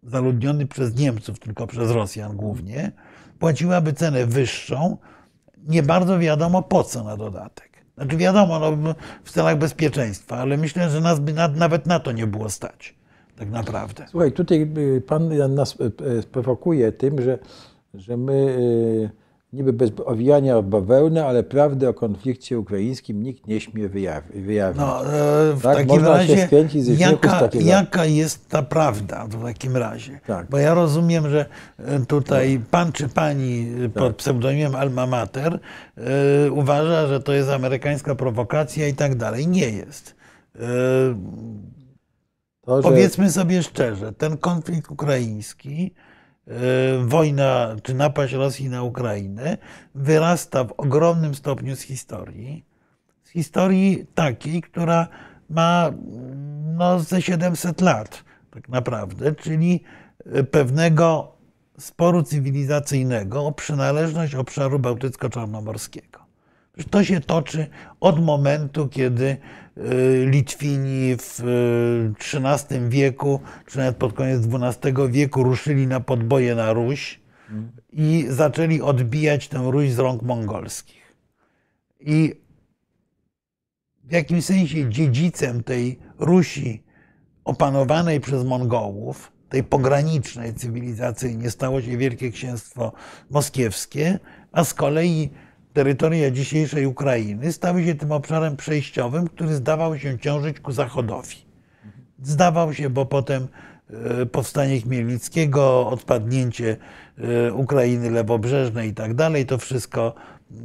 zaludniony 0.02 0.66
przez 0.66 0.94
Niemców, 0.94 1.38
tylko 1.38 1.66
przez 1.66 1.90
Rosjan 1.90 2.36
głównie, 2.36 2.92
płaciłaby 3.38 3.92
cenę 3.92 4.26
wyższą, 4.26 4.98
nie 5.68 5.82
bardzo 5.82 6.18
wiadomo 6.18 6.62
po 6.62 6.84
co 6.84 7.04
na 7.04 7.16
dodatek. 7.16 7.70
Znaczy 7.94 8.16
wiadomo, 8.16 8.76
no, 8.76 8.94
w 9.24 9.30
celach 9.30 9.58
bezpieczeństwa, 9.58 10.36
ale 10.36 10.56
myślę, 10.56 10.90
że 10.90 11.00
nas 11.00 11.20
by 11.20 11.32
na, 11.32 11.48
nawet 11.48 11.86
na 11.86 12.00
to 12.00 12.12
nie 12.12 12.26
było 12.26 12.50
stać, 12.50 12.94
tak 13.36 13.50
naprawdę. 13.50 14.06
Słuchaj, 14.10 14.32
tutaj 14.32 14.70
y, 14.78 15.02
pan 15.06 15.54
nas 15.54 15.80
y, 15.80 15.92
y, 16.18 16.22
sprowokuje 16.22 16.92
tym, 16.92 17.22
że, 17.22 17.38
że 17.94 18.16
my 18.16 19.10
niby 19.54 19.72
bez 19.72 19.90
owijania 20.04 20.62
w 20.62 20.64
bawełnę, 20.64 21.26
ale 21.26 21.42
prawdy 21.42 21.88
o 21.88 21.94
konflikcie 21.94 22.58
ukraińskim 22.58 23.22
nikt 23.22 23.46
nie 23.46 23.60
śmie 23.60 23.88
wyjawi- 23.88 24.40
wyjawić. 24.42 24.80
No, 24.80 25.00
e, 25.06 25.52
w 25.52 25.60
Tak, 25.62 25.74
takim 25.76 25.88
można 25.88 26.08
razie, 26.08 26.48
jaka, 26.98 27.40
takiego- 27.40 27.64
jaka 27.64 28.04
jest 28.04 28.48
ta 28.48 28.62
prawda 28.62 29.26
w 29.26 29.42
takim 29.44 29.76
razie? 29.76 30.20
Tak. 30.26 30.50
Bo 30.50 30.58
ja 30.58 30.74
rozumiem, 30.74 31.30
że 31.30 31.46
e, 31.78 32.00
tutaj 32.06 32.60
pan 32.70 32.92
czy 32.92 33.08
pani 33.08 33.68
e, 33.84 33.88
pod 33.88 34.08
Tak. 34.08 34.16
pseudonimem 34.16 34.74
Alma 34.74 35.06
Mater 35.06 35.58
e, 35.96 36.52
uważa, 36.52 37.06
że 37.06 37.20
to 37.20 37.32
jest 37.32 37.50
amerykańska 37.50 38.14
prowokacja 38.14 38.88
i 38.88 38.94
tak 38.94 39.14
dalej. 39.14 39.48
Nie 39.48 39.70
jest. 39.70 40.14
E, 40.56 40.60
To, 42.66 42.82
że- 42.82 42.88
Powiedzmy 42.88 43.30
sobie 43.30 43.62
szczerze, 43.62 44.12
ten 44.12 44.36
konflikt 44.36 44.90
ukraiński, 44.90 45.94
wojna 47.04 47.76
czy 47.82 47.94
napaść 47.94 48.32
Rosji 48.32 48.68
na 48.68 48.82
Ukrainę 48.82 49.58
wyrasta 49.94 50.64
w 50.64 50.72
ogromnym 50.76 51.34
stopniu 51.34 51.76
z 51.76 51.80
historii. 51.80 52.64
Z 53.22 53.30
historii 53.30 54.06
takiej, 54.14 54.62
która 54.62 55.08
ma 55.50 55.92
no, 56.76 57.00
ze 57.00 57.22
700 57.22 57.80
lat 57.80 58.24
tak 58.50 58.68
naprawdę, 58.68 59.34
czyli 59.34 59.80
e, 60.26 60.44
pewnego 60.44 61.36
sporu 61.78 62.22
cywilizacyjnego 62.22 63.46
o 63.46 63.52
przynależność 63.52 64.34
obszaru 64.34 64.78
bałtycko-czarnomorskiego. 64.78 66.24
To 66.90 67.04
się 67.04 67.20
toczy 67.20 67.66
od 68.00 68.24
momentu, 68.24 68.88
kiedy 68.88 69.36
Litwini 70.26 71.16
w 71.16 71.40
y, 71.40 72.38
XIII 72.38 72.88
wieku, 72.88 73.40
czy 73.66 73.78
nawet 73.78 73.96
pod 73.96 74.12
koniec 74.12 74.42
XII 74.46 74.92
wieku 75.08 75.42
ruszyli 75.42 75.86
na 75.86 76.00
podboje 76.00 76.54
na 76.54 76.72
Ruś 76.72 77.20
i 77.92 78.26
zaczęli 78.28 78.80
odbijać 78.80 79.48
tę 79.48 79.58
Ruś 79.70 79.90
z 79.90 79.98
rąk 79.98 80.22
mongolskich. 80.22 81.14
I 82.00 82.34
w 84.04 84.12
jakimś 84.12 84.44
sensie 84.44 84.90
dziedzicem 84.90 85.62
tej 85.62 85.98
Rusi 86.18 86.82
opanowanej 87.44 88.20
przez 88.20 88.44
Mongołów, 88.44 89.32
tej 89.48 89.64
pogranicznej 89.64 90.54
cywilizacyjnie, 90.54 91.50
stało 91.50 91.82
się 91.82 91.96
Wielkie 91.96 92.30
Księstwo 92.30 92.92
Moskiewskie, 93.30 94.18
a 94.52 94.64
z 94.64 94.74
kolei 94.74 95.30
terytoria 95.74 96.30
dzisiejszej 96.30 96.86
Ukrainy 96.86 97.52
stały 97.52 97.84
się 97.84 97.94
tym 97.94 98.12
obszarem 98.12 98.56
przejściowym, 98.56 99.28
który 99.28 99.54
zdawał 99.54 99.98
się 99.98 100.18
ciążyć 100.18 100.60
ku 100.60 100.72
zachodowi. 100.72 101.36
Zdawał 102.22 102.74
się, 102.74 102.90
bo 102.90 103.06
potem 103.06 103.48
e, 103.90 104.26
powstanie 104.26 104.80
Chmielnickiego, 104.80 105.88
odpadnięcie 105.88 106.76
e, 107.18 107.52
Ukrainy 107.52 108.10
lewobrzeżnej 108.10 108.88
i 108.88 108.94
tak 108.94 109.14
dalej, 109.14 109.46
to 109.46 109.58
wszystko, 109.58 110.14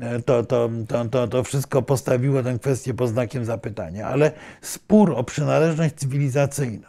e, 0.01 0.21
to, 0.21 0.43
to, 0.43 0.69
to, 1.11 1.27
to, 1.27 1.43
wszystko 1.43 1.81
postawiło 1.81 2.43
tę 2.43 2.59
kwestię 2.59 2.93
pod 2.93 3.09
znakiem 3.09 3.45
zapytania. 3.45 4.07
Ale 4.07 4.31
spór 4.61 5.13
o 5.15 5.23
przynależność 5.23 5.95
cywilizacyjną, 5.95 6.87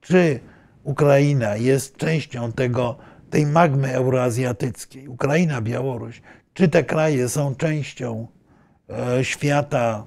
czy 0.00 0.40
Ukraina 0.84 1.56
jest 1.56 1.96
częścią 1.96 2.52
tego, 2.52 2.96
tej 3.30 3.46
magmy 3.46 3.94
euroazjatyckiej, 3.94 5.08
Ukraina, 5.08 5.60
Białoruś, 5.60 6.22
czy 6.54 6.68
te 6.68 6.84
kraje 6.84 7.28
są 7.28 7.54
częścią 7.54 8.26
e, 8.88 9.24
świata 9.24 10.06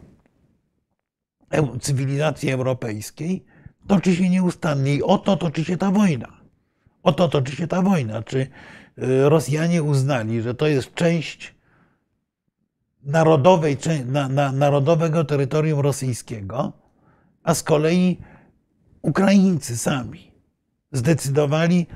eu- 1.51 1.79
cywilizacji 1.79 2.51
europejskiej, 2.51 3.45
toczy 3.87 4.15
się 4.15 4.29
nieustannie 4.29 4.95
i 4.95 5.03
o 5.03 5.17
to 5.17 5.37
toczy 5.37 5.65
się 5.65 5.77
ta 5.77 5.91
wojna. 5.91 6.27
O 7.03 7.11
to 7.11 7.29
toczy 7.29 7.55
się 7.55 7.67
ta 7.67 7.81
wojna. 7.81 8.23
Czy 8.23 8.37
y, 8.37 8.49
Rosjanie 9.29 9.83
uznali, 9.83 10.41
że 10.41 10.53
to 10.53 10.67
jest 10.67 10.93
część 10.93 11.55
narodowej, 13.03 13.77
na, 14.05 14.29
na, 14.29 14.51
narodowego 14.51 15.23
terytorium 15.23 15.79
rosyjskiego, 15.79 16.73
a 17.43 17.53
z 17.53 17.63
kolei 17.63 18.17
Ukraińcy 19.01 19.77
sami 19.77 20.31
zdecydowali 20.91 21.87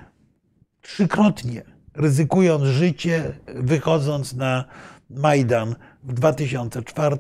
trzykrotnie, 0.81 1.63
ryzykując 1.97 2.63
życie, 2.63 3.23
wychodząc 3.55 4.35
na 4.35 4.65
Majdan 5.09 5.75
w 6.03 6.13
2004, 6.13 7.17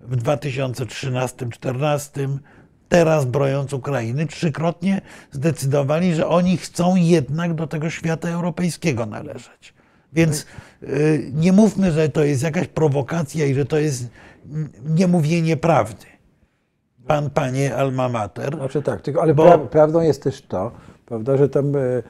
w 0.00 0.16
2013-2014, 0.16 2.38
teraz 2.88 3.24
brojąc 3.24 3.72
Ukrainy, 3.72 4.26
trzykrotnie 4.26 5.00
zdecydowali, 5.30 6.14
że 6.14 6.28
oni 6.28 6.56
chcą 6.56 6.96
jednak 6.96 7.54
do 7.54 7.66
tego 7.66 7.90
świata 7.90 8.28
europejskiego 8.28 9.06
należeć. 9.06 9.74
Więc 10.12 10.46
y, 10.82 11.30
nie 11.34 11.52
mówmy, 11.52 11.92
że 11.92 12.08
to 12.08 12.24
jest 12.24 12.42
jakaś 12.42 12.68
prowokacja 12.68 13.46
i 13.46 13.54
że 13.54 13.64
to 13.64 13.78
jest 13.78 14.08
niemówienie 14.84 15.56
prawdy. 15.56 16.06
Pan, 17.06 17.30
panie 17.30 17.76
Alma 17.76 18.08
Mater, 18.08 18.56
Znaczy 18.56 18.82
tak, 18.82 19.02
tylko, 19.02 19.22
ale 19.22 19.34
Bo- 19.34 19.44
pra, 19.44 19.58
prawdą 19.58 20.00
jest 20.00 20.22
też 20.22 20.42
to, 20.42 20.72
prawda, 21.06 21.36
że 21.36 21.48
tam 21.48 21.66
Am- 21.66 21.76
e, 21.76 22.02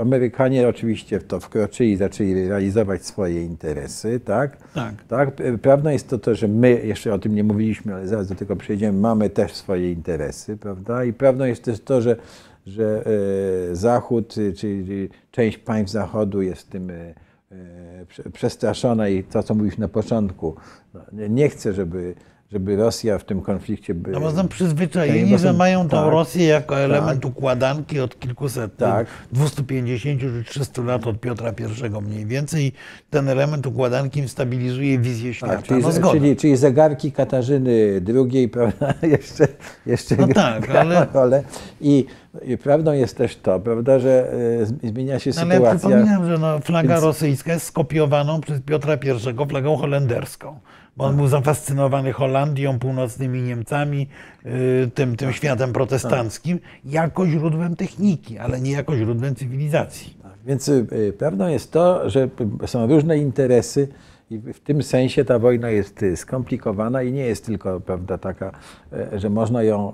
Amerykanie 0.00 0.68
oczywiście 0.68 1.20
w 1.20 1.24
to 1.24 1.40
wkroczyli, 1.40 1.96
zaczęli 1.96 2.48
realizować 2.48 3.04
swoje 3.06 3.44
interesy, 3.44 4.20
tak? 4.20 4.56
Tak. 4.74 4.94
tak? 5.08 5.40
E, 5.40 5.58
Prawdą 5.58 5.90
jest 5.90 6.08
to, 6.08 6.18
to, 6.18 6.34
że 6.34 6.48
my, 6.48 6.80
jeszcze 6.84 7.14
o 7.14 7.18
tym 7.18 7.34
nie 7.34 7.44
mówiliśmy, 7.44 7.94
ale 7.94 8.08
zaraz 8.08 8.28
do 8.28 8.34
tego 8.34 8.56
przejdziemy, 8.56 8.98
mamy 8.98 9.30
też 9.30 9.54
swoje 9.54 9.92
interesy, 9.92 10.56
prawda? 10.56 11.04
I 11.04 11.12
prawdą 11.12 11.44
jest 11.44 11.64
też 11.64 11.80
to, 11.80 12.00
że, 12.00 12.16
że 12.66 13.04
e, 13.72 13.76
Zachód, 13.76 14.34
czyli 14.56 15.08
część 15.30 15.58
państw 15.58 15.92
Zachodu 15.92 16.42
jest 16.42 16.70
tym 16.70 16.90
e, 16.90 16.94
e, 16.94 17.14
prze- 18.08 18.30
przestraszona 18.32 19.08
i 19.08 19.24
to, 19.24 19.42
co 19.42 19.54
mówisz 19.54 19.78
na 19.78 19.88
początku, 19.88 20.54
no, 20.94 21.00
nie- 21.12 21.28
nie 21.28 21.48
chce, 21.48 21.72
żeby, 21.72 22.14
żeby 22.52 22.76
Rosja 22.76 23.18
w 23.18 23.24
tym 23.24 23.40
konflikcie 23.40 23.94
by, 23.94 24.10
No 24.10 24.20
bo 24.20 24.30
są 24.30 24.48
przyzwyczajeni, 24.48 25.38
że 25.38 25.52
mają 25.52 25.82
tą 25.88 26.04
tak, 26.04 26.12
Rosję 26.12 26.46
jako 26.46 26.78
element 26.80 27.24
układanki 27.24 28.00
od 28.00 28.18
kilkuset, 28.18 28.76
Tak. 28.76 29.06
250 29.32 30.20
czy 30.20 30.44
300 30.46 30.82
lat 30.82 31.06
od 31.06 31.20
Piotra 31.20 31.52
I 32.00 32.02
mniej 32.02 32.26
więcej. 32.26 32.72
Ten 33.10 33.28
element 33.28 33.66
układanki 33.66 34.28
stabilizuje 34.28 34.98
wizję 34.98 35.34
świata. 35.34 35.56
Tak, 35.56 35.64
czyli, 35.64 35.82
no 36.02 36.12
czyli, 36.12 36.36
czyli 36.36 36.56
zegarki 36.56 37.12
Katarzyny 37.12 38.00
II, 38.08 38.48
prawda, 38.58 38.94
jeszcze, 39.02 39.48
jeszcze 39.86 40.16
No 40.16 40.28
tak, 40.28 40.70
ale- 40.70 41.06
rolę. 41.14 41.42
I, 41.80 42.06
I 42.46 42.58
prawdą 42.58 42.92
jest 42.92 43.16
też 43.16 43.36
to, 43.36 43.60
prawda, 43.60 43.98
że 43.98 44.32
e, 44.82 44.88
zmienia 44.88 45.18
się 45.18 45.30
No, 45.36 45.40
Ale 45.42 45.54
ja 45.54 45.60
sytuacja. 45.60 45.78
przypominam, 45.88 46.26
że 46.26 46.38
no, 46.38 46.58
flaga 46.60 46.88
Więc- 46.94 47.04
rosyjska 47.04 47.52
jest 47.52 47.66
skopiowaną 47.66 48.40
przez 48.40 48.60
Piotra 48.60 48.94
I 48.94 49.48
flagą 49.48 49.76
holenderską. 49.76 50.58
Bo 50.96 51.04
on 51.04 51.16
był 51.16 51.26
zafascynowany 51.26 52.12
Holandią, 52.12 52.78
północnymi 52.78 53.42
Niemcami, 53.42 54.08
y, 54.46 54.90
tym, 54.94 55.16
tym 55.16 55.32
światem 55.32 55.72
protestanckim, 55.72 56.58
jako 56.84 57.26
źródłem 57.26 57.76
techniki, 57.76 58.38
ale 58.38 58.60
nie 58.60 58.72
jako 58.72 58.96
źródłem 58.96 59.34
cywilizacji. 59.34 60.16
Tak, 60.22 60.32
Więc 60.46 60.68
y, 60.68 60.86
y, 60.92 61.12
prawdą 61.12 61.48
jest 61.48 61.72
to, 61.72 62.10
że 62.10 62.28
są 62.66 62.86
różne 62.86 63.18
interesy 63.18 63.88
i 64.30 64.38
w 64.38 64.60
tym 64.60 64.82
sensie 64.82 65.24
ta 65.24 65.38
wojna 65.38 65.70
jest 65.70 66.04
skomplikowana 66.16 67.02
i 67.02 67.12
nie 67.12 67.26
jest 67.26 67.46
tylko 67.46 67.80
prawda, 67.80 68.18
taka, 68.18 68.52
że 69.12 69.30
można 69.30 69.62
ją 69.62 69.92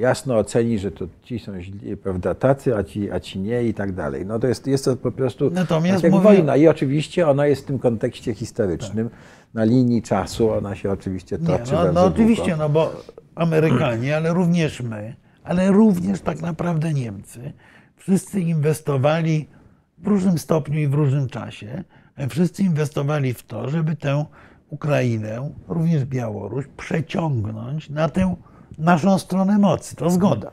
jasno 0.00 0.36
oceni, 0.38 0.78
że 0.78 0.90
to 0.90 1.06
ci 1.22 1.38
są 1.38 1.62
źli, 1.62 1.96
prawda, 1.96 2.34
tacy, 2.34 2.76
a 2.76 2.84
ci, 2.84 3.10
a 3.10 3.20
ci 3.20 3.38
nie 3.38 3.62
i 3.62 3.74
tak 3.74 3.92
dalej. 3.92 4.26
No 4.26 4.38
to 4.38 4.46
jest, 4.46 4.66
jest 4.66 4.84
to 4.84 4.96
po 4.96 5.12
prostu 5.12 5.50
Natomiast 5.50 5.94
tak 5.96 6.02
jak 6.04 6.12
mówię- 6.12 6.24
wojna 6.24 6.56
i 6.56 6.68
oczywiście 6.68 7.28
ona 7.28 7.46
jest 7.46 7.62
w 7.62 7.64
tym 7.66 7.78
kontekście 7.78 8.34
historycznym, 8.34 9.10
na 9.54 9.64
linii 9.64 10.02
czasu 10.02 10.50
ona 10.50 10.74
się 10.74 10.90
oczywiście 10.90 11.38
Nie, 11.40 11.46
toczy 11.46 11.72
no, 11.72 11.78
bardzo 11.78 11.92
no 11.92 12.04
oczywiście, 12.06 12.42
długo. 12.44 12.56
no 12.62 12.68
bo 12.68 12.92
Amerykanie, 13.34 14.16
ale 14.16 14.32
również 14.34 14.80
my, 14.80 15.14
ale 15.44 15.70
również 15.72 16.20
tak 16.20 16.40
naprawdę 16.42 16.92
Niemcy, 16.94 17.52
wszyscy 17.96 18.40
inwestowali 18.40 19.48
w 19.98 20.06
różnym 20.06 20.38
stopniu 20.38 20.78
i 20.80 20.86
w 20.88 20.94
różnym 20.94 21.28
czasie, 21.28 21.84
ale 22.16 22.28
wszyscy 22.28 22.62
inwestowali 22.62 23.34
w 23.34 23.42
to, 23.42 23.68
żeby 23.68 23.96
tę 23.96 24.24
Ukrainę, 24.70 25.50
również 25.68 26.04
Białoruś, 26.04 26.64
przeciągnąć 26.76 27.90
na 27.90 28.08
tę 28.08 28.36
naszą 28.78 29.18
stronę 29.18 29.58
mocy. 29.58 29.96
To 29.96 30.10
zgoda. 30.10 30.50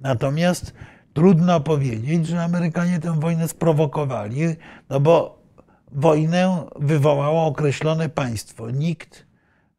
Natomiast 0.00 0.72
trudno 1.12 1.60
powiedzieć, 1.60 2.26
że 2.26 2.44
Amerykanie 2.44 3.00
tę 3.00 3.20
wojnę 3.20 3.48
sprowokowali, 3.48 4.40
no 4.90 5.00
bo 5.00 5.42
wojnę 5.92 6.64
wywołało 6.76 7.46
określone 7.46 8.08
państwo. 8.08 8.70
Nikt 8.70 9.26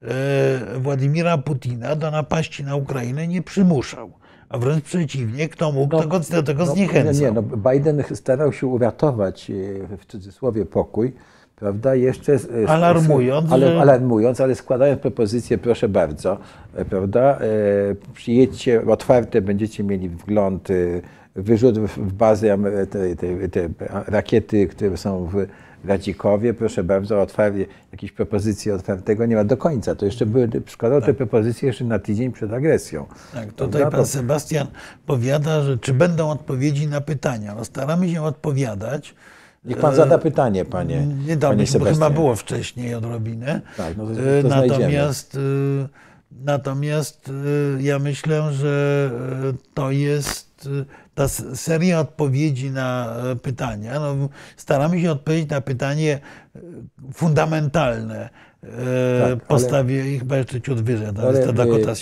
e, 0.01 0.79
Władimira 0.79 1.37
Putina 1.37 1.95
do 1.95 2.11
napaści 2.11 2.63
na 2.63 2.75
Ukrainę 2.75 3.27
nie 3.27 3.41
przymuszał, 3.41 4.11
a 4.49 4.57
wręcz 4.57 4.83
przeciwnie, 4.83 5.49
kto 5.49 5.71
mógł, 5.71 5.95
No, 5.95 6.01
to 6.01 6.07
go 6.07 6.19
do 6.19 6.43
tego 6.43 6.65
No, 6.65 6.73
zniechęcał. 6.73 7.13
Nie, 7.13 7.19
nie, 7.21 7.31
no 7.31 7.41
Biden 7.41 8.03
starał 8.13 8.53
się 8.53 8.67
uratować 8.67 9.51
e, 9.51 9.53
w 9.97 10.05
cudzysłowie 10.05 10.65
pokój, 10.65 11.13
prawda, 11.59 11.95
jeszcze... 11.95 12.37
Alarmując, 12.67 13.51
ale, 13.51 13.67
że- 13.67 13.81
alarmując, 13.81 14.41
ale 14.41 14.55
składając 14.55 15.01
propozycję, 15.01 15.57
proszę 15.57 15.89
bardzo, 15.89 16.37
e, 16.75 16.85
prawda, 16.85 17.21
e, 17.21 17.39
przyjedźcie, 18.13 18.85
otwarte 18.87 19.41
będziecie 19.41 19.83
mieli 19.83 20.09
wgląd, 20.09 20.69
e, 20.71 20.73
wyrzut 21.35 21.79
w, 21.79 22.13
bazę, 22.13 22.57
te, 22.89 23.15
te, 23.15 23.49
te 23.49 23.69
rakiety, 24.07 24.67
które 24.67 24.97
są 24.97 25.25
w 25.25 25.45
Radzikowie, 25.85 26.53
proszę 26.53 26.83
bardzo, 26.83 27.21
otwarcie, 27.21 27.65
jakieś 27.91 28.11
propozycje 28.11 28.75
otwartego 28.75 29.25
nie 29.25 29.35
ma 29.35 29.43
do 29.43 29.57
końca. 29.57 29.95
To 29.95 30.05
jeszcze 30.05 30.25
były, 30.25 30.49
składał 30.67 31.01
te 31.01 31.13
propozycje 31.13 31.67
jeszcze 31.67 31.85
na 31.85 31.99
tydzień 31.99 32.31
przed 32.31 32.53
agresją. 32.53 33.05
Tak, 33.33 33.53
tutaj 33.53 33.81
Prawda? 33.81 33.97
pan 33.97 34.05
Sebastian 34.05 34.67
powiada, 35.05 35.61
że 35.61 35.77
czy 35.77 35.93
będą 35.93 36.29
odpowiedzi 36.29 36.87
na 36.87 37.01
pytania. 37.01 37.55
No 37.55 37.65
staramy 37.65 38.09
się 38.09 38.23
odpowiadać. 38.23 39.15
Niech 39.65 39.77
pan 39.77 39.95
zada 39.95 40.17
pytanie, 40.17 40.65
panie, 40.65 41.07
Nie 41.27 41.37
dał 41.37 41.51
panie 41.51 41.65
bo 41.79 41.85
chyba 41.85 42.09
było 42.09 42.35
wcześniej 42.35 42.95
odrobinę. 42.95 43.61
Tak, 43.77 43.97
no 43.97 44.05
to- 44.05 44.13
to 44.15 44.21
E, 44.21 44.41
znajdziemy. 44.41 44.79
natomiast 44.83 45.35
e, 45.35 45.39
natomiast 46.45 47.29
e, 47.77 47.81
ja 47.83 47.99
myślę, 47.99 48.53
że 48.53 49.09
e, 49.49 49.53
to 49.73 49.91
jest 49.91 50.69
e, 50.81 50.85
ta 51.15 51.27
seria 51.55 51.99
odpowiedzi 51.99 52.71
na 52.71 53.15
e, 53.31 53.35
pytania. 53.35 53.99
No, 53.99 54.15
staramy 54.57 55.01
się 55.01 55.11
odpowiedzieć 55.11 55.49
na 55.49 55.61
pytanie 55.61 56.19
e, 56.55 56.59
fundamentalne. 57.13 58.29
E, 58.63 59.23
ale- 59.25 59.37
Postawię 59.37 60.13
ich 60.13 60.19
chyba 60.19 60.37
jeszcze 60.37 60.61
ciut 60.61 60.81
wyżej. 60.81 61.07
Ale, 61.17 61.31
jest 61.31 61.43
ta 61.43 61.49
e, 61.49 61.53
Dakota. 61.53 61.95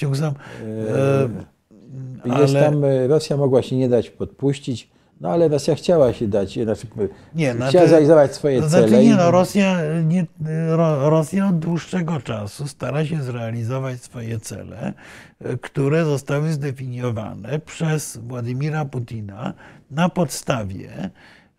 Jest 2.26 2.56
ale- 2.56 2.62
tam, 2.64 2.84
e, 2.84 3.08
Rosja 3.08 3.38
mogła 3.38 3.62
się 3.62 3.76
nie 3.78 3.90
dać 3.90 4.10
podpuścić, 4.10 4.90
no 5.22 5.30
ale 5.30 5.48
Rosja 5.48 5.76
chciała 5.76 6.14
się 6.14 6.28
dać, 6.28 6.60
znaczy 6.64 6.88
Nie, 7.36 7.50
chciała 7.54 7.70
znaczy- 7.72 7.88
zrealizować 7.88 8.36
swoje 8.36 8.62
To 8.62 8.70
cele. 8.70 8.88
znaczy 8.88 9.04
i- 9.04 9.08
nie, 9.08 9.16
no, 9.16 9.32
Rosja, 9.32 9.78
nie, 10.04 10.26
Ro, 10.70 11.10
Rosja 11.10 11.48
od 11.48 11.60
dłuższego 11.60 12.20
czasu 12.22 12.68
stara 12.68 13.06
się 13.06 13.24
zrealizować 13.24 14.02
swoje 14.04 14.40
cele, 14.40 14.94
e, 15.40 15.58
które 15.58 16.06
zostały 16.06 16.52
zdefiniowane 16.54 17.60
przez 17.60 18.18
Władimira 18.18 18.86
Putina 18.86 19.54
na 19.92 20.10
podstawie 20.10 21.10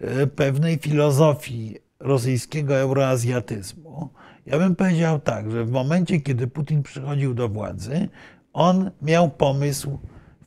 e, 0.01 0.27
pewnej 0.27 0.79
filozofii 0.79 1.77
rosyjskiego 2.01 2.77
euroazjatyzmu. 2.77 4.09
Ja 4.47 4.59
bym 4.59 4.77
powiedział 4.77 5.19
tak, 5.19 5.51
że 5.51 5.65
w 5.65 5.71
momencie, 5.71 6.21
kiedy 6.21 6.47
Putin 6.47 6.83
przychodził 6.83 7.35
do 7.35 7.49
władzy, 7.49 8.09
on 8.53 8.91
miał 9.03 9.29
pomysł 9.31 9.99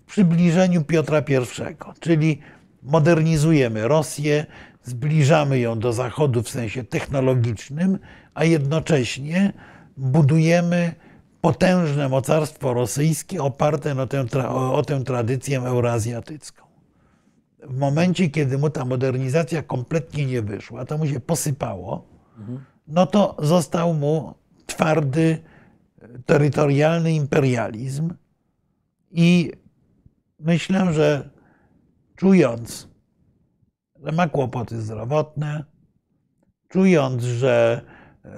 w 0.06 0.12
przybliżeniu 0.12 0.84
Piotra 0.84 1.20
I, 1.20 2.00
czyli 2.00 2.40
modernizujemy 2.84 3.88
Rosję, 3.88 4.46
zbliżamy 4.84 5.60
ją 5.60 5.80
do 5.80 5.94
Zachodu 5.94 6.44
w 6.44 6.50
sensie 6.50 6.84
technologicznym, 6.84 8.00
a 8.34 8.44
jednocześnie 8.44 9.54
budujemy 9.98 10.96
potężne 11.42 12.10
mocarstwo 12.10 12.74
rosyjskie 12.74 13.44
oparte 13.44 13.96
na 13.96 14.08
tę, 14.08 14.26
o, 14.48 14.76
o 14.76 14.84
tę 14.84 15.04
tradycję 15.04 15.60
euroazjatycką. 15.60 16.66
W 17.64 17.78
momencie, 17.78 18.30
kiedy 18.30 18.58
mu 18.58 18.70
ta 18.70 18.86
modernizacja 18.86 19.64
kompletnie 19.64 20.26
nie 20.26 20.42
wyszła, 20.42 20.86
to 20.86 20.98
mu 20.98 21.08
się 21.08 21.20
posypało, 21.20 22.08
no 22.88 23.06
to 23.06 23.36
został 23.40 23.94
mu 23.94 24.34
twardy, 24.66 25.38
terytorialny 26.26 27.14
imperializm 27.14 28.14
i 29.12 29.52
myślę, 30.40 30.94
że 30.94 31.30
czując, 32.22 32.88
że 34.04 34.12
ma 34.12 34.28
kłopoty 34.28 34.82
zdrowotne, 34.82 35.64
czując, 36.70 37.24
że 37.24 37.82
e, 38.26 38.30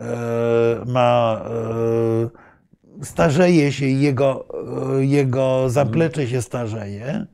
ma, 0.85 1.41
e, 2.99 3.05
starzeje 3.05 3.71
się 3.71 3.85
i 3.85 4.01
jego, 4.01 4.45
e, 4.97 5.05
jego 5.05 5.69
zaplecze 5.69 6.27
się 6.27 6.41
starzeje, 6.41 7.25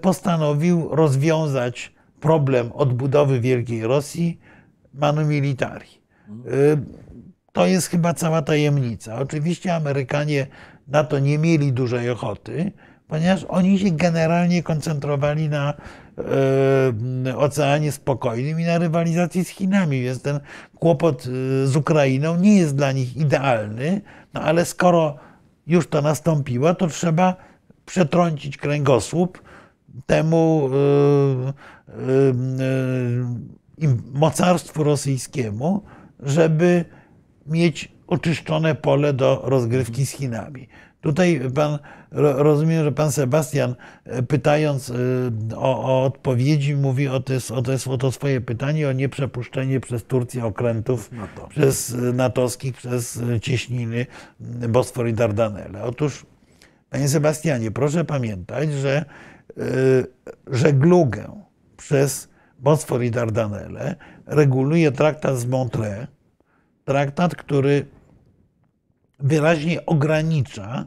postanowił 0.00 0.88
rozwiązać 0.90 1.94
problem 2.20 2.72
odbudowy 2.72 3.40
Wielkiej 3.40 3.82
Rosji 3.82 4.40
manu 4.94 5.24
militari. 5.26 5.88
To 7.52 7.66
jest 7.66 7.88
chyba 7.88 8.14
cała 8.14 8.42
tajemnica. 8.42 9.18
Oczywiście 9.18 9.74
Amerykanie 9.74 10.46
na 10.88 11.04
to 11.04 11.18
nie 11.18 11.38
mieli 11.38 11.72
dużej 11.72 12.10
ochoty, 12.10 12.72
ponieważ 13.08 13.44
oni 13.48 13.78
się 13.78 13.90
generalnie 13.90 14.62
koncentrowali 14.62 15.48
na 15.48 15.74
e, 17.26 17.36
Oceanie 17.36 17.92
Spokojnym 17.92 18.60
i 18.60 18.64
na 18.64 18.78
rywalizacji 18.78 19.44
z 19.44 19.48
Chinami, 19.48 20.02
więc 20.02 20.22
ten 20.22 20.40
kłopot 20.78 21.26
e, 21.26 21.66
z 21.66 21.76
Ukrainą 21.76 22.36
nie 22.36 22.56
jest 22.56 22.76
dla 22.76 22.92
nich 22.92 23.16
idealny, 23.16 24.00
no 24.34 24.40
ale 24.40 24.64
skoro 24.64 25.16
już 25.66 25.88
to 25.88 26.02
nastąpiło, 26.02 26.74
to 26.74 26.86
trzeba 26.86 27.36
przetrącić 27.86 28.56
kręgosłup 28.56 29.42
temu 30.06 30.70
e, 30.72 31.52
im- 33.78 34.02
mocarstwu 34.12 34.84
rosyjskiemu, 34.84 35.82
żeby 36.20 36.84
mieć 37.46 37.92
oczyszczone 38.06 38.74
pole 38.74 39.12
do 39.12 39.42
rozgrywki 39.44 40.06
z 40.06 40.10
Chinami. 40.10 40.68
Tutaj 41.00 41.40
pan, 41.54 41.78
rozumiem, 42.16 42.84
że 42.84 42.92
pan 42.92 43.12
Sebastian, 43.12 43.74
e, 44.04 44.22
pytając 44.22 44.90
e, 44.90 44.94
o, 45.56 45.84
o 45.84 46.04
odpowiedzi, 46.04 46.74
mówi 46.74 47.08
o, 47.08 47.20
te, 47.20 47.34
o, 47.54 47.62
te, 47.62 47.76
o 47.90 47.98
to 47.98 48.12
swoje 48.12 48.40
pytanie 48.40 48.88
o 48.88 48.92
nieprzepuszczenie 48.92 49.80
przez 49.80 50.04
Turcję 50.04 50.44
okrętów 50.44 51.12
NATO. 51.12 51.46
przez 51.48 51.94
e, 51.94 51.96
natowskich, 51.96 52.76
przez 52.76 53.20
cieśniny 53.42 54.06
Bosfor 54.68 55.08
i 55.08 55.12
Dardanelle. 55.12 55.82
Otóż, 55.82 56.26
panie 56.90 57.08
Sebastianie, 57.08 57.70
proszę 57.70 58.04
pamiętać, 58.04 58.72
że 58.72 59.04
żeglugę 60.46 61.42
przez 61.76 62.28
Bosfor 62.58 63.02
i 63.02 63.10
Dardanelle 63.10 63.96
reguluje 64.26 64.92
traktat 64.92 65.38
z 65.38 65.46
Montreux, 65.46 66.06
traktat, 66.84 67.34
który 67.34 67.86
wyraźnie 69.18 69.86
ogranicza 69.86 70.86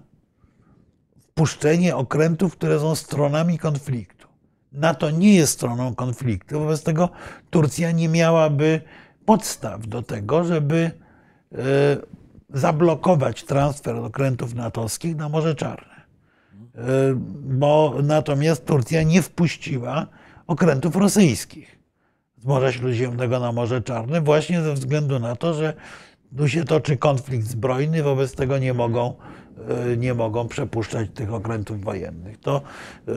wpuszczenie 1.40 1.96
okrętów, 1.96 2.54
które 2.54 2.80
są 2.80 2.96
stronami 2.96 3.60
konfliktu. 3.60 4.28
NATO 4.72 5.12
nie 5.12 5.36
jest 5.36 5.54
stroną 5.54 5.96
konfliktu, 5.96 6.60
wobec 6.60 6.84
tego 6.84 7.10
Turcja 7.50 7.92
nie 7.92 8.10
miałaby 8.10 8.82
podstaw 9.26 9.88
do 9.88 10.02
tego, 10.02 10.44
żeby 10.44 10.92
e, 11.52 11.58
zablokować 12.50 13.44
transfer 13.44 13.96
okrętów 13.96 14.54
natowskich 14.54 15.16
na 15.16 15.30
Morze 15.30 15.56
Czarne. 15.56 15.96
E, 15.96 16.82
Bo 17.44 17.96
natomiast 18.04 18.66
Turcja 18.66 19.04
nie 19.04 19.22
wpuściła 19.22 20.08
okrętów 20.48 20.96
rosyjskich 20.96 21.80
z 22.38 22.46
Morza 22.46 22.72
Śródziemnego 22.72 23.40
na 23.40 23.52
Morze 23.52 23.82
Czarne, 23.82 24.22
właśnie 24.22 24.62
ze 24.62 24.74
względu 24.74 25.20
na 25.20 25.36
to, 25.36 25.54
że 25.54 25.74
tu 26.38 26.48
się 26.48 26.66
toczy 26.66 26.98
konflikt 26.98 27.48
zbrojny, 27.48 28.04
wobec 28.04 28.36
tego 28.36 28.58
nie 28.58 28.74
mogą, 28.74 29.14
nie 29.98 30.14
mogą 30.14 30.48
przepuszczać 30.48 31.10
tych 31.14 31.34
okrętów 31.34 31.84
wojennych. 31.84 32.40
To 32.40 32.62
e, 33.08 33.12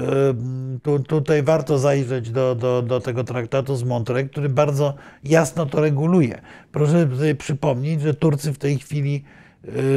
tu, 0.83 0.99
tutaj 0.99 1.43
warto 1.43 1.79
zajrzeć 1.79 2.31
do, 2.31 2.55
do, 2.55 2.83
do 2.83 3.01
tego 3.01 3.25
traktatu 3.25 3.77
z 3.77 3.85
Montreux, 3.85 4.31
który 4.31 4.49
bardzo 4.49 4.95
jasno 5.25 5.67
to 5.67 5.81
reguluje. 5.81 6.41
Proszę 6.73 6.93
sobie 7.17 7.35
przypomnieć, 7.35 8.01
że 8.01 8.15
Turcy 8.15 8.53
w 8.53 8.59
tej 8.59 8.79
chwili 8.79 9.25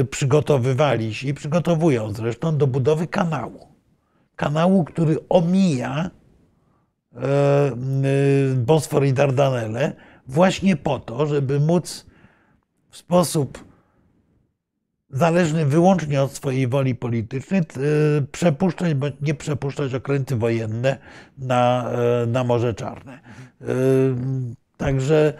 y, 0.01 0.05
przygotowywali 0.05 1.13
się 1.13 1.27
i 1.27 1.33
przygotowują 1.33 2.13
zresztą 2.13 2.57
do 2.57 2.67
budowy 2.67 3.07
kanału. 3.07 3.67
Kanału, 4.35 4.83
który 4.83 5.17
omija 5.29 6.09
e, 7.15 7.75
Bosfor 8.55 9.05
i 9.05 9.13
Dardanelle 9.13 9.93
właśnie 10.27 10.75
po 10.75 10.99
to, 10.99 11.25
żeby 11.25 11.59
móc 11.59 12.05
w 12.89 12.97
sposób 12.97 13.74
zależny 15.15 15.65
wyłącznie 15.65 16.21
od 16.21 16.31
swojej 16.31 16.67
woli 16.67 16.95
politycznej, 16.95 17.61
y, 17.61 17.63
przepuszczać 18.31 18.93
bądź 18.93 19.15
nie 19.21 19.33
przepuszczać 19.33 19.93
okręty 19.93 20.35
wojenne 20.35 20.97
na, 21.37 21.91
y, 22.23 22.27
na 22.27 22.43
Morze 22.43 22.73
Czarne. 22.73 23.19
Y, 23.61 23.65
Także 24.77 25.33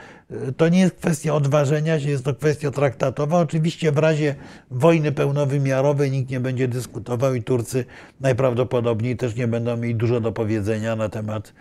to 0.57 0.69
nie 0.69 0.80
jest 0.80 0.95
kwestia 0.95 1.34
odważenia 1.34 1.99
się, 1.99 2.09
jest 2.09 2.26
to 2.26 2.36
kwestia 2.36 2.71
traktatowa. 2.71 3.39
Oczywiście 3.39 3.91
w 3.91 3.97
razie 3.97 4.36
wojny 4.71 5.11
pełnowymiarowej 5.11 6.11
nikt 6.11 6.30
nie 6.30 6.39
będzie 6.39 6.67
dyskutował 6.67 7.36
i 7.36 7.43
Turcy 7.43 7.86
najprawdopodobniej 8.19 9.17
też 9.17 9.36
nie 9.36 9.47
będą 9.47 9.78
mieli 9.78 9.95
dużo 9.95 10.19
do 10.19 10.32
powiedzenia 10.32 10.95
na 10.95 11.09
temat 11.09 11.53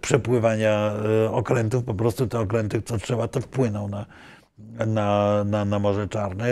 przepływania 0.00 0.92
okrętów. 1.30 1.84
Po 1.84 1.94
prostu 1.94 2.26
te 2.26 2.40
okręty, 2.40 2.82
co 2.82 2.98
trzeba, 2.98 3.28
to 3.28 3.40
wpłyną 3.40 3.88
na, 3.88 4.06
na, 4.86 5.44
na, 5.44 5.64
na 5.64 5.78
Morze 5.78 6.08
Czarne, 6.08 6.46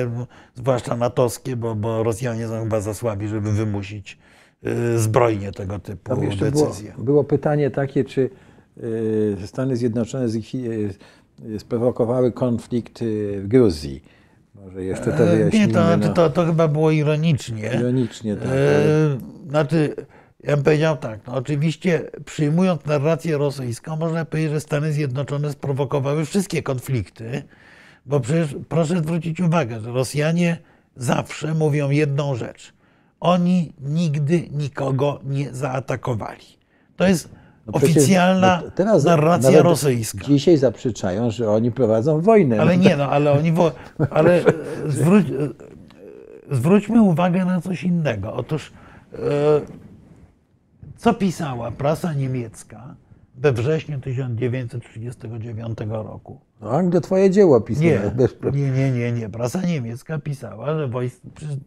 zwłaszcza 0.55 0.97
natowskie, 0.97 1.57
bo, 1.57 1.75
bo 1.75 2.03
Rosjanie 2.03 2.49
są 2.49 2.63
chyba 2.63 2.81
za 2.81 2.95
słabi, 2.95 3.29
żeby 3.29 3.53
wymusić 3.53 4.19
y, 4.67 4.99
zbrojnie 4.99 5.53
tego 5.53 5.79
typu 5.79 6.17
Tam 6.17 6.29
decyzje. 6.29 6.93
Było, 6.93 7.05
było 7.05 7.25
pytanie 7.25 7.71
takie, 7.71 8.05
czy 8.05 8.31
y, 9.43 9.47
Stany 9.47 9.77
Zjednoczone 9.77 10.27
y, 10.27 11.59
sprowokowały 11.59 12.33
konflikt 12.33 12.99
w 13.37 13.45
Gruzji. 13.49 14.05
Może 14.55 14.85
jeszcze 14.85 15.13
to 15.13 15.25
E, 15.25 15.37
wyjaśnimy. 15.37 15.67
Nie, 15.67 15.73
to, 15.73 15.97
no. 15.97 16.09
to, 16.09 16.31
to 16.31 16.47
chyba 16.47 16.69
było 16.69 16.91
ironicznie. 16.91 17.71
Ironicznie, 17.81 18.37
tak. 18.37 18.47
E, 18.47 18.51
ale- 18.51 19.19
Znaczy, 19.49 19.95
ja 20.45 20.57
bym 20.57 20.65
powiedział 20.65 20.97
tak, 20.97 21.21
no 21.27 21.35
oczywiście 21.35 22.11
przyjmując 22.25 22.85
narrację 22.87 23.39
rosyjską, 23.39 23.97
można 23.97 24.25
powiedzieć, 24.25 24.53
że 24.53 24.61
Stany 24.61 24.93
Zjednoczone 24.93 25.53
sprowokowały 25.53 26.25
wszystkie 26.25 26.63
konflikty, 26.63 27.43
bo 28.11 28.21
przecież 28.21 28.57
proszę 28.69 28.99
zwrócić 28.99 29.41
uwagę, 29.41 29.81
że 29.81 29.93
Rosjanie 29.93 30.59
zawsze 30.97 31.55
mówią 31.55 31.91
jedną 31.91 32.35
rzecz. 32.35 32.73
Oni 33.21 33.73
nigdy 33.81 34.49
nikogo 34.51 35.21
nie 35.25 35.55
zaatakowali. 35.55 36.47
To 36.97 37.07
jest 37.07 37.29
No 37.67 37.73
oficjalna 37.73 38.63
no 38.65 38.71
teraz 38.71 39.05
narracja 39.05 39.63
rosyjska. 39.63 40.25
Dzisiaj 40.27 40.57
zaprzeczają, 40.57 41.31
że 41.31 41.51
oni 41.51 41.73
prowadzą 41.73 42.21
wojnę. 42.21 42.61
Ale 42.61 42.77
nie, 42.77 42.97
no, 42.97 43.11
ale 43.11 43.33
oni. 43.33 43.53
Wo... 43.53 43.73
Ale 44.11 44.39
e, 44.39 44.43
zwróć, 44.87 45.27
e, 45.27 46.55
zwróćmy 46.55 47.03
uwagę 47.03 47.45
na 47.45 47.61
coś 47.61 47.85
innego. 47.85 48.35
Otóż, 48.35 48.73
e, 49.13 49.19
co 50.97 51.15
pisała 51.15 51.71
prasa 51.71 52.13
niemiecka 52.13 52.95
we 53.35 53.53
wrześniu 53.53 54.01
1939 54.01 55.79
roku? 55.89 56.50
No, 56.61 57.01
twoje 57.01 57.31
dzieło 57.31 57.61
pisane. 57.61 57.87
Nie, 57.87 58.01
nie, 58.53 58.71
nie, 58.71 58.91
nie, 58.93 59.13
nie. 59.13 59.29
Prasa 59.29 59.63
niemiecka 59.63 60.19
pisała, 60.19 60.75
że 60.75 60.89
wojsk, 60.89 61.21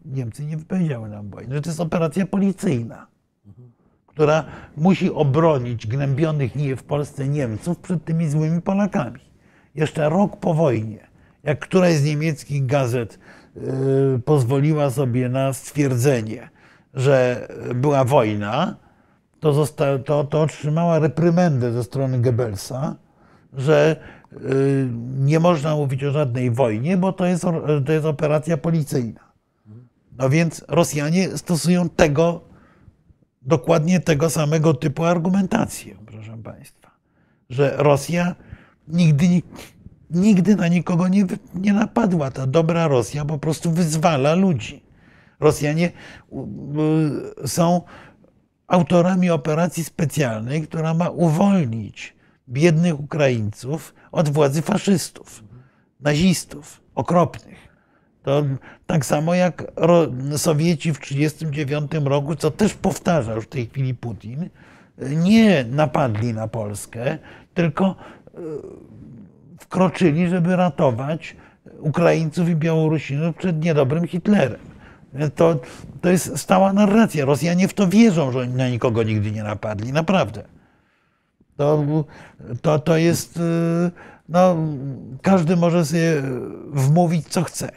Niemcy 0.04 0.44
nie 0.44 0.56
wypowiedziały 0.56 1.08
nam 1.08 1.30
wojny, 1.30 1.54
że 1.54 1.60
to 1.60 1.70
jest 1.70 1.80
operacja 1.80 2.26
policyjna, 2.26 3.06
która 4.06 4.44
musi 4.76 5.10
obronić 5.12 5.86
gnębionych 5.86 6.56
nie 6.56 6.76
w 6.76 6.82
Polsce 6.82 7.28
Niemców 7.28 7.78
przed 7.78 8.04
tymi 8.04 8.28
złymi 8.28 8.62
Polakami. 8.62 9.20
Jeszcze 9.74 10.08
rok 10.08 10.36
po 10.36 10.54
wojnie, 10.54 11.06
jak 11.42 11.58
któraś 11.58 11.94
z 11.94 12.04
niemieckich 12.04 12.66
gazet 12.66 13.18
yy, 13.56 14.20
pozwoliła 14.24 14.90
sobie 14.90 15.28
na 15.28 15.52
stwierdzenie, 15.52 16.48
że 16.94 17.48
była 17.74 18.04
wojna, 18.04 18.76
to, 19.40 19.66
to, 20.04 20.24
to 20.24 20.42
otrzymała 20.42 20.98
reprymendę 20.98 21.72
ze 21.72 21.84
strony 21.84 22.18
Goebbelsa, 22.18 22.96
że 23.52 23.96
nie 25.18 25.40
można 25.40 25.76
mówić 25.76 26.04
o 26.04 26.12
żadnej 26.12 26.50
wojnie, 26.50 26.96
bo 26.96 27.12
to 27.12 27.26
jest, 27.26 27.44
to 27.86 27.92
jest 27.92 28.06
operacja 28.06 28.56
policyjna. 28.56 29.20
No 30.18 30.30
więc 30.30 30.64
Rosjanie 30.68 31.38
stosują 31.38 31.88
tego, 31.88 32.40
dokładnie 33.42 34.00
tego 34.00 34.30
samego 34.30 34.74
typu 34.74 35.04
argumentację, 35.04 35.94
proszę 36.06 36.38
Państwa, 36.42 36.90
że 37.50 37.74
Rosja 37.76 38.34
nigdy, 38.88 39.28
ni- 39.28 39.42
nigdy 40.10 40.56
na 40.56 40.68
nikogo 40.68 41.08
nie, 41.08 41.26
nie 41.54 41.72
napadła. 41.72 42.30
Ta 42.30 42.46
dobra 42.46 42.88
Rosja 42.88 43.24
po 43.24 43.38
prostu 43.38 43.70
wyzwala 43.70 44.34
ludzi. 44.34 44.82
Rosjanie 45.40 45.92
są 47.46 47.80
autorami 48.66 49.30
operacji 49.30 49.84
specjalnej, 49.84 50.62
która 50.62 50.94
ma 50.94 51.08
uwolnić 51.08 52.13
biednych 52.48 53.00
Ukraińców 53.00 53.94
od 54.12 54.28
władzy 54.28 54.62
faszystów, 54.62 55.44
nazistów, 56.00 56.80
okropnych. 56.94 57.68
To 58.22 58.44
tak 58.86 59.06
samo 59.06 59.34
jak 59.34 59.72
Sowieci 60.36 60.92
w 60.92 60.98
1939 60.98 62.06
roku, 62.06 62.36
co 62.36 62.50
też 62.50 62.74
powtarza 62.74 63.34
już 63.34 63.44
w 63.44 63.48
tej 63.48 63.66
chwili 63.66 63.94
Putin, 63.94 64.50
nie 64.98 65.64
napadli 65.64 66.34
na 66.34 66.48
Polskę, 66.48 67.18
tylko 67.54 67.84
e, 67.86 68.38
wkroczyli, 69.60 70.28
żeby 70.28 70.56
ratować 70.56 71.36
Ukraińców 71.78 72.48
i 72.48 72.56
Białorusinów 72.56 73.36
przed 73.36 73.64
niedobrym 73.64 74.06
Hitlerem. 74.06 74.60
To, 75.34 75.60
to 76.00 76.08
jest 76.08 76.38
stała 76.38 76.72
narracja. 76.72 77.24
Rosjanie 77.24 77.68
w 77.68 77.74
to 77.74 77.88
wierzą, 77.88 78.32
że 78.32 78.38
oni 78.38 78.54
na 78.54 78.68
nikogo 78.68 79.02
nigdy 79.02 79.30
nie 79.30 79.42
napadli. 79.42 79.92
Naprawdę. 79.92 80.53
To, 81.56 81.84
to, 82.62 82.78
to 82.78 82.96
jest. 82.96 83.36
y, 83.36 83.40
No, 84.28 84.56
każdy 85.22 85.56
może 85.56 85.84
sobie 85.84 86.22
wmówić, 86.72 87.28
co 87.28 87.42
chce. 87.42 87.70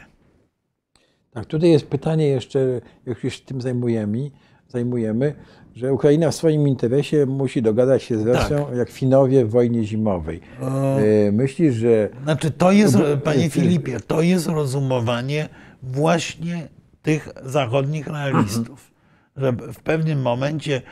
Tak, 1.30 1.46
tutaj 1.46 1.70
jest 1.70 1.86
pytanie 1.86 2.26
jeszcze, 2.28 2.80
jak 3.06 3.24
już 3.24 3.34
się 3.34 3.44
tym 3.44 3.60
zajmujemy, 3.60 4.30
zajmujemy, 4.68 5.34
że 5.74 5.92
Ukraina 5.92 6.30
w 6.30 6.34
swoim 6.34 6.68
interesie 6.68 7.26
musi 7.26 7.62
dogadać 7.62 8.02
się 8.02 8.18
z 8.18 8.26
Rosją 8.26 8.74
jak 8.74 8.90
Finowie 8.90 9.44
w 9.44 9.50
wojnie 9.50 9.84
zimowej. 9.84 10.40
E, 10.60 11.32
Myślisz, 11.32 11.74
że 11.74 12.08
Znaczy, 12.22 12.50
to 12.50 12.72
jest, 12.72 12.96
panie 13.24 13.50
Filipie, 13.50 14.00
to 14.00 14.22
jest 14.22 14.46
rozumowanie 14.46 15.48
właśnie 15.82 16.68
tych 17.02 17.28
zachodnich 17.44 18.06
realistów, 18.06 18.90
że 19.36 19.52
w 19.52 19.80
pewnym 19.80 20.22
momencie 20.22 20.82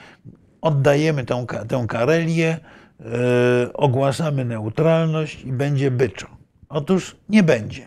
oddajemy 0.66 1.24
tę, 1.24 1.46
tę 1.68 1.84
Karelię, 1.88 2.58
e, 3.00 3.72
ogłaszamy 3.72 4.44
neutralność 4.44 5.44
i 5.44 5.52
będzie 5.52 5.90
byczo. 5.90 6.26
Otóż 6.68 7.16
nie 7.28 7.42
będzie. 7.42 7.86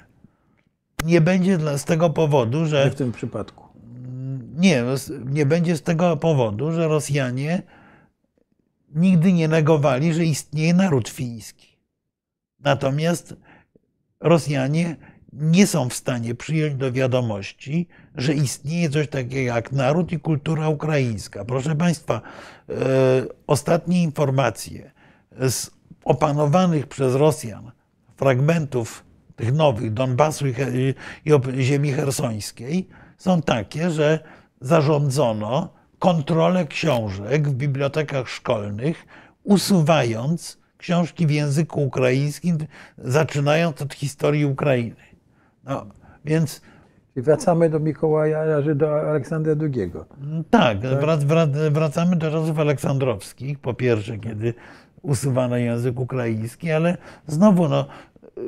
Nie 1.06 1.22
będzie 1.22 1.58
dla, 1.58 1.78
z 1.78 1.86
tego 1.86 2.10
powodu, 2.10 2.66
że 2.66 2.90
w 2.92 2.96
tym 2.96 3.12
przypadku? 3.12 3.70
nie, 4.58 4.84
no, 4.84 4.98
z- 4.98 5.12
nie 5.26 5.46
będzie 5.46 5.78
z 5.78 5.82
tego 5.82 6.18
powodu, 6.18 6.72
że 6.72 6.88
Rosjanie 6.88 7.62
nigdy 8.96 9.34
nie 9.34 9.48
negowali, 9.48 10.14
że 10.14 10.26
istnieje 10.26 10.74
naród 10.74 11.10
fiński. 11.10 11.78
Natomiast 12.60 13.36
Rosjanie 14.20 14.96
nie 15.34 15.68
są 15.68 15.90
w 15.90 15.94
stanie 15.94 16.36
przyjąć 16.36 16.76
do 16.76 16.92
wiadomości, 16.92 17.88
że 18.16 18.34
istnieje 18.34 18.90
coś 18.90 19.08
takiego 19.08 19.42
jak 19.56 19.72
naród 19.72 20.12
i 20.12 20.20
kultura 20.20 20.70
ukraińska. 20.70 21.46
Proszę 21.46 21.76
Państwa, 21.76 22.22
e, 22.70 22.74
ostatnie 23.48 24.04
informacje 24.04 24.92
z 25.50 25.72
opanowanych 26.06 26.88
przez 26.88 27.16
Rosjan 27.16 27.72
fragmentów 28.18 29.04
tych 29.36 29.54
nowych 29.54 29.94
Donbasu 29.94 30.46
i, 30.48 31.64
ziemi 31.64 31.92
hersońskiej 31.92 32.88
są 33.18 33.42
takie, 33.42 33.92
że 33.92 34.20
zarządzono 34.62 35.74
kontrolę 36.00 36.66
książek 36.66 37.50
w 37.50 37.54
bibliotekach 37.54 38.30
szkolnych, 38.30 39.06
usuwając 39.44 40.58
książki 40.78 41.28
w 41.28 41.32
języku 41.32 41.84
ukraińskim, 41.84 42.58
zaczynając 42.98 43.82
od 43.82 43.94
historii 43.94 44.46
Ukrainy. 44.46 45.09
No, 45.70 45.86
więc 46.26 46.62
Czyli 47.14 47.24
wracamy 47.24 47.70
do 47.70 47.80
Mikołaja, 47.80 48.44
do 48.76 49.10
Aleksandra 49.10 49.54
II. 49.62 49.92
tak, 50.50 50.80
wrac, 50.80 51.24
wracamy 51.72 52.16
do 52.16 52.32
czasów 52.32 52.60
aleksandrowskich, 52.60 53.60
po 53.60 53.74
pierwsze, 53.74 54.18
kiedy 54.18 54.54
usuwano 55.02 55.58
język 55.58 56.00
ukraiński, 56.00 56.72
ale 56.72 56.98
znowu, 57.28 57.68
no, 57.68 57.86
y, 58.38 58.42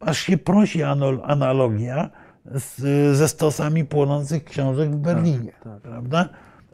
aż 0.00 0.18
się 0.18 0.38
prosi 0.38 0.82
analogia 1.22 2.10
z, 2.46 2.80
ze 3.16 3.28
stosami 3.28 3.84
płonących 3.84 4.44
książek 4.44 4.90
w 4.90 4.96
Berlinie, 4.96 5.52
tak. 5.64 5.80
prawda? 5.80 6.28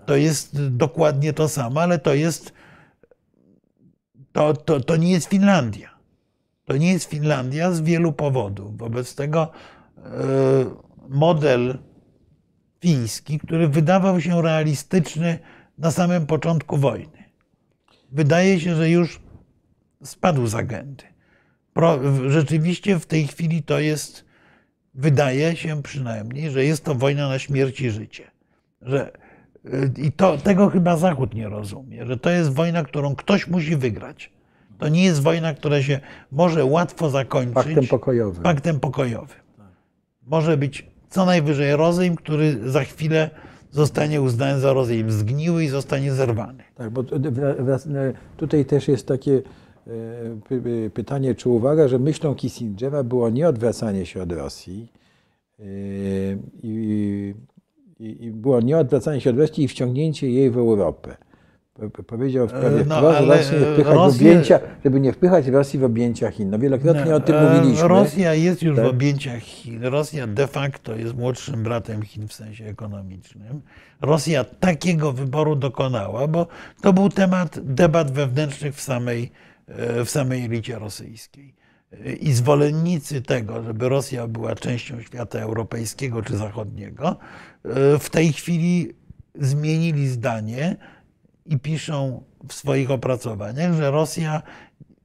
To 0.06 0.16
jest 0.16 0.68
dokładnie 0.68 1.32
to 1.32 1.48
samo, 1.48 1.80
ale 1.80 1.98
to 1.98 2.14
jest, 2.14 2.52
to, 4.32 4.54
to, 4.54 4.80
to 4.80 4.96
nie 4.96 5.12
jest 5.12 5.28
Finlandia. 5.28 5.99
To 6.70 6.76
nie 6.76 6.92
jest 6.92 7.10
Finlandia 7.10 7.72
z 7.72 7.80
wielu 7.80 8.12
powodów. 8.12 8.78
Wobec 8.78 9.14
tego, 9.14 9.52
e, 9.96 10.02
model 11.08 11.78
fiński, 12.80 13.38
który 13.38 13.68
wydawał 13.68 14.20
się 14.20 14.42
realistyczny 14.42 15.38
na 15.78 15.90
samym 15.90 16.26
początku 16.26 16.76
wojny. 16.76 17.24
Wydaje 18.12 18.60
się, 18.60 18.74
że 18.74 18.90
już 18.90 19.20
spadł 20.04 20.46
z 20.46 20.54
agendy. 20.54 21.04
Rzeczywiście 22.26 22.98
w 22.98 23.06
tej 23.06 23.26
chwili 23.26 23.62
to 23.62 23.78
jest, 23.78 24.24
wydaje 24.94 25.56
się 25.56 25.82
przynajmniej, 25.82 26.50
że 26.50 26.64
jest 26.64 26.84
to 26.84 26.94
wojna 26.94 27.28
na 27.28 27.38
śmierć 27.38 27.80
i 27.80 27.90
życie. 27.90 28.30
Że, 28.82 29.12
y, 29.66 29.92
I 29.96 30.12
to, 30.12 30.38
tego 30.38 30.68
chyba 30.68 30.96
Zachód 30.96 31.34
nie 31.34 31.48
rozumie, 31.48 32.06
że 32.06 32.16
to 32.16 32.30
jest 32.30 32.52
wojna, 32.52 32.84
którą 32.84 33.14
ktoś 33.14 33.46
musi 33.46 33.76
wygrać. 33.76 34.39
To 34.80 34.88
nie 34.88 35.04
jest 35.04 35.22
wojna, 35.22 35.54
która 35.54 35.82
się 35.82 36.00
może 36.32 36.64
łatwo 36.64 37.10
zakończyć. 37.10 37.54
Paktem 37.54 37.86
pokojowym. 37.86 38.42
Paktem 38.42 38.80
pokojowym. 38.80 39.36
Może 40.26 40.56
być 40.56 40.86
co 41.10 41.24
najwyżej 41.24 41.76
rozejm, 41.76 42.16
który 42.16 42.70
za 42.70 42.84
chwilę 42.84 43.30
zostanie 43.70 44.22
uznany 44.22 44.60
za 44.60 44.72
rozejm 44.72 45.10
zgniły 45.10 45.64
i 45.64 45.68
zostanie 45.68 46.12
zerwany. 46.12 46.64
Tak, 46.74 46.90
bo 46.90 47.04
tutaj 48.36 48.64
też 48.64 48.88
jest 48.88 49.06
takie 49.06 49.42
e, 49.86 50.90
pytanie 50.94 51.34
czy 51.34 51.48
uwaga, 51.48 51.88
że 51.88 51.98
myślą 51.98 52.34
Kissingera 52.34 53.02
było 53.04 53.30
nie 53.30 53.48
odwracanie 53.48 54.06
się 54.06 54.22
od 54.22 54.32
Rosji 54.32 54.92
e, 55.58 55.64
i, 56.62 57.34
i 58.00 58.30
było 58.30 58.60
nie 58.60 58.78
odwracanie 58.78 59.20
się 59.20 59.30
od 59.30 59.38
Rosji 59.38 59.64
i 59.64 59.68
wciągnięcie 59.68 60.30
jej 60.30 60.50
w 60.50 60.58
Europę 60.58 61.16
powiedział 61.88 62.46
w 62.46 62.50
sprawie 62.50 62.84
no, 62.86 62.96
wprost, 62.96 63.20
Rosję 63.20 63.58
nie 63.60 63.66
wpychać 63.66 63.94
Rosję... 63.94 64.18
w 64.18 64.20
objęcia, 64.20 64.60
żeby 64.84 65.00
nie 65.00 65.12
wpychać 65.12 65.46
Rosji 65.46 65.78
w 65.78 65.84
objęcia 65.84 66.30
Chin. 66.30 66.50
No 66.50 66.58
wielokrotnie 66.58 67.10
no, 67.10 67.16
o 67.16 67.20
tym 67.20 67.36
e, 67.36 67.54
mówiliśmy. 67.54 67.88
Rosja 67.88 68.34
jest 68.34 68.62
już 68.62 68.76
tak? 68.76 68.84
w 68.84 68.88
objęciach 68.88 69.42
Chin. 69.42 69.84
Rosja 69.84 70.26
de 70.26 70.46
facto 70.46 70.96
jest 70.96 71.14
młodszym 71.14 71.62
bratem 71.62 72.02
Chin 72.02 72.28
w 72.28 72.32
sensie 72.32 72.64
ekonomicznym. 72.64 73.62
Rosja 74.00 74.44
takiego 74.44 75.12
wyboru 75.12 75.56
dokonała, 75.56 76.26
bo 76.28 76.46
to 76.82 76.92
był 76.92 77.08
temat 77.08 77.58
debat 77.62 78.10
wewnętrznych 78.10 78.74
w 78.74 78.80
samej, 78.80 79.32
e, 79.68 80.04
w 80.04 80.10
samej 80.10 80.44
elicie 80.44 80.78
rosyjskiej. 80.78 81.54
E, 81.92 82.12
I 82.12 82.32
zwolennicy 82.32 83.22
tego, 83.22 83.62
żeby 83.62 83.88
Rosja 83.88 84.26
była 84.26 84.54
częścią 84.54 85.00
świata 85.00 85.38
europejskiego 85.38 86.22
czy 86.22 86.36
zachodniego, 86.36 87.16
w 88.00 88.10
tej 88.10 88.32
chwili 88.32 88.94
zmienili 89.34 90.08
zdanie 90.08 90.76
i 91.50 91.58
piszą 91.58 92.22
w 92.48 92.52
swoich 92.52 92.90
opracowaniach, 92.90 93.74
że 93.74 93.90
Rosja 93.90 94.42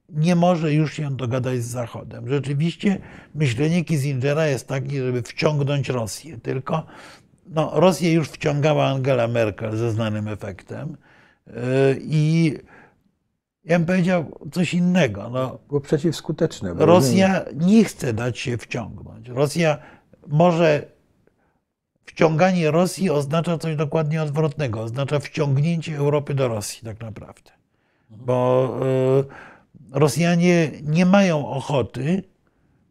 nie 0.08 0.36
może 0.36 0.72
już 0.72 0.92
się 0.92 1.16
dogadać 1.16 1.62
z 1.62 1.66
Zachodem. 1.66 2.28
Rzeczywiście 2.28 2.98
myślenie 3.34 3.84
Kissingera 3.84 4.46
jest 4.46 4.68
takie, 4.68 5.06
żeby 5.06 5.22
wciągnąć 5.22 5.88
Rosję, 5.88 6.38
tylko 6.38 6.86
no, 7.46 7.70
Rosję 7.74 8.12
już 8.12 8.28
wciągała 8.28 8.86
Angela 8.86 9.28
Merkel 9.28 9.76
ze 9.76 9.90
znanym 9.90 10.28
efektem 10.28 10.96
yy, 11.46 11.54
i 12.00 12.54
ja 13.64 13.78
bym 13.78 13.86
powiedział 13.86 14.40
coś 14.52 14.74
innego. 14.74 15.30
No, 15.30 15.58
Było 15.68 15.80
przeciwskuteczne. 15.80 16.74
Rosja 16.76 17.44
nie 17.54 17.84
chce 17.84 18.12
dać 18.12 18.38
się 18.38 18.58
wciągnąć. 18.58 19.28
Rosja 19.28 19.78
może 20.26 20.95
Wciąganie 22.06 22.70
Rosji 22.70 23.10
oznacza 23.10 23.58
coś 23.58 23.76
dokładnie 23.76 24.22
odwrotnego. 24.22 24.80
Oznacza 24.82 25.18
wciągnięcie 25.18 25.96
Europy 25.96 26.34
do 26.34 26.48
Rosji, 26.48 26.84
tak 26.84 27.00
naprawdę. 27.00 27.50
Bo 28.10 28.70
y, 29.92 29.98
Rosjanie 29.98 30.70
nie 30.82 31.06
mają 31.06 31.48
ochoty 31.48 32.22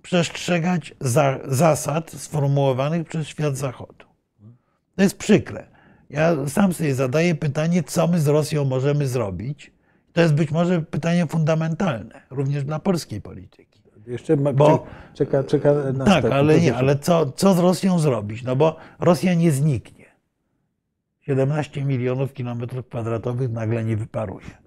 przestrzegać 0.01 0.93
za, 0.99 1.39
zasad 1.45 2.11
sformułowanych 2.11 3.07
przez 3.07 3.27
świat 3.27 3.57
Zachodu. 3.57 4.05
To 4.95 5.03
jest 5.03 5.17
przykre. 5.17 5.67
Ja 6.09 6.47
sam 6.47 6.73
sobie 6.73 6.95
zadaję 6.95 7.35
pytanie, 7.35 7.83
co 7.83 8.07
my 8.07 8.19
z 8.19 8.27
Rosją 8.27 8.65
możemy 8.65 9.07
zrobić. 9.07 9.71
To 10.13 10.21
jest 10.21 10.33
być 10.33 10.51
może 10.51 10.81
pytanie 10.81 11.27
fundamentalne, 11.27 12.21
również 12.29 12.63
dla 12.63 12.79
polskiej 12.79 13.21
polityki. 13.21 13.74
Jeszcze 14.07 14.35
ma, 14.35 14.53
bo, 14.53 14.85
czeka, 15.13 15.43
czeka 15.43 15.73
na 15.93 16.05
Tak, 16.05 16.25
ale 16.25 16.59
nie, 16.59 16.75
ale 16.75 16.99
co, 16.99 17.31
co 17.31 17.53
z 17.53 17.59
Rosją 17.59 17.99
zrobić? 17.99 18.43
No 18.43 18.55
bo 18.55 18.77
Rosja 18.99 19.33
nie 19.33 19.51
zniknie. 19.51 20.05
17 21.21 21.85
milionów 21.85 22.33
kilometrów 22.33 22.87
kwadratowych 22.87 23.51
nagle 23.51 23.83
nie 23.83 23.97
wyparuje. 23.97 24.65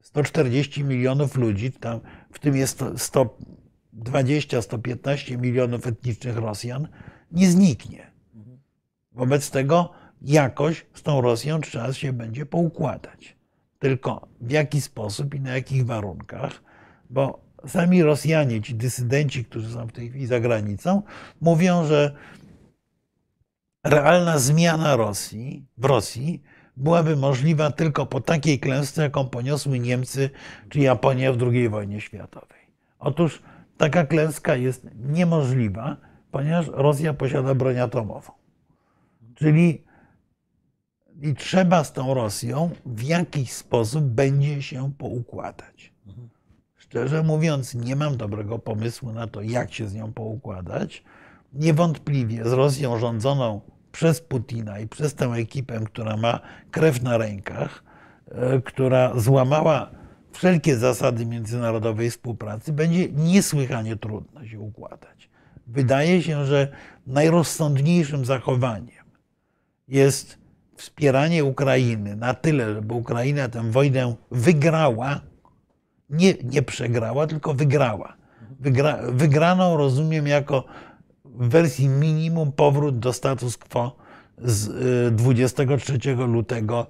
140 0.00 0.84
milionów 0.84 1.36
ludzi, 1.36 1.72
tam, 1.72 2.00
w 2.32 2.38
tym 2.38 2.56
jest 2.56 2.80
120-115 2.80 5.38
milionów 5.38 5.86
etnicznych 5.86 6.36
Rosjan, 6.36 6.88
nie 7.32 7.50
zniknie. 7.50 8.12
Wobec 9.12 9.50
tego 9.50 9.90
jakoś 10.22 10.86
z 10.94 11.02
tą 11.02 11.20
Rosją 11.20 11.60
trzeba 11.60 11.92
się 11.92 12.12
będzie 12.12 12.46
poukładać. 12.46 13.36
Tylko 13.78 14.28
w 14.40 14.50
jaki 14.50 14.80
sposób 14.80 15.34
i 15.34 15.40
na 15.40 15.54
jakich 15.54 15.86
warunkach, 15.86 16.62
bo 17.10 17.41
sami 17.66 18.02
Rosjanie, 18.02 18.62
ci 18.62 18.74
dysydenci, 18.74 19.44
którzy 19.44 19.72
są 19.72 19.86
w 19.86 19.92
tej 19.92 20.08
chwili 20.08 20.26
za 20.26 20.40
granicą, 20.40 21.02
mówią, 21.40 21.84
że 21.84 22.14
realna 23.84 24.38
zmiana 24.38 24.96
Rosji 24.96 25.66
w 25.78 25.84
Rosji 25.84 26.42
byłaby 26.76 27.16
możliwa 27.16 27.70
tylko 27.70 28.06
po 28.06 28.20
takiej 28.20 28.60
klęsce, 28.60 29.02
jaką 29.02 29.28
poniosły 29.28 29.78
Niemcy 29.78 30.30
czy 30.68 30.80
Japonia 30.80 31.32
w 31.32 31.42
II 31.42 31.68
wojnie 31.68 32.00
światowej. 32.00 32.60
Otóż 32.98 33.42
taka 33.76 34.06
klęska 34.06 34.56
jest 34.56 34.86
niemożliwa, 34.94 35.96
ponieważ 36.30 36.66
Rosja 36.68 37.14
posiada 37.14 37.54
broń 37.54 37.78
atomową. 37.78 38.32
Czyli 39.34 39.84
i 41.22 41.34
trzeba 41.34 41.84
z 41.84 41.92
tą 41.92 42.14
Rosją 42.14 42.70
w 42.86 43.02
jakiś 43.02 43.52
sposób 43.52 44.04
będzie 44.04 44.62
się 44.62 44.92
poukładać. 44.98 45.92
Szczerze 46.92 47.22
mówiąc, 47.22 47.74
nie 47.74 47.96
mam 47.96 48.16
dobrego 48.16 48.58
pomysłu 48.58 49.12
na 49.12 49.26
to, 49.26 49.42
jak 49.42 49.72
się 49.72 49.88
z 49.88 49.94
nią 49.94 50.12
poukładać. 50.12 51.02
Niewątpliwie 51.52 52.44
z 52.44 52.52
Rosją 52.52 52.98
rządzoną 52.98 53.60
przez 53.92 54.20
Putina 54.20 54.78
i 54.78 54.88
przez 54.88 55.14
tę 55.14 55.26
ekipę, 55.26 55.80
która 55.84 56.16
ma 56.16 56.40
krew 56.70 57.02
na 57.02 57.18
rękach, 57.18 57.84
e, 58.30 58.60
która 58.60 59.12
złamała 59.20 59.90
wszelkie 60.32 60.76
zasady 60.76 61.26
międzynarodowej 61.26 62.10
współpracy, 62.10 62.72
będzie 62.72 63.08
niesłychanie 63.08 63.96
trudno 63.96 64.46
się 64.46 64.60
układać. 64.60 65.30
Wydaje 65.66 66.22
się, 66.22 66.46
że 66.46 66.68
najrozsądniejszym 67.06 68.24
zachowaniem 68.24 69.04
jest 69.88 70.38
wspieranie 70.76 71.44
Ukrainy 71.44 72.16
na 72.16 72.34
tyle, 72.34 72.74
żeby 72.74 72.94
Ukraina 72.94 73.48
tę 73.48 73.70
wojnę 73.70 74.14
wygrała, 74.30 75.31
nie, 76.12 76.34
nie 76.44 76.62
przegrała, 76.62 77.26
tylko 77.26 77.54
wygrała. 77.54 78.16
Wygra, 78.60 78.98
wygraną 79.12 79.76
rozumiem 79.76 80.26
jako 80.26 80.64
w 81.24 81.48
wersji 81.48 81.88
minimum 81.88 82.52
powrót 82.52 82.98
do 82.98 83.12
status 83.12 83.58
quo 83.58 83.96
z 84.38 85.14
23 85.16 85.98
y, 86.10 86.14
lutego 86.14 86.86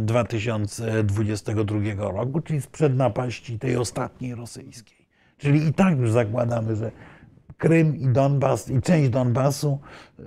2022 0.00 1.78
y, 1.78 1.94
roku, 1.96 2.40
czyli 2.40 2.60
sprzed 2.60 2.96
napaści 2.96 3.58
tej 3.58 3.76
ostatniej 3.76 4.34
rosyjskiej. 4.34 5.06
Czyli 5.38 5.66
i 5.66 5.74
tak 5.74 5.98
już 5.98 6.10
zakładamy, 6.10 6.76
że 6.76 6.90
Krym 7.58 7.96
i 7.96 8.08
Donbas 8.08 8.70
i 8.70 8.82
część 8.82 9.10
Donbasu 9.10 9.78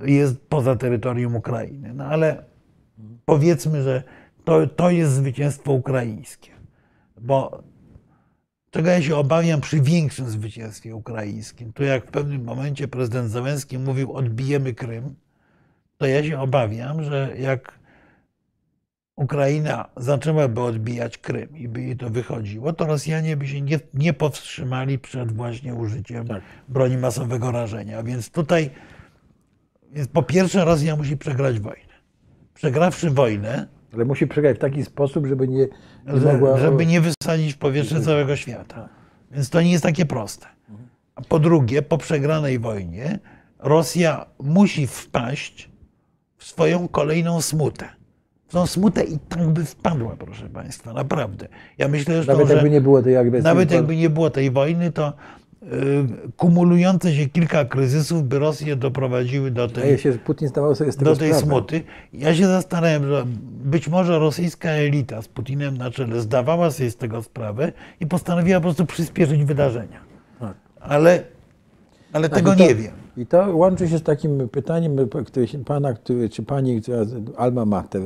jest 0.06 0.40
poza 0.50 0.76
terytorium 0.76 1.36
Ukrainy. 1.36 1.94
No 1.94 2.06
ale 2.06 2.44
powiedzmy, 3.26 3.84
że 3.84 4.04
to, 4.44 4.68
to 4.68 4.90
jest 4.90 5.14
zwycięstwo 5.14 5.74
ukraińskie. 5.74 6.59
Bo 7.22 7.64
czego 8.72 8.90
ja 8.90 9.02
się 9.02 9.16
obawiam 9.16 9.62
przy 9.62 9.82
większym 9.82 10.30
zwycięstwie 10.30 10.96
ukraińskim, 10.96 11.74
to 11.74 11.84
jak 11.84 12.08
w 12.08 12.12
pewnym 12.12 12.44
momencie 12.44 12.88
prezydent 12.88 13.32
Załęski 13.32 13.78
mówił 13.78 14.14
odbijemy 14.14 14.74
Krym, 14.74 15.16
to 15.98 16.06
ja 16.06 16.24
się 16.24 16.40
obawiam, 16.40 17.04
że 17.04 17.34
jak 17.40 17.80
Ukraina 19.16 19.90
zaczęłaby 19.98 20.62
odbijać 20.62 21.18
Krym 21.18 21.58
i 21.58 21.68
by 21.68 21.82
jej 21.82 21.98
to 21.98 22.10
wychodziło, 22.10 22.74
to 22.74 22.86
Rosjanie 22.86 23.38
by 23.38 23.48
się 23.48 23.62
nie, 23.62 23.80
nie 23.94 24.14
powstrzymali 24.14 25.00
przed 25.00 25.32
właśnie 25.32 25.76
użyciem 25.76 26.28
tak. 26.28 26.42
broni 26.68 26.98
masowego 26.98 27.52
rażenia. 27.52 28.04
Więc 28.04 28.30
tutaj 28.30 28.70
więc 29.92 30.08
po 30.08 30.24
pierwsze 30.24 30.66
Rosja 30.66 30.96
musi 30.96 31.18
przegrać 31.18 31.60
wojnę. 31.60 31.94
Przegrawszy 32.54 33.10
wojnę, 33.10 33.68
ale 33.94 34.06
musi 34.06 34.28
przegrać 34.28 34.58
w 34.58 34.60
taki 34.60 34.84
sposób, 34.86 35.28
żeby 35.28 35.48
nie 35.48 35.68
mogła... 36.16 36.58
Żeby 36.58 36.86
nie 36.86 37.02
wysadzić 37.02 37.54
w 37.54 37.58
powietrze 37.58 38.02
całego 38.02 38.36
świata. 38.36 38.90
Więc 39.32 39.50
to 39.50 39.62
nie 39.62 39.72
jest 39.72 39.84
takie 39.84 40.06
proste. 40.06 40.48
A 41.16 41.22
po 41.22 41.40
drugie, 41.40 41.82
po 41.82 41.98
przegranej 41.98 42.60
wojnie 42.60 43.20
Rosja 43.60 44.26
musi 44.40 44.88
wpaść 44.88 45.70
w 46.38 46.46
swoją 46.46 46.88
kolejną 46.88 47.42
smutę. 47.42 47.86
W 48.48 48.52
tą 48.52 48.68
smutę 48.68 49.04
i 49.04 49.20
tak 49.30 49.48
by 49.48 49.66
wpadła, 49.66 50.16
proszę 50.20 50.50
Państwa, 50.50 50.94
naprawdę. 50.94 51.48
Ja 51.78 51.88
myślę, 51.88 52.24
że 52.24 52.32
nawet 52.32 52.48
to, 52.48 52.54
jakby 52.54 52.70
nie 52.70 52.82
było 52.82 53.02
tej 53.02 53.18
agresji. 53.18 53.44
Nawet 53.44 53.72
jakby 53.72 53.96
nie 53.96 54.10
było 54.10 54.30
tej 54.30 54.52
wojny, 54.52 54.92
to 54.92 55.14
kumulujące 56.38 57.14
się 57.14 57.30
kilka 57.30 57.66
kryzysów 57.66 58.24
by 58.24 58.40
Rosję 58.40 58.76
doprowadziły 58.76 59.52
do 59.52 59.68
tej, 59.68 59.98
się, 59.98 60.12
Putin 60.12 60.48
zdawał 60.48 60.76
sobie 60.76 60.92
z 60.92 60.96
tego 60.96 61.12
do 61.12 61.18
tej 61.18 61.30
sprawę. 61.30 61.46
smuty. 61.46 61.82
Ja 62.14 62.36
się 62.36 62.48
zastanawiam, 62.48 63.08
że 63.08 63.24
być 63.64 63.88
może 63.88 64.20
rosyjska 64.20 64.70
elita 64.70 65.22
z 65.22 65.28
Putinem 65.28 65.78
na 65.78 65.92
czele 65.92 66.22
zdawała 66.22 66.72
sobie 66.72 66.92
z 66.92 66.96
tego 66.96 67.24
sprawę 67.24 67.72
i 68.00 68.08
postanowiła 68.08 68.60
po 68.60 68.64
prostu 68.64 68.86
przyspieszyć 68.86 69.44
wydarzenia. 69.44 70.00
Tak. 70.40 70.54
Ale, 70.80 71.24
ale 72.14 72.30
Tak, 72.30 72.40
tego 72.40 72.56
to, 72.56 72.60
nie 72.64 72.76
wiem. 72.76 72.92
I 73.18 73.26
to 73.26 73.56
łączy 73.56 73.90
się 73.90 73.98
z 73.98 74.04
takim 74.04 74.50
pytaniem 74.50 74.96
który, 75.26 75.48
pana, 75.66 75.94
który, 75.94 76.30
czy 76.30 76.44
pani, 76.44 76.82
która 76.82 77.00
Alma 77.38 77.66
Mater 77.66 78.02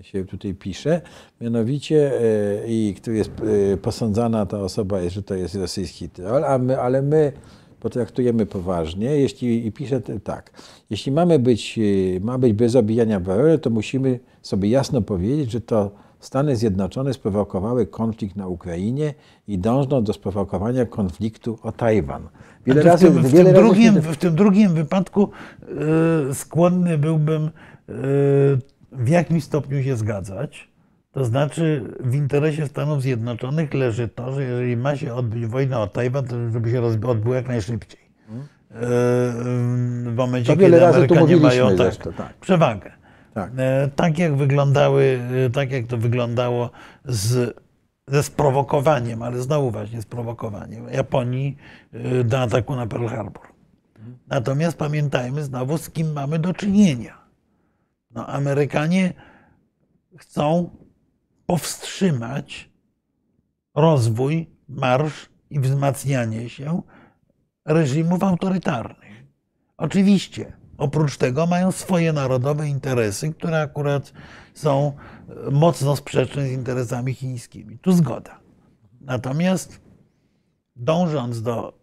się 0.00 0.24
tutaj 0.24 0.54
pisze, 0.54 1.00
mianowicie 1.40 2.20
e, 2.20 2.68
i 2.68 2.94
który 2.96 3.16
jest 3.16 3.30
e, 3.72 3.76
posądzana 3.76 4.46
ta 4.46 4.60
osoba, 4.60 5.00
jest, 5.00 5.14
że 5.14 5.22
to 5.22 5.34
jest 5.34 5.54
rosyjski 5.54 6.08
troll, 6.08 6.44
a 6.44 6.58
my, 6.58 6.80
ale 6.80 7.02
my 7.02 7.32
potraktujemy 7.80 8.46
poważnie, 8.46 9.06
jeśli 9.06 9.66
i 9.66 9.72
pisze 9.72 10.00
tak, 10.00 10.50
jeśli 10.90 11.12
mamy 11.12 11.38
być, 11.38 11.78
e, 12.16 12.20
ma 12.20 12.38
być 12.38 12.52
bez 12.52 12.76
obijania 12.76 13.20
bawełny, 13.20 13.58
to 13.58 13.70
musimy 13.70 14.20
sobie 14.42 14.68
jasno 14.68 15.02
powiedzieć, 15.02 15.50
że 15.50 15.60
to 15.60 15.90
Stany 16.20 16.56
Zjednoczone 16.56 17.14
sprowokowały 17.14 17.86
konflikt 17.86 18.36
na 18.36 18.48
Ukrainie 18.48 19.14
i 19.48 19.58
dążą 19.58 20.04
do 20.04 20.12
sprowokowania 20.12 20.86
konfliktu 20.86 21.58
o 21.62 21.72
Tajwan. 21.72 22.28
Wiele 22.66 22.82
razy, 22.82 23.10
w, 23.10 23.14
tym, 23.14 23.22
w, 23.22 23.32
tym 23.32 23.52
drugim, 23.54 24.00
w 24.00 24.16
tym 24.16 24.34
drugim 24.34 24.74
wypadku 24.74 25.28
e, 26.30 26.34
skłonny 26.34 26.98
byłbym 26.98 27.50
w 28.92 29.08
jakimś 29.08 29.44
stopniu 29.44 29.82
się 29.82 29.96
zgadzać. 29.96 30.68
To 31.12 31.24
znaczy, 31.24 31.94
w 32.00 32.14
interesie 32.14 32.66
Stanów 32.66 33.02
Zjednoczonych 33.02 33.74
leży 33.74 34.08
to, 34.08 34.32
że 34.32 34.42
jeżeli 34.42 34.76
ma 34.76 34.96
się 34.96 35.14
odbyć 35.14 35.46
wojna 35.46 35.80
o 35.80 35.86
Tajwan, 35.86 36.24
to 36.24 36.50
żeby 36.50 36.70
się 36.70 36.82
odbyła 36.82 37.36
jak 37.36 37.48
najszybciej. 37.48 38.00
E, 38.74 38.76
w 40.04 40.14
momencie, 40.16 40.52
To 40.52 40.60
kiedy 40.60 40.86
Amerykanie 40.86 41.36
mają 41.36 41.68
tak, 41.68 41.76
zresztą, 41.76 42.12
tak. 42.12 42.34
przewagę. 42.34 42.92
Tak. 43.34 43.52
E, 43.56 43.88
Tak 43.96 44.18
jak 44.18 44.36
wyglądały, 44.36 45.20
e, 45.46 45.50
tak 45.50 45.72
jak 45.72 45.86
to 45.86 45.98
wyglądało 45.98 46.70
z, 47.04 47.56
ze 48.08 48.22
sprowokowaniem, 48.22 49.22
ale 49.22 49.40
znowu 49.42 49.70
właśnie 49.70 50.02
sprowokowaniem 50.02 50.88
Japonii 50.88 51.56
do 52.24 52.40
ataku 52.40 52.76
na 52.76 52.86
Pearl 52.86 53.06
Harbor. 53.06 53.42
Natomiast 54.28 54.78
pamiętajmy 54.78 55.44
znowu, 55.44 55.78
z 55.78 55.90
kim 55.90 56.12
mamy 56.12 56.38
do 56.38 56.52
czynienia. 56.52 57.21
No, 58.14 58.26
Amerykanie 58.26 59.12
chcą 60.16 60.70
powstrzymać 61.46 62.70
rozwój, 63.74 64.50
marsz 64.68 65.28
i 65.50 65.60
wzmacnianie 65.60 66.48
się 66.48 66.82
reżimów 67.64 68.22
autorytarnych. 68.22 69.24
Oczywiście, 69.76 70.52
oprócz 70.78 71.16
tego 71.16 71.46
mają 71.46 71.72
swoje 71.72 72.12
narodowe 72.12 72.68
interesy, 72.68 73.34
które 73.34 73.60
akurat 73.60 74.12
są 74.54 74.92
e, 75.46 75.50
mocno 75.50 75.96
sprzeczne 75.96 76.48
z 76.48 76.52
interesami 76.52 77.14
chińskimi. 77.14 77.78
Tu 77.78 77.92
zgoda. 77.92 78.40
Natomiast 79.00 79.80
dążąc 80.76 81.42
do 81.42 81.78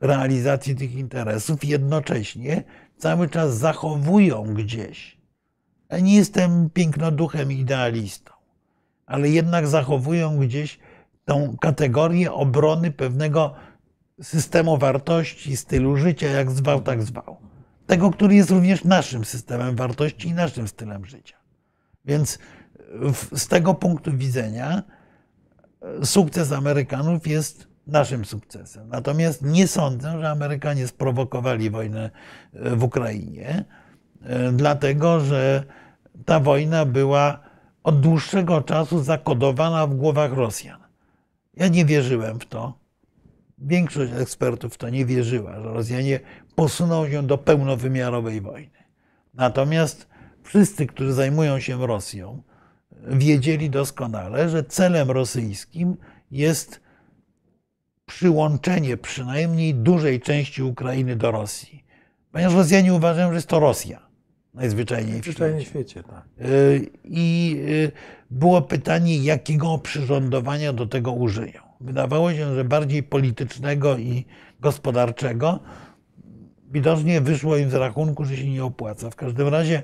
realizacji 0.00 0.76
tych 0.76 0.94
interesów, 0.94 1.64
jednocześnie 1.64 2.64
cały 2.96 3.28
czas 3.28 3.56
zachowują 3.56 4.54
gdzieś. 4.54 5.21
Ja 5.92 5.98
nie 5.98 6.14
jestem 6.14 6.70
pięknoduchem 6.70 7.52
idealistą, 7.52 8.32
ale 9.06 9.28
jednak 9.28 9.66
zachowują 9.66 10.38
gdzieś 10.38 10.78
tą 11.24 11.56
kategorię 11.60 12.32
obrony 12.32 12.90
pewnego 12.90 13.54
systemu 14.22 14.78
wartości, 14.78 15.56
stylu 15.56 15.96
życia, 15.96 16.26
jak 16.26 16.50
zwał, 16.50 16.80
tak 16.80 17.02
zwał. 17.02 17.36
Tego, 17.86 18.10
który 18.10 18.34
jest 18.34 18.50
również 18.50 18.84
naszym 18.84 19.24
systemem 19.24 19.76
wartości 19.76 20.28
i 20.28 20.32
naszym 20.32 20.68
stylem 20.68 21.04
życia. 21.04 21.36
Więc 22.04 22.38
z 23.34 23.48
tego 23.48 23.74
punktu 23.74 24.16
widzenia 24.16 24.82
e, 25.82 26.06
sukces 26.06 26.52
Amerykanów 26.52 27.26
jest 27.26 27.68
naszym 27.86 28.24
sukcesem. 28.24 28.88
Natomiast 28.88 29.42
nie 29.42 29.68
sądzę, 29.68 30.20
że 30.20 30.30
Amerykanie 30.30 30.86
sprowokowali 30.86 31.70
wojnę 31.70 32.10
e, 32.52 32.76
w 32.76 32.84
Ukrainie, 32.84 33.64
e, 34.22 34.52
dlatego 34.52 35.20
że 35.20 35.64
ta 36.24 36.40
wojna 36.40 36.84
była 36.84 37.38
od 37.82 38.00
dłuższego 38.00 38.60
czasu 38.60 39.02
zakodowana 39.02 39.86
w 39.86 39.94
głowach 39.94 40.32
Rosjan. 40.32 40.80
Ja 41.54 41.68
nie 41.68 41.84
wierzyłem 41.84 42.40
w 42.40 42.46
to. 42.46 42.78
Większość 43.58 44.12
ekspertów 44.12 44.74
w 44.74 44.78
to 44.78 44.88
nie 44.88 45.06
wierzyła, 45.06 45.60
że 45.60 45.72
Rosjanie 45.72 46.20
posuną 46.54 47.10
się 47.10 47.22
do 47.22 47.38
pełnowymiarowej 47.38 48.40
wojny. 48.40 48.78
Natomiast 49.34 50.08
wszyscy, 50.42 50.86
którzy 50.86 51.12
zajmują 51.12 51.60
się 51.60 51.86
Rosją, 51.86 52.42
wiedzieli 53.06 53.70
doskonale, 53.70 54.48
że 54.48 54.64
celem 54.64 55.10
rosyjskim 55.10 55.96
jest 56.30 56.80
przyłączenie 58.06 58.96
przynajmniej 58.96 59.74
dużej 59.74 60.20
części 60.20 60.62
Ukrainy 60.62 61.16
do 61.16 61.30
Rosji. 61.30 61.84
Ponieważ 62.32 62.54
Rosjanie 62.54 62.94
uważają, 62.94 63.28
że 63.28 63.34
jest 63.34 63.48
to 63.48 63.60
Rosja 63.60 64.11
najzwyczajniej 64.54 65.20
w 65.20 65.24
Zwyczajnie 65.24 65.60
w 65.60 65.62
świecie. 65.62 65.88
świecie, 65.90 66.08
tak. 66.10 66.46
Y, 66.46 66.90
I 67.04 67.56
y, 67.68 67.92
było 68.30 68.62
pytanie, 68.62 69.16
jakiego 69.16 69.70
oprzyrządowania 69.72 70.72
do 70.72 70.86
tego 70.86 71.12
użyją. 71.12 71.60
Wydawało 71.80 72.32
się, 72.32 72.54
że 72.54 72.64
bardziej 72.64 73.02
politycznego 73.02 73.98
i 73.98 74.24
gospodarczego. 74.60 75.58
Widocznie 76.72 77.20
wyszło 77.20 77.56
im 77.56 77.70
z 77.70 77.74
rachunku, 77.74 78.24
że 78.24 78.36
się 78.36 78.50
nie 78.50 78.64
opłaca. 78.64 79.10
W 79.10 79.16
każdym 79.16 79.48
razie 79.48 79.82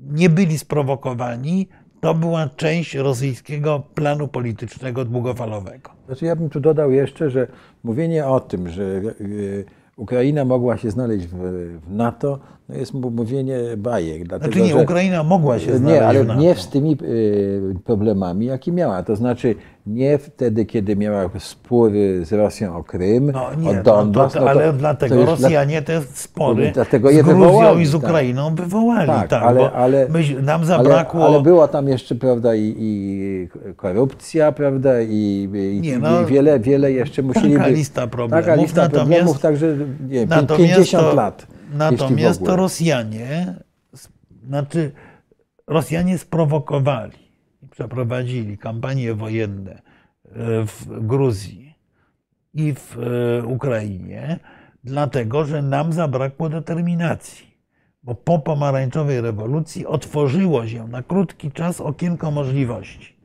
nie 0.00 0.30
byli 0.30 0.58
sprowokowani. 0.58 1.68
To 2.00 2.14
była 2.14 2.48
część 2.48 2.94
rosyjskiego 2.94 3.82
planu 3.94 4.28
politycznego 4.28 5.04
długofalowego. 5.04 5.90
Znaczy 6.06 6.24
ja 6.24 6.36
bym 6.36 6.50
tu 6.50 6.60
dodał 6.60 6.90
jeszcze, 6.90 7.30
że 7.30 7.46
mówienie 7.84 8.26
o 8.26 8.40
tym, 8.40 8.68
że 8.68 8.82
y, 8.82 9.64
Ukraina 9.96 10.44
mogła 10.44 10.76
się 10.76 10.90
znaleźć 10.90 11.26
w 11.26 11.80
NATO, 11.88 12.38
no 12.68 12.74
jest 12.74 12.94
mówienie 12.94 13.58
bajek. 13.76 14.24
Dlatego, 14.28 14.52
Znaczy 14.52 14.68
nie, 14.68 14.74
że, 14.78 14.82
Ukraina 14.82 15.22
mogła 15.22 15.58
się 15.58 15.76
znaleźć 15.76 16.00
Nie, 16.00 16.06
ale 16.06 16.36
nie 16.36 16.54
z 16.54 16.68
tymi 16.68 16.96
y, 17.02 17.74
problemami, 17.84 18.46
jakie 18.46 18.72
miała. 18.72 19.02
To 19.02 19.16
znaczy 19.16 19.54
nie 19.86 20.18
wtedy, 20.18 20.64
kiedy 20.64 20.96
miała 20.96 21.30
spór 21.38 21.92
z 22.22 22.32
Rosją 22.32 22.76
o 22.76 22.84
Krym, 22.84 23.32
No 23.32 23.54
nie, 23.58 23.80
o 23.80 23.82
Donbas. 23.82 24.32
to, 24.32 24.38
no 24.38 24.44
to- 24.44 24.50
ale 24.50 24.66
to 24.66 24.72
dlatego 24.72 25.26
Rosjanie 25.26 25.82
te 25.82 26.02
spory 26.12 26.70
Dlatego 26.74 27.08
z 27.08 27.12
Gruzją 27.14 27.34
wywołali, 27.34 27.82
i 27.82 27.86
z 27.86 27.92
tak. 27.92 28.02
Ukrainą 28.02 28.54
wywołali. 28.54 29.06
Tak, 29.06 29.28
Tak, 29.28 29.42
ale- 29.42 29.72
ale- 29.72 30.08
my, 30.08 30.42
nam 30.42 30.60
Ale, 30.60 30.66
zabrakło... 30.66 31.26
ale 31.26 31.42
była 31.42 31.68
tam 31.68 31.88
jeszcze, 31.88 32.14
prawda, 32.14 32.54
i, 32.54 32.74
i 32.78 33.48
korupcja, 33.76 34.52
prawda, 34.52 35.00
i, 35.00 35.48
i, 35.54 35.80
Nie, 35.80 35.92
i 35.92 35.98
no, 35.98 36.26
wiele, 36.26 36.60
wiele 36.60 36.92
jeszcze 36.92 37.22
musieliby... 37.22 37.58
taka 37.58 37.68
lista 37.70 38.06
problemów. 38.06 38.46
Taka 38.46 38.62
lista 38.62 38.88
problemów, 38.88 39.40
także 39.40 39.66
nie, 40.08 40.18
wiem, 40.20 40.28
Natomiast 40.28 40.74
50 40.74 41.04
to, 41.10 41.14
lat. 41.14 41.46
Natomiast 41.72 42.44
to. 42.44 42.56
Rosjanie, 42.56 43.54
znaczy 44.46 44.92
Rosjanie 45.66 46.18
sprowokowali 46.18 47.18
i 47.62 47.68
przeprowadzili 47.68 48.58
kampanie 48.58 49.14
wojenne 49.14 49.72
e, 49.72 49.82
w 50.66 51.06
Gruzji 51.06 51.74
i 52.54 52.74
w 52.74 52.98
e, 52.98 53.46
Ukrainie, 53.46 54.38
dlatego 54.84 55.44
że 55.44 55.62
nam 55.62 55.92
zabrakło 55.92 56.48
determinacji. 56.48 57.52
Bo 58.02 58.14
po 58.14 58.38
pomarańczowej 58.38 59.20
rewolucji 59.20 59.86
otworzyło 59.86 60.66
się 60.66 60.88
na 60.88 61.02
krótki 61.02 61.52
czas 61.52 61.80
okienko 61.80 62.30
możliwości. 62.30 63.16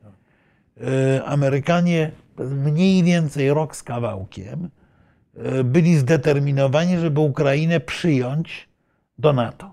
E, 0.80 1.24
Amerykanie 1.24 2.10
mniej 2.38 3.02
więcej 3.02 3.50
rok 3.54 3.76
z 3.76 3.82
kawałkiem 3.82 4.70
byli 5.64 5.96
zdeterminowani, 5.96 6.98
żeby 6.98 7.20
Ukrainę 7.20 7.80
przyjąć 7.80 8.68
do 9.18 9.32
NATO. 9.32 9.72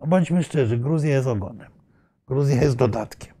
No 0.00 0.06
bądźmy 0.06 0.42
szczerzy, 0.42 0.78
Gruzja 0.78 1.10
jest 1.10 1.26
ogonem. 1.26 1.70
Gruzja 2.26 2.62
jest 2.62 2.76
dodatkiem. 2.76 3.32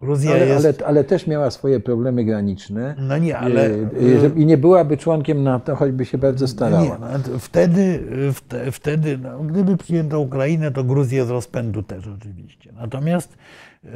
Gruzja 0.00 0.30
Ale, 0.30 0.46
jest. 0.46 0.64
ale, 0.64 0.74
ale 0.86 1.04
też 1.04 1.26
miała 1.26 1.50
swoje 1.50 1.80
problemy 1.80 2.24
graniczne. 2.24 2.94
No 2.98 3.18
nie, 3.18 3.38
ale. 3.38 3.66
E, 3.66 3.72
e, 3.72 4.30
I 4.36 4.46
nie 4.46 4.58
byłaby 4.58 4.96
członkiem 4.96 5.42
NATO, 5.42 5.76
choćby 5.76 6.04
się 6.04 6.18
bardzo 6.18 6.48
starała. 6.48 6.82
Nie, 6.82 6.90
no, 7.00 7.38
wtedy, 7.38 8.06
wte- 8.32 8.72
wtedy 8.72 9.18
no, 9.18 9.38
gdyby 9.38 9.76
przyjęto 9.76 10.20
Ukrainę, 10.20 10.70
to 10.70 10.84
Gruzję 10.84 11.24
z 11.24 11.30
rozpędu 11.30 11.82
też 11.82 12.06
oczywiście. 12.06 12.72
Natomiast 12.72 13.38
e, 13.84 13.88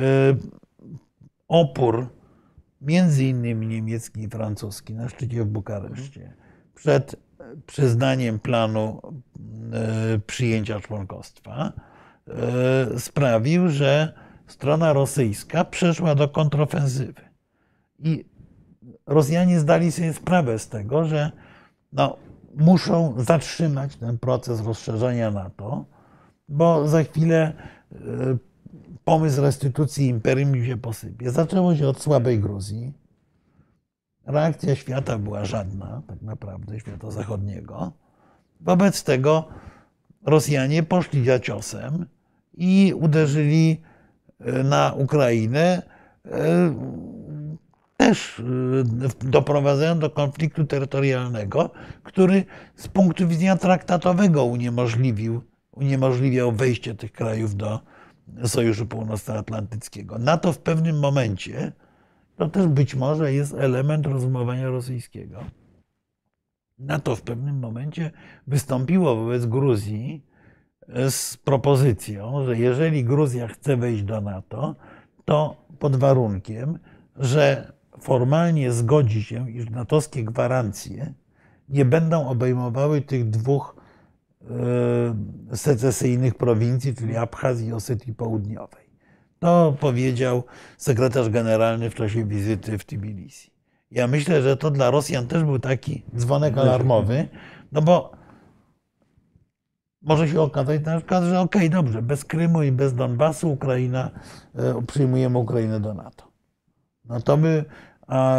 opór 1.49 2.07
między 2.81 3.25
innymi 3.25 3.67
niemiecki 3.67 4.23
i 4.23 4.29
francuski 4.29 4.95
na 4.95 5.09
szczycie 5.09 5.45
w 5.45 5.47
Bukareszcie 5.47 6.33
przed 6.75 7.17
przyznaniem 7.67 8.39
planu 8.39 9.01
e, 9.73 10.19
przyjęcia 10.19 10.81
członkostwa 10.81 11.73
e, 12.29 12.99
sprawił, 13.01 13.69
że 13.69 14.13
strona 14.47 14.93
rosyjska 14.93 15.65
przeszła 15.65 16.15
do 16.15 16.29
kontrofensywy. 16.29 17.21
I 17.99 18.25
Rosjanie 19.07 19.61
zdali 19.61 19.93
sobie 19.93 20.13
sprawę 20.13 20.59
z 20.59 20.69
tego, 20.69 21.05
że 21.05 21.33
no, 21.93 22.17
muszą 22.57 23.15
zatrzymać 23.19 23.97
ten 23.97 24.19
proces 24.19 24.61
rozszerzania 24.61 25.31
NATO, 25.31 25.85
bo 26.49 26.89
za 26.89 27.05
chwilę 27.05 27.53
y, 27.93 27.97
pomysł 29.05 29.43
restytucji 29.43 30.09
imperium 30.09 30.65
się 30.65 30.77
posypie. 30.77 31.31
Zaczęło 31.31 31.77
się 31.77 31.89
od 31.89 32.03
słabej 32.03 32.41
Gruzji. 32.41 32.93
Reakcja 34.27 34.77
świata 34.77 35.19
była 35.19 35.45
żadna, 35.45 36.03
tak 36.07 36.23
naprawdę, 36.23 36.81
świata 36.81 37.11
zachodniego. 37.11 37.93
Wobec 38.61 39.05
tego 39.05 39.49
Rosjanie 40.27 40.83
poszli 40.83 41.25
za 41.25 41.41
ciosem 41.41 42.07
i 42.57 42.95
uderzyli 42.97 43.83
y, 44.41 44.65
na 44.65 44.93
Ukrainę, 44.97 45.83
y, 46.27 46.31
też 47.97 48.43
doprowadzając 49.21 50.01
do 50.01 50.11
konfliktu 50.11 50.65
terytorialnego, 50.65 51.71
który 52.03 52.45
z 52.77 52.89
punktu 52.89 53.29
widzenia 53.29 53.57
traktatowego 53.57 54.45
uniemożliwił, 54.45 55.43
uniemożliwiał 55.73 56.53
wejście 56.53 56.95
tych 56.95 57.13
krajów 57.13 57.57
do 57.57 57.81
Sojuszu 58.45 58.87
Północnoatlantyckiego. 58.87 60.19
NATO 60.19 60.53
w 60.53 60.59
pewnym 60.59 60.99
momencie, 60.99 61.73
to 62.37 62.49
też 62.49 62.67
być 62.67 62.95
może 62.95 63.33
jest 63.33 63.55
element 63.55 64.07
rozumowania 64.07 64.69
rosyjskiego. 64.69 65.45
NATO 66.79 67.17
w 67.17 67.23
pewnym 67.23 67.59
momencie 67.59 68.11
wystąpiło 68.47 69.17
wobec 69.17 69.47
Gruzji 69.47 70.27
z 71.11 71.37
propozycją, 71.37 72.45
że 72.45 72.59
jeżeli 72.59 73.05
Gruzja 73.05 73.49
chce 73.49 73.77
wejść 73.77 74.03
do 74.03 74.21
NATO, 74.21 74.75
to 75.25 75.57
pod 75.79 75.97
warunkiem, 75.97 76.79
że 77.17 77.73
formalnie 78.01 78.73
zgodzi 78.73 79.23
się, 79.23 79.51
iż 79.51 79.71
natowskie 79.71 80.25
gwarancje 80.25 81.15
nie 81.69 81.85
będą 81.85 82.29
obejmowały 82.29 83.01
tych 83.01 83.31
dwóch 83.31 83.77
e, 85.51 85.57
secesyjnych 85.57 86.35
prowincji, 86.35 86.95
czyli 86.95 87.17
Abchazji 87.17 87.69
i 87.69 87.73
Osetii 87.73 88.15
Południowej. 88.15 88.84
To 89.45 89.77
powiedział 89.81 90.43
sekretarz 90.77 91.29
generalny 91.29 91.91
w 91.91 91.95
czasie 91.95 92.25
wizyty 92.25 92.79
w 92.79 92.85
Tbilisi. 92.85 93.51
Ja 93.91 94.07
myślę, 94.07 94.43
że 94.43 94.57
to 94.57 94.71
dla 94.71 94.91
Rosjan 94.91 95.27
też 95.27 95.45
był 95.45 95.59
taki 95.59 96.03
dzwonek 96.17 96.59
alarmowy, 96.59 97.29
no 97.73 97.83
bo 97.83 98.13
może 100.03 100.29
się 100.29 100.41
okazać 100.41 100.85
na 100.85 100.97
przykład, 100.97 101.25
że 101.25 101.41
okej, 101.41 101.61
okay, 101.61 101.69
dobrze, 101.69 102.03
bez 102.03 102.25
Krymu 102.25 102.63
i 102.63 102.73
bez 102.73 102.95
Donbasu 102.95 103.53
Ukraina, 103.53 104.11
e, 104.55 104.83
przyjmujemy 104.87 105.39
Ukrainę 105.39 105.81
do 105.81 105.95
NATO. 105.95 106.25
No 107.05 107.21
to 107.21 107.37
by, 107.37 107.65
a 108.07 108.39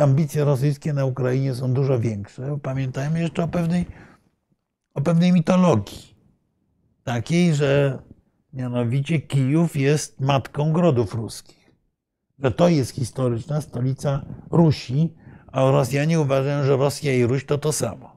ambicje 0.00 0.44
rosyjskie 0.44 0.92
na 0.92 1.04
Ukrainie 1.04 1.54
są 1.54 1.72
dużo 1.72 1.98
większe. 1.98 2.58
Pamiętajmy 2.62 3.20
jeszcze 3.20 3.44
o 3.44 3.48
pewnej, 3.48 3.86
o 4.94 5.00
pewnej 5.00 5.32
mitologii. 5.32 6.14
Takiej, 7.04 7.54
że 7.54 7.98
mianowicie 8.52 9.20
Kijów 9.20 9.76
jest 9.76 10.20
matką 10.20 10.72
grodów 10.72 11.14
ruskich. 11.14 11.70
Że 12.38 12.50
to 12.50 12.68
jest 12.68 12.90
historyczna 12.90 13.60
stolica 13.60 14.24
Rusi, 14.50 15.14
a 15.46 15.60
Rosjanie 15.60 16.20
uważają, 16.20 16.64
że 16.64 16.76
Rosja 16.76 17.14
i 17.14 17.24
Ruś 17.24 17.44
to 17.44 17.58
to 17.58 17.72
samo. 17.72 18.16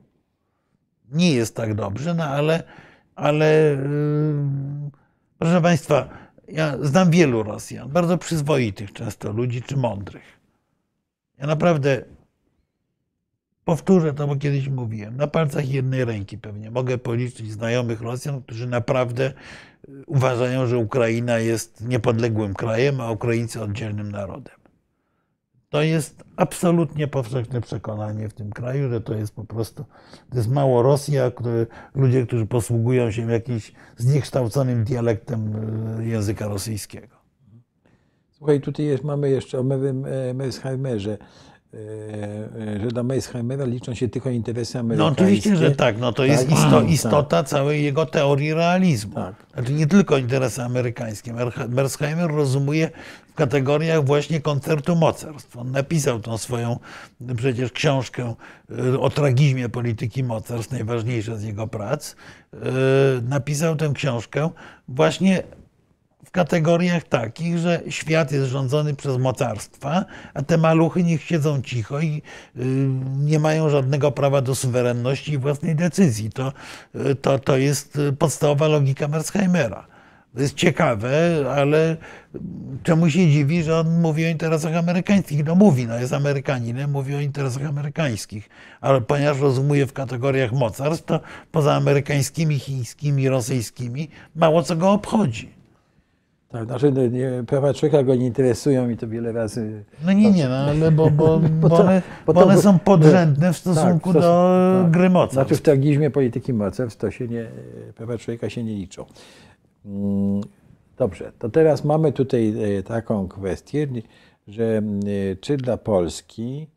Nie 1.11 1.31
jest 1.31 1.55
tak 1.55 1.73
dobrze, 1.73 2.13
no 2.13 2.23
ale, 2.23 2.63
ale 3.15 3.61
yy, 3.61 4.91
proszę 5.37 5.61
Państwa, 5.61 6.09
ja 6.47 6.77
znam 6.81 7.11
wielu 7.11 7.43
Rosjan, 7.43 7.89
bardzo 7.89 8.17
przyzwoitych 8.17 8.93
często 8.93 9.31
ludzi 9.31 9.61
czy 9.61 9.77
mądrych. 9.77 10.39
Ja 11.37 11.47
naprawdę 11.47 12.05
powtórzę 13.65 14.13
to, 14.13 14.27
bo 14.27 14.35
kiedyś 14.35 14.69
mówiłem. 14.69 15.17
Na 15.17 15.27
palcach 15.27 15.69
jednej 15.69 16.05
ręki 16.05 16.37
pewnie 16.37 16.71
mogę 16.71 16.97
policzyć 16.97 17.51
znajomych 17.51 18.01
Rosjan, 18.01 18.41
którzy 18.41 18.67
naprawdę 18.67 19.33
y, 19.89 20.03
uważają, 20.07 20.67
że 20.67 20.77
Ukraina 20.77 21.39
jest 21.39 21.87
niepodległym 21.87 22.53
krajem, 22.53 23.01
a 23.01 23.11
Ukraińcy 23.11 23.61
oddzielnym 23.61 24.11
narodem. 24.11 24.55
To 25.69 25.81
jest 25.81 26.23
absolutnie 26.35 27.07
powszechne 27.07 27.61
przekonanie 27.61 28.29
w 28.29 28.33
tym 28.33 28.51
kraju, 28.51 28.89
że 28.89 29.01
to 29.01 29.13
jest 29.13 29.35
po 29.35 29.45
prostu, 29.45 29.85
to 30.29 30.37
jest 30.37 30.49
mało 30.49 30.81
Rosja, 30.81 31.31
które, 31.31 31.65
ludzie, 31.95 32.25
którzy 32.25 32.45
posługują 32.45 33.11
się 33.11 33.31
jakimś 33.31 33.73
zniekształconym 33.97 34.83
dialektem 34.83 35.55
y, 35.99 36.05
języka 36.05 36.47
rosyjskiego. 36.47 37.23
Słuchaj, 38.43 38.61
tutaj 38.61 38.85
jest, 38.85 39.03
mamy 39.03 39.29
jeszcze 39.29 39.59
o 39.59 39.63
Mersheimerze, 40.33 41.11
e, 41.11 41.13
e, 41.13 41.52
że 42.81 42.87
dla 42.87 43.03
Meisheimera 43.03 43.65
liczą 43.65 43.93
się 43.93 44.09
tylko 44.09 44.29
interesy 44.29 44.79
amerykańskie. 44.79 45.21
No 45.21 45.23
oczywiście, 45.23 45.55
że 45.55 45.71
tak. 45.71 45.97
No 45.97 46.13
to 46.13 46.23
tak, 46.23 46.31
jest 46.31 46.51
isto, 46.51 46.81
istota 46.81 47.23
tak. 47.23 47.47
całej 47.47 47.83
jego 47.83 48.05
teorii 48.05 48.53
realizmu. 48.53 49.15
Tak. 49.15 49.35
Znaczy 49.53 49.73
nie 49.73 49.87
tylko 49.87 50.17
interesy 50.17 50.63
amerykańskie. 50.63 51.33
Mersheimer 51.69 52.31
rozumuje 52.31 52.89
w 53.27 53.33
kategoriach 53.33 54.05
właśnie 54.05 54.41
koncertu 54.41 54.95
mocarstw. 54.95 55.57
On 55.57 55.71
napisał 55.71 56.19
tą 56.19 56.37
swoją 56.37 56.79
przecież 57.37 57.71
książkę 57.71 58.33
e, 58.93 58.99
o 58.99 59.09
tragizmie 59.09 59.69
polityki 59.69 60.23
mocarstw, 60.23 60.71
najważniejsza 60.71 61.35
z 61.35 61.43
jego 61.43 61.67
prac. 61.67 62.15
Napisał 63.29 63.75
tę 63.75 63.91
książkę 63.93 64.49
właśnie 64.87 65.43
kategoriach 66.33 67.03
takich, 67.03 67.57
że 67.57 67.81
świat 67.89 68.31
jest 68.31 68.47
rządzony 68.47 68.95
przez 68.95 69.17
mocarstwa, 69.17 70.05
a 70.33 70.41
te 70.41 70.57
maluchy 70.57 71.03
niech 71.03 71.23
siedzą 71.23 71.61
cicho 71.61 72.01
i 72.01 72.21
y, 72.57 72.65
nie 73.17 73.39
mają 73.39 73.69
żadnego 73.69 74.11
prawa 74.11 74.41
do 74.41 74.55
suwerenności 74.55 75.33
i 75.33 75.37
własnej 75.37 75.75
decyzji. 75.75 76.29
To, 76.29 76.53
y, 76.95 77.15
to, 77.15 77.39
to 77.39 77.57
jest 77.57 77.99
podstawowa 78.19 78.67
logika 78.67 79.07
Mersheimera. 79.07 79.87
To 80.33 80.41
jest 80.41 80.55
ciekawe, 80.55 81.11
ale 81.55 81.97
czemu 82.83 83.09
się 83.09 83.31
dziwi, 83.31 83.63
że 83.63 83.79
on 83.79 84.01
mówi 84.01 84.25
o 84.25 84.29
interesach 84.29 84.75
amerykańskich? 84.75 85.45
No 85.45 85.55
mówi, 85.55 85.87
no 85.87 85.99
jest 85.99 86.13
Amerykaninem, 86.13 86.91
mówi 86.91 87.15
o 87.15 87.19
interesach 87.19 87.65
amerykańskich, 87.65 88.49
ale 88.81 89.01
ponieważ 89.01 89.39
rozumuje 89.39 89.85
w 89.85 89.93
kategoriach 89.93 90.51
mocarstw, 90.51 91.05
to 91.05 91.19
poza 91.51 91.73
amerykańskimi, 91.73 92.59
chińskimi, 92.59 93.29
rosyjskimi 93.29 94.09
mało 94.35 94.63
co 94.63 94.75
go 94.75 94.91
obchodzi. 94.91 95.52
Tak, 96.53 96.65
znaczy 96.65 96.91
no, 96.91 97.07
nie, 97.07 97.43
prawa 97.47 97.73
człowieka 97.73 98.03
go 98.03 98.15
nie 98.15 98.25
interesują 98.25 98.89
i 98.89 98.97
to 98.97 99.07
wiele 99.07 99.31
razy. 99.31 99.83
No 100.05 100.13
nie, 100.13 100.31
nie, 100.31 100.47
no, 100.47 100.55
ale 100.55 100.91
bo, 100.91 101.11
bo, 101.11 101.39
bo, 101.61 101.69
bo, 101.69 101.75
one, 101.75 102.01
bo 102.25 102.33
one 102.33 102.57
są 102.57 102.79
podrzędne 102.79 103.53
w 103.53 103.57
stosunku 103.57 104.13
tak, 104.13 104.21
do 104.21 104.79
tak. 104.83 104.91
gry 104.91 105.09
mocarstw. 105.09 105.33
Znaczy 105.33 105.55
w 105.55 105.61
tragizmie 105.61 106.09
polityki 106.09 106.53
mocarstw 106.53 106.99
to 106.99 107.11
się 107.11 107.27
nie, 107.27 107.47
prawa 107.95 108.17
człowieka 108.17 108.49
się 108.49 108.63
nie 108.63 108.75
liczą. 108.75 109.05
Mm, 109.85 110.41
dobrze, 110.97 111.31
to 111.39 111.49
teraz 111.49 111.85
mamy 111.85 112.11
tutaj 112.11 112.77
e, 112.77 112.83
taką 112.83 113.27
kwestię, 113.27 113.87
że 114.47 114.81
e, 115.31 115.35
czy 115.35 115.57
dla 115.57 115.77
Polski, 115.77 116.67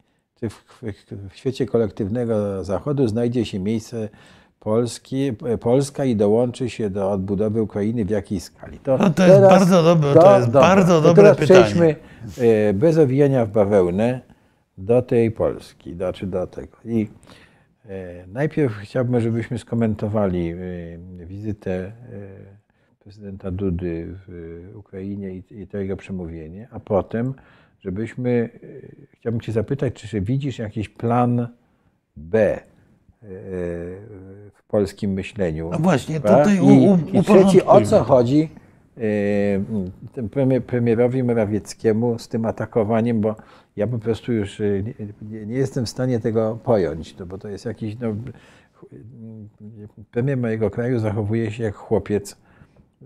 czy 0.40 0.48
w, 0.48 0.54
w, 0.54 1.32
w 1.32 1.36
świecie 1.36 1.66
kolektywnego 1.66 2.64
Zachodu 2.64 3.08
znajdzie 3.08 3.44
się 3.44 3.58
miejsce 3.58 4.08
Polski, 4.66 5.32
Polska 5.60 6.04
i 6.04 6.16
dołączy 6.16 6.70
się 6.70 6.90
do 6.90 7.10
odbudowy 7.10 7.62
Ukrainy 7.62 8.04
w 8.04 8.10
jakiej 8.10 8.40
skali? 8.40 8.78
To, 8.78 8.98
no 8.98 9.10
to 9.10 9.26
jest 9.26 9.40
bardzo 9.40 9.82
dobre, 9.82 10.14
to, 10.14 10.22
to 10.22 10.36
jest 10.36 10.50
dobra. 10.50 10.60
bardzo 10.60 11.00
dobre 11.00 11.22
teraz 11.22 11.36
pytanie. 11.36 11.64
Przejdźmy 11.64 11.96
e, 12.38 12.72
bez 12.72 12.98
owijania 12.98 13.46
w 13.46 13.50
bawełnę 13.50 14.20
do 14.78 15.02
tej 15.02 15.30
Polski, 15.30 15.96
do, 15.96 16.12
czy 16.12 16.26
do 16.26 16.46
tego. 16.46 16.76
I 16.84 17.08
e, 17.88 18.26
najpierw 18.26 18.72
chciałbym, 18.76 19.20
żebyśmy 19.20 19.58
skomentowali 19.58 20.48
e, 20.48 20.56
wizytę 21.26 21.92
prezydenta 22.98 23.50
Dudy 23.50 24.06
w 24.26 24.70
Ukrainie 24.74 25.42
i, 25.50 25.66
to 25.66 25.78
jego 25.78 25.96
przemówienie, 25.96 26.68
a 26.70 26.80
potem, 26.80 27.34
żebyśmy, 27.80 28.50
chciałbym 29.12 29.40
Cię 29.40 29.52
zapytać, 29.52 29.94
czy 29.94 30.20
widzisz 30.20 30.58
jakiś 30.58 30.88
plan 30.88 31.48
B, 32.16 32.60
polskim 34.76 35.12
myśleniu. 35.12 35.70
No 35.72 35.78
właśnie, 35.78 36.20
tutaj 36.20 36.60
u, 36.60 36.66
u, 36.66 36.98
I, 37.12 37.18
I 37.18 37.22
trzeci, 37.22 37.62
o 37.62 37.80
co 37.80 38.04
chodzi 38.04 38.48
e, 40.56 40.60
premierowi 40.66 41.22
Morawieckiemu 41.22 42.18
z 42.18 42.28
tym 42.28 42.44
atakowaniem, 42.44 43.20
bo 43.20 43.36
ja 43.76 43.86
po 43.86 43.98
prostu 43.98 44.32
już 44.32 44.60
e, 44.60 44.64
nie, 45.22 45.46
nie 45.46 45.54
jestem 45.54 45.86
w 45.86 45.88
stanie 45.88 46.20
tego 46.20 46.58
pojąć, 46.64 47.14
to, 47.14 47.26
bo 47.26 47.38
to 47.38 47.48
jest 47.48 47.64
jakiś, 47.64 47.96
no, 48.00 48.14
premier 50.10 50.38
mojego 50.38 50.70
kraju 50.70 50.98
zachowuje 50.98 51.50
się 51.50 51.62
jak 51.62 51.74
chłopiec, 51.74 52.36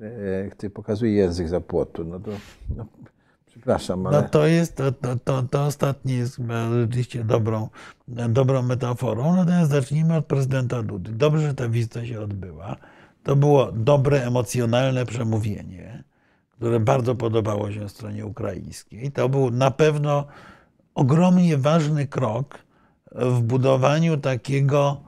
e, 0.01 0.48
który 0.48 0.70
pokazuje 0.70 1.12
język 1.12 1.48
za 1.48 1.60
płotu. 1.60 2.05
No 2.05 2.20
to, 2.20 2.30
no, 2.76 2.86
Przepraszam, 3.61 4.07
ale... 4.07 4.23
No 4.23 4.28
to 4.28 4.47
jest, 4.47 4.77
to, 4.77 4.93
to, 4.93 5.16
to, 5.16 5.43
to 5.43 5.65
ostatnie 5.65 6.15
jest 6.15 6.41
rzeczywiście 6.73 7.24
dobrą, 7.24 7.69
dobrą 8.09 8.62
metaforą. 8.62 9.37
Natomiast 9.37 9.70
zacznijmy 9.70 10.16
od 10.16 10.27
prezydenta 10.27 10.82
Dudy. 10.82 11.12
Dobrze, 11.12 11.47
że 11.47 11.55
ta 11.55 11.69
wizyta 11.69 12.07
się 12.07 12.20
odbyła. 12.20 12.77
To 13.23 13.37
było 13.37 13.73
dobre, 13.73 14.23
emocjonalne 14.27 15.07
przemówienie, 15.07 16.05
które 16.51 16.81
bardzo 16.81 17.15
podobało 17.15 17.73
się 17.73 17.89
stronie 17.89 18.27
ukraińskiej. 18.27 19.12
To 19.12 19.28
był 19.28 19.51
na 19.51 19.70
pewno 19.70 20.24
ogromnie 20.95 21.57
ważny 21.57 22.07
krok 22.07 22.59
w 23.12 23.41
budowaniu 23.41 24.16
takiego 24.16 25.01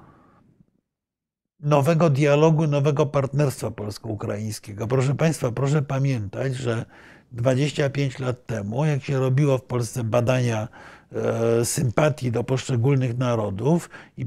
nowego 1.61 2.11
dialogu, 2.11 2.67
nowego 2.67 3.07
partnerstwa 3.07 3.71
polsko-ukraińskiego. 3.71 4.87
Proszę 4.87 5.15
Państwa, 5.15 5.53
proszę 5.53 5.83
pamiętać, 5.83 6.55
że 6.55 6.85
25 7.33 8.19
lat 8.19 8.47
temu, 8.47 8.85
jak 8.85 9.05
się 9.05 9.19
robiło 9.19 9.59
w 9.59 9.63
Polsce 9.63 10.05
badania 10.05 10.69
e, 11.13 11.65
sympatii 11.65 12.33
do 12.33 12.45
poszczególnych 12.45 13.19
narodów 13.19 13.91
i, 14.17 14.27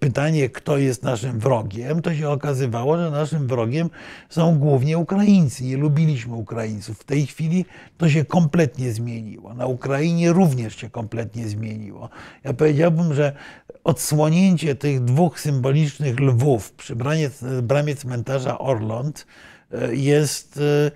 pytanie, 0.00 0.48
kto 0.48 0.78
jest 0.78 1.02
naszym 1.02 1.38
wrogiem, 1.38 2.02
to 2.02 2.14
się 2.14 2.28
okazywało, 2.28 2.98
że 2.98 3.10
naszym 3.10 3.46
wrogiem 3.46 3.90
są 4.28 4.58
głównie 4.58 4.98
Ukraińcy. 4.98 5.64
Nie 5.64 5.76
lubiliśmy 5.76 6.34
Ukraińców. 6.34 6.98
W 6.98 7.04
tej 7.04 7.26
chwili 7.26 7.64
to 7.98 8.08
się 8.08 8.24
kompletnie 8.24 8.92
zmieniło. 8.92 9.54
Na 9.54 9.66
Ukrainie 9.66 10.32
również 10.32 10.76
się 10.76 10.90
kompletnie 10.90 11.48
zmieniło. 11.48 12.08
Ja 12.44 12.54
powiedziałbym, 12.54 13.14
że 13.14 13.32
odsłonięcie 13.84 14.74
tych 14.74 15.04
dwóch 15.04 15.40
symbolicznych 15.40 16.20
lwów 16.20 16.72
przy 16.72 16.96
bramie, 16.96 17.30
bramie 17.62 17.96
cmentarza 17.96 18.58
Orląt 18.58 19.26
jest, 19.92 20.56
e, 20.56 20.90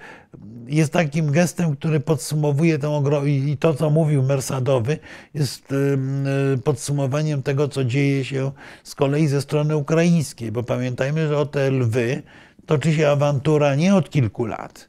jest 0.67 0.93
takim 0.93 1.31
gestem, 1.33 1.77
który 1.77 2.01
podsumowuje 2.01 2.79
tę 2.79 3.03
i 3.27 3.57
to, 3.57 3.75
co 3.75 3.91
mówił 3.91 4.23
Mersadowy, 4.23 4.99
jest 5.35 5.73
e, 5.73 6.59
podsumowaniem 6.59 7.43
tego, 7.43 7.69
co 7.69 7.85
dzieje 7.85 8.25
się 8.25 8.53
z 8.85 8.95
kolei 8.95 9.27
ze 9.27 9.41
strony 9.41 9.77
ukraińskiej, 9.77 10.53
bo 10.53 10.63
pamiętajmy, 10.63 11.29
że 11.29 11.39
o 11.39 11.47
te 11.47 11.71
lwy 11.71 12.23
toczy 12.67 12.95
się 12.95 13.09
awantura 13.09 13.75
nie 13.75 13.95
od 13.95 14.11
kilku 14.11 14.47
lat, 14.47 14.89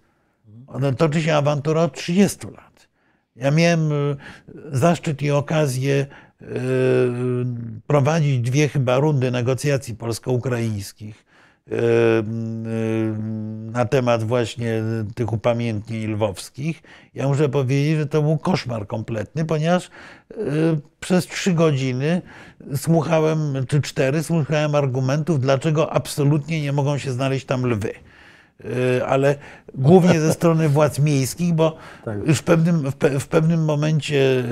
toczy 0.98 1.22
się 1.22 1.36
awantura 1.36 1.84
od 1.84 1.94
30 1.94 2.48
lat. 2.48 2.88
Ja 3.36 3.52
miałem 3.52 3.90
zaszczyt 4.72 5.22
i 5.22 5.32
okazję 5.32 6.06
prowadzić 7.88 8.40
dwie 8.40 8.70
chyba 8.70 8.98
rundy 8.98 9.32
negocjacji 9.32 9.96
polsko-ukraińskich 9.96 11.26
na 13.72 13.86
temat 13.86 14.24
właśnie 14.24 14.84
tych 15.16 15.34
upamiętnień 15.34 16.14
lwowskich. 16.14 16.84
Ja 17.14 17.28
muszę 17.28 17.50
powiedzieć, 17.50 17.98
że 17.98 18.06
to 18.06 18.22
był 18.22 18.38
koszmar 18.38 18.88
kompletny, 18.88 19.46
ponieważ 19.46 19.90
przez 21.00 21.28
trzy 21.28 21.54
godziny 21.54 22.22
słuchałem, 22.76 23.66
czy 23.68 23.82
cztery, 23.82 24.24
słuchałem 24.24 24.76
argumentów, 24.76 25.40
dlaczego 25.40 25.94
absolutnie 25.94 26.62
nie 26.62 26.72
mogą 26.72 26.98
się 26.98 27.12
znaleźć 27.12 27.46
tam 27.46 27.66
lwy. 27.66 27.94
Y, 28.66 29.06
ale 29.06 29.36
głównie 29.74 30.20
ze 30.20 30.34
strony 30.34 30.70
władz 30.70 31.00
miejskich, 31.00 31.54
bo 31.54 31.78
tak. 32.06 32.28
już 32.28 32.38
w 32.38 32.44
pewnym, 32.44 32.92
w 33.20 33.28
pewnym 33.28 33.66
momencie 33.66 34.44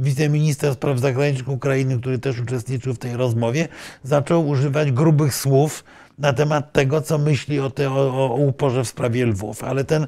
wiceminister 0.00 0.74
spraw 0.74 0.98
zagranicznych 0.98 1.48
Ukrainy, 1.48 1.98
który 2.00 2.18
też 2.18 2.40
uczestniczył 2.40 2.94
w 2.94 2.98
tej 2.98 3.16
rozmowie, 3.16 3.68
zaczął 4.02 4.48
używać 4.48 4.92
grubych 4.92 5.34
słów 5.34 5.84
na 6.18 6.32
temat 6.32 6.72
tego, 6.72 7.02
co 7.02 7.18
myśli 7.18 7.60
o, 7.60 7.70
te, 7.70 7.90
o, 7.90 8.34
o 8.34 8.34
uporze 8.34 8.84
w 8.84 8.88
sprawie 8.88 9.26
Lwów. 9.26 9.64
Ale 9.64 9.84
ten 9.84 10.06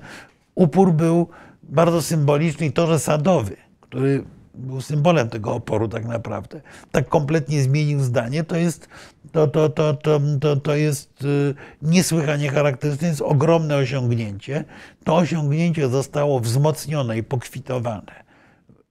upór 0.55 0.93
był 0.93 1.29
bardzo 1.63 2.03
symboliczny 2.03 2.67
i 2.67 2.73
torze 2.73 2.99
sadowy, 2.99 3.57
który 3.81 4.25
był 4.55 4.81
symbolem 4.81 5.29
tego 5.29 5.55
oporu 5.55 5.89
tak 5.89 6.05
naprawdę, 6.05 6.61
tak 6.91 7.09
kompletnie 7.09 7.63
zmienił 7.63 8.01
zdanie, 8.01 8.45
to 8.45 8.57
jest, 8.57 8.89
to, 9.33 9.47
to, 9.47 9.69
to, 9.69 9.95
to, 9.95 10.21
to, 10.41 10.57
to 10.57 10.75
jest 10.75 11.25
y, 11.25 11.55
niesłychanie 11.83 12.51
charakterystyczne, 12.51 13.09
jest 13.09 13.23
ogromne 13.23 13.77
osiągnięcie. 13.77 14.65
To 15.05 15.17
osiągnięcie 15.17 15.89
zostało 15.89 16.41
wzmocnione 16.41 17.19
i 17.19 17.23
pokwitowane 17.23 18.29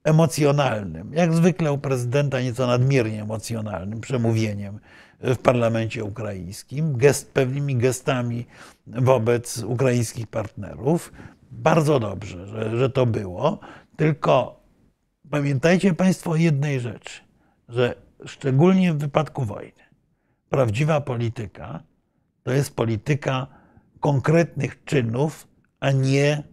emocjonalnym, 0.03 1.13
jak 1.13 1.33
zwykle 1.33 1.71
u 1.71 1.77
prezydenta 1.77 2.41
nieco 2.41 2.67
nadmiernie 2.67 3.21
emocjonalnym 3.21 4.01
przemówieniem 4.01 4.79
w 5.19 5.37
parlamencie 5.37 6.03
ukraińskim, 6.03 6.97
gest, 6.97 7.31
pewnymi 7.31 7.75
gestami 7.75 8.45
wobec 8.87 9.63
ukraińskich 9.63 10.27
partnerów. 10.27 11.11
Bardzo 11.51 11.99
dobrze, 11.99 12.47
że, 12.47 12.77
że 12.77 12.89
to 12.89 13.05
było, 13.05 13.59
tylko 13.95 14.57
Pamiętajcie 15.29 15.93
Państwo 15.93 16.31
o 16.31 16.35
jednej 16.35 16.79
rzeczy, 16.79 17.21
że 17.69 17.95
szczególnie 18.25 18.93
w 18.93 18.97
wypadku 18.97 19.45
wojny, 19.45 19.83
prawdziwa 20.49 21.01
polityka 21.01 21.83
to 22.43 22.51
jest 22.51 22.75
polityka 22.75 23.47
konkretnych 23.99 24.83
czynów, 24.83 25.47
a 25.79 25.91
nie 25.91 26.43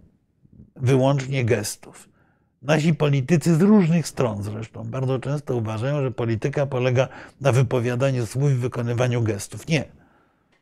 wyłącznie 0.76 1.44
gestów. 1.44 2.08
Nasi 2.64 2.94
politycy 2.94 3.56
z 3.56 3.62
różnych 3.62 4.08
stron 4.08 4.42
zresztą 4.42 4.84
bardzo 4.84 5.18
często 5.18 5.56
uważają, 5.56 6.02
że 6.02 6.10
polityka 6.10 6.66
polega 6.66 7.08
na 7.40 7.52
wypowiadaniu 7.52 8.26
słów 8.26 8.50
i 8.50 8.54
wykonywaniu 8.54 9.22
gestów. 9.22 9.68
Nie. 9.68 9.84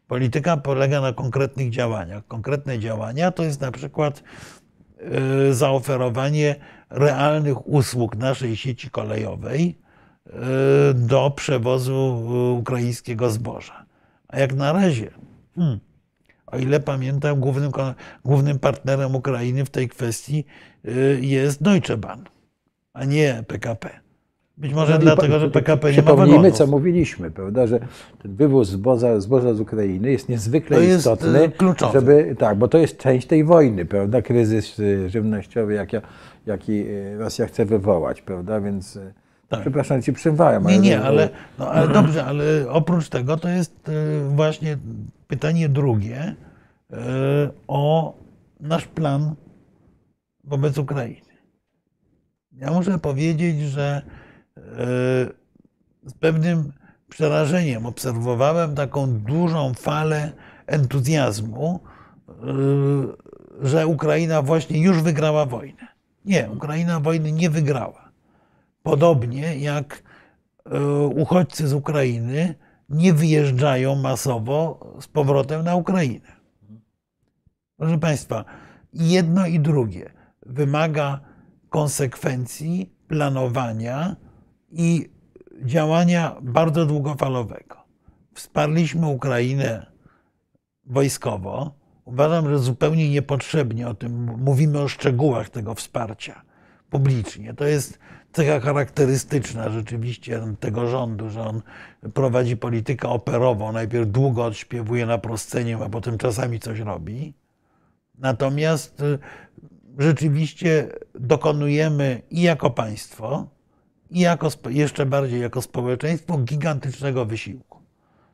Polityka 0.08 0.56
polega 0.56 1.00
na 1.00 1.12
konkretnych 1.12 1.70
działaniach. 1.70 2.26
Konkretne 2.26 2.78
działania 2.78 3.30
to 3.30 3.42
jest 3.42 3.60
na 3.60 3.72
przykład 3.72 4.22
Y, 5.50 5.54
zaoferowanie 5.54 6.56
realnych 6.90 7.68
usług 7.68 8.16
naszej 8.16 8.56
sieci 8.56 8.90
kolejowej 8.90 9.78
y, 10.26 10.30
do 10.94 11.30
przewozu 11.30 12.26
ukraińskiego 12.58 13.30
zboża. 13.30 13.84
A 14.28 14.38
jak 14.38 14.54
na 14.54 14.72
razie, 14.72 15.10
hmm, 15.54 15.80
o 16.52 16.58
ile 16.58 16.80
pamiętam, 16.80 17.40
głównym, 17.40 17.70
głównym 18.24 18.58
partnerem 18.58 19.14
Ukrainy 19.14 19.64
w 19.64 19.70
tej 19.70 19.88
kwestii 19.88 20.44
y, 20.88 21.18
jest 21.22 21.62
Deutsche 21.62 21.96
Bahn, 21.96 22.20
a 22.92 23.04
nie 23.04 23.44
PKP. 23.46 24.02
Być 24.56 24.74
może 24.74 24.92
no 24.92 24.98
dlatego, 24.98 25.38
że 25.38 25.50
PKP 25.50 25.90
nie 25.90 25.96
ma 25.96 26.02
Przypomnijmy, 26.02 26.52
co 26.52 26.66
mówiliśmy, 26.66 27.30
prawda, 27.30 27.66
że 27.66 27.80
ten 28.22 28.34
wywóz 28.34 28.68
zboża, 28.68 29.20
zboża 29.20 29.54
z 29.54 29.60
Ukrainy 29.60 30.12
jest 30.12 30.28
niezwykle 30.28 30.76
to 30.76 30.82
istotny, 30.82 31.42
jest 31.42 31.56
kluczowy. 31.56 31.92
żeby, 31.92 32.36
tak, 32.38 32.58
bo 32.58 32.68
to 32.68 32.78
jest 32.78 32.98
część 32.98 33.26
tej 33.26 33.44
wojny, 33.44 33.84
prawda, 33.84 34.22
kryzys 34.22 34.78
y, 34.78 35.10
żywnościowy, 35.10 35.74
jaki, 35.74 35.96
jaki 36.46 36.72
y, 36.72 37.16
Rosja 37.18 37.46
chce 37.46 37.64
wywołać, 37.64 38.22
prawda, 38.22 38.60
więc 38.60 38.96
y, 38.96 39.14
tak. 39.52 39.60
przepraszam, 39.60 40.02
ci 40.02 40.12
przerwałem. 40.12 40.66
Nie, 40.66 40.78
nie, 40.78 41.02
ale, 41.02 41.28
no, 41.58 41.70
ale 41.70 41.88
dobrze, 41.88 42.24
ale 42.24 42.44
oprócz 42.68 43.08
tego 43.08 43.36
to 43.36 43.48
jest 43.48 43.90
właśnie 44.28 44.78
pytanie 45.28 45.68
drugie 45.68 46.34
o 47.68 48.14
nasz 48.60 48.86
plan 48.86 49.34
wobec 50.44 50.78
Ukrainy. 50.78 51.32
Ja 52.52 52.70
muszę 52.70 52.98
powiedzieć, 52.98 53.60
że 53.60 54.02
z 56.06 56.14
pewnym 56.20 56.72
przerażeniem 57.08 57.86
obserwowałem 57.86 58.74
taką 58.74 59.18
dużą 59.20 59.74
falę 59.74 60.32
entuzjazmu, 60.66 61.80
y, 62.28 63.68
że 63.68 63.86
Ukraina 63.86 64.42
właśnie 64.42 64.82
już 64.82 65.02
wygrała 65.02 65.46
wojnę. 65.46 65.88
Nie, 66.24 66.50
Ukraina 66.50 67.00
wojny 67.00 67.32
nie 67.32 67.50
wygrała. 67.50 68.11
Podobnie 68.82 69.58
jak 69.58 70.02
y, 70.66 71.06
uchodźcy 71.06 71.68
z 71.68 71.72
Ukrainy 71.72 72.54
nie 72.88 73.12
wyjeżdżają 73.12 73.94
masowo 73.94 74.86
z 75.00 75.06
powrotem 75.06 75.64
na 75.64 75.76
Ukrainę. 75.76 76.32
Proszę 77.76 77.98
Państwa, 77.98 78.44
jedno 78.92 79.46
i 79.46 79.60
drugie 79.60 80.12
wymaga 80.46 81.20
konsekwencji, 81.68 82.96
planowania, 83.08 84.16
i 84.72 85.10
działania 85.64 86.36
bardzo 86.42 86.86
długofalowego. 86.86 87.76
Wsparliśmy 88.34 89.06
Ukrainę 89.06 89.86
wojskowo. 90.84 91.74
Uważam, 92.04 92.48
że 92.48 92.58
zupełnie 92.58 93.10
niepotrzebnie 93.10 93.88
o 93.88 93.94
tym 93.94 94.40
mówimy 94.40 94.80
o 94.80 94.88
szczegółach 94.88 95.50
tego 95.50 95.74
wsparcia 95.74 96.42
publicznie. 96.90 97.54
To 97.54 97.64
jest 97.64 97.98
cecha 98.32 98.60
charakterystyczna 98.60 99.70
rzeczywiście 99.70 100.40
tego 100.60 100.88
rządu, 100.88 101.30
że 101.30 101.42
on 101.42 101.62
prowadzi 102.14 102.56
politykę 102.56 103.08
operową. 103.08 103.72
Najpierw 103.72 104.10
długo 104.10 104.44
odśpiewuje 104.44 105.06
na 105.06 105.18
proscenie, 105.18 105.78
a 105.84 105.88
potem 105.88 106.18
czasami 106.18 106.60
coś 106.60 106.78
robi. 106.78 107.34
Natomiast 108.18 109.00
y, 109.00 109.18
rzeczywiście 109.98 110.88
dokonujemy 111.14 112.22
i 112.30 112.42
jako 112.42 112.70
państwo, 112.70 113.46
i 114.10 114.20
jako, 114.20 114.48
jeszcze 114.70 115.06
bardziej 115.06 115.40
jako 115.40 115.62
społeczeństwo 115.62 116.38
gigantycznego 116.38 117.24
wysiłku. 117.24 117.78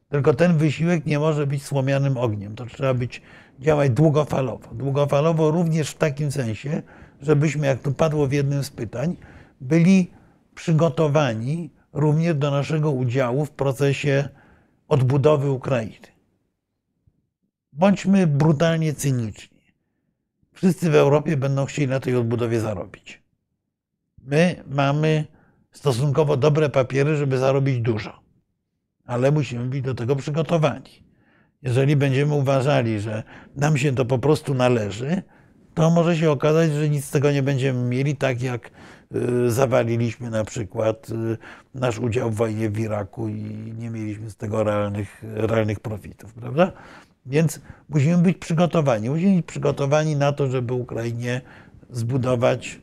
Tylko 0.08 0.34
ten 0.34 0.56
wysiłek 0.56 1.06
nie 1.06 1.18
może 1.18 1.46
być 1.46 1.62
słomianym 1.62 2.16
ogniem. 2.16 2.54
To 2.54 2.66
trzeba 2.66 2.94
być, 2.94 3.22
działać 3.60 3.90
długofalowo. 3.90 4.74
Długofalowo 4.74 5.50
również 5.50 5.90
w 5.90 5.94
takim 5.94 6.32
sensie, 6.32 6.82
żebyśmy, 7.20 7.66
jak 7.66 7.80
tu 7.80 7.92
padło 7.92 8.26
w 8.26 8.32
jednym 8.32 8.64
z 8.64 8.70
pytań, 8.70 9.16
byli 9.60 10.10
przygotowani 10.54 11.70
również 11.92 12.34
do 12.34 12.50
naszego 12.50 12.90
udziału 12.90 13.44
w 13.44 13.50
procesie 13.50 14.28
odbudowy 14.88 15.50
Ukrainy. 15.50 16.06
Bądźmy 17.72 18.26
brutalnie 18.26 18.94
cyniczni. 18.94 19.58
Wszyscy 20.52 20.90
w 20.90 20.94
Europie 20.94 21.36
będą 21.36 21.64
chcieli 21.64 21.88
na 21.88 22.00
tej 22.00 22.16
odbudowie 22.16 22.60
zarobić. 22.60 23.22
My 24.24 24.64
mamy 24.66 25.24
stosunkowo 25.72 26.36
dobre 26.36 26.68
papiery, 26.68 27.16
żeby 27.16 27.38
zarobić 27.38 27.80
dużo. 27.80 28.20
Ale 29.06 29.32
musimy 29.32 29.64
być 29.66 29.82
do 29.82 29.94
tego 29.94 30.16
przygotowani. 30.16 31.08
Jeżeli 31.62 31.96
będziemy 31.96 32.34
uważali, 32.34 33.00
że 33.00 33.22
nam 33.56 33.76
się 33.76 33.94
to 33.94 34.04
po 34.04 34.18
prostu 34.18 34.54
należy, 34.54 35.22
to 35.74 35.90
może 35.90 36.16
się 36.16 36.30
okazać, 36.30 36.72
że 36.72 36.88
nic 36.88 37.04
z 37.04 37.10
tego 37.10 37.32
nie 37.32 37.42
będziemy 37.42 37.88
mieli, 37.88 38.16
tak 38.16 38.42
jak 38.42 38.70
zawaliliśmy 39.48 40.30
na 40.30 40.44
przykład 40.44 41.10
y, 41.10 41.38
nasz 41.74 41.98
udział 41.98 42.30
w 42.30 42.34
wojnie 42.34 42.70
w 42.70 42.78
Iraku 42.78 43.28
i 43.28 43.42
nie 43.78 43.90
mieliśmy 43.90 44.30
z 44.30 44.36
tego 44.36 44.64
realnych, 44.64 45.22
realnych 45.22 45.80
profitów, 45.80 46.34
prawda? 46.34 46.72
Więc 47.26 47.60
musimy 47.88 48.18
być 48.18 48.38
przygotowani. 48.38 49.10
Musimy 49.10 49.36
być 49.36 49.46
przygotowani 49.46 50.16
na 50.16 50.32
to, 50.32 50.48
żeby 50.48 50.74
Ukrainie 50.74 51.40
zbudować 51.90 52.80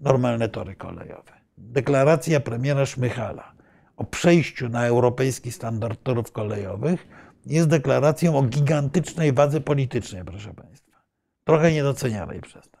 normalne 0.00 0.48
tory 0.48 0.74
kolejowe. 0.74 1.32
Deklaracja 1.58 2.40
premiera 2.40 2.86
Szmychala 2.86 3.52
o 3.98 4.04
przejściu 4.04 4.68
na 4.68 4.86
europejski 4.86 5.52
standard 5.52 6.02
torów 6.02 6.32
kolejowych 6.32 7.08
jest 7.46 7.68
deklaracją 7.68 8.38
o 8.38 8.42
gigantycznej 8.42 9.32
wadze 9.32 9.60
politycznej, 9.60 10.24
proszę 10.24 10.54
Państwa. 10.54 11.02
Trochę 11.44 11.72
niedocenianej 11.72 12.40
przez 12.40 12.72
nas. 12.72 12.77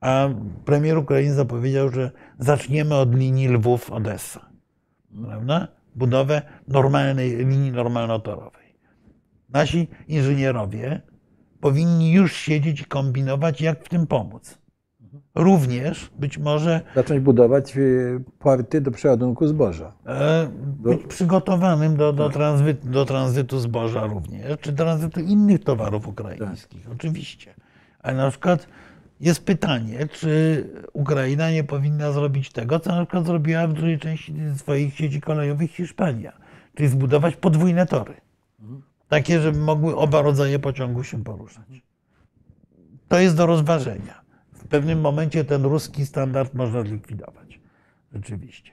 A 0.00 0.28
premier 0.64 0.98
Ukrainy 0.98 1.34
zapowiedział, 1.34 1.88
że 1.88 2.10
zaczniemy 2.38 2.94
od 2.94 3.14
linii 3.14 3.48
Lwów-Odessa. 3.48 4.40
Prawda? 5.26 5.68
Budowę 5.94 6.42
normalnej 6.68 7.36
linii 7.36 7.72
normalnotorowej. 7.72 8.68
Nasi 9.48 9.88
inżynierowie 10.08 11.00
powinni 11.60 12.12
już 12.12 12.32
siedzieć 12.32 12.80
i 12.80 12.84
kombinować, 12.84 13.60
jak 13.60 13.84
w 13.84 13.88
tym 13.88 14.06
pomóc. 14.06 14.58
Również 15.34 16.10
być 16.18 16.38
może 16.38 16.80
Zacząć 16.94 17.20
budować 17.20 17.76
y, 17.76 18.24
porty 18.38 18.80
do 18.80 18.90
przeładunku 18.90 19.46
zboża. 19.46 19.92
e, 20.06 20.48
być 20.62 21.06
przygotowanym 21.06 21.96
do, 21.96 22.12
do, 22.12 22.30
tranzytu, 22.30 22.88
do 22.88 23.04
tranzytu 23.04 23.58
zboża 23.58 24.06
również, 24.06 24.58
czy 24.60 24.72
tranzytu 24.72 25.20
innych 25.20 25.64
towarów 25.64 26.08
ukraińskich, 26.08 26.90
oczywiście. 26.92 27.54
Ale 28.02 28.16
na 28.16 28.30
przykład 28.30 28.66
jest 29.20 29.44
pytanie, 29.44 30.08
czy 30.12 30.64
Ukraina 30.92 31.50
nie 31.50 31.64
powinna 31.64 32.12
zrobić 32.12 32.52
tego, 32.52 32.80
co 32.80 32.90
na 32.90 33.04
przykład 33.04 33.26
zrobiła 33.26 33.66
w 33.66 33.72
dużej 33.72 33.98
części 33.98 34.34
swoich 34.56 34.94
sieci 34.94 35.20
kolejowych 35.20 35.70
Hiszpania, 35.70 36.32
czyli 36.74 36.88
zbudować 36.88 37.36
podwójne 37.36 37.86
tory. 37.86 38.14
Takie, 39.08 39.40
żeby 39.40 39.58
mogły 39.58 39.96
oba 39.96 40.22
rodzaje 40.22 40.58
pociągów 40.58 41.06
się 41.06 41.24
poruszać. 41.24 41.82
To 43.08 43.18
jest 43.18 43.36
do 43.36 43.46
rozważenia. 43.46 44.20
W 44.52 44.68
pewnym 44.68 45.00
momencie 45.00 45.44
ten 45.44 45.62
ruski 45.62 46.06
standard 46.06 46.54
można 46.54 46.82
zlikwidować. 46.82 47.60
Rzeczywiście. 48.12 48.72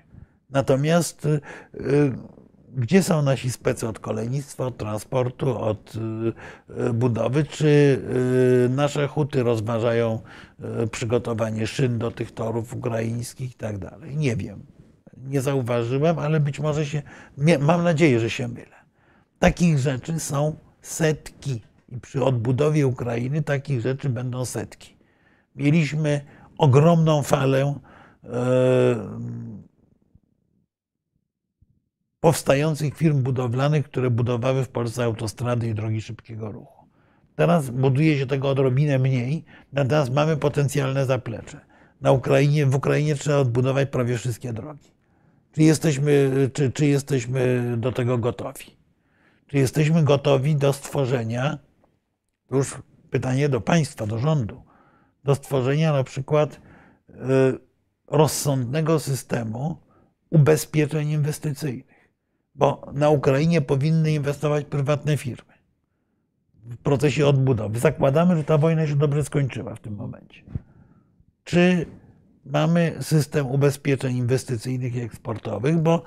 Natomiast 0.50 1.26
y, 1.26 1.42
y, 1.76 2.14
gdzie 2.76 3.04
są 3.04 3.22
nasi 3.22 3.52
specy 3.52 3.88
od 3.88 4.00
kolejnictwa, 4.00 4.66
od 4.66 4.78
transportu, 4.78 5.58
od 5.58 5.94
y, 5.96 6.80
y, 6.90 6.94
budowy? 6.94 7.44
Czy 7.44 7.68
y, 8.66 8.70
nasze 8.70 9.08
huty 9.08 9.44
rozważają 9.44 10.20
przygotowanie 10.92 11.68
szyn 11.68 11.98
do 11.98 12.12
tych 12.12 12.32
torów 12.32 12.74
ukraińskich 12.74 13.52
i 13.52 13.54
tak 13.56 13.78
dalej? 13.78 14.18
Nie 14.18 14.36
wiem. 14.36 14.66
Nie 15.28 15.42
zauważyłem, 15.42 16.20
ale 16.20 16.40
być 16.40 16.60
może 16.60 16.86
się, 16.86 17.02
mam 17.60 17.84
nadzieję, 17.84 18.20
że 18.20 18.30
się 18.30 18.48
mylę. 18.48 18.76
Takich 19.40 19.80
rzeczy 19.80 20.20
są 20.20 20.56
setki. 20.82 21.62
I 21.90 22.00
przy 22.00 22.24
odbudowie 22.24 22.88
Ukrainy 22.88 23.42
takich 23.42 23.82
rzeczy 23.82 24.10
będą 24.10 24.46
setki. 24.46 24.96
Mieliśmy 25.56 26.22
ogromną 26.58 27.24
falę 27.24 27.80
powstających 32.26 32.96
firm 32.98 33.24
budowlanych, 33.24 33.86
które 33.86 34.10
budowały 34.10 34.64
w 34.64 34.70
Polsce 34.70 35.04
autostrady 35.04 35.68
i 35.68 35.74
drogi 35.74 36.02
szybkiego 36.02 36.52
ruchu. 36.52 36.86
Teraz 37.36 37.70
buduje 37.70 38.20
się 38.20 38.26
tego 38.26 38.50
odrobinę 38.50 39.00
mniej, 39.00 39.46
natomiast 39.74 40.14
mamy 40.14 40.38
potencjalne 40.38 41.06
zaplecze. 41.06 41.60
Na 42.02 42.12
Ukrainie, 42.12 42.66
w 42.66 42.76
Ukrainie 42.76 43.16
trzeba 43.16 43.38
odbudować 43.38 43.90
prawie 43.90 44.18
wszystkie 44.18 44.54
drogi. 44.54 44.92
Czy 45.52 45.64
jesteśmy, 45.64 46.32
czy, 46.54 46.72
czy 46.72 46.86
jesteśmy 46.86 47.74
do 47.78 47.92
tego 47.92 48.18
gotowi? 48.18 48.78
Czy 49.48 49.58
jesteśmy 49.58 50.04
gotowi 50.04 50.56
do 50.56 50.74
stworzenia, 50.74 51.60
już 52.52 52.76
pytanie 53.10 53.50
do 53.50 53.62
państwa, 53.62 54.08
do 54.08 54.20
rządu, 54.20 54.64
do 55.24 55.36
stworzenia 55.36 55.94
na 55.94 56.04
przykład 56.04 56.56
y, 56.56 57.14
rozsądnego 58.08 59.00
systemu 59.00 59.78
ubezpieczeń 60.30 61.10
inwestycyjnych? 61.10 61.95
Bo 62.56 62.92
na 62.94 63.10
Ukrainie 63.10 63.62
powinny 63.62 64.12
inwestować 64.12 64.66
prywatne 64.66 65.18
firmy 65.18 65.56
w 66.66 66.78
procesie 66.78 67.28
odbudowy. 67.28 67.80
Zakładamy, 67.80 68.38
że 68.38 68.44
ta 68.44 68.58
wojna 68.58 68.88
się 68.88 68.96
dobrze 68.96 69.24
skończyła 69.24 69.76
w 69.76 69.80
tym 69.80 69.96
momencie. 69.96 70.42
Czy 71.44 71.86
mamy 72.46 72.96
system 73.02 73.48
ubezpieczeń 73.48 74.18
inwestycyjnych 74.18 74.96
i 74.96 75.02
eksportowych, 75.02 75.78
bo 75.78 76.04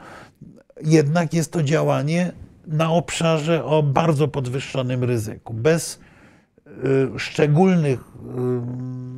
jednak 0.84 1.34
jest 1.34 1.52
to 1.52 1.62
działanie 1.62 2.32
na 2.66 2.90
obszarze 2.90 3.64
o 3.64 3.82
bardzo 3.82 4.28
podwyższonym 4.28 5.04
ryzyku. 5.04 5.54
Bez 5.54 6.00
y, 6.66 7.18
szczególnych 7.18 8.00
y, 8.00 8.04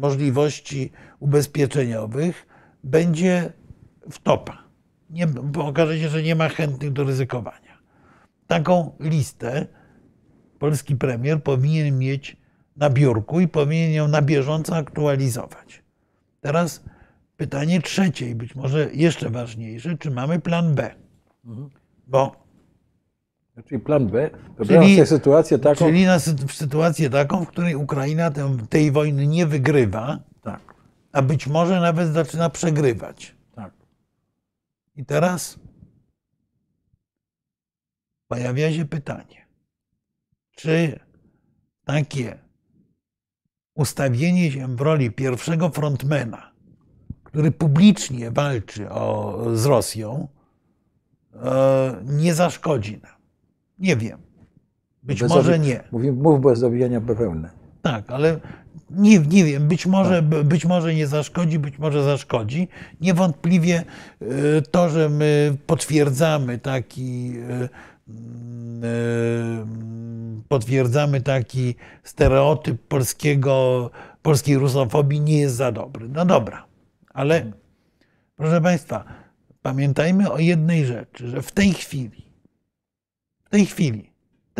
możliwości 0.00 0.92
ubezpieczeniowych 1.20 2.46
będzie 2.84 3.52
wtopa. 4.10 4.69
Nie, 5.10 5.26
bo 5.26 5.66
okaże 5.66 5.98
się, 5.98 6.08
że 6.08 6.22
nie 6.22 6.34
ma 6.34 6.48
chętnych 6.48 6.92
do 6.92 7.04
ryzykowania. 7.04 7.78
Taką 8.46 8.92
listę 9.00 9.66
polski 10.58 10.96
premier 10.96 11.42
powinien 11.42 11.98
mieć 11.98 12.36
na 12.76 12.90
biurku 12.90 13.40
i 13.40 13.48
powinien 13.48 13.92
ją 13.92 14.08
na 14.08 14.22
bieżąco 14.22 14.76
aktualizować. 14.76 15.82
Teraz 16.40 16.84
pytanie 17.36 17.82
trzecie 17.82 18.30
i 18.30 18.34
być 18.34 18.54
może 18.54 18.90
jeszcze 18.92 19.30
ważniejsze, 19.30 19.98
czy 19.98 20.10
mamy 20.10 20.40
plan 20.40 20.74
B? 20.74 20.90
Bo 22.06 22.40
Czyli 23.64 23.80
plan 23.80 24.06
B, 24.06 24.30
wyobrażam 24.56 24.84
Czyli- 24.84 24.94
sobie 24.94 25.06
sytuację 25.06 25.58
taką. 25.58 25.84
Czyli 25.84 26.04
na, 26.04 26.18
sytuację 26.48 27.10
taką, 27.10 27.44
w 27.44 27.48
której 27.48 27.74
Ukraina 27.74 28.30
tej 28.70 28.90
wojny 28.90 29.26
nie 29.26 29.46
wygrywa, 29.46 30.18
Tak, 30.42 30.74
a 31.12 31.22
być 31.22 31.46
może 31.46 31.80
nawet 31.80 32.08
zaczyna 32.08 32.50
przegrywać. 32.50 33.34
I 35.00 35.04
teraz 35.04 35.58
pojawia 38.28 38.72
się 38.72 38.84
pytanie, 38.84 39.46
czy 40.50 41.00
takie 41.84 42.38
ustawienie 43.74 44.52
się 44.52 44.76
w 44.76 44.80
roli 44.80 45.10
pierwszego 45.10 45.70
frontmana, 45.70 46.52
który 47.24 47.52
publicznie 47.52 48.30
walczy 48.30 48.90
o, 48.90 49.44
z 49.54 49.66
Rosją, 49.66 50.28
e, 51.34 52.02
nie 52.04 52.34
zaszkodzi 52.34 53.00
nam? 53.02 53.16
Nie 53.78 53.96
wiem. 53.96 54.18
Być 55.02 55.20
Bez 55.20 55.30
może 55.30 55.58
nie. 55.58 55.84
Mówi, 55.92 56.12
mów 56.12 56.40
bez 56.40 56.62
obijania 56.62 57.00
bawełny. 57.00 57.50
Tak, 57.82 58.10
ale 58.10 58.40
nie, 58.90 59.18
nie 59.18 59.44
wiem, 59.44 59.68
być 59.68 59.86
może, 59.86 60.22
być 60.22 60.64
może 60.64 60.94
nie 60.94 61.06
zaszkodzi, 61.06 61.58
być 61.58 61.78
może 61.78 62.04
zaszkodzi. 62.04 62.68
Niewątpliwie 63.00 63.84
y, 64.22 64.62
to, 64.70 64.88
że 64.88 65.08
my 65.08 65.56
potwierdzamy 65.66 66.58
taki, 66.58 67.32
y, 67.36 67.68
y, 68.12 68.88
potwierdzamy 70.48 71.20
taki 71.20 71.74
stereotyp 72.02 72.82
polskiego, 72.88 73.90
polskiej 74.22 74.58
rusofobii 74.58 75.20
nie 75.20 75.38
jest 75.38 75.54
za 75.54 75.72
dobry. 75.72 76.08
No 76.08 76.24
dobra, 76.24 76.64
ale 77.14 77.52
proszę 78.36 78.60
Państwa, 78.60 79.04
pamiętajmy 79.62 80.32
o 80.32 80.38
jednej 80.38 80.86
rzeczy, 80.86 81.28
że 81.28 81.42
w 81.42 81.52
tej 81.52 81.72
chwili, 81.72 82.24
w 83.44 83.50
tej 83.50 83.66
chwili, 83.66 84.09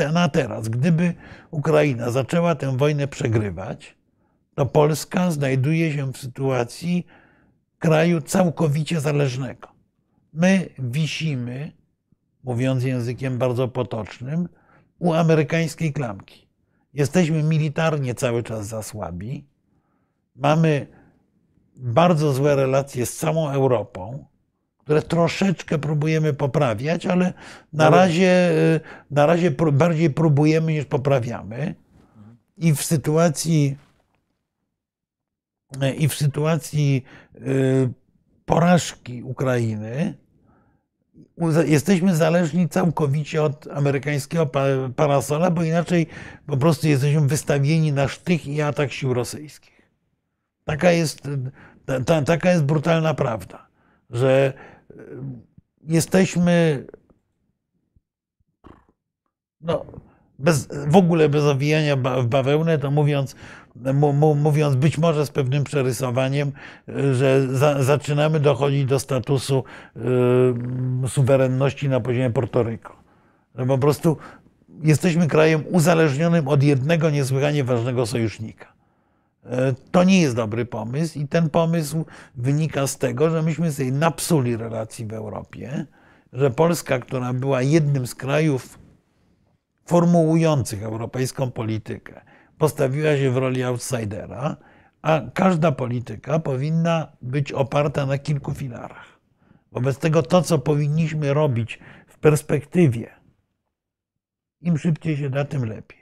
na 0.08 0.28
teraz, 0.28 0.68
gdyby 0.68 1.14
Ukraina 1.50 2.10
zaczęła 2.10 2.54
tę 2.54 2.76
wojnę 2.76 3.08
przegrywać, 3.08 3.96
to 4.54 4.66
Polska 4.66 5.30
znajduje 5.30 5.92
się 5.92 6.12
w 6.12 6.18
sytuacji 6.18 7.06
kraju 7.78 8.20
całkowicie 8.20 9.00
zależnego. 9.00 9.68
My 10.32 10.68
wisimy, 10.78 11.72
mówiąc 12.44 12.84
językiem 12.84 13.38
bardzo 13.38 13.68
potocznym, 13.68 14.48
u 14.98 15.12
amerykańskiej 15.12 15.92
klamki. 15.92 16.48
Jesteśmy 16.94 17.42
militarnie 17.42 18.14
cały 18.14 18.42
czas 18.42 18.66
za 18.66 18.82
słabi. 18.82 19.46
Mamy 20.36 20.86
bardzo 21.76 22.32
złe 22.32 22.56
relacje 22.56 23.06
z 23.06 23.16
całą 23.16 23.50
Europą, 23.50 24.24
które 24.90 25.02
troszeczkę 25.02 25.78
próbujemy 25.78 26.32
poprawiać, 26.34 27.06
ale 27.06 27.32
na 27.72 27.90
razie, 27.90 28.50
y, 28.50 28.80
na 29.10 29.26
razie 29.26 29.50
bardziej 29.72 30.10
próbujemy 30.10 30.72
niż 30.72 30.84
poprawiamy. 30.84 31.74
I 32.56 32.74
w 32.74 32.82
sytuacji 32.82 33.76
i 35.98 36.08
w 36.08 36.14
sytuacji 36.14 37.04
y, 37.36 37.90
porażki 38.44 39.22
Ukrainy 39.22 40.14
jesteśmy 41.66 42.16
zależni 42.16 42.68
całkowicie 42.68 43.42
od 43.42 43.66
amerykańskiego 43.66 44.46
pa- 44.46 44.90
parasola, 44.96 45.50
bo 45.50 45.62
inaczej 45.62 46.06
po 46.46 46.56
prostu 46.56 46.88
jesteśmy 46.88 47.20
wystawieni 47.20 47.92
na 47.92 48.08
sztych 48.08 48.46
i 48.46 48.62
atak 48.62 48.92
sił 48.92 49.14
rosyjskich. 49.14 49.82
Taka 50.64 50.90
jest, 50.90 51.28
ta, 51.86 52.00
ta, 52.00 52.22
taka 52.22 52.50
jest 52.50 52.64
brutalna 52.64 53.14
prawda, 53.14 53.66
że 54.10 54.52
y, 54.56 54.69
jesteśmy 55.82 56.86
no, 59.60 59.84
bez, 60.38 60.68
w 60.86 60.96
ogóle 60.96 61.28
bez 61.28 61.44
owijania 61.44 61.96
w 61.96 62.26
bawełnę, 62.26 62.78
to 62.78 62.90
mówiąc, 62.90 63.36
mówiąc 64.36 64.76
być 64.76 64.98
może 64.98 65.26
z 65.26 65.30
pewnym 65.30 65.64
przerysowaniem, 65.64 66.52
że 67.12 67.48
za, 67.56 67.82
zaczynamy 67.82 68.40
dochodzić 68.40 68.84
do 68.84 68.98
statusu 68.98 69.64
y, 71.04 71.08
suwerenności 71.08 71.88
na 71.88 72.00
poziomie 72.00 72.30
Portoryko. 72.30 72.96
Że 73.54 73.66
po 73.66 73.78
prostu 73.78 74.16
jesteśmy 74.82 75.28
krajem 75.28 75.64
uzależnionym 75.70 76.48
od 76.48 76.62
jednego 76.62 77.10
niesłychanie 77.10 77.64
ważnego 77.64 78.06
sojusznika. 78.06 78.69
Y, 79.44 79.74
To 79.90 80.04
nie 80.04 80.20
jest 80.20 80.36
dobry 80.36 80.66
pomysł 80.66 81.18
i 81.18 81.28
ten 81.28 81.50
pomysł 81.50 82.04
wynika 82.34 82.86
z 82.86 82.98
tego, 82.98 83.30
że 83.30 83.42
myśmy 83.42 83.72
sobie 83.72 83.92
napsuli 83.92 84.56
relacji 84.56 85.06
w 85.06 85.12
Europie, 85.12 85.86
że 86.32 86.50
Polska, 86.50 86.98
która 86.98 87.32
była 87.32 87.62
jednym 87.62 88.06
z 88.06 88.14
krajów 88.14 88.78
formułujących 89.86 90.82
europejską 90.82 91.50
politykę, 91.50 92.20
postawiła 92.58 93.16
się 93.16 93.30
w 93.30 93.36
roli 93.36 93.62
outsidera, 93.62 94.56
a 95.02 95.20
każda 95.34 95.72
polityka 95.72 96.38
powinna 96.38 97.12
być 97.22 97.52
oparta 97.52 98.06
na 98.06 98.18
kilku 98.18 98.54
filarach. 98.54 99.20
Wobec 99.72 99.98
tego 99.98 100.22
to, 100.22 100.42
co 100.42 100.58
powinniśmy 100.58 101.34
robić 101.34 101.78
w 102.06 102.18
perspektywie, 102.18 103.10
im 104.60 104.78
szybciej 104.78 105.16
się 105.16 105.30
da, 105.30 105.44
tym 105.44 105.64
lepiej. 105.64 105.99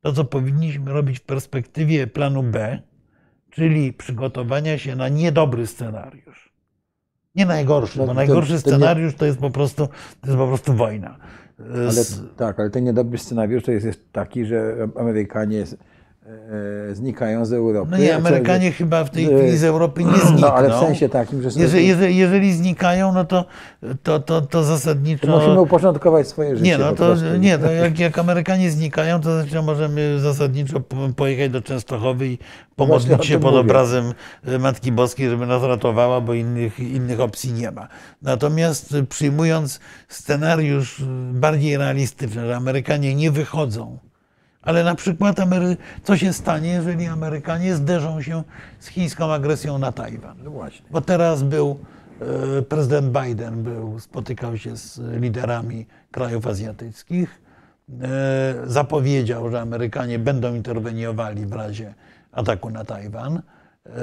To, 0.00 0.12
co 0.12 0.24
powinniśmy 0.24 0.92
robić 0.92 1.18
w 1.18 1.22
perspektywie 1.24 2.06
planu 2.06 2.42
B, 2.42 2.82
czyli 3.50 3.92
przygotowania 3.92 4.78
się 4.78 4.96
na 4.96 5.08
niedobry 5.08 5.66
scenariusz. 5.66 6.52
Nie 7.34 7.46
najgorszy, 7.46 7.98
No, 7.98 8.04
bo 8.04 8.08
to- 8.08 8.14
najgorszy 8.14 8.48
to 8.48 8.54
nie- 8.54 8.60
scenariusz 8.60 9.14
to 9.14 9.26
jest 9.26 9.38
po 9.38 9.50
prostu, 9.50 9.86
to 10.20 10.26
jest 10.26 10.38
po 10.38 10.46
prostu 10.46 10.72
wojna. 10.74 11.18
Ale, 11.58 11.90
tak, 12.36 12.60
ale 12.60 12.70
ten 12.70 12.84
niedobry 12.84 13.18
scenariusz 13.18 13.62
to 13.64 13.72
jest, 13.72 13.86
jest 13.86 14.12
taki, 14.12 14.44
że 14.46 14.88
Amerykanie 14.96 15.64
znikają 16.92 17.44
z 17.46 17.52
Europy. 17.52 17.90
No 17.90 17.98
nie, 17.98 18.14
a 18.14 18.20
co- 18.20 18.28
Amerykanie 18.28 18.72
chyba 18.72 19.04
w 19.04 19.10
tej 19.10 19.24
e, 19.24 19.38
chwili 19.38 19.56
z 19.58 19.64
Europy 19.64 20.04
nie 20.04 20.12
znikną. 20.18 20.38
No 20.48 20.54
ale 20.54 20.68
w 20.70 20.74
sensie 20.74 21.08
takim, 21.08 21.42
że 21.42 21.48
Jeżeli, 21.60 21.86
jeżeli, 21.88 22.16
jeżeli 22.16 22.52
znikają, 22.52 23.12
no 23.12 23.24
to, 23.24 23.44
to, 24.02 24.20
to, 24.20 24.40
to 24.40 24.64
zasadniczo. 24.64 25.26
to 25.26 25.36
musimy 25.38 25.60
uporządkować 25.60 26.28
swoje 26.28 26.56
życie. 26.56 26.70
nie, 26.70 26.78
no 26.78 26.92
to, 26.92 27.14
nie, 27.38 27.58
to 27.58 27.72
jak, 27.72 27.98
jak 27.98 28.18
Amerykanie 28.18 28.70
znikają, 28.70 29.20
to 29.20 29.40
znaczy 29.42 29.62
możemy 29.62 30.18
zasadniczo 30.20 30.80
po- 30.80 31.08
pojechać 31.16 31.50
do 31.50 31.62
Częstochowy 31.62 32.26
i 32.26 32.38
właśnie 32.38 32.44
o 32.76 32.76
pomodlić 32.76 33.26
się 33.26 33.32
tym 33.34 33.40
pod 33.42 33.50
mówię. 33.50 33.60
obrazem 33.60 34.12
e, 34.46 34.58
Matki 34.58 34.92
Boskiej, 34.92 35.28
żeby 35.30 35.46
nas 35.46 35.62
ratowała, 35.62 36.20
bo 36.20 36.34
innych, 36.34 36.80
innych 36.80 37.20
opcji 37.20 37.52
nie 37.52 37.70
ma. 37.70 37.88
Natomiast 38.22 38.94
e, 38.94 39.02
przyjmując 39.02 39.80
scenariusz 40.08 41.00
e, 41.00 41.04
bardziej 41.32 41.76
realistyczny, 41.76 42.46
że 42.46 42.56
Amerykanie 42.56 43.14
nie 43.14 43.30
wychodzą, 43.30 43.98
ale 44.68 44.84
na 44.84 44.94
przykład 44.94 45.40
Amery... 45.40 45.76
co 46.02 46.16
się 46.16 46.32
stanie, 46.32 46.68
jeżeli 46.68 47.06
Amerykanie 47.06 47.74
zderzą 47.74 48.22
się 48.22 48.42
z 48.78 48.86
chińską 48.86 49.32
agresją 49.32 49.78
na 49.78 49.92
Tajwan? 49.92 50.36
No 50.44 50.50
właśnie. 50.50 50.86
Bo 50.90 51.00
teraz 51.00 51.42
był 51.42 51.78
e, 52.58 52.62
prezydent 52.62 53.18
Biden, 53.18 53.62
był, 53.62 54.00
spotykał 54.00 54.58
się 54.58 54.76
z 54.76 55.00
liderami 55.20 55.86
krajów 56.10 56.46
azjatyckich. 56.46 57.40
E, 58.02 58.08
Zapowiedział, 58.66 59.50
że 59.50 59.60
Amerykanie 59.60 60.18
będą 60.18 60.54
interweniowali 60.54 61.46
w 61.46 61.52
razie 61.52 61.94
ataku 62.32 62.70
na 62.70 62.84
Tajwan. 62.84 63.42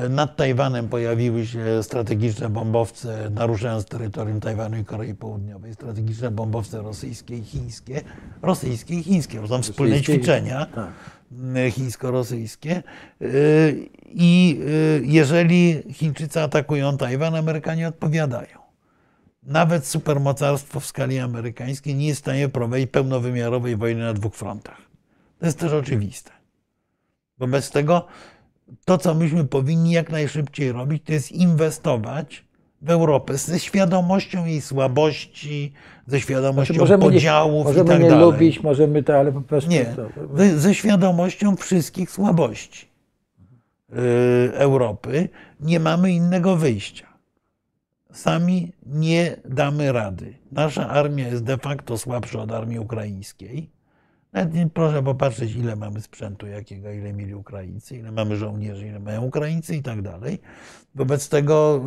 Nad 0.09 0.35
Tajwanem 0.35 0.89
pojawiły 0.89 1.45
się 1.45 1.83
strategiczne 1.83 2.49
bombowce, 2.49 3.29
naruszając 3.29 3.85
terytorium 3.85 4.39
Tajwanu 4.39 4.77
i 4.77 4.85
Korei 4.85 5.15
Południowej, 5.15 5.73
strategiczne 5.73 6.31
bombowce 6.31 6.81
rosyjskie 6.81 7.37
i 7.37 7.43
chińskie. 7.43 8.01
Rosyjskie 8.41 8.93
i 8.93 9.03
chińskie, 9.03 9.41
bo 9.41 9.47
są 9.47 9.61
wspólne 9.61 10.01
ćwiczenia 10.01 10.65
tak. 10.65 10.89
y, 11.67 11.71
chińsko-rosyjskie. 11.71 12.83
Y, 13.21 13.89
I 14.05 14.59
y, 14.61 15.01
jeżeli 15.05 15.83
Chińczycy 15.93 16.41
atakują 16.41 16.97
Tajwan, 16.97 17.35
Amerykanie 17.35 17.87
odpowiadają. 17.87 18.59
Nawet 19.43 19.87
supermocarstwo 19.87 20.79
w 20.79 20.85
skali 20.85 21.19
amerykańskiej 21.19 21.95
nie 21.95 22.07
jest 22.07 22.21
w 22.21 22.23
stanie 22.23 22.49
prowadzić 22.49 22.91
pełnowymiarowej 22.91 23.75
wojny 23.75 24.03
na 24.03 24.13
dwóch 24.13 24.35
frontach. 24.35 24.81
To 25.39 25.45
jest 25.45 25.59
też 25.59 25.73
oczywiste. 25.73 26.31
Wobec 27.37 27.71
tego 27.71 28.07
to, 28.85 28.97
co 28.97 29.13
myśmy 29.13 29.45
powinni 29.45 29.91
jak 29.91 30.09
najszybciej 30.09 30.71
robić, 30.71 31.03
to 31.05 31.13
jest 31.13 31.31
inwestować 31.31 32.45
w 32.81 32.89
Europę 32.89 33.37
ze 33.37 33.59
świadomością 33.59 34.45
jej 34.45 34.61
słabości, 34.61 35.73
ze 36.07 36.21
świadomością 36.21 36.73
Znaczy, 36.73 36.79
możemy 36.79 37.03
podziałów 37.03 37.65
nie, 37.65 37.71
i 37.71 37.75
możemy 37.75 37.89
tak 37.89 38.01
nie 38.01 38.09
dalej. 38.09 38.25
lubić, 38.25 38.63
możemy 38.63 39.03
to, 39.03 39.19
ale 39.19 39.31
po 39.31 39.41
prostu. 39.41 39.69
Nie, 39.69 39.95
ze, 40.33 40.59
ze 40.59 40.75
świadomością 40.75 41.55
wszystkich 41.55 42.11
słabości 42.11 42.87
yy, 43.89 43.97
Europy 44.53 45.29
nie 45.59 45.79
mamy 45.79 46.11
innego 46.11 46.55
wyjścia. 46.55 47.05
Sami 48.11 48.71
nie 48.85 49.35
damy 49.45 49.91
rady. 49.91 50.33
Nasza 50.51 50.89
armia 50.89 51.27
jest 51.27 51.43
de 51.43 51.57
facto 51.57 51.97
słabsza 51.97 52.39
od 52.41 52.51
armii 52.51 52.79
ukraińskiej. 52.79 53.69
Nawet 54.35 54.53
nie, 54.53 54.69
proszę 54.69 55.03
popatrzeć, 55.03 55.55
ile 55.55 55.75
mamy 55.75 56.01
sprzętu 56.01 56.47
jakiego, 56.47 56.91
ile 56.91 57.13
mieli 57.13 57.35
Ukraińcy, 57.35 57.97
ile 57.97 58.11
mamy 58.11 58.37
żołnierzy, 58.37 58.87
ile 58.87 58.99
mają 58.99 59.21
Ukraińcy 59.21 59.75
i 59.75 59.81
tak 59.81 60.01
dalej. 60.01 60.39
Wobec 60.95 61.29
tego, 61.29 61.81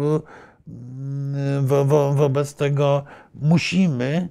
yy, 0.66 1.62
wo, 1.62 1.84
wo, 1.84 2.12
wobec 2.12 2.54
tego 2.54 3.04
musimy 3.34 4.28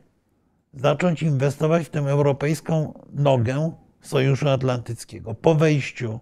zacząć 0.74 1.24
inwestować 1.24 1.86
w 1.86 1.90
tę 1.90 2.00
europejską 2.00 2.94
nogę 3.14 3.72
Sojuszu 4.02 4.50
Atlantyckiego. 4.50 5.34
Po 5.34 5.56
wejściu 5.56 6.20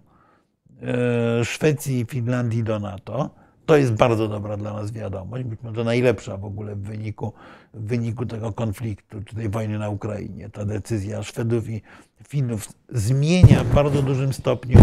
e, 0.82 1.44
Szwecji 1.44 2.00
i 2.00 2.04
Finlandii 2.04 2.64
do 2.64 2.78
NATO, 2.78 3.30
to 3.66 3.76
jest 3.76 3.92
bardzo 3.92 4.28
dobra 4.28 4.56
dla 4.56 4.72
nas 4.72 4.92
wiadomość, 4.92 5.44
być 5.44 5.62
może 5.62 5.84
najlepsza 5.84 6.36
w 6.36 6.44
ogóle 6.44 6.76
w 6.76 6.82
wyniku, 6.82 7.32
w 7.74 7.86
wyniku 7.86 8.26
tego 8.26 8.52
konfliktu, 8.52 9.22
czy 9.22 9.36
tej 9.36 9.48
wojny 9.48 9.78
na 9.78 9.88
Ukrainie. 9.88 10.50
Ta 10.50 10.64
decyzja 10.64 11.22
Szwedów 11.22 11.68
i 11.68 11.82
Finów 12.28 12.68
zmienia 12.88 13.64
w 13.64 13.74
bardzo 13.74 14.02
dużym 14.02 14.32
stopniu 14.32 14.78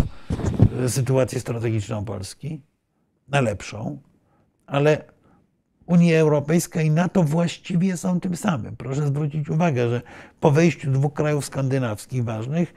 e, 0.84 0.90
sytuację 0.90 1.40
strategiczną 1.40 2.06
Polski 2.06 2.62
na 3.28 3.42
lepszą, 3.42 4.00
ale 4.68 5.14
Unia 5.86 6.20
Europejska 6.20 6.82
i 6.82 6.92
NATO 6.92 7.24
właściwie 7.24 7.98
są 7.98 8.20
tym 8.20 8.36
samym. 8.36 8.76
Proszę 8.76 9.08
zwrócić 9.08 9.50
uwagę, 9.50 9.90
że 9.90 10.02
po 10.40 10.52
wejściu 10.52 10.92
dwóch 10.92 11.14
krajów 11.14 11.46
skandynawskich 11.46 12.24
ważnych, 12.24 12.74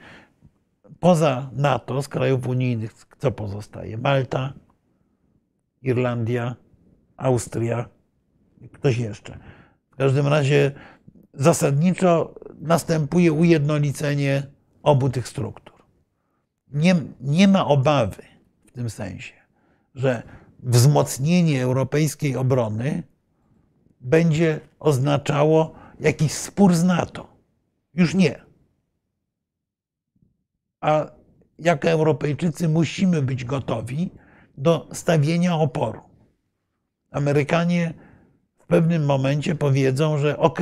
poza 0.99 1.49
NATO, 1.53 2.01
z 2.01 2.07
krajów 2.07 2.47
unijnych, 2.47 3.05
co 3.19 3.31
pozostaje? 3.31 3.97
Malta, 3.97 4.53
Irlandia, 5.81 6.55
Austria, 7.17 7.89
ktoś 8.73 8.97
jeszcze. 8.97 9.37
W 9.91 9.95
każdym 9.95 10.27
razie 10.27 10.71
zasadniczo 11.33 12.35
następuje 12.61 13.33
ujednolicenie 13.33 14.43
obu 14.83 15.09
tych 15.09 15.27
struktur. 15.27 15.83
Nie, 16.73 16.95
nie 17.21 17.47
ma 17.47 17.65
obawy 17.67 18.23
w 18.65 18.71
tym 18.71 18.89
sensie, 18.89 19.33
że 19.95 20.23
wzmocnienie 20.59 21.63
europejskiej 21.63 22.35
obrony 22.35 23.03
będzie 24.01 24.59
oznaczało 24.79 25.75
jakiś 25.99 26.31
spór 26.31 26.75
z 26.75 26.83
NATO. 26.83 27.27
Już 27.93 28.13
nie. 28.15 28.41
A 30.81 31.11
jako 31.59 31.89
Europejczycy 31.89 32.69
musimy 32.69 33.21
być 33.21 33.45
gotowi 33.45 34.11
do 34.57 34.89
stawienia 34.93 35.55
oporu. 35.55 36.01
Amerykanie 37.11 37.93
w 38.57 38.67
pewnym 38.67 39.05
momencie 39.05 39.55
powiedzą, 39.55 40.17
że 40.17 40.37
OK, 40.37 40.59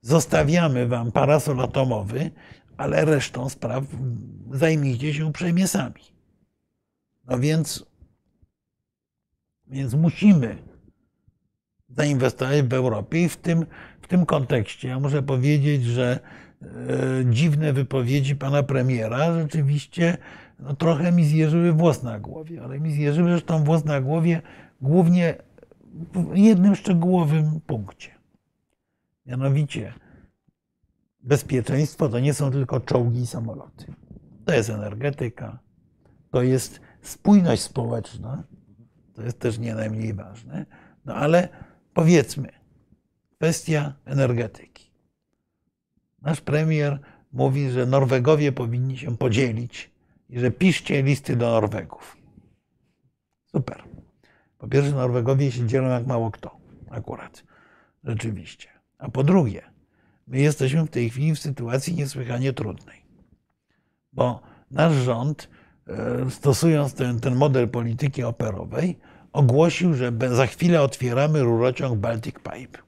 zostawiamy 0.00 0.86
wam 0.86 1.12
parasol 1.12 1.60
atomowy, 1.60 2.30
ale 2.76 3.04
resztą 3.04 3.48
spraw 3.48 3.84
zajmijcie 4.50 5.14
się 5.14 5.26
uprzejmie 5.26 5.68
sami. 5.68 6.02
No 7.24 7.38
więc 7.38 7.86
więc 9.68 9.94
musimy 9.94 10.56
zainwestować 11.88 12.62
w 12.62 12.72
Europie 12.72 13.22
i 13.22 13.28
w 13.28 13.36
tym, 13.36 13.66
w 14.02 14.08
tym 14.08 14.26
kontekście 14.26 14.88
ja 14.88 15.00
muszę 15.00 15.22
powiedzieć, 15.22 15.84
że 15.84 16.20
e, 16.62 16.66
dziwne 17.30 17.72
wypowiedzi 17.72 18.36
pana 18.36 18.62
premiera 18.62 19.34
rzeczywiście 19.42 20.18
no, 20.58 20.76
trochę 20.76 21.12
mi 21.12 21.24
zjeżyły 21.24 21.72
włos 21.72 22.02
na 22.02 22.20
głowie, 22.20 22.62
ale 22.62 22.80
mi 22.80 22.92
zjeżyły 22.92 23.30
zresztą 23.30 23.64
włos 23.64 23.84
na 23.84 24.00
głowie 24.00 24.42
głównie 24.80 25.34
w 26.12 26.36
jednym 26.36 26.74
szczegółowym 26.74 27.60
punkcie. 27.66 28.10
Mianowicie, 29.26 29.92
bezpieczeństwo 31.22 32.08
to 32.08 32.20
nie 32.20 32.34
są 32.34 32.50
tylko 32.50 32.80
czołgi 32.80 33.20
i 33.20 33.26
samoloty. 33.26 33.94
To 34.44 34.54
jest 34.54 34.70
energetyka, 34.70 35.58
to 36.30 36.42
jest 36.42 36.80
spójność 37.02 37.62
społeczna, 37.62 38.44
to 39.14 39.22
jest 39.22 39.38
też 39.38 39.58
nie 39.58 39.74
najmniej 39.74 40.14
ważne. 40.14 40.66
No 41.04 41.14
ale 41.14 41.48
powiedzmy, 41.94 42.48
kwestia 43.36 43.94
energetyki. 44.04 44.90
Nasz 46.22 46.40
premier 46.40 46.98
mówi, 47.32 47.70
że 47.70 47.86
Norwegowie 47.86 48.52
powinni 48.52 48.98
się 48.98 49.16
podzielić 49.16 49.95
i 50.28 50.40
że 50.40 50.50
piszcie 50.50 51.02
listy 51.02 51.36
do 51.36 51.50
Norwegów. 51.50 52.16
Super. 53.46 53.82
Po 54.58 54.68
pierwsze, 54.68 54.92
Norwegowie 54.92 55.52
się 55.52 55.66
dzielą 55.66 55.88
jak 55.88 56.06
mało 56.06 56.30
kto, 56.30 56.56
akurat, 56.90 57.44
rzeczywiście. 58.04 58.68
A 58.98 59.08
po 59.08 59.24
drugie, 59.24 59.62
my 60.26 60.38
jesteśmy 60.38 60.84
w 60.84 60.90
tej 60.90 61.10
chwili 61.10 61.34
w 61.34 61.38
sytuacji 61.38 61.94
niesłychanie 61.94 62.52
trudnej, 62.52 63.02
bo 64.12 64.40
nasz 64.70 64.94
rząd, 64.94 65.48
e, 65.86 66.30
stosując 66.30 66.94
ten, 66.94 67.20
ten 67.20 67.34
model 67.34 67.68
polityki 67.68 68.22
operowej, 68.22 68.98
ogłosił, 69.32 69.94
że 69.94 70.12
za 70.30 70.46
chwilę 70.46 70.82
otwieramy 70.82 71.42
rurociąg 71.42 71.98
Baltic 71.98 72.34
Pipe. 72.34 72.78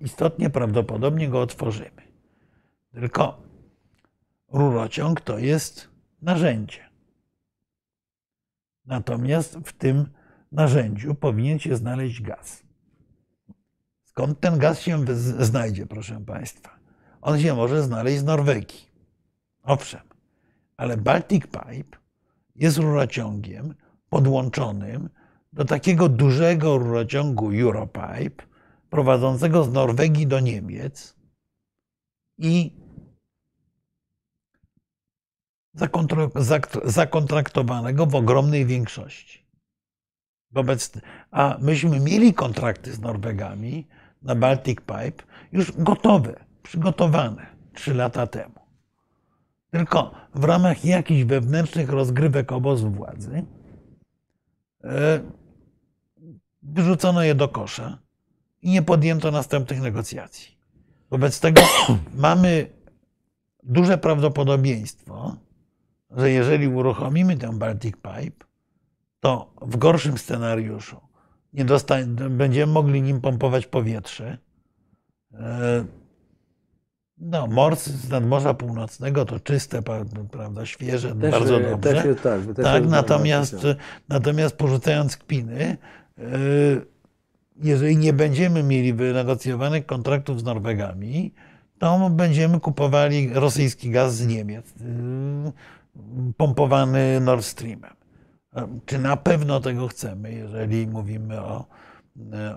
Istotnie 0.00 0.50
prawdopodobnie 0.50 1.28
go 1.28 1.40
otworzymy. 1.40 2.02
Tylko 2.92 3.42
rurociąg 4.52 5.20
to 5.20 5.38
jest 5.38 5.87
narzędzie. 6.22 6.88
Natomiast 8.86 9.58
w 9.64 9.72
tym 9.72 10.08
narzędziu 10.52 11.14
powinien 11.14 11.58
się 11.58 11.76
znaleźć 11.76 12.22
gaz. 12.22 12.62
Skąd 14.04 14.40
ten 14.40 14.58
gaz 14.58 14.80
się 14.80 15.04
znajdzie, 15.38 15.86
proszę 15.86 16.20
Państwa? 16.26 16.78
On 17.20 17.40
się 17.40 17.54
może 17.54 17.82
znaleźć 17.82 18.18
z 18.18 18.24
Norwegii. 18.24 18.88
Owszem, 19.62 20.00
ale 20.76 20.96
Baltic 20.96 21.44
Pipe 21.44 21.98
jest 22.54 22.78
rurociągiem 22.78 23.74
podłączonym 24.08 25.08
do 25.52 25.64
takiego 25.64 26.08
dużego 26.08 26.78
rurociągu 26.78 27.50
Europipe 27.50 28.44
prowadzącego 28.90 29.64
z 29.64 29.72
Norwegii 29.72 30.26
do 30.26 30.40
Niemiec 30.40 31.16
i 32.38 32.72
zakontraktowanego 36.84 38.06
w 38.06 38.14
ogromnej 38.14 38.66
większości. 38.66 39.48
Wobec, 40.50 40.92
a 41.30 41.56
myśmy 41.60 42.00
mieli 42.00 42.34
kontrakty 42.34 42.92
z 42.92 43.00
Norwegami 43.00 43.86
na 44.22 44.34
Baltic 44.34 44.78
Pipe 44.78 45.24
już 45.52 45.72
gotowe, 45.72 46.44
przygotowane 46.62 47.46
trzy 47.74 47.94
lata 47.94 48.26
temu. 48.26 48.60
Tylko 49.70 50.14
w 50.34 50.44
ramach 50.44 50.84
jakichś 50.84 51.24
wewnętrznych 51.24 51.88
rozgrywek 51.88 52.52
obozu 52.52 52.90
władzy 52.90 53.46
e, 54.84 55.20
wyrzucono 56.62 57.22
je 57.22 57.34
do 57.34 57.48
kosza 57.48 57.98
i 58.62 58.70
nie 58.70 58.82
podjęto 58.82 59.30
następnych 59.30 59.80
negocjacji. 59.80 60.58
Wobec 61.10 61.40
tego 61.40 61.62
mamy 62.14 62.66
duże 63.62 63.98
prawdopodobieństwo, 63.98 65.36
że 66.10 66.30
jeżeli 66.30 66.68
uruchomimy 66.68 67.36
ten 67.36 67.58
Baltic 67.58 67.94
Pipe, 67.96 68.46
to 69.20 69.50
w 69.62 69.76
gorszym 69.76 70.18
scenariuszu 70.18 71.08
nie 71.52 71.64
będziemy 72.30 72.72
mogli 72.72 73.02
nim 73.02 73.20
pompować 73.20 73.66
powietrze. 73.66 74.38
E, 75.34 75.84
no, 77.18 77.46
mors 77.46 77.86
z 77.86 78.08
nadmorza 78.08 78.54
północnego 78.54 79.24
to 79.24 79.40
czyste, 79.40 79.82
prawda, 80.30 80.66
świeże, 80.66 81.14
też, 81.14 81.30
bardzo 81.30 81.60
dobrze. 81.60 81.94
Też 81.94 82.04
jest, 82.04 82.22
tak, 82.22 82.40
też 82.46 82.64
tak 82.64 82.86
natomiast, 82.86 83.56
natomiast 84.08 84.56
porzucając 84.56 85.16
kpiny, 85.16 85.76
e, 86.18 86.22
jeżeli 87.62 87.96
nie 87.96 88.12
będziemy 88.12 88.62
mieli 88.62 88.92
wynegocjowanych 88.92 89.86
kontraktów 89.86 90.40
z 90.40 90.44
Norwegami, 90.44 91.34
to 91.78 92.10
będziemy 92.10 92.60
kupowali 92.60 93.30
rosyjski 93.34 93.90
gaz 93.90 94.14
z 94.14 94.26
Niemiec, 94.26 94.74
e, 94.80 95.52
pompowany 96.36 97.20
Nord 97.20 97.44
Streamem. 97.44 97.92
Czy 98.86 98.98
na 98.98 99.16
pewno 99.16 99.60
tego 99.60 99.88
chcemy, 99.88 100.32
jeżeli 100.32 100.86
mówimy 100.86 101.40
o, 101.40 101.64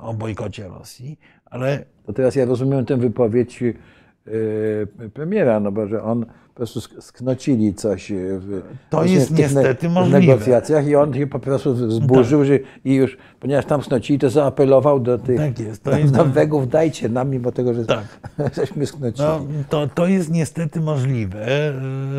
o 0.02 0.14
bojkocie 0.14 0.68
Rosji, 0.68 1.20
ale... 1.46 1.86
To 2.06 2.14
teraz 2.14 2.36
ja 2.36 2.46
rozumiem 2.46 2.86
tę 2.86 2.98
wypowiedź 2.98 3.62
yy, 3.62 5.10
premiera, 5.14 5.60
no 5.60 5.72
bo 5.72 5.88
że 5.88 6.04
on 6.04 6.26
po 6.54 6.56
prostu 6.56 6.82
sknocili 6.82 7.74
coś 7.74 8.12
w, 8.16 8.62
to 8.90 9.04
jest 9.04 9.34
w 9.34 9.38
niestety 9.38 9.88
ne 9.88 9.94
możliwe. 9.94 10.20
negocjacjach 10.20 10.88
i 10.88 10.96
on 10.96 11.14
się 11.14 11.28
po 11.28 11.40
prostu 11.40 11.92
zburzył 11.92 12.40
tak. 12.40 12.48
że, 12.48 12.60
i 12.86 12.94
już, 12.94 13.18
ponieważ 13.40 13.66
tam 13.66 13.84
sknocili, 13.84 14.20
to 14.20 14.30
zaapelował 14.30 15.00
do 15.00 15.18
tych 15.18 15.38
tak 15.38 15.60
jest, 15.60 15.84
to 15.84 15.98
jest 15.98 16.14
Norwegów, 16.14 16.70
dajcie 16.70 17.10
nam, 17.10 17.30
mimo 17.30 17.52
tego, 17.52 17.74
że 17.74 17.86
tak. 17.86 18.06
żeśmy 18.56 18.86
sknocili. 18.86 19.28
No, 19.28 19.42
to, 19.70 19.88
to 19.88 20.08
jest 20.08 20.32
niestety 20.32 20.82
możliwe, 20.82 21.74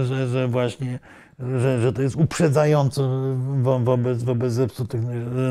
że, 0.05 0.29
że 0.29 0.49
właśnie 0.49 0.99
że, 1.39 1.81
że 1.81 1.93
to 1.93 2.03
jest 2.03 2.17
uprzedzające 2.17 3.03
wobec, 3.85 4.23
wobec 4.23 4.53
zepsutych 4.53 5.01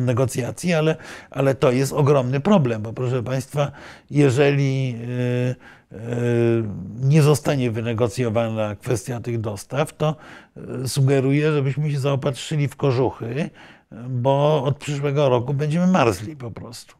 negocjacji, 0.02 0.74
ale, 0.74 0.96
ale 1.32 1.56
to 1.56 1.72
jest 1.72 1.94
ogromny 1.94 2.40
problem, 2.40 2.82
bo 2.82 2.94
proszę 2.94 3.24
Państwa, 3.24 3.72
jeżeli 4.12 4.96
e, 4.96 5.50
e, 5.50 5.56
nie 7.00 7.22
zostanie 7.22 7.72
wynegocjowana 7.72 8.76
kwestia 8.76 9.20
tych 9.20 9.42
dostaw, 9.42 9.94
to 9.98 10.16
e, 10.58 10.88
sugeruję, 10.88 11.52
żebyśmy 11.52 11.92
się 11.92 12.00
zaopatrzyli 12.00 12.68
w 12.68 12.76
kożuchy, 12.76 13.50
bo 14.10 14.64
od 14.64 14.78
przyszłego 14.78 15.30
roku 15.30 15.54
będziemy 15.54 15.88
marzli 15.88 16.36
po 16.36 16.52
prostu. 16.52 16.96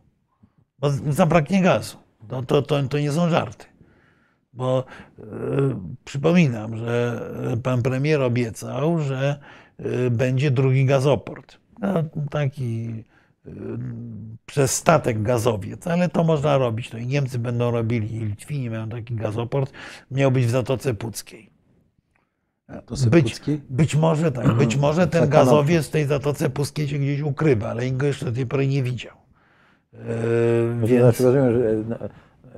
Bo 0.80 0.90
zabraknie 1.10 1.62
gazu. 1.62 1.98
To, 2.28 2.44
to, 2.44 2.62
to, 2.62 2.84
to 2.84 3.00
nie 3.00 3.12
są 3.12 3.30
żarty. 3.30 3.66
Bo 4.54 4.84
e, 5.20 5.24
przypominam, 6.06 6.78
że 6.78 7.22
pan 7.64 7.82
premier 7.82 8.22
obiecał, 8.22 9.00
że 9.00 9.40
e, 9.78 10.10
będzie 10.10 10.52
drugi 10.52 10.86
gazoport. 10.86 11.58
No, 11.80 12.04
taki 12.30 12.88
e, 12.90 13.11
przez 14.46 14.76
statek 14.76 15.22
gazowiec, 15.22 15.88
ale 15.88 16.10
to 16.10 16.24
można 16.24 16.58
robić. 16.58 16.90
To 16.90 16.98
i 16.98 17.08
Niemcy 17.08 17.40
będą 17.40 17.72
robili, 17.72 18.16
i 18.16 18.26
Litwini 18.26 18.70
mają 18.70 18.90
taki 18.90 19.16
gazoport. 19.16 19.72
Miał 20.12 20.32
być 20.32 20.46
w 20.46 20.50
Zatoce 20.50 20.94
Puckiej. 20.94 21.52
Być, 23.10 23.42
być 23.70 23.96
może 23.96 24.32
tak, 24.32 24.54
być 24.64 24.76
może 24.76 25.08
ten 25.08 25.30
gazowiec 25.30 25.88
w 25.88 25.90
tej 25.90 26.06
Zatoce 26.06 26.50
Puskiej 26.50 26.88
się 26.88 26.98
gdzieś 26.98 27.22
ukrywa, 27.22 27.70
ale 27.70 27.86
nikt 27.86 27.98
go 27.98 28.06
jeszcze 28.06 28.26
do 28.26 28.32
tej 28.32 28.46
pory 28.46 28.68
nie 28.68 28.84
widział. 28.84 29.18
Yy, 29.94 30.00
więc... 30.88 31.02
Znaczy 31.02 31.24
rozumiem, 31.24 31.54
że 31.54 32.10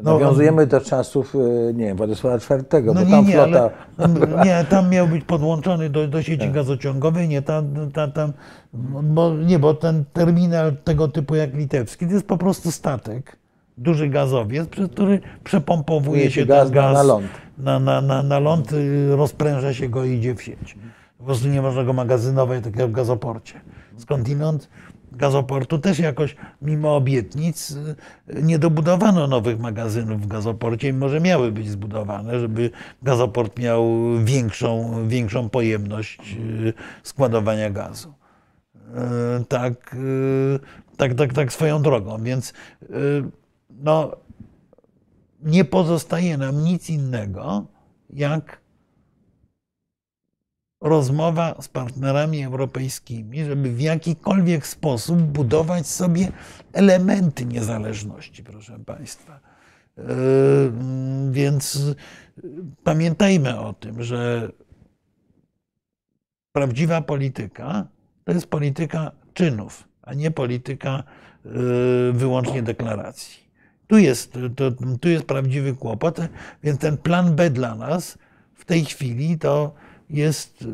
no, 0.01 0.13
Nawiązujemy 0.13 0.67
do 0.67 0.81
czasów, 0.81 1.35
e, 1.35 1.73
nie 1.73 1.85
wiem, 1.85 1.97
Władysława 1.97 2.35
IV, 2.35 2.81
no 2.85 2.93
bo 2.93 3.01
nie, 3.01 3.11
tam 3.11 3.25
nie, 3.25 3.33
flota... 3.33 3.69
Ale, 3.97 4.45
nie, 4.45 4.65
tam 4.69 4.89
miał 4.89 5.07
być 5.07 5.23
podłączony 5.23 5.89
do, 5.89 6.07
do 6.07 6.23
sieci 6.23 6.39
tak. 6.39 6.51
gazociągowej, 6.51 7.27
nie, 7.27 7.41
tam, 7.41 7.91
tam, 7.91 8.11
tam, 8.11 8.33
bo, 9.03 9.35
nie, 9.35 9.59
bo 9.59 9.73
ten 9.73 10.05
terminal 10.13 10.75
tego 10.83 11.07
typu 11.07 11.35
jak 11.35 11.55
litewski 11.55 12.07
to 12.07 12.13
jest 12.13 12.27
po 12.27 12.37
prostu 12.37 12.71
statek, 12.71 13.37
duży 13.77 14.09
gazowiec, 14.09 14.67
przez 14.67 14.89
który 14.89 15.19
przepompowuje 15.43 16.31
się 16.31 16.45
gaz 16.45 16.63
ten 16.63 16.73
gaz 16.73 16.93
na, 16.93 17.03
ląd. 17.03 17.27
Na, 17.57 17.79
na, 17.79 18.01
na, 18.01 18.23
na 18.23 18.39
ląd, 18.39 18.73
y, 18.73 19.15
rozpręża 19.15 19.73
się 19.73 19.89
go 19.89 20.05
i 20.05 20.11
idzie 20.11 20.35
w 20.35 20.43
sieć. 20.43 20.77
Po 21.17 21.23
prostu 21.23 21.47
nie 21.47 21.61
można 21.61 21.83
go 21.83 21.93
magazynować 21.93 22.63
tak 22.63 22.75
jak 22.75 22.89
w 22.89 22.91
gazoporcie. 22.91 23.61
Skądinąd 23.97 24.69
gazoportu 25.17 25.79
też 25.79 25.99
jakoś, 25.99 26.35
mimo 26.61 26.95
obietnic, 26.95 27.71
y, 27.71 28.43
nie 28.43 28.59
dobudowano 28.59 29.27
nowych 29.27 29.59
magazynów 29.59 30.21
w 30.21 30.27
gazoporcie, 30.27 30.93
mimo 30.93 31.09
że 31.09 31.19
miały 31.19 31.51
być 31.51 31.69
zbudowane, 31.69 32.39
żeby 32.39 32.69
gazoport 33.03 33.59
miał 33.59 33.85
większą, 34.23 34.93
większą 35.07 35.49
pojemność 35.49 36.19
y, 36.65 36.73
składowania 37.03 37.69
gazu. 37.69 38.13
Y, 39.41 39.45
tak, 39.45 39.95
tak, 40.97 41.13
tak, 41.13 41.33
tak 41.33 41.53
swoją 41.53 41.81
drogą. 41.81 42.23
Więc 42.23 42.53
no, 43.69 44.11
nie 45.41 45.65
pozostaje 45.65 46.37
nam 46.37 46.63
nic 46.63 46.89
innego, 46.89 47.65
jak 48.09 48.62
rozmowa 50.83 51.55
z 51.61 51.67
partnerami 51.67 52.43
europejskimi, 52.43 53.45
żeby 53.45 53.71
w 53.71 53.81
jakikolwiek 53.81 54.67
sposób 54.67 55.21
budować 55.21 55.87
sobie 55.87 56.31
elementy 56.73 57.45
niezależności, 57.45 58.43
proszę 58.43 58.79
Państwa. 58.85 59.39
Yy, 59.97 60.03
więc 61.31 61.79
pamiętajmy 62.83 63.59
o 63.59 63.73
tym, 63.73 64.03
że 64.03 64.51
prawdziwa 66.51 67.01
polityka 67.01 67.87
to 68.23 68.31
jest 68.31 68.47
polityka 68.47 69.11
czynów, 69.33 69.87
a 70.01 70.13
nie 70.13 70.31
polityka 70.31 71.03
y, 71.45 71.49
wyłącznie 72.13 72.63
deklaracji. 72.63 73.43
Tu 73.87 73.97
jest, 73.97 74.33
to, 74.55 74.71
tu 75.01 75.09
jest 75.09 75.25
prawdziwy 75.25 75.75
kłopot, 75.75 76.19
więc 76.63 76.79
ten 76.79 76.97
plan 76.97 77.35
B 77.35 77.49
dla 77.49 77.75
nas 77.75 78.17
w 78.53 78.65
tej 78.65 78.85
chwili 78.85 79.39
to 79.39 79.73
jest, 80.13 80.61
y, 80.61 80.65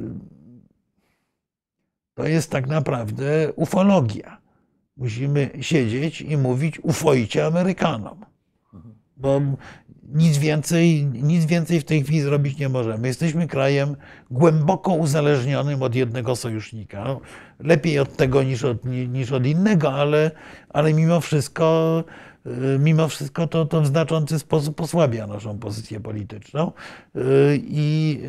to 2.13 2.27
jest 2.27 2.51
tak 2.51 2.67
naprawdę 2.67 3.53
ufologia. 3.55 4.37
Musimy 4.97 5.49
siedzieć 5.61 6.21
i 6.21 6.37
mówić 6.37 6.79
ufojcie 6.79 7.45
Amerykanom. 7.45 8.25
Bo 9.17 9.41
nic 10.13 10.37
więcej, 10.37 11.05
nic 11.05 11.45
więcej 11.45 11.79
w 11.79 11.83
tej 11.83 12.03
chwili 12.03 12.21
zrobić 12.21 12.57
nie 12.57 12.69
możemy. 12.69 13.07
Jesteśmy 13.07 13.47
krajem 13.47 13.95
głęboko 14.31 14.93
uzależnionym 14.93 15.83
od 15.83 15.95
jednego 15.95 16.35
sojusznika. 16.35 17.17
Lepiej 17.59 17.99
od 17.99 18.15
tego 18.15 18.43
niż 18.43 18.63
od, 18.63 18.85
niż 18.85 19.31
od 19.31 19.45
innego, 19.45 19.93
ale, 19.93 20.31
ale 20.69 20.93
mimo 20.93 21.21
wszystko, 21.21 22.03
y, 22.45 22.79
mimo 22.79 23.07
wszystko 23.07 23.47
to, 23.47 23.65
to 23.65 23.81
w 23.81 23.87
znaczący 23.87 24.39
sposób 24.39 24.81
osłabia 24.81 25.27
naszą 25.27 25.59
pozycję 25.59 25.99
polityczną. 25.99 26.71
Y, 27.15 27.21
I 27.63 28.19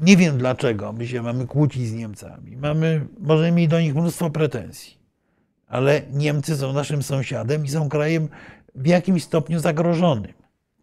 nie 0.00 0.16
wiem 0.16 0.38
dlaczego 0.38 0.92
my 0.92 1.06
się 1.06 1.22
mamy 1.22 1.46
kłócić 1.46 1.88
z 1.88 1.92
Niemcami. 1.92 2.56
Mamy, 2.56 3.06
możemy 3.18 3.52
mieć 3.52 3.70
do 3.70 3.80
nich 3.80 3.94
mnóstwo 3.94 4.30
pretensji, 4.30 4.98
ale 5.66 6.02
Niemcy 6.12 6.56
są 6.56 6.72
naszym 6.72 7.02
sąsiadem 7.02 7.64
i 7.64 7.68
są 7.68 7.88
krajem 7.88 8.28
w 8.74 8.86
jakimś 8.86 9.24
stopniu 9.24 9.58
zagrożonym 9.58 10.32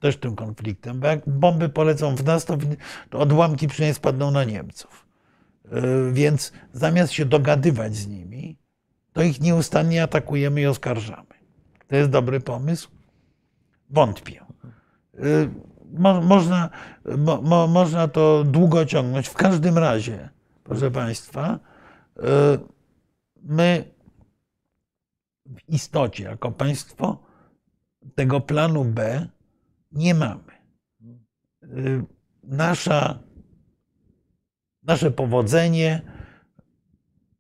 też 0.01 0.17
tym 0.17 0.35
konfliktem, 0.35 0.99
bo 0.99 1.07
jak 1.07 1.29
bomby 1.29 1.69
polecą 1.69 2.15
w 2.15 2.23
nas, 2.23 2.45
to 2.45 2.57
odłamki 3.19 3.67
przynajmniej 3.67 3.95
spadną 3.95 4.31
na 4.31 4.43
Niemców. 4.43 5.05
Więc 6.11 6.51
zamiast 6.73 7.13
się 7.13 7.25
dogadywać 7.25 7.95
z 7.95 8.07
nimi, 8.07 8.57
to 9.13 9.21
ich 9.21 9.41
nieustannie 9.41 10.03
atakujemy 10.03 10.61
i 10.61 10.65
oskarżamy. 10.65 11.33
To 11.88 11.95
jest 11.95 12.09
dobry 12.09 12.39
pomysł? 12.39 12.89
Wątpię. 13.89 14.45
Mo, 15.93 16.22
można, 16.22 16.69
mo, 17.41 17.68
można 17.68 18.07
to 18.07 18.43
długo 18.43 18.85
ciągnąć. 18.85 19.27
W 19.27 19.34
każdym 19.34 19.77
razie, 19.77 20.30
proszę 20.63 20.91
Państwa, 20.91 21.59
my 23.43 23.93
w 25.45 25.69
istocie, 25.69 26.23
jako 26.23 26.51
państwo, 26.51 27.23
tego 28.15 28.41
planu 28.41 28.85
B 28.85 29.27
nie 29.91 30.15
mamy. 30.15 30.51
Nasza, 32.43 33.19
nasze 34.84 35.11
powodzenie, 35.11 36.01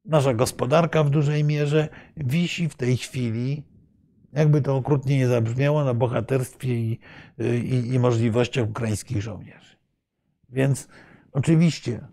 nasza 0.05 0.33
gospodarka 0.33 1.03
w 1.03 1.09
dużej 1.09 1.43
mierze 1.43 1.89
wisi 2.17 2.69
w 2.69 2.75
tej 2.75 2.97
chwili, 2.97 3.63
jakby 4.33 4.61
to 4.61 4.75
okrutnie 4.75 5.17
nie 5.17 5.27
zabrzmiało, 5.27 5.83
na 5.83 5.93
bohaterstwie 5.93 6.75
i, 6.75 6.99
i, 7.63 7.93
i 7.93 7.99
możliwościach 7.99 8.69
ukraińskich 8.69 9.21
żołnierzy. 9.21 9.75
Więc 10.49 10.87
oczywiście 11.31 12.07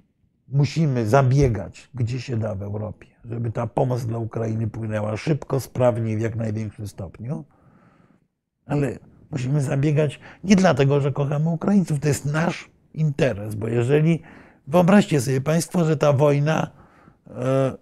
musimy 0.49 1.07
zabiegać, 1.09 1.91
gdzie 1.95 2.21
się 2.21 2.37
da 2.37 2.55
w 2.55 2.63
Europie, 2.63 3.07
żeby 3.25 3.51
ta 3.51 3.67
pomoc 3.67 4.07
dla 4.07 4.19
Ukrainy 4.19 4.69
płynęła 4.69 5.17
szybko, 5.17 5.61
sprawnie 5.61 6.17
w 6.17 6.21
jak 6.21 6.37
największym 6.37 6.89
stopniu, 6.89 7.45
ale 8.67 8.99
Musimy 9.31 9.61
zabiegać 9.61 10.21
nie 10.45 10.57
dlatego, 10.57 11.01
że 11.01 11.13
kochamy 11.13 11.49
Ukraińców, 11.49 12.01
to 12.01 12.09
jest 12.09 12.25
nasz 12.25 12.71
interes, 12.95 13.55
bo 13.55 13.69
jeżeli 13.69 14.23
wyobraźcie 14.67 15.21
sobie 15.21 15.41
Państwo, 15.41 15.85
że 15.85 15.97
ta 15.97 16.13
wojna 16.13 16.71
e, 17.27 17.77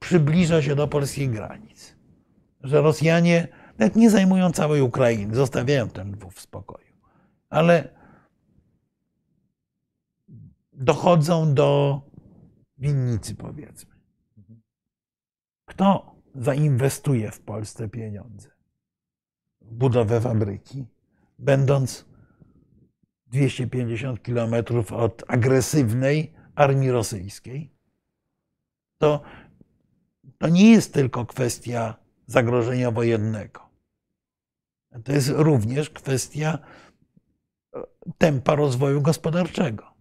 przybliża 0.00 0.62
się 0.62 0.74
do 0.74 0.88
polskich 0.88 1.30
granic, 1.30 1.73
że 2.64 2.82
Rosjanie 2.82 3.48
nawet 3.78 3.96
nie 3.96 4.10
zajmują 4.10 4.52
całej 4.52 4.82
Ukrainy, 4.82 5.34
zostawiają 5.34 5.88
ten 5.88 6.12
Lwów 6.12 6.34
w 6.34 6.40
spokoju, 6.40 6.94
ale 7.50 7.88
dochodzą 10.72 11.54
do 11.54 12.00
winnicy, 12.78 13.34
powiedzmy. 13.34 13.94
Kto 15.64 16.14
zainwestuje 16.34 17.30
w 17.30 17.40
Polsce 17.40 17.88
pieniądze? 17.88 18.54
budowę 19.70 20.20
fabryki, 20.20 20.86
będąc 21.38 22.04
250 23.26 24.22
kilometrów 24.22 24.92
od 24.92 25.24
agresywnej 25.28 26.34
armii 26.54 26.90
rosyjskiej, 26.90 27.70
to, 28.98 29.22
to 30.38 30.48
nie 30.48 30.70
jest 30.70 30.94
tylko 30.94 31.26
kwestia 31.26 32.03
zagrożenia 32.26 32.90
wojennego. 32.90 33.60
To 35.04 35.12
jest 35.12 35.28
również 35.28 35.90
kwestia 35.90 36.58
e, 37.74 37.82
tempa 38.18 38.54
rozwoju 38.54 39.02
gospodarczego. 39.02 39.94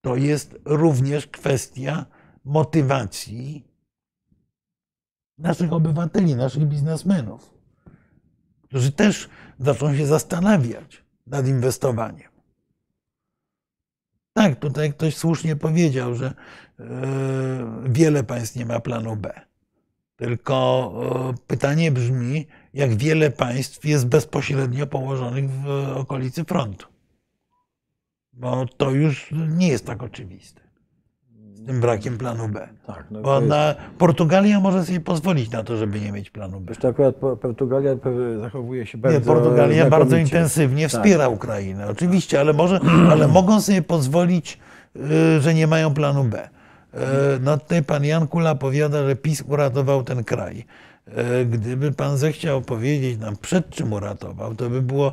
To 0.00 0.16
jest 0.16 0.58
również 0.64 1.26
kwestia 1.26 2.06
motywacji 2.44 3.64
naszych 5.38 5.72
obywateli, 5.72 6.36
naszych 6.36 6.64
biznesmenów, 6.64 7.54
którzy 8.62 8.92
też 8.92 9.28
zaczną 9.58 9.96
się 9.96 10.06
zastanawiać 10.06 11.04
nad 11.26 11.46
inwestowaniem. 11.46 12.30
Tak, 14.32 14.58
tutaj 14.58 14.92
ktoś 14.92 15.16
słusznie 15.16 15.56
powiedział, 15.56 16.14
że 16.14 16.26
e, 16.26 16.34
wiele 17.88 18.24
państw 18.24 18.56
nie 18.56 18.66
ma 18.66 18.80
planu 18.80 19.16
B. 19.16 19.45
Tylko 20.16 20.92
e, 21.30 21.46
pytanie 21.46 21.92
brzmi, 21.92 22.46
jak 22.74 22.94
wiele 22.94 23.30
państw 23.30 23.84
jest 23.84 24.08
bezpośrednio 24.08 24.86
położonych 24.86 25.50
w 25.50 25.96
okolicy 25.96 26.44
frontu. 26.44 26.86
Bo 28.32 28.66
to 28.76 28.90
już 28.90 29.30
nie 29.48 29.68
jest 29.68 29.86
tak 29.86 30.02
oczywiste 30.02 30.66
tym 31.66 31.80
brakiem 31.80 32.18
planu 32.18 32.48
B. 32.48 32.68
Tak, 32.86 33.04
no 33.10 33.20
Bo 33.20 33.40
na, 33.40 33.74
Portugalia 33.98 34.60
może 34.60 34.84
sobie 34.84 35.00
pozwolić 35.00 35.50
na 35.50 35.62
to, 35.62 35.76
żeby 35.76 36.00
nie 36.00 36.12
mieć 36.12 36.30
planu 36.30 36.60
B. 36.60 36.66
Zresztą 36.66 36.88
akurat 36.88 37.16
Portugalia 37.16 37.90
zachowuje 38.40 38.86
się 38.86 38.98
bardzo. 38.98 39.18
Nie, 39.18 39.24
Portugalia 39.24 39.90
bardzo 39.90 40.16
intensywnie 40.16 40.82
tak. 40.82 40.90
wspiera 40.90 41.24
tak. 41.24 41.34
Ukrainę, 41.34 41.86
oczywiście, 41.88 42.40
ale, 42.40 42.52
może, 42.52 42.80
ale 43.10 43.28
mogą 43.38 43.60
sobie 43.60 43.82
pozwolić, 43.82 44.58
y, 44.96 45.40
że 45.40 45.54
nie 45.54 45.66
mają 45.66 45.94
planu 45.94 46.24
B. 46.24 46.48
Y, 46.96 47.40
no 47.40 47.58
tutaj 47.58 47.82
pan 47.82 48.04
Jan 48.04 48.28
Kula 48.28 48.54
powiada, 48.54 49.06
że 49.06 49.16
PiS 49.16 49.42
uratował 49.46 50.02
ten 50.02 50.24
kraj. 50.24 50.66
E, 51.06 51.44
gdyby 51.44 51.92
pan 51.92 52.18
zechciał 52.18 52.62
powiedzieć 52.62 53.18
nam, 53.18 53.36
przed 53.36 53.70
czym 53.70 53.92
uratował, 53.92 54.54
to 54.54 54.70
by 54.70 54.82
było, 54.82 55.12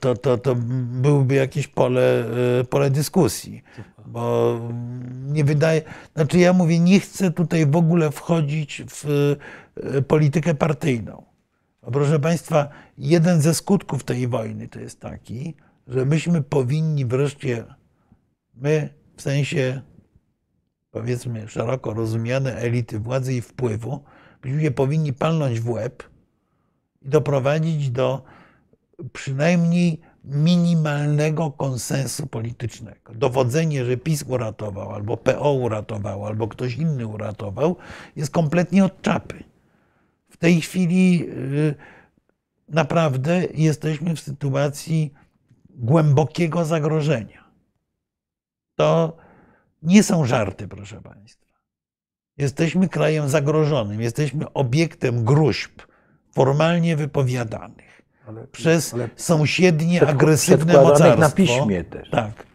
to, 0.00 0.14
to, 0.14 0.38
to 0.38 0.54
byłby 1.02 1.34
jakieś 1.34 1.66
pole, 1.66 2.24
e, 2.60 2.64
pole 2.64 2.90
dyskusji. 2.90 3.62
Bo 4.06 4.58
nie 5.26 5.44
wydaje, 5.44 5.82
znaczy 6.14 6.38
ja 6.38 6.52
mówię, 6.52 6.78
nie 6.78 7.00
chcę 7.00 7.30
tutaj 7.30 7.66
w 7.66 7.76
ogóle 7.76 8.10
wchodzić 8.10 8.82
w 8.90 9.36
e, 9.76 10.02
politykę 10.02 10.54
partyjną. 10.54 11.22
proszę 11.92 12.18
Państwa, 12.20 12.68
jeden 12.98 13.40
ze 13.40 13.54
skutków 13.54 14.04
tej 14.04 14.28
wojny 14.28 14.68
to 14.68 14.80
jest 14.80 15.00
taki, 15.00 15.54
że 15.86 16.04
myśmy 16.04 16.42
powinni 16.42 17.06
wreszcie, 17.06 17.64
my 18.54 18.88
w 19.16 19.22
sensie 19.22 19.82
powiedzmy 20.92 21.48
szeroko 21.48 21.94
rozumiane 21.94 22.56
elity 22.56 22.98
władzy 22.98 23.34
i 23.34 23.40
wpływu, 23.40 24.04
Ludzie 24.44 24.70
powinni 24.70 25.12
palnąć 25.12 25.60
w 25.60 25.70
łeb 25.70 26.02
i 27.02 27.08
doprowadzić 27.08 27.90
do 27.90 28.22
przynajmniej 29.12 30.00
minimalnego 30.24 31.50
konsensu 31.50 32.26
politycznego. 32.26 33.14
Dowodzenie, 33.14 33.84
że 33.84 33.96
PiS 33.96 34.24
uratował, 34.28 34.92
albo 34.92 35.16
PO 35.16 35.52
uratował, 35.52 36.26
albo 36.26 36.48
ktoś 36.48 36.76
inny 36.76 37.06
uratował, 37.06 37.76
jest 38.16 38.30
kompletnie 38.30 38.84
od 38.84 39.02
czapy. 39.02 39.44
W 40.28 40.36
tej 40.36 40.60
chwili 40.60 41.28
y, 41.28 41.74
naprawdę 42.68 43.44
jesteśmy 43.54 44.16
w 44.16 44.20
sytuacji 44.20 45.12
głębokiego 45.70 46.64
zagrożenia. 46.64 47.44
To 48.76 49.16
nie 49.82 50.02
są 50.02 50.24
żarty, 50.24 50.68
proszę 50.68 51.02
Państwa. 51.02 51.46
Jesteśmy 52.38 52.88
krajem 52.88 53.28
zagrożonym, 53.28 54.00
jesteśmy 54.00 54.52
obiektem 54.52 55.24
gruźb 55.24 55.82
formalnie 56.34 56.96
wypowiadanych 56.96 57.92
ale, 58.28 58.46
przez 58.46 58.94
ale 58.94 59.08
sąsiednie 59.16 60.06
agresywne 60.06 60.72
mocarstwo. 60.72 61.16
na 61.16 61.30
piśmie 61.30 61.84
też. 61.84 62.10
Tak. 62.10 62.46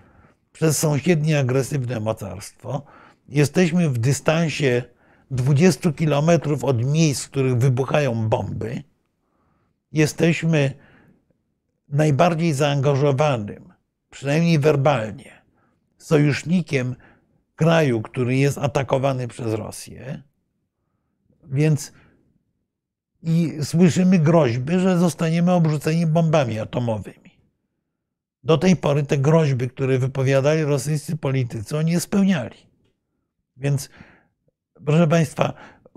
Przez 0.52 0.78
sąsiednie 0.78 1.40
agresywne 1.40 2.00
mocarstwo. 2.00 2.86
Jesteśmy 3.30 3.90
w 3.90 3.98
dystansie 3.98 4.84
20 5.32 5.92
kilometrów 5.92 6.64
od 6.64 6.86
miejsc, 6.86 7.26
w 7.26 7.30
których 7.30 7.58
wybuchają 7.58 8.30
bomby. 8.30 8.84
Jesteśmy 9.92 10.74
najbardziej 11.90 12.54
zaangażowanym, 12.54 13.74
przynajmniej 14.10 14.60
werbalnie, 14.60 15.42
sojusznikiem 15.98 16.96
kraju, 17.58 18.02
który 18.02 18.38
jest 18.38 18.58
atakowany 18.58 19.28
przez 19.28 19.54
Rosję, 19.54 20.24
Więc 21.50 21.92
i 23.24 23.54
słyszymy 23.64 24.20
groźby, 24.20 24.80
że 24.80 24.98
zostaniemy 24.98 25.52
obrzuceni 25.52 26.06
bombami 26.06 26.60
atomowymi. 26.60 27.32
Do 28.44 28.58
tej 28.58 28.76
pory 28.76 29.04
te 29.04 29.18
groźby, 29.18 29.70
które 29.70 29.98
wypowiadali 30.00 30.64
rosyjscy 30.64 31.18
politycy, 31.18 31.78
oni 31.78 31.92
je 31.92 32.00
spełniali. 32.00 32.58
Więc, 33.58 33.90
proszę 34.86 35.08
Państwa, 35.08 35.54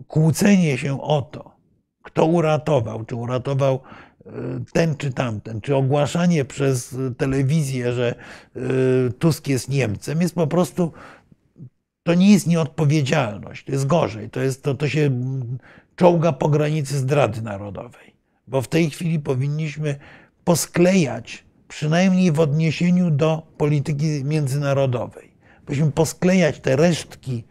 kłócenie 0.07 0.79
się 0.79 1.03
o 1.03 1.23
to, 1.23 1.57
kto 2.03 2.27
uratował, 2.27 3.05
czy 3.05 3.15
uratował 3.15 3.81
e, 4.27 4.31
ten 4.73 4.97
czy 4.97 5.13
tamten, 5.13 5.61
czy 5.61 5.77
ogłaszanie 5.77 6.45
przez 6.45 6.97
telewizję, 7.19 7.93
że 7.93 8.15
e, 8.57 8.61
Tusk 9.19 9.49
jest 9.49 9.69
Niemcem, 9.69 10.21
jest 10.21 10.35
po 10.35 10.47
prostu, 10.47 10.93
to 12.03 12.15
nie 12.15 12.33
jest 12.33 12.47
nieodpowiedzialność, 12.47 13.65
to 13.65 13.73
jest 13.73 13.87
gorzej, 13.87 14.31
to, 14.31 14.41
jest, 14.41 14.63
to, 14.63 14.75
to 14.75 14.89
się 14.89 15.11
czołga 15.97 16.33
po 16.33 16.49
granicy 16.49 16.99
zdrady 16.99 17.43
narodowej. 17.43 18.15
Bo 18.47 18.63
w 18.63 18.69
tej 18.69 18.91
chwili 18.91 19.19
powinniśmy 19.19 19.99
posklejać, 20.45 21.45
przynajmniej 21.69 22.33
w 22.33 22.41
odniesieniu 22.41 23.11
do 23.11 23.47
polityki 23.57 24.25
międzynarodowej, 24.25 25.31
powinniśmy 25.67 25.93
posklejać 25.93 26.61
te 26.61 26.77
resztki 26.77 27.45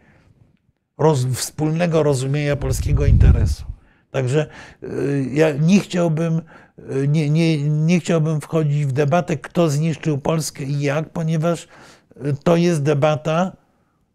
roz, 0.97 1.26
wspólnego 1.26 2.03
rozumienia 2.03 2.55
polskiego 2.55 3.05
interesu. 3.05 3.65
Także 4.11 4.47
y, 4.84 5.30
ja 5.34 5.51
nie 5.51 5.80
chciałbym, 5.80 6.41
y, 6.95 7.07
nie, 7.07 7.30
nie, 7.30 7.69
nie 7.69 7.99
chciałbym 7.99 8.41
wchodzić 8.41 8.85
w 8.85 8.91
debatę, 8.91 9.38
kto 9.38 9.69
zniszczył 9.69 10.17
Polskę 10.17 10.63
i 10.63 10.81
jak, 10.81 11.09
ponieważ 11.09 11.63
y, 11.63 12.35
to 12.43 12.55
jest 12.55 12.84
debata, 12.84 13.57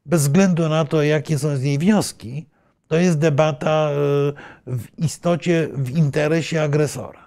bez 0.06 0.22
względu 0.22 0.68
na 0.68 0.84
to, 0.84 1.02
jakie 1.02 1.38
są 1.38 1.56
z 1.56 1.62
niej 1.62 1.78
wnioski, 1.78 2.46
to 2.88 2.96
jest 2.96 3.18
debata 3.18 3.90
w 4.66 4.98
istocie 4.98 5.68
w 5.72 5.96
interesie 5.96 6.62
agresora. 6.62 7.24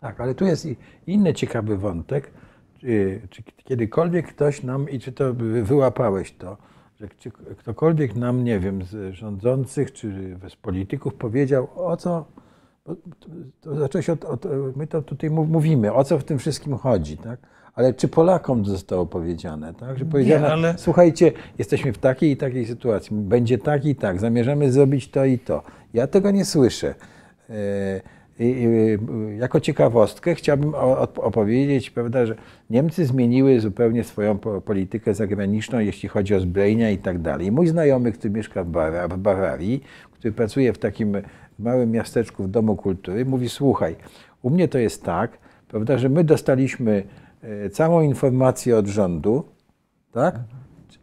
Tak, 0.00 0.20
ale 0.20 0.34
tu 0.34 0.44
jest 0.44 0.68
inny 1.06 1.34
ciekawy 1.34 1.76
wątek. 1.76 2.30
Czy, 2.78 3.20
czy 3.30 3.42
kiedykolwiek 3.42 4.26
ktoś 4.28 4.62
nam, 4.62 4.90
i 4.90 5.00
czy 5.00 5.12
to 5.12 5.34
wyłapałeś 5.62 6.32
to, 6.32 6.56
że 7.00 7.08
ktokolwiek 7.56 8.16
nam, 8.16 8.44
nie 8.44 8.60
wiem, 8.60 8.82
z 8.82 9.14
rządzących 9.14 9.92
czy 9.92 10.38
z 10.48 10.56
polityków 10.56 11.14
powiedział, 11.14 11.68
o 11.76 11.96
co, 11.96 12.24
to 13.60 13.76
zaczęło 13.76 14.02
się 14.02 14.12
od, 14.12 14.24
od, 14.24 14.46
my 14.76 14.86
to 14.86 15.02
tutaj 15.02 15.30
mówimy, 15.30 15.92
o 15.92 16.04
co 16.04 16.18
w 16.18 16.24
tym 16.24 16.38
wszystkim 16.38 16.76
chodzi, 16.76 17.18
tak? 17.18 17.40
Ale 17.76 17.94
czy 17.94 18.08
Polakom 18.08 18.64
zostało 18.64 19.06
powiedziane, 19.06 19.74
tak? 19.74 19.98
Że 19.98 20.04
powiedziano, 20.04 20.46
Nie, 20.46 20.52
ale... 20.52 20.74
słuchajcie, 20.78 21.32
jesteśmy 21.58 21.92
w 21.92 21.98
takiej 21.98 22.30
i 22.30 22.36
takiej 22.36 22.66
sytuacji, 22.66 23.16
będzie 23.16 23.58
tak 23.58 23.84
i 23.84 23.94
tak, 23.94 24.20
zamierzamy 24.20 24.72
zrobić 24.72 25.10
to 25.10 25.24
i 25.24 25.38
to. 25.38 25.62
Ja 25.94 26.06
tego 26.06 26.30
nie 26.30 26.44
słyszę. 26.44 26.94
E, 27.50 28.00
jako 29.38 29.60
ciekawostkę 29.60 30.34
chciałbym 30.34 30.74
opowiedzieć, 31.16 31.90
prawda, 31.90 32.26
że 32.26 32.34
Niemcy 32.70 33.06
zmieniły 33.06 33.60
zupełnie 33.60 34.04
swoją 34.04 34.38
politykę 34.38 35.14
zagraniczną, 35.14 35.78
jeśli 35.78 36.08
chodzi 36.08 36.34
o 36.34 36.40
zbrojenia 36.40 36.90
i 36.90 36.98
tak 36.98 37.18
dalej. 37.18 37.52
Mój 37.52 37.66
znajomy, 37.66 38.12
który 38.12 38.30
mieszka 38.34 38.64
w 38.64 39.18
Bawarii, 39.18 39.82
który 40.12 40.32
pracuje 40.32 40.72
w 40.72 40.78
takim 40.78 41.16
małym 41.58 41.90
miasteczku 41.90 42.44
w 42.44 42.48
Domu 42.48 42.76
Kultury, 42.76 43.24
mówi: 43.24 43.48
Słuchaj, 43.48 43.96
u 44.42 44.50
mnie 44.50 44.68
to 44.68 44.78
jest 44.78 45.02
tak, 45.04 45.38
prawda, 45.68 45.98
że 45.98 46.08
my 46.08 46.24
dostaliśmy 46.24 46.92
e, 46.92 47.25
całą 47.72 48.00
informację 48.00 48.76
od 48.76 48.86
rządu, 48.86 49.44
tak? 50.12 50.40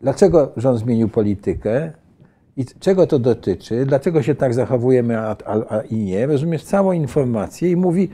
Dlaczego 0.02 0.52
rząd 0.58 0.80
zmienił 0.80 1.10
politykę? 1.10 1.92
I 2.58 2.66
czego 2.80 3.08
to 3.08 3.20
dotyczy, 3.20 3.86
dlaczego 3.86 4.24
się 4.24 4.36
tak 4.36 4.54
zachowujemy, 4.54 5.20
a, 5.20 5.36
a, 5.46 5.76
a 5.78 5.82
i 5.82 5.96
nie, 5.96 6.26
rozumiesz 6.26 6.64
całą 6.64 6.92
informację 6.92 7.72
i 7.72 7.76
mówi 7.76 8.10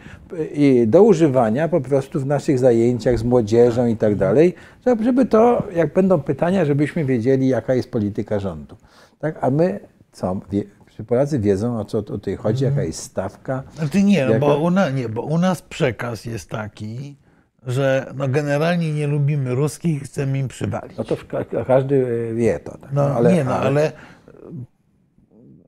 i 0.53 0.85
do 0.87 1.03
używania 1.03 1.67
po 1.67 1.81
prostu 1.81 2.19
w 2.19 2.25
naszych 2.25 2.59
zajęciach 2.59 3.19
z 3.19 3.23
młodzieżą 3.23 3.87
i 3.87 3.97
tak 3.97 4.15
dalej, 4.15 4.53
żeby 5.01 5.25
to, 5.25 5.63
jak 5.75 5.93
będą 5.93 6.21
pytania, 6.21 6.65
żebyśmy 6.65 7.05
wiedzieli, 7.05 7.47
jaka 7.47 7.73
jest 7.73 7.91
polityka 7.91 8.39
rządu. 8.39 8.75
Tak? 9.19 9.37
A 9.41 9.49
my 9.49 9.79
co? 10.11 10.39
Wie, 10.51 10.63
Polacy 11.07 11.39
wiedzą, 11.39 11.79
o 11.79 11.85
co 11.85 12.03
tutaj 12.03 12.35
chodzi, 12.35 12.63
jaka 12.63 12.83
jest 12.83 13.03
stawka. 13.03 13.63
Znaczy 13.75 14.03
nie, 14.03 14.25
no 14.25 14.39
bo 14.39 14.57
u 14.57 14.69
nas, 14.69 14.93
nie, 14.93 15.09
bo 15.09 15.21
u 15.21 15.37
nas 15.37 15.61
przekaz 15.61 16.25
jest 16.25 16.49
taki, 16.49 17.15
że 17.67 18.13
no 18.15 18.27
generalnie 18.27 18.93
nie 18.93 19.07
lubimy 19.07 19.55
ruskich, 19.55 20.03
chcemy 20.03 20.39
im 20.39 20.47
przywalić. 20.47 20.97
No 20.97 21.03
to 21.03 21.17
każdy 21.67 22.31
wie 22.35 22.59
to. 22.59 22.77
Tak? 22.77 22.91
No, 22.93 23.01
ale, 23.01 23.33
nie, 23.33 23.43
no, 23.43 23.55
ale, 23.55 23.91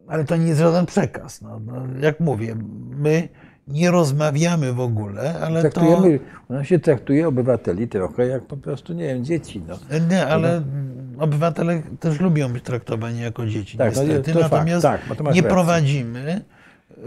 ale 0.07 0.25
to 0.25 0.35
nie 0.35 0.47
jest 0.47 0.59
żaden 0.59 0.85
przekaz. 0.85 1.41
No, 1.41 1.59
no, 1.59 1.85
jak 1.99 2.19
mówię, 2.19 2.55
my 2.97 3.29
nie 3.67 3.91
rozmawiamy 3.91 4.73
w 4.73 4.79
ogóle, 4.79 5.39
ale 5.39 5.61
Traktujemy, 5.61 6.19
to... 6.19 6.55
On 6.55 6.63
się 6.63 6.79
traktuje 6.79 7.27
obywateli 7.27 7.87
trochę 7.87 8.27
jak 8.27 8.45
po 8.45 8.57
prostu, 8.57 8.93
nie 8.93 9.07
wiem, 9.07 9.25
dzieci. 9.25 9.61
No. 9.67 9.77
Nie, 10.09 10.27
ale 10.27 10.61
obywatele 11.19 11.81
też 11.99 12.19
lubią 12.19 12.53
być 12.53 12.63
traktowani 12.63 13.21
jako 13.21 13.45
dzieci, 13.45 13.77
tak, 13.77 13.95
no, 13.95 14.03
niestety. 14.03 14.33
No, 14.33 14.39
Natomiast 14.39 14.83
tak, 14.83 15.09
nie 15.19 15.25
rację. 15.25 15.43
prowadzimy 15.43 16.45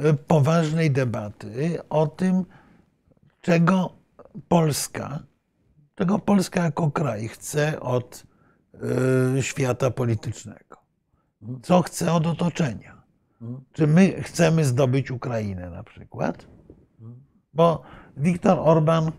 e, 0.05 0.15
poważnej 0.15 0.90
debaty 0.90 1.78
o 1.90 2.06
tym, 2.06 2.44
czego 3.40 3.90
Polska, 4.48 5.23
czego 5.94 6.19
Polska 6.19 6.65
jako 6.65 6.90
kraj 6.90 7.28
chce 7.28 7.81
od 7.81 8.27
y, 9.39 9.43
świata 9.43 9.90
politycznego. 9.90 10.77
Co 11.62 11.82
chce 11.82 12.12
od 12.12 12.27
otoczenia. 12.27 13.02
Czy 13.73 13.86
my 13.86 14.23
chcemy 14.23 14.65
zdobyć 14.65 15.11
Ukrainę 15.11 15.70
na 15.70 15.82
przykład? 15.82 16.47
Bo 17.55 17.82
Viktor 18.16 18.59
Orban, 18.61 19.12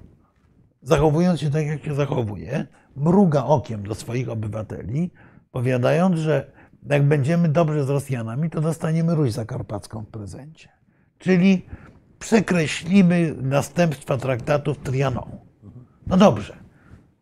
zachowując 0.81 1.39
się 1.39 1.51
tak, 1.51 1.65
jak 1.65 1.83
się 1.83 1.95
zachowuje, 1.95 2.67
mruga 2.95 3.43
okiem 3.43 3.83
do 3.83 3.95
swoich 3.95 4.29
obywateli, 4.29 5.11
powiadając, 5.51 6.17
że 6.17 6.51
jak 6.89 7.07
będziemy 7.07 7.49
dobrze 7.49 7.83
z 7.83 7.89
Rosjanami, 7.89 8.49
to 8.49 8.61
dostaniemy 8.61 9.15
Ruś 9.15 9.31
Zakarpacką 9.31 10.03
w 10.03 10.07
prezencie. 10.07 10.69
Czyli 11.17 11.65
przekreślimy 12.19 13.35
następstwa 13.41 14.17
traktatów 14.17 14.77
Trianon. 14.77 15.31
No 16.07 16.17
dobrze. 16.17 16.65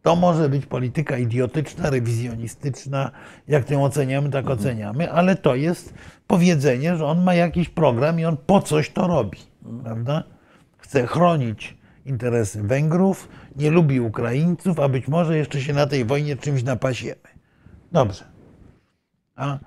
To 0.02 0.16
może 0.16 0.50
być 0.50 0.66
polityka 0.66 1.18
idiotyczna, 1.18 1.90
rewizjonistyczna. 1.90 3.12
Jak 3.48 3.66
tę 3.66 3.80
oceniamy, 3.80 4.30
tak 4.30 4.50
oceniamy, 4.50 5.12
ale 5.12 5.36
to 5.36 5.56
jest 5.56 5.94
powiedzenie, 6.28 6.98
że 6.98 7.06
on 7.06 7.24
ma 7.24 7.34
jakiś 7.34 7.70
program 7.70 8.20
i 8.20 8.26
on 8.26 8.38
po 8.38 8.62
coś 8.62 8.90
to 8.90 9.08
robi. 9.08 9.38
Prawda? 9.84 10.24
Chce 10.78 11.08
chronić 11.08 11.78
interesy 12.06 12.64
Węgrów, 12.64 13.30
nie 13.56 13.72
lubi 13.72 14.00
Ukraińców, 14.00 14.80
a 14.80 14.90
być 14.90 15.08
może 15.08 15.38
jeszcze 15.38 15.62
się 15.62 15.74
na 15.74 15.88
tej 15.88 16.06
wojnie 16.06 16.36
czymś 16.36 16.64
napasiemy. 16.64 17.22
Dobrze. 17.92 18.26
A 19.36 19.60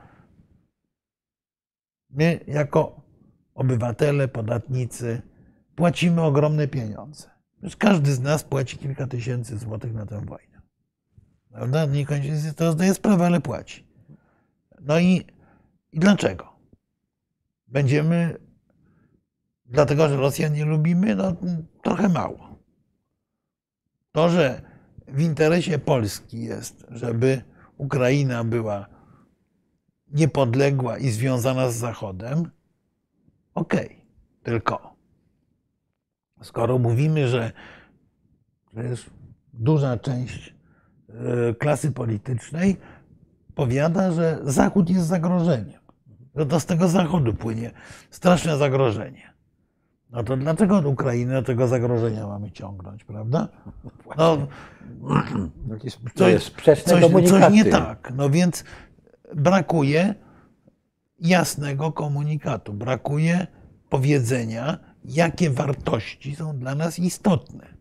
my, 2.11 2.41
jako 2.47 3.01
obywatele, 3.57 4.29
podatnicy, 4.29 5.23
płacimy 5.77 6.23
ogromne 6.23 6.69
pieniądze. 6.69 7.31
Każdy 7.79 8.13
z 8.15 8.21
nas 8.21 8.45
płaci 8.45 8.79
kilka 8.79 9.07
tysięcy 9.07 9.59
złotych 9.59 9.95
na 9.95 10.07
tę 10.07 10.21
wojnę. 10.27 10.61
Prawda? 11.51 11.87
Niekoniecznie 11.87 12.53
to 12.53 12.73
zdaje 12.73 12.95
sprawę, 12.95 13.27
ale 13.27 13.41
płaci. 13.41 13.87
No 14.81 14.99
i, 14.99 15.25
i 15.93 15.99
dlaczego? 15.99 16.53
Będziemy, 17.69 18.37
dlatego 19.67 20.09
że 20.09 20.17
Rosjan 20.17 20.53
nie 20.53 20.65
lubimy, 20.65 21.15
no 21.17 21.37
trochę 21.83 22.09
mało. 22.09 22.59
To, 24.13 24.29
że 24.29 24.63
w 25.09 25.21
interesie 25.21 25.79
Polski 25.79 26.43
jest, 26.43 26.87
żeby 26.91 27.43
Ukraina 27.77 28.45
była 28.45 28.87
niepodległa 30.09 30.99
i 30.99 31.11
związana 31.11 31.71
z 31.71 31.75
Zachodem, 31.75 32.51
okej, 33.57 33.87
okay. 33.87 33.97
tylko 34.43 34.97
skoro 36.43 36.79
mówimy, 36.79 37.29
że 37.29 37.53
jest 38.77 39.11
duża 39.53 39.97
część 39.97 40.55
e, 41.09 41.55
klasy 41.55 41.93
politycznej 41.93 42.77
powiada, 43.55 44.13
że 44.13 44.39
Zachód 44.43 44.91
jest 44.91 45.07
zagrożeniem, 45.07 45.81
że 46.37 46.47
to 46.47 46.61
z 46.61 46.67
tego 46.67 46.89
Zachodu 46.89 47.35
płynie 47.35 47.71
straszne 48.11 48.57
zagrożenie. 48.57 49.37
No 50.11 50.25
to 50.25 50.37
dlaczego 50.37 50.77
od 50.77 50.87
Ukrainy 50.87 51.33
do 51.33 51.43
tego 51.43 51.69
zagrożenia 51.69 52.27
mamy 52.27 52.51
ciągnąć, 52.51 53.05
prawda? 53.05 53.49
No, 54.17 54.47
to 56.15 56.29
jest 56.29 56.47
sprzeczne 56.47 57.01
coś, 57.01 57.29
coś 57.29 57.53
nie 57.53 57.65
tak. 57.65 58.13
No 58.17 58.31
więc 58.31 58.65
brakuje 59.35 60.15
jasnego 61.19 61.93
komunikatu, 61.93 62.73
brakuje 62.73 63.47
powiedzenia, 63.89 64.79
jakie 65.05 65.51
wartości 65.51 66.37
są 66.37 66.59
dla 66.59 66.75
nas 66.75 66.99
istotne. 66.99 67.77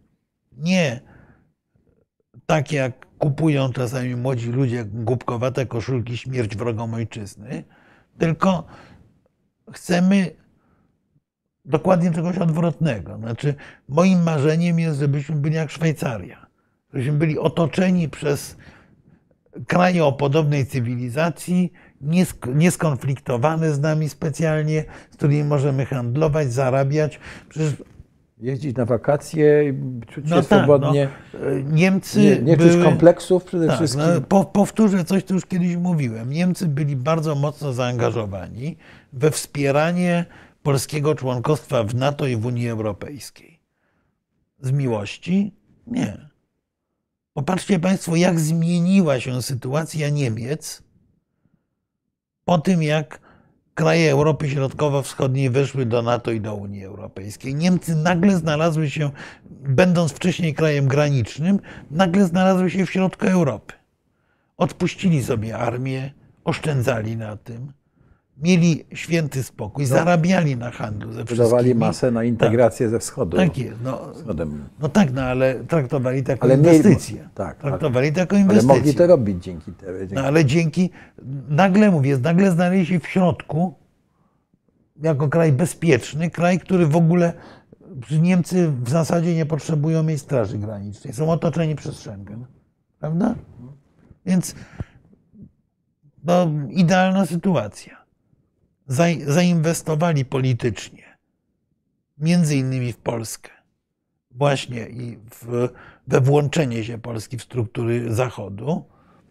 Nie 0.58 1.02
tak 2.46 2.72
jak 2.72 3.18
kupują 3.18 3.74
czasami 3.74 4.16
młodzi 4.16 4.52
ludzie 4.52 4.86
głupkowate 4.86 5.66
koszulki 5.66 6.18
śmierć 6.18 6.56
wrogom 6.56 6.94
ojczyzny, 6.94 7.64
tylko 8.18 8.68
chcemy 9.74 10.32
dokładnie 11.66 12.12
czegoś 12.12 12.38
odwrotnego. 12.38 13.18
Znaczy, 13.18 13.56
moim 13.88 14.24
marzeniem 14.24 14.80
jest, 14.80 15.00
żebyśmy 15.00 15.36
byli 15.36 15.56
jak 15.56 15.72
Szwajcaria. 15.72 16.46
Żebyśmy 16.94 17.14
byli 17.14 17.40
otoczeni 17.40 18.10
przez 18.10 18.58
kraje 19.68 20.06
o 20.06 20.14
podobnej 20.14 20.66
cywilizacji, 20.66 21.74
nieskonfliktowane 22.56 23.74
z 23.74 23.80
nami 23.80 24.10
specjalnie, 24.10 24.84
z 25.12 25.16
którymi 25.18 25.44
możemy 25.44 25.86
handlować, 25.86 26.54
zarabiać. 26.54 27.20
Przecież 27.50 27.74
Jeździć 28.38 28.78
na 28.78 28.86
wakacje, 28.86 29.74
czuć 30.08 30.26
się 30.26 30.30
no 30.30 30.36
tak, 30.36 30.46
swobodnie. 30.46 31.10
no, 31.34 31.40
Niemcy 31.72 32.20
nie 32.20 32.42
nie 32.42 32.58
były, 32.58 32.70
czuć 32.74 32.84
kompleksów 32.84 33.44
przede 33.44 33.68
tak, 33.68 33.76
wszystkim. 33.76 34.04
No, 34.16 34.22
po, 34.22 34.46
powtórzę 34.46 35.06
coś, 35.06 35.24
co 35.24 35.34
już 35.34 35.46
kiedyś 35.46 35.76
mówiłem. 35.76 36.30
Niemcy 36.30 36.68
byli 36.68 36.96
bardzo 36.96 37.36
mocno 37.36 37.74
zaangażowani 37.74 38.78
we 39.14 39.32
wspieranie 39.32 40.26
polskiego 40.64 41.16
członkostwa 41.16 41.84
w 41.84 41.96
NATO 41.96 42.28
i 42.28 42.36
w 42.36 42.46
Unii 42.46 42.70
Europejskiej. 42.70 43.60
Z 44.62 44.72
miłości? 44.72 45.54
Nie. 45.88 46.30
Popatrzcie 47.34 47.80
Państwo, 47.80 48.16
jak 48.16 48.40
zmieniła 48.40 49.20
się 49.20 49.42
sytuacja 49.42 50.10
Niemiec 50.10 50.84
po 52.46 52.58
tym, 52.58 52.84
jak 52.84 53.20
kraje 53.74 54.12
Europy 54.12 54.50
Środkowo-Wschodniej 54.50 55.50
weszły 55.50 55.86
do 55.86 56.02
NATO 56.02 56.32
i 56.32 56.42
do 56.42 56.56
Unii 56.56 56.86
Europejskiej. 56.86 57.56
Niemcy 57.56 57.96
nagle 57.96 58.38
znalazły 58.38 58.90
się, 58.90 59.12
będąc 59.50 60.12
wcześniej 60.12 60.54
krajem 60.54 60.88
granicznym, 60.88 61.60
nagle 61.92 62.26
znalazły 62.26 62.70
się 62.70 62.86
w 62.86 62.92
środku 62.92 63.26
Europy. 63.26 63.74
Odpuścili 64.58 65.24
sobie 65.24 65.58
armię, 65.58 66.14
oszczędzali 66.44 67.18
na 67.18 67.38
tym 67.38 67.74
mieli 68.38 68.86
święty 68.94 69.44
spokój, 69.44 69.86
zarabiali 69.86 70.58
na 70.58 70.72
handlu 70.72 71.14
ze 71.14 71.24
Wydawali 71.24 71.76
masę 71.76 72.12
na 72.12 72.24
integrację 72.24 72.90
ze 72.90 73.00
wschodu. 73.00 73.38
Tak 73.38 73.58
jest. 73.58 73.78
No, 73.84 74.14
Wschodem. 74.14 74.64
no 74.80 74.90
tak, 74.90 75.14
no 75.14 75.22
ale 75.22 75.56
traktowali 75.56 76.24
to 76.24 76.32
jako 76.32 76.44
Ale 76.44 76.58
mieli- 76.58 76.76
inwestycje. 76.78 77.30
tak, 77.36 77.58
traktowali 77.58 78.14
to 78.14 78.20
jako 78.20 78.36
Ale 78.50 78.62
mogli 78.64 78.94
to 78.94 79.08
robić 79.08 79.44
dzięki 79.44 79.72
temu. 79.72 79.98
No 80.12 80.22
ale 80.22 80.46
dzięki, 80.46 80.90
nagle 81.50 81.92
mówię, 81.92 82.18
nagle 82.18 82.52
znaleźli 82.52 82.86
się 82.86 83.00
w 83.00 83.08
środku, 83.08 83.74
jako 85.02 85.30
kraj 85.30 85.52
bezpieczny, 85.52 86.30
kraj, 86.30 86.60
który 86.60 86.88
w 86.88 86.96
ogóle, 86.96 87.34
Niemcy 88.22 88.72
w 88.84 88.90
zasadzie 88.90 89.36
nie 89.36 89.46
potrzebują 89.46 90.04
mieć 90.04 90.22
straży 90.22 90.58
granicznej, 90.58 91.14
są 91.14 91.32
otoczeni 91.32 91.76
przez 91.76 91.96
Schengen, 91.96 92.46
prawda? 93.00 93.36
Więc 94.26 94.56
no, 96.24 96.48
idealna 96.70 97.26
sytuacja. 97.26 97.95
Za- 98.88 99.26
Zainwestowali 99.28 100.26
politycznie, 100.26 101.04
między 102.18 102.58
innymi 102.58 102.94
w 102.94 102.98
Polskę, 102.98 103.50
właśnie 104.32 104.88
i 104.90 105.18
w, 105.32 105.70
we 106.08 106.22
włączenie 106.22 106.84
się 106.84 106.98
Polski 106.98 107.38
w 107.38 107.44
struktury 107.44 108.14
Zachodu, 108.14 108.86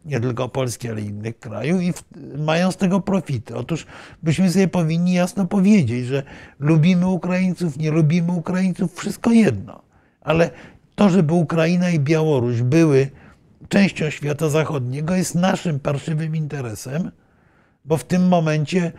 nie 0.05 0.21
tylko 0.21 0.49
Polski, 0.49 0.89
ale 0.89 1.01
i 1.01 1.05
innych 1.05 1.39
krajów, 1.39 1.83
i 1.83 1.93
w, 1.93 2.05
mają 2.39 2.71
z 2.73 2.77
tego 2.77 3.01
profity. 3.01 3.57
Otóż 3.57 3.87
byśmy 4.23 4.51
sobie 4.51 4.69
powinni 4.69 5.13
jasno 5.13 5.47
powiedzieć, 5.47 6.07
że 6.07 6.23
lubimy 6.59 7.07
Ukraińców, 7.07 7.79
nie 7.79 7.91
lubimy 7.91 8.33
Ukraińców, 8.33 8.95
wszystko 8.99 9.31
jedno. 9.31 9.83
Ale 10.21 10.51
to, 10.95 11.09
żeby 11.09 11.33
Ukraina 11.35 11.91
i 11.91 12.01
Białoruś 12.01 12.63
były 12.63 13.11
częścią 13.69 14.11
świata 14.11 14.49
zachodniego, 14.49 15.15
jest 15.15 15.35
naszym 15.35 15.81
parszywym 15.81 16.37
interesem, 16.37 17.11
bo 17.85 17.97
w 17.97 18.05
tym 18.05 18.29
momencie 18.29 18.93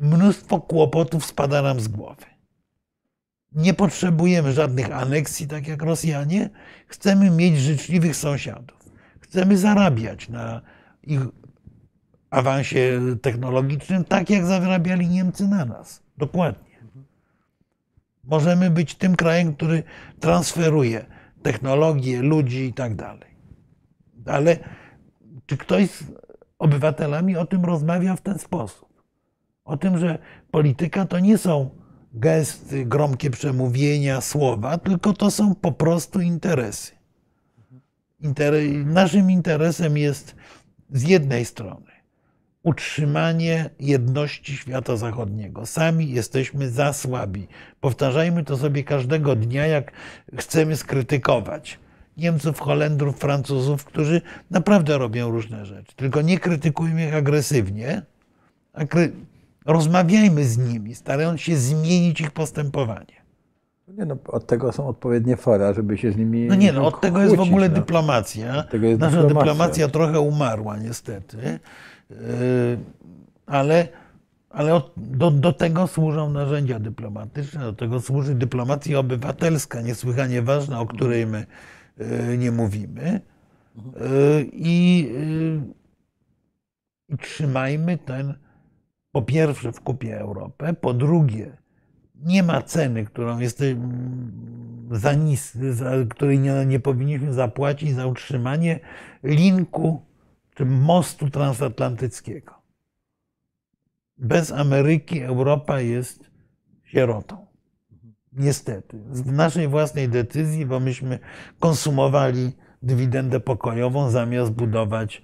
mnóstwo 0.00 0.60
kłopotów 0.60 1.26
spada 1.26 1.62
nam 1.62 1.80
z 1.80 1.88
głowy. 1.88 2.24
Nie 3.52 3.74
potrzebujemy 3.74 4.52
żadnych 4.52 4.92
aneksji, 4.92 5.46
tak 5.46 5.68
jak 5.68 5.82
Rosjanie. 5.82 6.50
Chcemy 6.86 7.30
mieć 7.30 7.58
życzliwych 7.58 8.16
sąsiadów. 8.16 8.76
Chcemy 9.20 9.58
zarabiać 9.58 10.28
na 10.28 10.60
ich 11.02 11.20
awansie 12.30 13.00
technologicznym, 13.22 14.04
tak 14.04 14.30
jak 14.30 14.46
zarabiali 14.46 15.08
Niemcy 15.08 15.48
na 15.48 15.64
nas. 15.64 16.02
Dokładnie. 16.18 16.76
Możemy 18.24 18.70
być 18.70 18.94
tym 18.94 19.16
krajem, 19.16 19.54
który 19.54 19.82
transferuje 20.20 21.06
technologię, 21.42 22.22
ludzi 22.22 22.64
i 22.64 22.72
tak 22.72 22.94
dalej. 22.94 23.36
Ale 24.26 24.58
czy 25.46 25.56
ktoś 25.56 25.90
z 25.90 26.04
obywatelami 26.58 27.36
o 27.36 27.46
tym 27.46 27.64
rozmawia 27.64 28.16
w 28.16 28.20
ten 28.20 28.38
sposób? 28.38 28.85
O 29.66 29.76
tym, 29.76 29.98
że 29.98 30.18
polityka 30.50 31.06
to 31.06 31.18
nie 31.18 31.38
są 31.38 31.70
gesty, 32.14 32.84
gromkie 32.84 33.30
przemówienia, 33.30 34.20
słowa, 34.20 34.78
tylko 34.78 35.12
to 35.12 35.30
są 35.30 35.54
po 35.54 35.72
prostu 35.72 36.20
interesy. 36.20 36.92
Inter- 38.22 38.86
naszym 38.86 39.30
interesem 39.30 39.96
jest 39.96 40.36
z 40.90 41.02
jednej 41.02 41.44
strony 41.44 41.96
utrzymanie 42.62 43.70
jedności 43.80 44.56
świata 44.56 44.96
zachodniego. 44.96 45.66
Sami 45.66 46.10
jesteśmy 46.10 46.70
za 46.70 46.92
słabi. 46.92 47.48
Powtarzajmy 47.80 48.44
to 48.44 48.56
sobie 48.56 48.84
każdego 48.84 49.36
dnia, 49.36 49.66
jak 49.66 49.92
chcemy 50.36 50.76
skrytykować 50.76 51.78
Niemców, 52.16 52.60
Holendrów, 52.60 53.18
Francuzów, 53.18 53.84
którzy 53.84 54.22
naprawdę 54.50 54.98
robią 54.98 55.30
różne 55.30 55.66
rzeczy. 55.66 55.96
Tylko 55.96 56.22
nie 56.22 56.38
krytykujmy 56.38 57.06
ich 57.08 57.14
agresywnie, 57.14 58.02
a 58.72 58.84
kry- 58.84 59.10
rozmawiajmy 59.66 60.44
z 60.44 60.58
nimi, 60.58 60.94
starając 60.94 61.40
się 61.40 61.56
zmienić 61.56 62.20
ich 62.20 62.30
postępowanie. 62.30 63.16
Nie 63.88 64.04
no, 64.04 64.16
od 64.26 64.46
tego 64.46 64.72
są 64.72 64.88
odpowiednie 64.88 65.36
fora, 65.36 65.72
żeby 65.72 65.98
się 65.98 66.12
z 66.12 66.16
nimi. 66.16 66.46
No 66.46 66.54
nie, 66.54 66.72
no 66.72 66.86
od 66.86 67.00
tego 67.00 67.22
jest 67.22 67.36
w 67.36 67.40
ogóle 67.40 67.68
no. 67.68 67.74
dyplomacja. 67.74 68.62
tego 68.62 68.86
jest 68.86 69.00
Nasza 69.00 69.16
dyplomacja. 69.16 69.52
dyplomacja 69.52 69.88
trochę 69.88 70.20
umarła 70.20 70.76
niestety, 70.76 71.58
Yy, 72.10 72.16
ale, 73.46 73.88
ale 74.50 74.74
od, 74.74 74.92
do, 74.96 75.30
do 75.30 75.52
tego 75.52 75.86
służą 75.86 76.30
narzędzia 76.30 76.78
dyplomatyczne, 76.78 77.60
do 77.60 77.72
tego 77.72 78.00
służy 78.00 78.34
dyplomacja 78.34 78.98
obywatelska, 78.98 79.80
niesłychanie 79.80 80.42
ważna, 80.42 80.80
o 80.80 80.86
której 80.86 81.26
my 81.26 81.46
yy, 81.98 82.38
nie 82.38 82.52
mówimy. 82.52 83.20
Yy, 83.76 84.46
I, 84.52 85.08
I 87.08 87.18
trzymajmy 87.18 87.98
ten, 87.98 88.34
po 89.16 89.22
pierwsze, 89.22 89.72
w 89.72 89.80
kupie 89.80 90.18
Europę, 90.20 90.74
po 90.74 90.94
drugie, 90.94 91.56
nie 92.14 92.42
ma 92.42 92.62
ceny, 92.62 93.04
którą 93.04 93.38
jesteśmy 93.38 93.88
za 94.90 95.12
nis, 95.12 95.58
której 96.10 96.38
nie, 96.38 96.66
nie 96.66 96.80
powinniśmy 96.80 97.32
zapłacić 97.32 97.94
za 97.94 98.06
utrzymanie 98.06 98.80
linku 99.22 100.02
czy 100.54 100.64
mostu 100.64 101.30
transatlantyckiego. 101.30 102.54
Bez 104.18 104.52
Ameryki 104.52 105.20
Europa 105.20 105.80
jest 105.80 106.30
sierotą. 106.84 107.46
Niestety. 108.32 108.98
W 108.98 109.32
naszej 109.32 109.68
własnej 109.68 110.08
decyzji, 110.08 110.66
bo 110.66 110.80
myśmy 110.80 111.18
konsumowali 111.60 112.52
dywidendę 112.82 113.40
pokojową 113.40 114.10
zamiast 114.10 114.52
budować, 114.52 115.22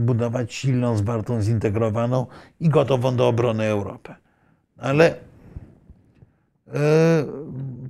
budować 0.00 0.54
silną, 0.54 0.96
zwartą, 0.96 1.42
zintegrowaną 1.42 2.26
i 2.60 2.68
gotową 2.68 3.16
do 3.16 3.28
obrony 3.28 3.64
Europę. 3.64 4.14
Ale 4.78 5.14
E, 6.74 7.24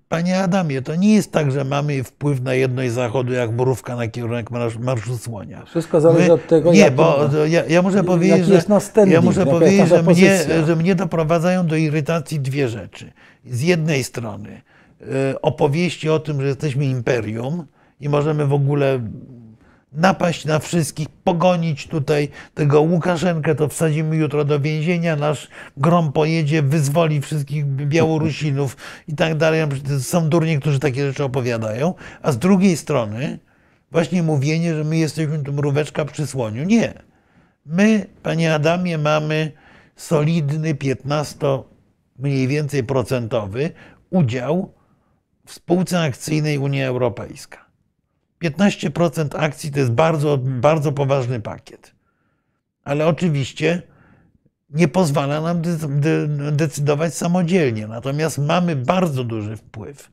Panie 0.09 0.39
Adamie, 0.39 0.83
to 0.83 0.97
nie 0.97 1.15
jest 1.15 1.33
tak, 1.33 1.53
że 1.53 1.65
mamy 1.65 2.05
wpływ 2.05 2.43
na 2.43 2.55
jedność 2.55 2.93
Zachodu 2.93 3.33
jak 3.33 3.51
mrówka 3.51 3.97
na 3.97 4.09
kierunek 4.09 4.51
marsz, 4.51 4.79
Marszu 4.79 5.19
Słonia. 5.19 5.65
Wszystko 5.67 6.01
zależy 6.01 6.27
My- 6.27 6.33
od 6.33 6.47
tego, 6.47 6.73
Nie, 6.73 6.91
bo 6.91 7.29
to 7.29 7.47
ja, 7.47 7.65
ja 7.65 7.83
muszę 7.83 8.05
powiedzieć, 8.05 8.47
że, 8.47 8.63
ja 9.07 9.21
muszę 9.21 9.47
powiedzieć 9.47 9.89
że, 9.89 10.03
mnie, 10.03 10.39
że 10.67 10.77
mnie 10.77 10.95
doprowadzają 10.95 11.67
do 11.67 11.77
irytacji 11.77 12.41
dwie 12.41 12.69
rzeczy. 12.69 13.13
Z 13.47 13.63
jednej 13.63 14.05
strony 14.05 14.63
e, 15.01 15.43
opowieści 15.43 16.09
o 16.11 16.19
tym, 16.19 16.41
że 16.41 16.47
jesteśmy 16.47 16.85
imperium 16.85 17.67
i 18.01 18.09
możemy 18.09 18.47
w 18.47 18.53
ogóle 18.53 19.01
napaść 19.93 20.45
na 20.45 20.59
wszystkich, 20.59 21.09
pogonić 21.25 21.87
tutaj 21.87 22.29
tego 22.55 22.81
Łukaszenkę, 22.81 23.55
to 23.55 23.69
wsadzimy 23.69 24.17
jutro 24.17 24.45
do 24.45 24.61
więzienia, 24.61 25.17
nasz 25.17 25.49
grom 25.77 26.13
pojedzie, 26.13 26.63
wyzwoli 26.63 27.21
wszystkich 27.21 27.67
Białorusinów 27.67 28.77
i 29.09 29.15
tak 29.15 29.35
dalej. 29.35 29.63
Są 30.01 30.29
durnie, 30.29 30.61
którzy 30.61 30.79
takie 30.79 31.07
rzeczy 31.07 31.25
opowiadają. 31.25 31.95
A 32.23 32.33
z 32.33 32.39
drugiej 32.39 32.77
strony 32.77 33.39
właśnie 33.91 34.23
mówienie, 34.23 34.75
że 34.75 34.85
my 34.85 34.97
jesteśmy 34.97 35.43
tu 35.43 35.53
mróweczka 35.53 36.05
przy 36.05 36.27
słoniu. 36.27 36.65
Nie. 36.65 36.93
My, 37.67 38.07
panie 38.23 38.55
Adamie, 38.55 38.99
mamy 38.99 39.53
solidny 39.97 40.75
15 40.75 41.39
mniej 42.19 42.49
więcej 42.49 42.85
procentowy 42.85 43.71
udział 44.11 44.75
w 45.47 45.53
spółce 45.53 46.01
akcyjnej 46.01 46.59
Unia 46.59 46.87
Europejska. 46.87 47.70
15% 48.45 49.29
akcji 49.39 49.73
to 49.73 49.79
jest 49.79 49.93
bardzo, 49.93 50.39
bardzo 50.39 50.93
poważny 50.93 51.41
pakiet. 51.41 51.95
Ale 52.85 53.07
oczywiście 53.07 53.83
nie 54.71 54.89
pozwala 54.89 55.41
nam 55.41 55.63
decydować 56.53 57.15
samodzielnie. 57.15 57.87
Natomiast 57.87 58.39
mamy 58.39 58.77
bardzo 58.77 59.25
duży 59.25 59.57
wpływ 59.57 60.11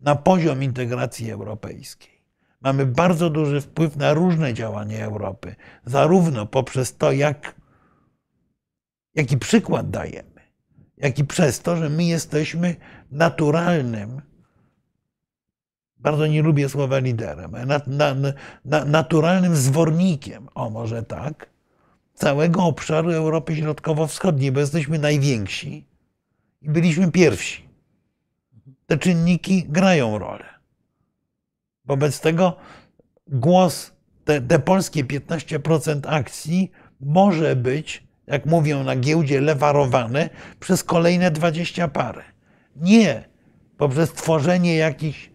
na 0.00 0.16
poziom 0.16 0.62
integracji 0.62 1.30
europejskiej. 1.30 2.20
Mamy 2.60 2.86
bardzo 2.86 3.30
duży 3.30 3.60
wpływ 3.60 3.96
na 3.96 4.14
różne 4.14 4.54
działania 4.54 5.04
Europy, 5.04 5.54
zarówno 5.84 6.46
poprzez 6.46 6.96
to, 6.96 7.12
jak, 7.12 7.54
jaki 9.14 9.38
przykład 9.38 9.90
dajemy, 9.90 10.40
jak 10.96 11.18
i 11.18 11.24
przez 11.24 11.60
to, 11.60 11.76
że 11.76 11.88
my 11.88 12.04
jesteśmy 12.04 12.76
naturalnym, 13.10 14.22
bardzo 16.02 16.26
nie 16.26 16.42
lubię 16.42 16.68
słowa 16.68 16.98
liderem, 16.98 17.52
na, 17.66 17.80
na, 17.86 18.14
na, 18.64 18.84
naturalnym 18.84 19.56
zwornikiem, 19.56 20.48
o 20.54 20.70
może 20.70 21.02
tak, 21.02 21.50
całego 22.14 22.64
obszaru 22.64 23.10
Europy 23.10 23.56
Środkowo-Wschodniej, 23.56 24.52
bo 24.52 24.60
jesteśmy 24.60 24.98
najwięksi 24.98 25.86
i 26.62 26.70
byliśmy 26.70 27.12
pierwsi. 27.12 27.68
Te 28.86 28.98
czynniki 28.98 29.64
grają 29.68 30.18
rolę. 30.18 30.44
Wobec 31.84 32.20
tego 32.20 32.56
głos, 33.26 33.92
te, 34.24 34.40
te 34.40 34.58
polskie 34.58 35.04
15% 35.04 36.00
akcji 36.06 36.70
może 37.00 37.56
być, 37.56 38.04
jak 38.26 38.46
mówią 38.46 38.84
na 38.84 38.96
giełdzie, 38.96 39.40
lewarowane 39.40 40.30
przez 40.60 40.84
kolejne 40.84 41.30
20 41.30 41.88
parę. 41.88 42.22
Nie 42.76 43.24
poprzez 43.76 44.12
tworzenie 44.12 44.76
jakichś 44.76 45.29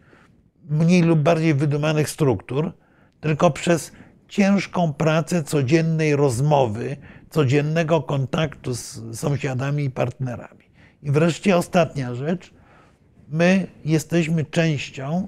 mniej 0.70 1.02
lub 1.02 1.20
bardziej 1.20 1.54
wydumanych 1.54 2.10
struktur, 2.10 2.74
tylko 3.20 3.52
przez 3.52 3.92
ciężką 4.28 4.94
pracę 4.94 5.44
codziennej 5.44 6.16
rozmowy, 6.16 6.98
codziennego 7.30 8.02
kontaktu 8.02 8.74
z 8.74 9.20
sąsiadami 9.20 9.84
i 9.84 9.90
partnerami. 9.90 10.66
I 11.02 11.12
wreszcie 11.12 11.58
ostatnia 11.58 12.16
rzecz. 12.16 12.54
My 13.30 13.68
jesteśmy 13.86 14.46
częścią, 14.46 15.28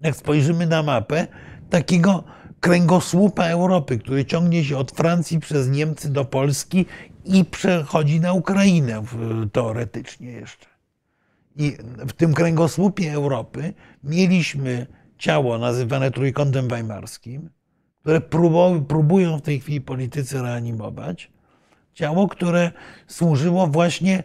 jak 0.00 0.16
spojrzymy 0.16 0.66
na 0.66 0.82
mapę, 0.82 1.26
takiego 1.70 2.24
kręgosłupa 2.60 3.44
Europy, 3.44 3.98
który 3.98 4.24
ciągnie 4.24 4.64
się 4.64 4.78
od 4.78 4.90
Francji 4.90 5.40
przez 5.40 5.68
Niemcy 5.68 6.10
do 6.10 6.24
Polski 6.24 6.86
i 7.24 7.44
przechodzi 7.44 8.20
na 8.20 8.32
Ukrainę 8.32 9.02
teoretycznie 9.52 10.30
jeszcze. 10.30 10.75
I 11.56 11.76
w 11.98 12.12
tym 12.12 12.34
kręgosłupie 12.34 13.12
Europy 13.12 13.74
mieliśmy 14.04 14.86
ciało 15.18 15.58
nazywane 15.58 16.10
trójkątem 16.10 16.68
weimarskim, 16.68 17.50
które 18.00 18.20
próbują 18.88 19.38
w 19.38 19.42
tej 19.42 19.60
chwili 19.60 19.80
politycy 19.80 20.42
reanimować. 20.42 21.30
Ciało, 21.94 22.28
które 22.28 22.72
służyło 23.06 23.66
właśnie 23.66 24.22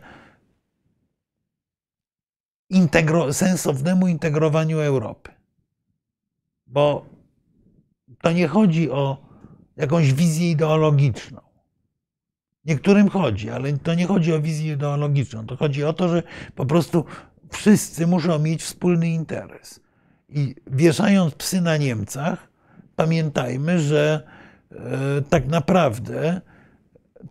integro, 2.69 3.33
sensownemu 3.33 4.07
integrowaniu 4.07 4.79
Europy. 4.79 5.31
Bo 6.67 7.05
to 8.21 8.31
nie 8.31 8.47
chodzi 8.47 8.91
o 8.91 9.17
jakąś 9.77 10.13
wizję 10.13 10.51
ideologiczną. 10.51 11.50
Niektórym 12.65 13.09
chodzi, 13.09 13.49
ale 13.49 13.73
to 13.73 13.93
nie 13.93 14.07
chodzi 14.07 14.33
o 14.33 14.41
wizję 14.41 14.73
ideologiczną. 14.73 15.45
To 15.45 15.55
chodzi 15.55 15.83
o 15.83 15.93
to, 15.93 16.09
że 16.09 16.23
po 16.55 16.65
prostu 16.65 17.05
wszyscy 17.51 18.07
muszą 18.07 18.39
mieć 18.39 18.63
wspólny 18.63 19.09
interes. 19.09 19.79
I 20.29 20.55
wieszając 20.67 21.35
psy 21.35 21.61
na 21.61 21.77
Niemcach, 21.77 22.47
pamiętajmy, 22.95 23.79
że 23.79 24.23
e, 24.71 24.77
tak 25.29 25.47
naprawdę 25.47 26.41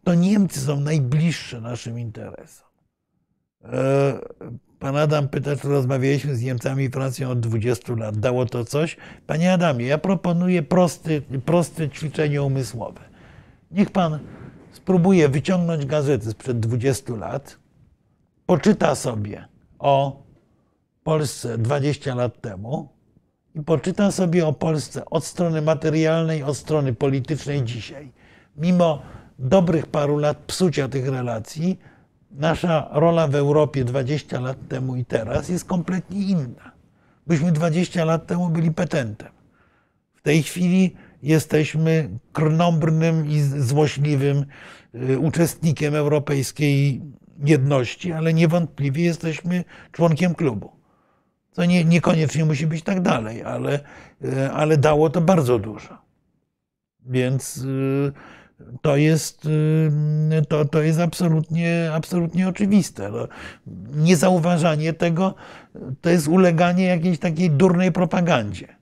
to 0.05 0.15
Niemcy 0.15 0.61
są 0.61 0.81
najbliższe 0.81 1.61
naszym 1.61 1.99
interesom. 1.99 2.69
E, 3.65 4.21
pan 4.79 4.97
Adam 4.97 5.29
pyta, 5.29 5.57
czy 5.57 5.69
rozmawialiśmy 5.69 6.37
z 6.37 6.43
Niemcami 6.43 6.85
i 6.85 6.91
Francją 6.91 7.31
od 7.31 7.41
20 7.41 7.95
lat. 7.95 8.17
Dało 8.17 8.47
to 8.47 8.65
coś? 8.65 8.97
Panie 9.27 9.53
Adamie, 9.53 9.87
ja 9.87 9.99
proponuję 9.99 10.63
prosty, 10.63 11.23
proste 11.45 11.89
ćwiczenie 11.89 12.43
umysłowe. 12.43 13.01
Niech 13.71 13.91
pan 13.91 14.19
spróbuje 14.73 15.29
wyciągnąć 15.29 15.87
gazety 15.87 16.31
sprzed 16.31 16.61
20 16.61 17.15
lat, 17.15 17.59
poczyta 18.47 18.95
sobie 18.95 19.49
o 19.79 20.23
Polsce 21.05 21.59
20 21.59 22.15
lat 22.15 22.41
temu 22.41 22.89
i 23.55 23.63
poczyta 23.63 24.11
sobie 24.11 24.47
o 24.47 24.53
Polsce 24.53 25.05
od 25.05 25.25
strony 25.25 25.63
materialnej, 25.63 26.43
od 26.43 26.57
strony 26.57 26.93
politycznej 26.93 27.63
dzisiaj. 27.63 28.13
Mimo 28.57 29.03
dobrych 29.39 29.87
paru 29.87 30.19
lat 30.19 30.39
psucia 30.39 30.89
tych 30.89 31.09
relacji, 31.09 31.79
nasza 32.31 32.89
rola 32.93 33.29
w 33.29 33.35
Europie 33.35 33.85
20 33.85 34.41
lat 34.41 34.57
temu 34.69 34.97
i 34.97 35.05
teraz 35.05 35.49
jest 35.49 35.65
kompletnie 35.65 36.21
inna. 36.21 36.71
Byśmy 37.27 37.53
20 37.53 38.05
lat 38.05 38.27
temu 38.27 38.49
byli 38.49 38.71
petentem. 38.71 39.29
W 40.15 40.23
tej 40.23 40.43
chwili 40.43 40.97
jesteśmy 41.23 42.11
krnąbrnym 42.33 43.27
i 43.27 43.41
złośliwym 43.41 44.45
y, 44.95 45.19
uczestnikiem 45.19 45.95
europejskiej 45.95 47.03
jedności, 47.45 48.13
ale 48.13 48.35
niewątpliwie 48.35 49.05
jesteśmy 49.05 49.65
członkiem 49.93 50.35
klubu. 50.35 50.71
Co 51.53 51.65
nie, 51.65 51.85
niekoniecznie 51.85 52.45
musi 52.45 52.67
być 52.67 52.83
tak 52.83 53.01
dalej, 53.01 53.43
ale, 53.43 53.81
y, 54.25 54.51
ale 54.53 54.77
dało 54.77 55.11
to 55.11 55.21
bardzo 55.21 55.59
dużo. 55.59 55.99
Więc 57.07 57.57
y, 57.57 58.13
to 58.83 58.97
jest, 58.97 59.49
to, 60.49 60.65
to 60.65 60.83
jest 60.83 61.01
absolutnie, 61.01 61.91
absolutnie 61.95 62.49
oczywiste. 62.49 63.11
No, 63.11 63.29
niezauważanie 63.95 64.93
tego 64.93 65.35
to 66.01 66.11
jest 66.11 66.29
uleganie 66.29 66.85
jakiejś 66.85 67.19
takiej 67.19 67.51
durnej 67.51 67.93
propagandzie 67.93 68.80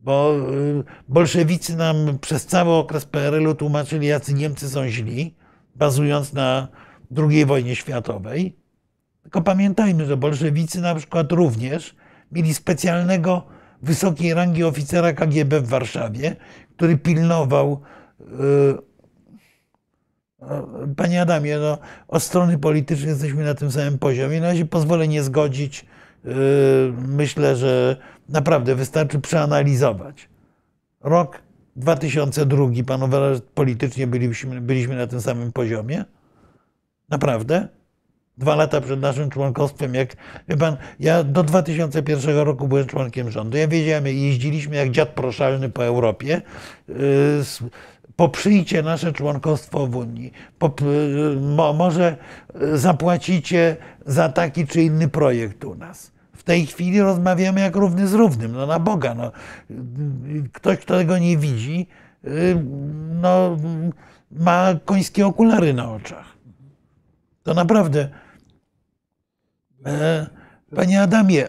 bo 0.00 0.36
y, 0.52 0.84
bolszewicy 1.08 1.76
nam 1.76 2.18
przez 2.20 2.46
cały 2.46 2.72
okres 2.72 3.04
PRL-u 3.04 3.54
tłumaczyli, 3.54 4.06
jacy 4.06 4.34
Niemcy 4.34 4.70
są 4.70 4.88
źli, 4.88 5.34
bazując 5.74 6.32
na 6.32 6.68
II 7.16 7.46
wojnie 7.46 7.76
światowej. 7.76 8.56
Tylko 9.22 9.42
pamiętajmy, 9.42 10.06
że 10.06 10.16
bolszewicy 10.16 10.80
na 10.80 10.94
przykład 10.94 11.32
również 11.32 11.96
mieli 12.32 12.54
specjalnego 12.54 13.46
wysokiej 13.82 14.34
rangi 14.34 14.64
oficera 14.64 15.12
KGB 15.12 15.60
w 15.60 15.68
Warszawie, 15.68 16.36
który 16.76 16.98
pilnował. 16.98 17.80
Y, 18.20 18.90
panie 20.96 21.22
Adamie, 21.22 21.58
no, 21.58 21.78
od 22.08 22.22
strony 22.22 22.58
politycznej 22.58 23.08
jesteśmy 23.08 23.44
na 23.44 23.54
tym 23.54 23.70
samym 23.70 23.98
poziomie. 23.98 24.40
Na 24.40 24.46
razie 24.46 24.66
pozwolę 24.66 25.08
nie 25.08 25.22
zgodzić 25.22 25.86
myślę, 27.08 27.56
że 27.56 27.96
naprawdę 28.30 28.74
wystarczy 28.74 29.20
przeanalizować. 29.20 30.28
Rok 31.00 31.42
2002, 31.76 32.66
pan 32.86 33.02
uważa, 33.02 33.34
że 33.34 33.40
politycznie 33.54 34.06
byliśmy, 34.06 34.60
byliśmy 34.60 34.96
na 34.96 35.06
tym 35.06 35.20
samym 35.20 35.52
poziomie? 35.52 36.04
Naprawdę? 37.08 37.68
Dwa 38.38 38.54
lata 38.54 38.80
przed 38.80 39.00
naszym 39.00 39.30
członkostwem, 39.30 39.94
jak 39.94 40.16
wie 40.48 40.56
pan, 40.56 40.76
ja 41.00 41.24
do 41.24 41.42
2001 41.42 42.36
roku 42.36 42.68
byłem 42.68 42.86
członkiem 42.86 43.30
rządu. 43.30 43.58
Ja 43.58 43.68
wiedziałem, 43.68 44.06
jeździliśmy 44.06 44.76
jak 44.76 44.90
dziad 44.90 45.08
proszalny 45.08 45.68
po 45.68 45.84
Europie. 45.84 46.42
Yy, 46.88 46.94
poprzyjcie 48.16 48.82
nasze 48.82 49.12
członkostwo 49.12 49.86
w 49.86 49.96
Unii. 49.96 50.32
Mo, 51.40 51.72
może 51.72 52.16
zapłacicie 52.72 53.76
za 54.06 54.28
taki 54.28 54.66
czy 54.66 54.82
inny 54.82 55.08
projekt 55.08 55.64
u 55.64 55.74
nas. 55.74 56.12
W 56.40 56.42
tej 56.42 56.66
chwili 56.66 57.00
rozmawiamy 57.00 57.60
jak 57.60 57.76
równy 57.76 58.08
z 58.08 58.14
równym. 58.14 58.52
No 58.52 58.66
na 58.66 58.78
Boga. 58.78 59.14
No. 59.14 59.32
Ktoś, 60.52 60.78
kto 60.78 60.96
tego 60.96 61.18
nie 61.18 61.38
widzi, 61.38 61.86
no, 63.20 63.56
ma 64.30 64.74
końskie 64.84 65.26
okulary 65.26 65.74
na 65.74 65.92
oczach. 65.92 66.26
To 67.42 67.54
naprawdę. 67.54 68.08
E, 69.86 70.26
Panie 70.76 71.02
Adamie, 71.02 71.46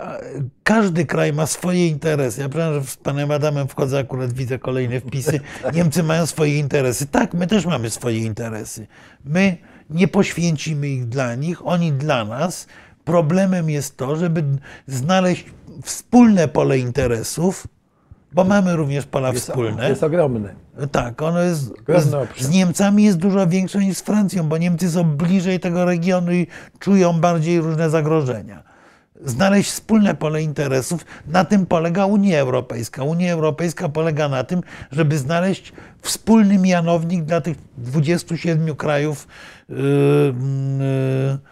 każdy 0.63 1.05
kraj 1.05 1.33
ma 1.33 1.45
swoje 1.45 1.87
interesy. 1.87 2.41
Ja 2.41 2.49
przepraszam, 2.49 2.83
że 2.83 2.87
z 2.91 2.97
panem 2.97 3.31
Adamem 3.31 3.67
wchodzę, 3.67 3.99
akurat 3.99 4.33
widzę 4.33 4.59
kolejne 4.59 4.99
wpisy. 4.99 5.39
Niemcy 5.73 6.03
mają 6.03 6.25
swoje 6.25 6.59
interesy. 6.59 7.07
Tak, 7.07 7.33
my 7.33 7.47
też 7.47 7.65
mamy 7.65 7.89
swoje 7.89 8.17
interesy. 8.17 8.87
My 9.25 9.57
nie 9.89 10.07
poświęcimy 10.07 10.89
ich 10.89 11.05
dla 11.05 11.35
nich, 11.35 11.67
oni 11.67 11.91
dla 11.91 12.25
nas. 12.25 12.67
Problemem 13.05 13.69
jest 13.69 13.97
to, 13.97 14.15
żeby 14.15 14.43
znaleźć 14.87 15.45
wspólne 15.83 16.47
pole 16.47 16.79
interesów, 16.79 17.67
bo 18.33 18.43
mamy 18.43 18.75
również 18.75 19.05
pola 19.05 19.29
jest, 19.33 19.47
wspólne. 19.47 19.89
Jest 19.89 20.03
ogromne. 20.03 20.55
Tak, 20.91 21.21
ono 21.21 21.39
jest. 21.41 21.73
Z, 21.97 22.41
z, 22.41 22.49
Niemcami 22.49 23.03
jest 23.03 23.17
dużo 23.17 23.47
większe 23.47 23.79
niż 23.79 23.97
z 23.97 24.01
Francją, 24.01 24.43
bo 24.43 24.57
Niemcy 24.57 24.91
są 24.91 25.03
bliżej 25.03 25.59
tego 25.59 25.85
regionu 25.85 26.31
i 26.31 26.47
czują 26.79 27.19
bardziej 27.19 27.61
różne 27.61 27.89
zagrożenia. 27.89 28.63
znaleźć 29.25 29.71
wspólne 29.71 30.15
pole 30.15 30.43
interesów. 30.43 31.05
Na 31.27 31.45
tym 31.45 31.65
polega 31.65 32.05
Unia 32.05 32.39
Europejska. 32.39 33.03
Unia 33.03 33.33
Europejska 33.33 33.89
polega 33.89 34.29
na 34.29 34.43
tym, 34.43 34.61
żeby 34.91 35.17
znaleźć 35.17 35.73
wspólny 36.01 36.57
mianownik 36.57 37.23
dla 37.23 37.41
tych 37.41 37.57
27 37.77 38.75
krajów. 38.75 39.27
Yy, 39.69 39.75
yy, 39.75 41.50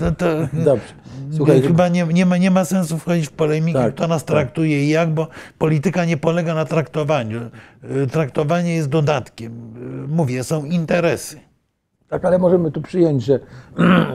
to, 0.00 0.12
to, 0.12 0.26
Dobrze. 0.64 0.94
Słuchaj, 1.32 1.62
chyba 1.62 1.88
nie, 1.88 2.04
nie, 2.06 2.26
ma, 2.26 2.36
nie 2.36 2.50
ma 2.50 2.64
sensu 2.64 2.98
wchodzić 2.98 3.28
w 3.28 3.32
polemikę, 3.32 3.78
Tak, 3.78 3.94
kto 3.94 4.08
nas 4.08 4.24
tak. 4.24 4.36
traktuje 4.36 4.84
i 4.84 4.88
jak, 4.88 5.10
bo 5.14 5.28
polityka 5.58 6.04
nie 6.04 6.16
polega 6.16 6.54
na 6.54 6.64
traktowaniu. 6.64 7.40
Y, 8.02 8.06
Traktowanie 8.06 8.74
jest 8.74 8.88
dodatkiem. 8.88 9.52
Y, 10.04 10.08
Mówię, 10.08 10.44
są 10.44 10.64
interesy. 10.64 11.40
Tak, 12.08 12.24
ale 12.24 12.38
możemy 12.38 12.70
tu 12.70 12.82
przyjąć, 12.82 13.24
że 13.24 13.40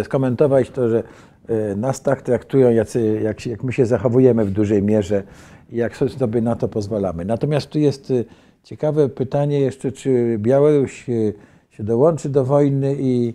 e, 0.00 0.04
skomentować 0.04 0.70
to, 0.70 0.88
że 0.88 1.02
e, 1.48 1.76
nas 1.76 2.02
tak 2.02 2.22
traktują, 2.22 2.70
jacy, 2.70 3.20
jak, 3.22 3.46
jak 3.46 3.64
my 3.64 3.72
się 3.72 3.86
zachowujemy 3.86 4.44
w 4.44 4.50
dużej 4.50 4.82
mierze 4.82 5.22
i 5.70 5.76
jak 5.76 5.96
so- 5.96 6.08
sobie 6.08 6.40
na 6.40 6.56
to 6.56 6.68
pozwalamy. 6.68 7.24
Natomiast 7.24 7.66
tu 7.70 7.78
jest 7.78 8.10
e, 8.10 8.14
ciekawe 8.62 9.08
pytanie 9.08 9.60
jeszcze, 9.60 9.92
czy 9.92 10.36
Białoruś 10.38 11.04
się 11.70 11.84
dołączy 11.84 12.28
do 12.28 12.44
wojny 12.44 12.96
i, 12.98 13.34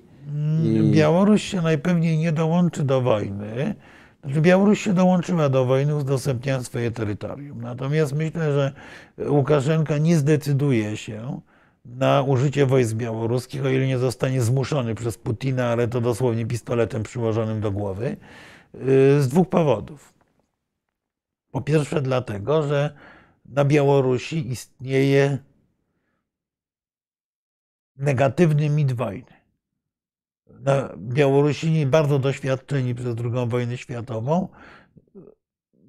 i 0.63 0.91
Białoruś 0.91 1.43
się 1.43 1.61
najpewniej 1.61 2.17
nie 2.17 2.31
dołączy 2.31 2.83
do 2.83 3.01
wojny. 3.01 3.75
Znaczy 4.23 4.41
Białoruś 4.41 4.81
się 4.81 4.93
dołączyła 4.93 5.49
do 5.49 5.65
wojny, 5.65 5.95
udostępniając 5.95 6.67
swoje 6.67 6.91
terytorium. 6.91 7.61
Natomiast 7.61 8.13
myślę, 8.13 8.53
że 8.53 8.73
Łukaszenka 9.29 9.97
nie 9.97 10.17
zdecyduje 10.17 10.97
się 10.97 11.41
na 11.85 12.21
użycie 12.21 12.65
wojsk 12.65 12.93
białoruskich, 12.93 13.65
o 13.65 13.69
ile 13.69 13.87
nie 13.87 13.97
zostanie 13.97 14.41
zmuszony 14.41 14.95
przez 14.95 15.17
Putina, 15.17 15.67
ale 15.67 15.87
to 15.87 16.01
dosłownie 16.01 16.45
pistoletem 16.45 17.03
przyłożonym 17.03 17.61
do 17.61 17.71
głowy, 17.71 18.17
yy, 18.73 19.21
z 19.21 19.27
dwóch 19.27 19.49
powodów. 19.49 20.13
Po 21.51 21.61
pierwsze, 21.61 22.01
dlatego, 22.01 22.67
że 22.67 22.93
na 23.45 23.65
Białorusi 23.65 24.51
istnieje 24.51 25.37
negatywny 27.97 28.69
mit 28.69 28.91
wojny 28.91 29.43
Białorusini 30.98 31.85
bardzo 31.85 32.19
doświadczeni 32.19 32.95
przez 32.95 33.15
II 33.23 33.49
wojnę 33.49 33.77
światową 33.77 34.48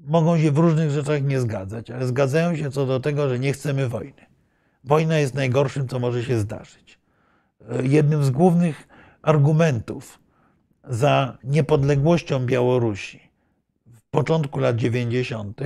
mogą 0.07 0.39
się 0.39 0.51
w 0.51 0.59
różnych 0.59 0.91
rzeczach 0.91 1.23
nie 1.23 1.41
zgadzać, 1.41 1.91
ale 1.91 2.07
zgadzają 2.07 2.57
się 2.57 2.71
co 2.71 2.87
do 2.87 3.01
tego, 3.01 3.29
że 3.29 3.39
nie 3.39 3.53
chcemy 3.53 3.89
wojny. 3.89 4.27
Wojna 4.85 5.19
jest 5.19 5.35
najgorszym, 5.35 5.89
co 5.89 5.99
może 5.99 6.25
się 6.25 6.39
zdarzyć. 6.39 6.99
Jednym 7.83 8.25
z 8.25 8.31
głównych 8.31 8.89
argumentów 9.23 10.19
za 10.85 11.39
niepodległością 11.45 12.47
Białorusi 12.47 13.21
w 13.87 14.03
początku 14.11 14.61
lat 14.61 14.77
90. 14.77 15.61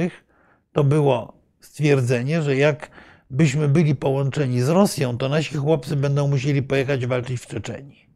to 0.72 0.84
było 0.84 1.32
stwierdzenie, 1.60 2.42
że 2.42 2.56
jak 2.56 2.90
byśmy 3.30 3.68
byli 3.68 3.94
połączeni 3.94 4.60
z 4.60 4.68
Rosją, 4.68 5.18
to 5.18 5.28
nasi 5.28 5.56
chłopcy 5.56 5.96
będą 5.96 6.28
musieli 6.28 6.62
pojechać 6.62 7.06
walczyć 7.06 7.40
w 7.40 7.46
Czeczenii. 7.46 8.07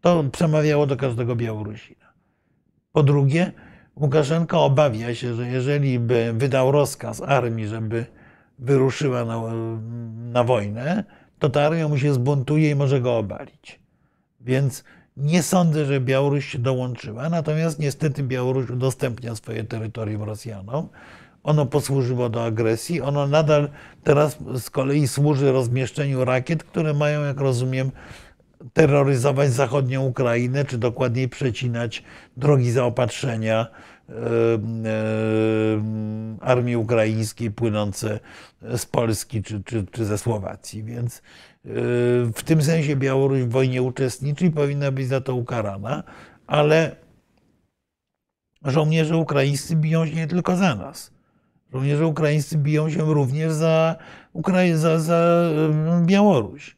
To 0.00 0.24
przemawiało 0.32 0.86
do 0.86 0.96
każdego 0.96 1.36
Białorusina. 1.36 2.06
Po 2.92 3.02
drugie, 3.02 3.52
Łukaszenka 3.96 4.58
obawia 4.58 5.14
się, 5.14 5.34
że 5.34 5.48
jeżeli 5.48 5.98
by 5.98 6.32
wydał 6.32 6.72
rozkaz 6.72 7.22
armii, 7.22 7.66
żeby 7.66 8.06
wyruszyła 8.58 9.24
na, 9.24 9.42
na 10.32 10.44
wojnę, 10.44 11.04
to 11.38 11.50
ta 11.50 11.62
armia 11.62 11.88
mu 11.88 11.98
się 11.98 12.14
zbuntuje 12.14 12.70
i 12.70 12.74
może 12.74 13.00
go 13.00 13.18
obalić. 13.18 13.80
Więc 14.40 14.84
nie 15.16 15.42
sądzę, 15.42 15.84
że 15.84 16.00
Białoruś 16.00 16.46
się 16.46 16.58
dołączyła, 16.58 17.28
natomiast 17.28 17.78
niestety 17.78 18.22
Białoruś 18.22 18.70
udostępnia 18.70 19.34
swoje 19.34 19.64
terytorium 19.64 20.22
Rosjanom. 20.22 20.88
Ono 21.42 21.66
posłużyło 21.66 22.28
do 22.28 22.44
agresji, 22.44 23.00
ono 23.00 23.26
nadal 23.26 23.68
teraz 24.04 24.38
z 24.54 24.70
kolei 24.70 25.08
służy 25.08 25.52
rozmieszczeniu 25.52 26.24
rakiet, 26.24 26.64
które 26.64 26.94
mają, 26.94 27.24
jak 27.24 27.40
rozumiem, 27.40 27.90
terroryzować 28.72 29.52
zachodnią 29.52 30.04
Ukrainę, 30.04 30.64
czy 30.64 30.78
dokładniej 30.78 31.28
przecinać 31.28 32.02
drogi 32.36 32.70
zaopatrzenia 32.70 33.66
e, 34.08 34.12
e, 34.12 34.18
armii 36.40 36.76
ukraińskiej 36.76 37.50
płynące 37.50 38.20
z 38.62 38.86
Polski 38.86 39.42
czy, 39.42 39.62
czy, 39.64 39.86
czy 39.92 40.04
ze 40.04 40.18
Słowacji. 40.18 40.84
Więc 40.84 41.16
e, 41.16 41.20
w 42.34 42.42
tym 42.44 42.62
sensie 42.62 42.96
Białoruś 42.96 43.40
w 43.40 43.50
wojnie 43.50 43.82
uczestniczy 43.82 44.46
i 44.46 44.50
powinna 44.50 44.90
być 44.90 45.08
za 45.08 45.20
to 45.20 45.34
ukarana, 45.34 46.02
ale 46.46 46.96
żołnierze 48.64 49.16
ukraińscy 49.16 49.76
biją 49.76 50.06
się 50.06 50.14
nie 50.14 50.26
tylko 50.26 50.56
za 50.56 50.74
nas. 50.74 51.12
Żołnierze 51.72 52.06
ukraińscy 52.06 52.58
biją 52.58 52.90
się 52.90 53.14
również 53.14 53.52
za, 53.52 53.96
za, 54.74 54.98
za 54.98 55.50
Białoruś. 56.06 56.75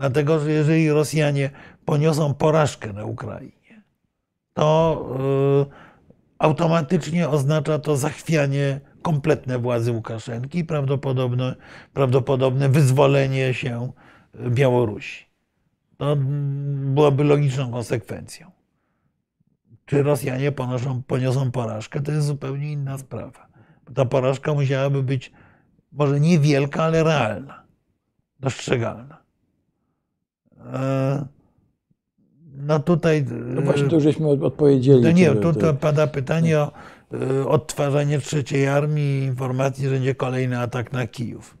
Dlatego, 0.00 0.40
że 0.40 0.50
jeżeli 0.50 0.90
Rosjanie 0.90 1.50
poniosą 1.84 2.34
porażkę 2.34 2.92
na 2.92 3.04
Ukrainie, 3.04 3.82
to 4.54 5.06
y, 5.66 5.74
automatycznie 6.38 7.28
oznacza 7.28 7.78
to 7.78 7.96
zachwianie 7.96 8.80
kompletne 9.02 9.58
władzy 9.58 9.92
Łukaszenki 9.92 10.58
i 10.58 10.64
prawdopodobne, 10.64 11.56
prawdopodobne 11.92 12.68
wyzwolenie 12.68 13.54
się 13.54 13.92
Białorusi. 14.48 15.26
To 15.96 16.12
mm, 16.12 16.94
byłoby 16.94 17.24
logiczną 17.24 17.72
konsekwencją. 17.72 18.50
Czy 19.86 20.02
Rosjanie 20.02 20.52
ponoszą, 20.52 21.02
poniosą 21.02 21.50
porażkę, 21.50 22.00
to 22.00 22.12
jest 22.12 22.26
zupełnie 22.26 22.72
inna 22.72 22.98
sprawa. 22.98 23.48
Ta 23.94 24.04
porażka 24.04 24.54
musiałaby 24.54 25.02
być 25.02 25.32
może 25.92 26.20
niewielka, 26.20 26.84
ale 26.84 27.04
realna, 27.04 27.62
dostrzegalna. 28.38 29.19
E, 30.72 31.26
No 32.62 32.78
tutaj. 32.80 33.24
no 33.30 33.62
właśnie 33.62 33.88
tu 33.88 34.00
żeśmy 34.00 34.28
od- 34.28 34.42
odpowiedzieli. 34.42 35.02
No 35.02 35.10
nie, 35.10 35.26
to- 35.26 35.34
tu 35.34 35.52
to- 35.52 35.60
to 35.60 35.74
pada 35.74 36.06
pytanie 36.06 36.58
o 36.58 36.72
e, 37.14 37.48
odtwarzanie 37.48 38.18
trzeciej 38.18 38.68
armii 38.68 39.20
i 39.20 39.24
informacji, 39.24 39.84
że 39.84 39.90
będzie 39.90 40.14
kolejny 40.14 40.58
atak 40.58 40.92
na 40.92 41.06
Kijów. 41.06 41.58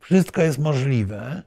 Wszystko 0.00 0.42
jest 0.42 0.58
możliwe, 0.58 1.42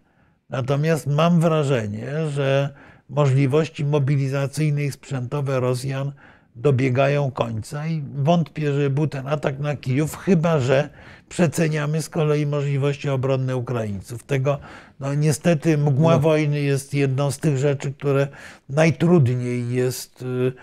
natomiast 0.50 1.08
mam 1.08 1.40
wrażenie, 1.40 2.08
że 2.30 2.70
możliwości 3.10 3.86
mobilizacyjne 3.86 4.84
i 4.84 4.92
sprzętowe 4.92 5.60
Rosjan 5.60 6.12
dobiegają 6.56 7.32
końca 7.32 7.88
i 7.88 8.04
wątpię, 8.16 8.74
że 8.74 8.90
był 8.90 9.08
ten 9.08 9.28
atak 9.28 9.60
na 9.60 9.76
Kijów, 9.76 10.18
chyba 10.18 10.60
że 10.60 10.90
przeceniamy 11.30 12.02
z 12.02 12.10
kolei 12.10 12.46
możliwości 12.46 13.10
obronne 13.10 13.58
Ukraińców. 13.58 14.24
Tego 14.24 14.58
no, 15.04 15.14
niestety 15.14 15.78
mgła 15.78 16.14
No. 16.14 16.20
wojny 16.20 16.62
jest 16.62 16.94
jedną 16.94 17.32
z 17.32 17.40
tych 17.40 17.58
rzeczy, 17.58 17.92
które 17.92 18.28
najtrudniej 18.70 19.70
jest, 19.74 20.22
y, 20.22 20.54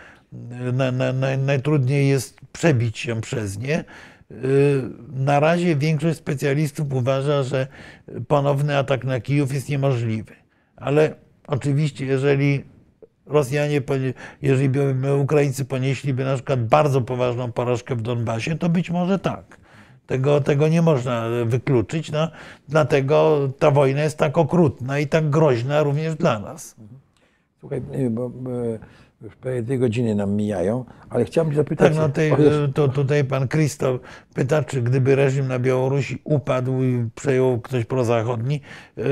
na, 0.73 0.93
na, 0.93 1.13
na, 1.13 1.37
najtrudniej 1.37 2.09
jest 2.09 2.41
przebić 2.53 2.99
się 2.99 3.21
przez 3.21 3.59
nie. 3.59 3.85
Y, 4.31 4.83
Na 5.13 5.41
razie 5.41 5.77
większość 5.77 6.19
specjalistów 6.19 6.93
uważa, 6.93 7.43
że 7.43 7.67
ponowny 8.29 8.77
atak 8.77 9.05
na 9.05 9.21
Kijów 9.21 9.55
jest 9.55 9.69
niemożliwy. 9.69 10.35
Ale 10.77 11.15
oczywiście, 11.47 12.07
jeżeli 12.07 12.65
Rosjanie, 13.27 13.81
jeżeli 14.43 14.71
Ukraińcy 15.21 15.65
ponieśliby 15.65 16.25
na 16.25 16.35
przykład 16.35 16.67
bardzo 16.67 17.01
poważną 17.01 17.53
porażkę 17.53 17.97
w 17.97 18.03
Donbasie, 18.03 18.59
to 18.59 18.69
być 18.69 18.91
może 18.91 19.19
tak. 19.19 19.61
Tego, 20.11 20.41
tego 20.41 20.69
nie 20.69 20.83
można 20.83 21.25
wykluczyć, 21.47 22.13
no, 22.13 22.29
dlatego 22.69 23.49
ta 23.59 23.71
wojna 23.71 24.03
jest 24.03 24.19
tak 24.19 24.39
okrutna 24.39 24.99
i 24.99 25.07
tak 25.07 25.31
groźna 25.31 25.83
również 25.83 26.15
dla 26.15 26.39
nas. 26.39 26.77
Słuchaj, 27.61 27.83
bo 28.11 28.31
już 29.23 29.37
prawie 29.37 29.63
dwie 29.63 29.79
godziny 29.79 30.15
nam 30.15 30.31
mijają, 30.31 30.85
ale 31.11 31.25
chciałbym 31.25 31.55
zapytać. 31.55 31.89
Tak, 31.89 31.97
no 31.97 32.09
tej, 32.09 32.33
to 32.75 32.89
tutaj 32.89 33.25
pan 33.25 33.49
Krzysztof 33.49 34.01
pyta, 34.35 34.63
czy 34.63 34.83
gdyby 34.83 35.15
reżim 35.15 35.49
na 35.49 35.59
Białorusi 35.59 36.21
upadł 36.25 36.83
i 36.83 37.09
przejął 37.15 37.61
ktoś 37.61 37.85
prozachodni, 37.85 38.61
yy, 38.97 39.05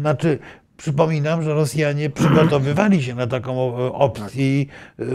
znaczy 0.00 0.38
przypominam, 0.80 1.42
że 1.42 1.54
Rosjanie 1.54 2.10
przygotowywali 2.10 3.02
się 3.02 3.14
na 3.14 3.26
taką 3.26 3.58
o- 3.58 3.94
opcję 3.94 4.60
i 4.60 4.60
yy, 4.60 5.06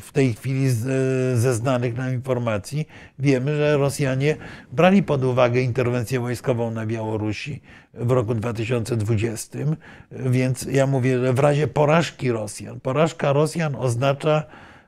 w 0.00 0.08
tej 0.12 0.34
chwili 0.34 0.70
z, 0.70 0.82
ze 1.38 1.54
znanych 1.54 1.96
nam 1.96 2.12
informacji. 2.14 2.88
Wiemy, 3.18 3.56
że 3.56 3.76
Rosjanie 3.76 4.36
brali 4.72 5.02
pod 5.02 5.24
uwagę 5.24 5.60
interwencję 5.60 6.20
wojskową 6.20 6.70
na 6.70 6.86
Białorusi 6.86 7.60
w 7.94 8.10
roku 8.10 8.34
2020, 8.34 9.58
więc 10.12 10.62
ja 10.62 10.86
mówię, 10.86 11.18
że 11.18 11.32
w 11.32 11.38
razie 11.38 11.68
porażki 11.68 12.32
Rosjan, 12.32 12.80
porażka 12.80 13.32
Rosjan 13.32 13.74
oznacza 13.76 14.42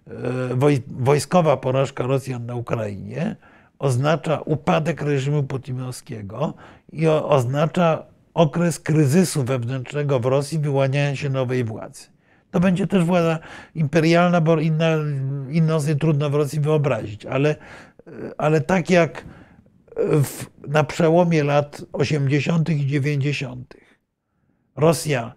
e, 0.06 0.10
woj- 0.55 0.82
wojskowa 0.89 1.56
porażka 1.56 2.06
Rosjan 2.06 2.47
na 2.47 2.55
Ukrainie 2.55 3.36
oznacza 3.78 4.40
upadek 4.40 5.02
reżimu 5.02 5.43
putinowskiego 5.43 6.55
i 6.93 7.06
oznacza 7.09 8.02
okres 8.39 8.81
kryzysu 8.81 9.44
wewnętrznego 9.44 10.20
w 10.20 10.24
Rosji, 10.24 10.59
wyłaniania 10.59 11.16
się 11.16 11.28
nowej 11.31 11.65
władzy. 11.65 12.06
To 12.51 12.60
będzie 12.60 12.86
też 12.86 13.05
władza 13.05 13.39
imperialna, 13.74 14.40
bo 14.40 14.60
inna, 14.60 14.90
inną 15.51 15.81
sobie 15.81 15.97
trudno 15.97 16.31
w 16.31 16.35
Rosji 16.35 16.60
wyobrazić. 16.60 17.27
Ale, 17.27 17.56
ale 18.39 18.60
tak 18.60 18.90
jak 18.90 19.24
w, 19.97 20.47
na 20.69 20.85
przełomie 20.85 21.44
lat 21.44 21.82
80. 21.93 22.70
i 22.70 22.86
90. 22.86 23.74
Rosja, 24.77 25.35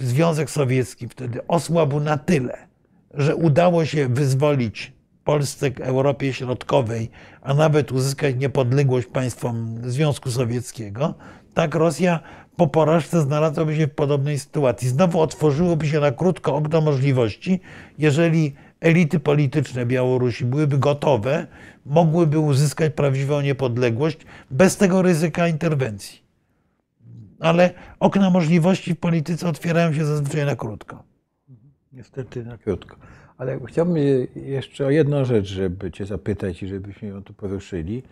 Związek 0.00 0.50
Sowiecki 0.50 1.08
wtedy 1.08 1.46
osłabł 1.46 2.00
na 2.00 2.18
tyle, 2.18 2.68
że 3.14 3.36
udało 3.36 3.84
się 3.84 4.08
wyzwolić 4.08 4.92
Polsce, 5.24 5.70
Europie 5.82 6.32
Środkowej, 6.32 7.10
a 7.42 7.54
nawet 7.54 7.92
uzyskać 7.92 8.36
niepodległość 8.36 9.06
państwom 9.06 9.78
Związku 9.84 10.30
Sowieckiego, 10.30 11.14
tak 11.54 11.74
Rosja 11.74 12.20
po 12.62 12.66
porażce 12.66 13.20
znalazłaby 13.20 13.76
się 13.76 13.86
w 13.86 13.94
podobnej 13.94 14.38
sytuacji. 14.38 14.88
Znowu 14.88 15.20
otworzyłoby 15.20 15.86
się 15.86 16.00
na 16.00 16.12
krótko 16.12 16.56
okno 16.56 16.80
możliwości, 16.80 17.60
jeżeli 17.98 18.54
elity 18.80 19.20
polityczne 19.20 19.86
Białorusi 19.86 20.44
byłyby 20.44 20.78
gotowe, 20.78 21.46
mogłyby 21.86 22.38
uzyskać 22.38 22.92
prawdziwą 22.94 23.40
niepodległość 23.40 24.18
bez 24.50 24.76
tego 24.76 25.02
ryzyka 25.02 25.48
interwencji. 25.48 26.22
Ale 27.40 27.70
okna 28.00 28.30
możliwości 28.30 28.94
w 28.94 28.98
polityce 28.98 29.48
otwierają 29.48 29.94
się 29.94 30.04
zazwyczaj 30.04 30.46
na 30.46 30.56
krótko. 30.56 31.02
Niestety 31.92 32.44
na 32.44 32.58
krótko. 32.58 32.96
Ale 33.38 33.60
chciałbym 33.66 33.96
jeszcze 34.36 34.86
o 34.86 34.90
jedną 34.90 35.24
rzecz, 35.24 35.46
żeby 35.46 35.90
Cię 35.90 36.06
zapytać 36.06 36.62
i 36.62 36.68
żebyśmy 36.68 37.08
ją 37.08 37.22
tu 37.22 37.34
poruszyli. 37.34 38.02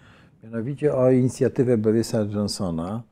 Mianowicie 0.43 0.94
o 0.94 1.10
inicjatywę 1.10 1.78
Borysa 1.78 2.18
Johnsona, 2.18 3.02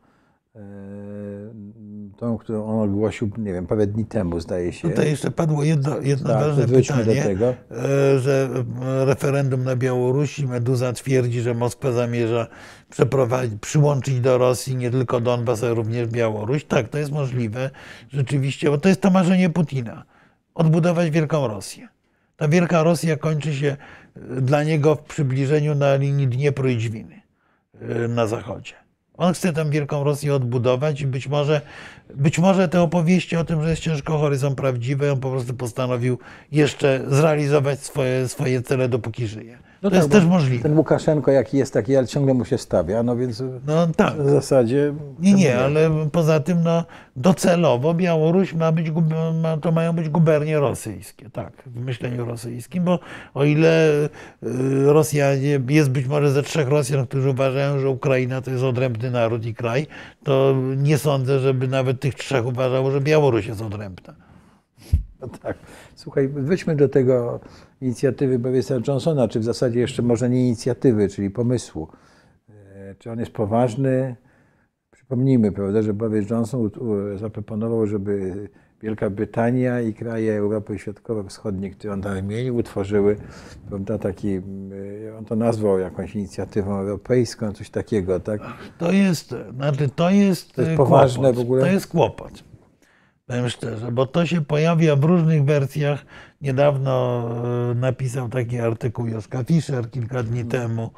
tą, 2.19 2.39
którą 2.39 2.65
on 2.67 2.91
ogłosił, 2.91 3.31
nie 3.39 3.53
wiem, 3.53 3.67
parę 3.67 3.87
dni 3.87 4.07
temu, 4.07 4.41
zdaje 4.41 4.73
się. 4.73 4.91
Tutaj 4.91 5.11
jeszcze 5.11 5.31
padło 5.31 5.65
jedno, 5.65 6.01
jedno 6.01 6.29
Tak, 6.29 6.41
ważne 6.41 6.69
pytanie, 6.69 7.37
e, 7.71 8.19
że 8.19 8.49
referendum 9.05 9.65
na 9.65 9.77
Białorusi, 9.77 10.47
Meduza 10.47 10.93
twierdzi, 10.93 11.41
że 11.41 11.55
Moskwa 11.55 11.93
zamierza 11.93 12.47
przeprowadzić, 12.91 13.61
przyłączyć 13.61 14.21
do 14.21 14.39
Rosji 14.39 14.77
nie 14.77 14.91
tylko 14.91 15.21
Donbas, 15.21 15.63
ale 15.63 15.75
również 15.75 16.09
Białoruś. 16.09 16.65
Tak, 16.65 16.89
to 16.89 16.99
jest 16.99 17.13
możliwe 17.13 17.71
rzeczywiście, 18.13 18.71
bo 18.71 18.79
to 18.79 18.89
jest 18.89 19.01
to 19.01 19.11
marzenie 19.11 19.51
Putina. 19.51 20.05
Odbudować 20.55 21.11
Wielką 21.11 21.49
Rosję. 21.49 21.89
Ta 22.37 22.49
Wielka 22.49 22.83
Rosja 22.83 23.17
kończy 23.17 23.55
się 23.55 23.77
dla 24.41 24.63
niego 24.63 24.95
w 24.95 25.03
przybliżeniu 25.03 25.75
na 25.75 25.97
linii 25.97 26.29
Dniepru 26.29 26.69
i 26.69 26.77
Dźwiny 26.77 27.23
na 28.09 28.27
zachodzie. 28.27 28.88
On 29.19 29.35
chce 29.35 29.53
tę 29.53 29.71
Wielką 29.71 30.05
Rosję 30.05 30.35
odbudować 30.35 31.01
i 31.01 31.07
być 31.07 31.29
może, 31.29 31.61
być 32.15 32.39
może 32.39 32.69
te 32.69 32.83
opowieści 32.83 33.37
o 33.37 33.45
tym, 33.45 33.63
że 33.63 33.71
jest 33.71 33.83
ciężkochory 33.83 34.39
są 34.39 34.55
prawdziwe, 34.55 35.13
on 35.13 35.21
po 35.21 35.31
prostu 35.31 35.55
postanowił 35.55 36.19
jeszcze 36.53 37.05
zrealizować 37.09 37.81
swoje, 37.81 38.29
swoje 38.29 38.63
cele, 38.63 38.89
dopóki 38.89 39.27
żyje. 39.27 39.68
No 39.83 39.91
to 39.91 39.97
tak, 39.97 40.03
jest 40.03 40.13
też 40.13 40.25
możliwe. 40.25 40.63
Ten 40.63 40.77
Łukaszenko 40.79 41.31
jaki 41.31 41.59
jest 41.59 41.73
taki, 41.73 41.97
ale 41.97 42.07
ciągle 42.07 42.35
mu 42.35 42.45
się 42.45 42.59
stawia, 42.59 43.03
no 43.03 43.17
więc 43.17 43.43
No 43.67 43.87
tak. 43.97 44.15
w 44.15 44.31
zasadzie... 44.31 44.95
Nie, 45.19 45.35
nie, 45.35 45.59
ale 45.59 45.91
poza 46.13 46.41
tym 46.41 46.63
no, 46.63 46.85
docelowo 47.17 47.95
Białoruś 47.95 48.55
ma 48.55 48.73
być, 48.73 48.91
ma, 49.43 49.57
to 49.57 49.73
mają 49.73 49.93
być 49.93 50.09
gubernie 50.09 50.59
rosyjskie, 50.59 51.31
tak, 51.31 51.53
w 51.67 51.81
myśleniu 51.81 52.25
rosyjskim, 52.25 52.85
bo 52.85 52.99
o 53.35 53.45
ile 53.45 54.05
y, 54.05 54.09
Rosjanie, 54.93 55.61
jest 55.69 55.91
być 55.91 56.07
może 56.07 56.31
ze 56.31 56.43
trzech 56.43 56.69
Rosjan, 56.69 57.07
którzy 57.07 57.31
uważają, 57.31 57.79
że 57.79 57.89
Ukraina 57.89 58.41
to 58.41 58.51
jest 58.51 58.65
odrębny 58.65 59.11
naród 59.11 59.47
i 59.47 59.55
kraj, 59.55 59.87
to 60.25 60.55
nie 60.77 60.99
sądzę, 60.99 61.41
żeby 61.41 61.69
nawet 61.69 62.01
tych 62.01 62.15
trzech 62.15 62.47
uważało, 62.47 62.91
że 62.91 63.01
Białoruś 63.01 63.47
jest 63.47 63.63
odrębna. 63.63 64.15
No 65.21 65.29
tak. 65.43 65.57
Słuchaj, 65.95 66.29
wróćmy 66.29 66.77
do 66.77 66.89
tego 66.89 67.41
inicjatywy 67.81 68.39
Borysa 68.39 68.75
Johnsona, 68.89 69.29
czy 69.29 69.41
w 69.41 69.45
zasadzie 69.45 69.81
jeszcze 69.81 70.03
może 70.03 70.31
nie 70.31 70.47
inicjatywy, 70.47 71.09
czyli 71.09 71.31
pomysłu. 71.31 71.89
E, 72.75 72.95
Czy 72.99 73.11
on 73.11 73.19
jest 73.19 73.33
poważny? 73.33 74.17
Przypomnijmy, 74.91 75.53
prawda, 75.53 75.83
że 75.83 75.95
Boris 75.95 76.31
Johnson 76.31 76.71
zaproponował, 77.17 77.87
żeby 77.87 78.35
Wielka 78.83 79.11
Brytania 79.11 79.81
i 79.81 79.95
kraje 79.95 80.33
Europy 80.39 80.79
Środkowo-Wschodniej, 80.79 81.71
które 81.71 81.93
on 81.93 82.03
tam 82.03 82.15
wymienił, 82.15 82.57
utworzyły 82.57 83.17
prawda, 83.69 83.99
taki, 83.99 84.29
mm, 84.35 84.71
on 85.19 85.25
to 85.25 85.37
nazwał 85.37 85.79
jakąś 85.79 86.15
inicjatywą 86.15 86.79
europejską, 86.79 87.53
coś 87.53 87.71
takiego, 87.71 88.21
tak? 88.21 88.41
To 88.79 88.93
jest, 88.93 89.35
znaczy 89.55 89.89
to 89.89 90.11
jest, 90.11 90.53
To 90.53 90.61
jest 90.63 90.75
y, 90.75 90.77
poważne 90.77 91.23
kłopot. 91.23 91.37
w 91.37 91.41
ogóle? 91.41 91.61
To 91.61 91.67
jest 91.67 91.87
kłopot. 91.87 92.45
Powiem 93.29 93.49
szczerze, 93.49 93.93
bo 93.93 94.07
to 94.07 94.27
się 94.27 94.41
pojawia 94.41 94.97
w 94.97 95.05
różnych 95.05 95.45
wersjach. 95.45 96.07
Niedawno 96.41 97.25
y, 97.73 97.75
napisał 97.75 98.29
taki 98.29 98.59
artykuł 98.59 99.07
Joszka 99.07 99.45
Fischer 99.45 99.91
kilka 99.91 100.23
dni 100.23 100.45
temu. 100.45 100.91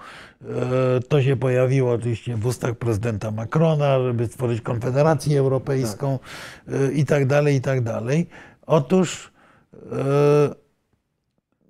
Y, 0.43 1.09
To 1.09 1.23
się 1.23 1.37
pojawiło 1.37 1.93
oczywiście 1.93 2.37
w 2.37 2.47
ustach 2.47 2.75
prezydenta 2.75 3.31
Macrona, 3.31 4.01
żeby 4.01 4.27
stworzyć 4.27 4.61
Konfederację 4.61 5.39
Europejską 5.39 6.19
y, 6.69 6.93
i 6.93 7.05
tak 7.05 7.27
dalej, 7.27 7.57
i 7.57 7.61
tak 7.61 7.81
dalej. 7.81 8.27
Otóż 8.67 9.33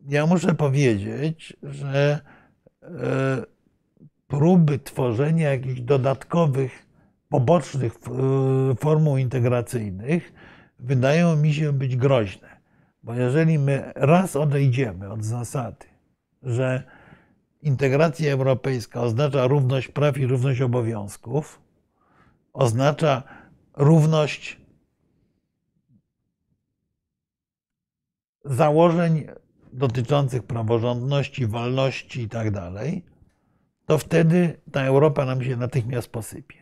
ja 0.08 0.26
muszę 0.26 0.54
powiedzieć, 0.54 1.56
że 1.62 2.20
próby 4.28 4.78
tworzenia 4.78 5.50
jakichś 5.50 5.80
dodatkowych, 5.80 6.86
pobocznych 7.28 7.92
formuł 8.78 9.16
integracyjnych 9.16 10.32
wydają 10.82 11.36
mi 11.36 11.54
się 11.54 11.72
być 11.72 11.96
groźne. 11.96 12.60
Bo 13.02 13.14
jeżeli 13.14 13.58
my 13.58 13.92
raz 13.94 14.36
odejdziemy 14.36 15.10
od 15.12 15.24
zasady, 15.24 15.86
że 16.42 16.82
integracja 17.62 18.32
europejska 18.32 19.02
oznacza 19.02 19.46
równość 19.46 19.88
praw 19.88 20.18
i 20.18 20.26
równość 20.26 20.60
obowiązków, 20.60 21.60
oznacza 22.52 23.22
równość 23.76 24.60
założeń 28.44 29.26
dotyczących 29.72 30.42
praworządności, 30.42 31.46
wolności 31.46 32.20
i 32.20 32.28
tak 32.28 32.50
to 33.90 33.98
wtedy 33.98 34.56
ta 34.72 34.84
Europa 34.84 35.24
nam 35.24 35.42
się 35.42 35.56
natychmiast 35.56 36.08
posypie. 36.08 36.56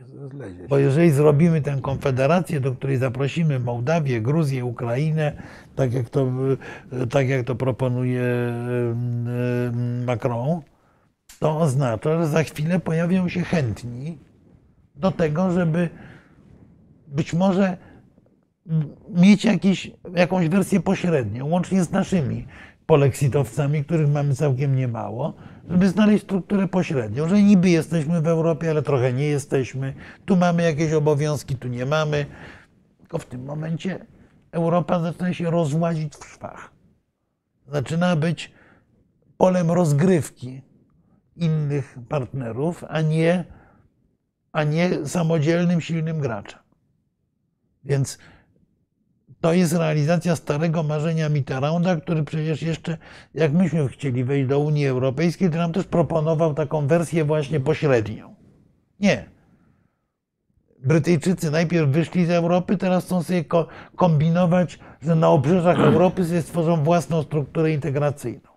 Bo 0.69 0.79
jeżeli 0.79 1.11
zrobimy 1.11 1.63
tę 1.63 1.79
konfederację, 1.83 2.61
do 2.61 2.73
której 2.73 2.97
zaprosimy 2.97 3.59
Mołdawię, 3.61 4.21
Gruzję, 4.21 4.65
Ukrainę, 4.65 5.33
tak 5.77 5.93
jak 5.93 6.09
to, 6.11 6.27
tak 7.11 7.29
jak 7.29 7.47
to 7.47 7.55
proponuje 7.55 8.25
Macron, 10.07 10.61
to 11.39 11.59
oznacza, 11.59 12.19
że 12.19 12.27
za 12.27 12.43
chwilę 12.43 12.81
pojawią 12.81 13.29
się 13.29 13.41
chętni 13.41 14.19
do 14.97 15.11
tego, 15.11 15.51
żeby 15.51 15.89
być 17.09 17.35
może 17.35 17.77
mieć 19.11 19.45
jakiś, 19.45 19.91
jakąś 20.15 20.49
wersję 20.49 20.81
pośrednią, 20.81 21.47
łącznie 21.47 21.85
z 21.85 21.91
naszymi 21.91 22.47
poleksitowcami, 22.87 23.85
których 23.85 24.09
mamy 24.09 24.35
całkiem 24.35 24.77
niemało, 24.77 25.35
żeby 25.71 25.89
znaleźć 25.89 26.25
strukturę 26.25 26.69
pośrednią, 26.69 27.29
że 27.29 27.43
niby 27.43 27.71
jesteśmy 27.71 28.21
w 28.21 28.27
Europie, 28.27 28.71
ale 28.71 28.83
trochę 28.83 29.13
nie 29.13 29.27
jesteśmy. 29.27 29.95
Tu 30.25 30.37
mamy 30.37 30.63
jakieś 30.63 30.93
obowiązki, 30.93 31.57
tu 31.57 31.69
nie 31.69 31.87
mamy. 31.87 32.27
Tylko 32.99 33.19
w 33.19 33.27
tym 33.27 33.45
momencie 33.45 34.07
Europa 34.53 35.01
zaczyna 35.01 35.35
się 35.35 35.51
rozłazić 35.51 36.15
w 36.15 36.25
szwach. 36.25 36.71
Zaczyna 37.67 38.17
być 38.17 38.53
polem 39.37 39.71
rozgrywki 39.71 40.63
innych 41.37 41.99
partnerów, 42.09 42.85
a 42.89 43.01
nie, 43.01 43.45
a 44.53 44.65
nie 44.65 45.07
samodzielnym, 45.07 45.81
silnym 45.81 46.21
graczem. 46.21 46.61
Więc 47.85 48.19
to 49.41 49.53
jest 49.53 49.73
realizacja 49.73 50.37
starego 50.37 50.83
marzenia 50.83 51.29
Mitterranda, 51.29 51.97
który 51.97 52.23
przecież 52.25 52.63
jeszcze, 52.63 52.99
jak 53.35 53.53
myśmy 53.53 53.89
chcieli 53.89 54.25
wejść 54.25 54.49
do 54.49 54.59
Unii 54.59 54.87
Europejskiej, 54.87 55.51
to 55.51 55.57
nam 55.57 55.73
też 55.73 55.87
proponował 55.87 56.55
taką 56.55 56.87
wersję 56.87 57.25
właśnie 57.25 57.61
pośrednią. 57.61 58.35
Nie. 59.01 59.25
Brytyjczycy 60.85 61.51
najpierw 61.51 61.89
wyszli 61.91 62.27
z 62.27 62.31
Europy, 62.31 62.77
teraz 62.77 63.05
chcą 63.05 63.23
sobie 63.23 63.45
ko- 63.45 63.67
kombinować, 63.97 64.79
że 65.03 65.15
na 65.15 65.29
obrzeżach 65.29 65.81
Europy 65.93 66.25
sobie 66.25 66.43
stworzą 66.43 66.85
własną 66.85 67.23
strukturę 67.23 67.73
integracyjną. 67.73 68.49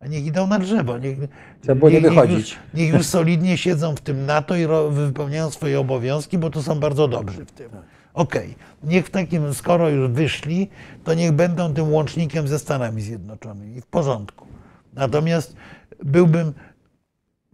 A 0.00 0.06
niech 0.06 0.26
idą 0.26 0.46
na 0.46 0.58
drzewo. 0.58 0.98
Niech, 0.98 1.18
Trzeba 1.60 1.74
było 1.74 1.90
nie 1.90 2.00
niech, 2.00 2.10
wychodzić. 2.10 2.50
Już, 2.50 2.58
niech 2.74 2.92
już 2.94 3.06
solidnie 3.06 3.58
siedzą 3.58 3.96
w 3.96 4.00
tym 4.00 4.26
NATO 4.26 4.56
i 4.56 4.66
wypełniają 4.90 5.50
swoje 5.50 5.80
obowiązki, 5.80 6.38
bo 6.38 6.50
to 6.50 6.62
są 6.62 6.80
bardzo 6.80 7.08
dobrzy 7.08 7.44
w 7.44 7.52
tym. 7.52 7.70
Okej, 8.14 8.54
niech 8.84 9.06
w 9.06 9.10
takim, 9.10 9.54
skoro 9.54 9.88
już 9.88 10.10
wyszli, 10.10 10.70
to 11.04 11.14
niech 11.14 11.32
będą 11.32 11.74
tym 11.74 11.92
łącznikiem 11.92 12.48
ze 12.48 12.58
Stanami 12.58 13.02
Zjednoczonymi. 13.02 13.80
W 13.80 13.86
porządku. 13.86 14.46
Natomiast 14.92 15.56
byłbym 16.04 16.52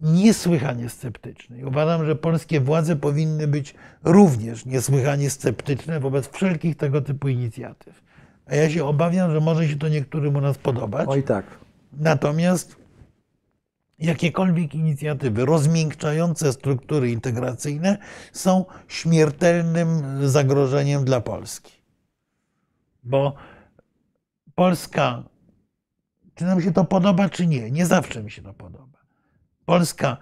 niesłychanie 0.01 0.89
sceptyczny. 0.89 1.59
I 1.59 1.65
uważam, 1.65 2.05
że 2.05 2.15
polskie 2.15 2.59
władze 2.59 2.95
powinny 2.95 3.47
być 3.47 3.75
również 4.03 4.65
niesłychanie 4.65 5.29
sceptyczne 5.29 5.99
wobec 5.99 6.29
wszelkich 6.29 6.77
tego 6.77 7.01
typu 7.01 7.27
inicjatyw. 7.27 8.01
A 8.45 8.55
ja 8.55 8.69
się 8.69 8.85
obawiam, 8.85 9.31
że 9.31 9.39
może 9.39 9.67
się 9.67 9.75
to 9.75 9.87
niektórym 9.87 10.35
u 10.35 10.41
nas 10.41 10.57
podobać. 10.57 11.07
Oj 11.09 11.23
tak. 11.23 11.45
Natomiast 11.99 12.75
jakiekolwiek 14.01 14.75
inicjatywy 14.75 15.45
rozmiękczające 15.45 16.53
struktury 16.53 17.11
integracyjne 17.11 17.97
są 18.33 18.65
śmiertelnym 18.87 20.19
zagrożeniem 20.29 21.05
dla 21.05 21.21
Polski. 21.21 21.73
Bo 23.03 23.35
Polska, 24.55 25.23
czy 26.35 26.45
nam 26.45 26.61
się 26.61 26.73
to 26.73 26.83
podoba, 26.83 27.29
czy 27.29 27.47
nie, 27.47 27.71
nie 27.71 27.85
zawsze 27.85 28.23
mi 28.23 28.31
się 28.31 28.41
to 28.41 28.53
podoba. 28.53 28.97
Polska 29.65 30.17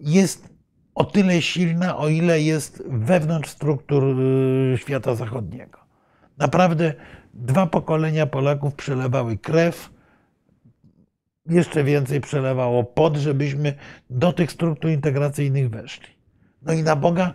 jest 0.00 0.54
o 0.94 1.04
tyle 1.04 1.42
silna, 1.42 1.96
o 1.96 2.08
ile 2.08 2.40
jest 2.40 2.82
wewnątrz 2.86 3.50
struktur 3.50 4.04
y, 4.04 4.78
świata 4.78 5.14
zachodniego. 5.14 5.78
Naprawdę 6.38 6.94
dwa 7.34 7.66
pokolenia 7.66 8.26
Polaków 8.26 8.74
przelewały 8.74 9.38
krew, 9.38 9.90
jeszcze 11.46 11.84
więcej 11.84 12.20
przelewało 12.20 12.84
pod, 12.84 13.16
żebyśmy 13.16 13.74
do 14.10 14.32
tych 14.32 14.52
struktur 14.52 14.90
integracyjnych 14.90 15.70
weszli. 15.70 16.08
No 16.62 16.72
i 16.72 16.82
na 16.82 16.96
Boga 16.96 17.34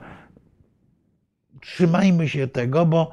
trzymajmy 1.62 2.30
się 2.30 2.48
tego, 2.48 2.86
bo 2.86 3.12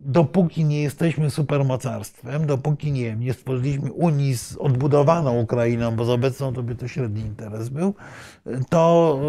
dopóki 0.00 0.64
nie 0.64 0.82
jesteśmy 0.82 1.30
supermocarstwem, 1.30 2.46
dopóki 2.46 2.92
nie, 2.92 3.16
nie 3.16 3.34
stworzyliśmy 3.34 3.92
Unii 3.92 4.36
z 4.36 4.56
odbudowaną 4.56 5.40
Ukrainą, 5.40 5.96
bo 5.96 6.04
z 6.04 6.10
obecną 6.10 6.52
to 6.52 6.62
by 6.62 6.74
to 6.74 6.88
średni 6.88 7.20
interes 7.20 7.68
był, 7.68 7.94
to, 8.70 9.20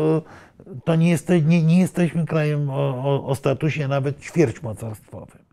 to 0.86 0.96
nie, 0.96 1.10
jeste, 1.10 1.42
nie, 1.42 1.64
nie 1.64 1.80
jesteśmy 1.80 2.26
krajem 2.26 2.70
o, 2.70 2.74
o, 2.76 3.26
o 3.26 3.36
statusie 3.36 3.88
nawet 3.88 4.22
ćwierćmocarstwowym. 4.22 5.49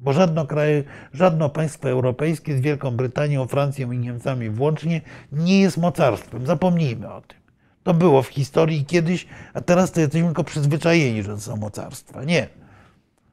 Bo 0.00 0.12
żadno, 0.12 0.46
kraj, 0.46 0.84
żadno 1.12 1.48
państwo 1.48 1.90
europejskie 1.90 2.56
z 2.56 2.60
Wielką 2.60 2.90
Brytanią, 2.90 3.46
Francją 3.46 3.92
i 3.92 3.98
Niemcami 3.98 4.50
włącznie 4.50 5.00
nie 5.32 5.60
jest 5.60 5.76
mocarstwem. 5.76 6.46
Zapomnijmy 6.46 7.12
o 7.12 7.20
tym. 7.20 7.38
To 7.82 7.94
było 7.94 8.22
w 8.22 8.28
historii 8.28 8.84
kiedyś, 8.84 9.26
a 9.54 9.60
teraz 9.60 9.92
to 9.92 10.00
jesteśmy 10.00 10.26
tylko 10.26 10.44
przyzwyczajeni, 10.44 11.22
że 11.22 11.34
to 11.34 11.40
są 11.40 11.56
mocarstwa. 11.56 12.24
Nie. 12.24 12.48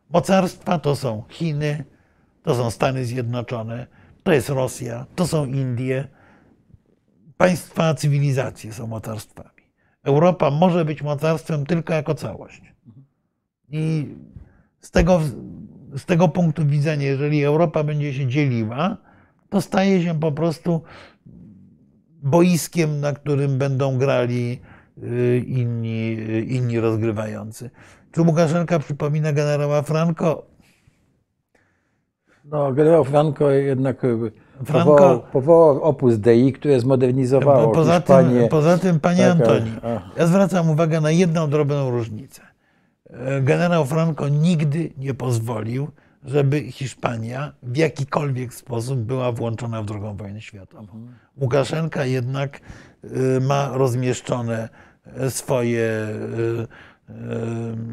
Mocarstwa 0.09 0.79
to 0.79 0.95
są 0.95 1.23
Chiny, 1.29 1.83
to 2.43 2.55
są 2.55 2.71
Stany 2.71 3.05
Zjednoczone, 3.05 3.87
to 4.23 4.31
jest 4.31 4.49
Rosja, 4.49 5.05
to 5.15 5.27
są 5.27 5.45
Indie. 5.45 6.07
Państwa 7.37 7.93
cywilizacje 7.93 8.73
są 8.73 8.87
mocarstwami. 8.87 9.49
Europa 10.03 10.51
może 10.51 10.85
być 10.85 11.01
mocarstwem 11.01 11.65
tylko 11.65 11.93
jako 11.93 12.15
całość. 12.15 12.61
I 13.69 14.15
z 14.79 14.91
tego, 14.91 15.21
z 15.97 16.05
tego 16.05 16.27
punktu 16.27 16.65
widzenia, 16.65 17.05
jeżeli 17.07 17.43
Europa 17.43 17.83
będzie 17.83 18.13
się 18.13 18.27
dzieliła, 18.27 18.97
to 19.49 19.61
staje 19.61 20.03
się 20.03 20.19
po 20.19 20.31
prostu 20.31 20.81
boiskiem, 22.23 22.99
na 22.99 23.13
którym 23.13 23.57
będą 23.57 23.97
grali 23.97 24.59
y, 25.03 25.43
inni, 25.47 26.17
y, 26.29 26.41
inni 26.41 26.79
rozgrywający. 26.79 27.69
Czy 28.11 28.21
Łukaszenka 28.21 28.79
przypomina 28.79 29.33
generała 29.33 29.81
Franco? 29.81 30.45
No, 32.45 32.73
generał 32.73 33.03
Franco 33.03 33.49
jednak 33.51 34.03
e, 34.05 34.07
Franco- 34.63 34.83
powołał, 34.83 35.23
powołał 35.31 35.83
Opus 35.83 36.17
Dei, 36.17 36.53
które 36.53 36.79
zmodernizowało 36.79 37.71
Poza 37.71 37.99
Hiszpanię. 37.99 38.39
tym, 38.39 38.49
poza 38.49 38.77
tym, 38.77 38.99
panie 38.99 39.17
Taka- 39.17 39.31
Antoni, 39.31 39.71
a. 39.83 40.19
ja 40.19 40.27
zwracam 40.27 40.69
uwagę 40.69 41.01
na 41.01 41.11
jedną 41.11 41.49
drobną 41.49 41.89
różnicę. 41.91 42.41
E, 43.09 43.41
Generał 43.41 43.85
Franco 43.85 44.29
nigdy 44.29 44.93
nie 44.97 45.13
pozwolił, 45.13 45.91
żeby 46.23 46.71
Hiszpania 46.71 47.53
w 47.63 47.77
jakikolwiek 47.77 48.53
sposób 48.53 48.99
była 48.99 49.31
włączona 49.31 49.83
w 49.83 49.91
II 49.91 50.17
wojnę 50.17 50.41
światową. 50.41 51.07
Łukaszenka 51.41 52.05
jednak 52.05 52.61
y, 53.03 53.41
ma 53.41 53.69
rozmieszczone 53.73 54.69
e, 55.05 55.31
swoje 55.31 56.07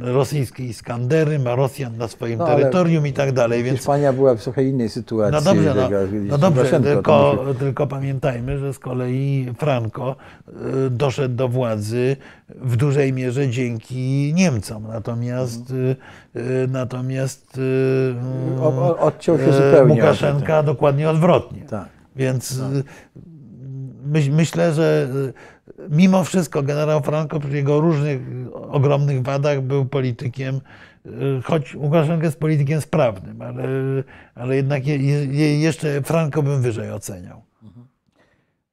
rosyjskie 0.00 0.64
Iskandery, 0.64 1.38
ma 1.38 1.54
Rosjan 1.54 1.96
na 1.96 2.08
swoim 2.08 2.38
No, 2.38 2.46
terytorium 2.46 3.06
i 3.06 3.12
tak 3.12 3.32
dalej, 3.32 3.62
więc 3.62 3.78
Hiszpania 3.78 4.12
była 4.12 4.34
w 4.34 4.42
trochę 4.42 4.64
innej 4.64 4.88
sytuacji. 4.88 5.32
no 5.32 5.40
dobrze, 5.54 5.74
no, 5.74 5.88
no 6.28 6.38
dobrze 6.38 6.80
tylko, 6.80 7.44
tylko 7.58 7.86
pamiętajmy, 7.86 8.58
że 8.58 8.72
z 8.74 8.78
kolei 8.78 9.52
Franco 9.58 10.16
y, 10.86 10.90
doszedł 10.90 11.34
do 11.34 11.48
władzy 11.48 12.16
w 12.48 12.76
dużej 12.76 13.12
mierze 13.12 13.48
dzięki 13.48 14.32
Niemcom. 14.34 14.86
Natomiast, 14.88 15.70
y, 15.70 15.96
y, 16.36 16.68
natomiast 16.68 17.58
y, 17.58 18.60
O- 18.62 18.98
odciął 18.98 19.38
się 19.38 19.52
zupełnie 19.52 19.94
Łukaszenka 19.94 20.62
dokładnie 20.62 21.10
odwrotnie. 21.10 21.62
Tak. 21.62 21.88
Więc 22.16 22.60
myś, 24.06 24.28
myślę, 24.28 24.72
że 24.72 25.08
mimo 25.90 26.24
wszystko 26.24 26.62
generał 26.62 27.02
Franco 27.02 27.40
przy 27.40 27.56
jego 27.56 27.80
różnych 27.80 28.20
y, 28.28 28.54
ogromnych 28.54 29.22
wadach 29.22 29.60
był 29.62 29.86
politykiem, 29.86 30.60
y, 31.06 31.10
choć 31.44 31.74
Łukaszenka 31.74 32.24
jest 32.24 32.38
politykiem 32.38 32.80
sprawnym, 32.80 33.42
ale, 33.42 33.64
ale 34.34 34.56
jednak 34.56 34.86
je, 34.86 34.96
je, 35.26 35.60
jeszcze 35.60 36.02
Franco 36.02 36.42
bym 36.42 36.62
wyżej 36.62 36.90
oceniał. 36.90 37.42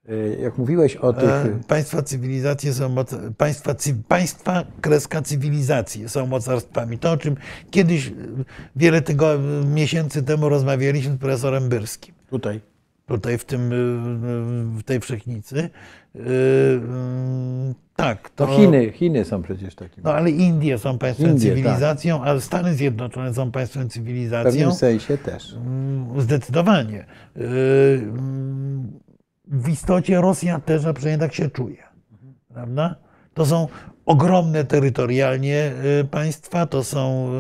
E, 0.10 0.42
Jak 0.42 0.58
mówiłeś 0.58 0.96
o 0.96 1.14
tych. 1.14 1.30
E, 1.30 1.60
Państwa 1.68 2.02
cywilizacje 2.02 2.74
są 2.74 2.90
moc, 2.90 3.16
państwa, 3.38 3.76
cy, 3.76 3.96
państwa 4.08 4.64
kreska 4.82 5.22
cywilizacje 5.22 6.10
są 6.10 6.28
mocarstwami. 6.28 6.98
To, 6.98 7.12
o 7.12 7.18
czym 7.18 7.36
kiedyś 7.72 8.08
y, 8.08 8.14
wiele 8.76 9.02
tygo, 9.02 9.28
miesięcy 9.66 10.24
temu 10.24 10.50
rozmawialiśmy 10.50 11.14
z 11.14 11.18
profesorem 11.18 11.70
Byrskim. 11.70 12.16
Tutaj. 12.30 12.62
tutaj 13.06 13.38
w, 13.38 13.46
tym, 13.46 13.72
y, 13.72 14.80
w 14.80 14.84
tej 14.84 15.00
wszechnicy. 15.00 15.70
Y, 16.16 16.20
y, 16.20 17.76
Tak, 17.96 18.30
To 18.30 18.48
to. 18.48 18.54
Chiny, 18.58 18.92
Chiny 18.92 19.26
są 19.26 19.42
przecież 19.42 19.76
takim. 19.76 20.04
No 20.04 20.14
ale 20.14 20.30
Indie 20.32 20.78
są 20.78 20.98
państwem 20.98 21.30
Indie, 21.30 21.50
tak. 21.50 21.58
cywilizacją, 21.58 22.24
a 22.24 22.40
Stany 22.40 22.74
Zjednoczone 22.74 23.34
są 23.34 23.52
państwem 23.52 23.90
W 23.90 23.94
cywilizacją. 23.94 24.52
pewnym 24.52 24.72
sensie 24.74 25.18
też. 25.18 25.54
Mm, 25.54 26.22
Zdecydowanie. 26.22 27.06
Y, 27.38 27.42
mm, 28.04 29.00
W 29.48 29.70
istocie 29.70 30.22
Rosja 30.22 30.60
też, 30.60 30.86
a 30.86 30.94
przynajmniej 30.94 31.30
tak 31.30 31.36
się 31.36 31.50
czuje. 31.50 31.84
Prawda? 32.54 32.96
To 33.34 33.46
są 33.46 33.68
ogromne 34.06 34.64
terytorialnie 34.66 35.72
y, 36.02 36.06
państwa, 36.06 36.66
to 36.66 36.84
są 36.84 37.32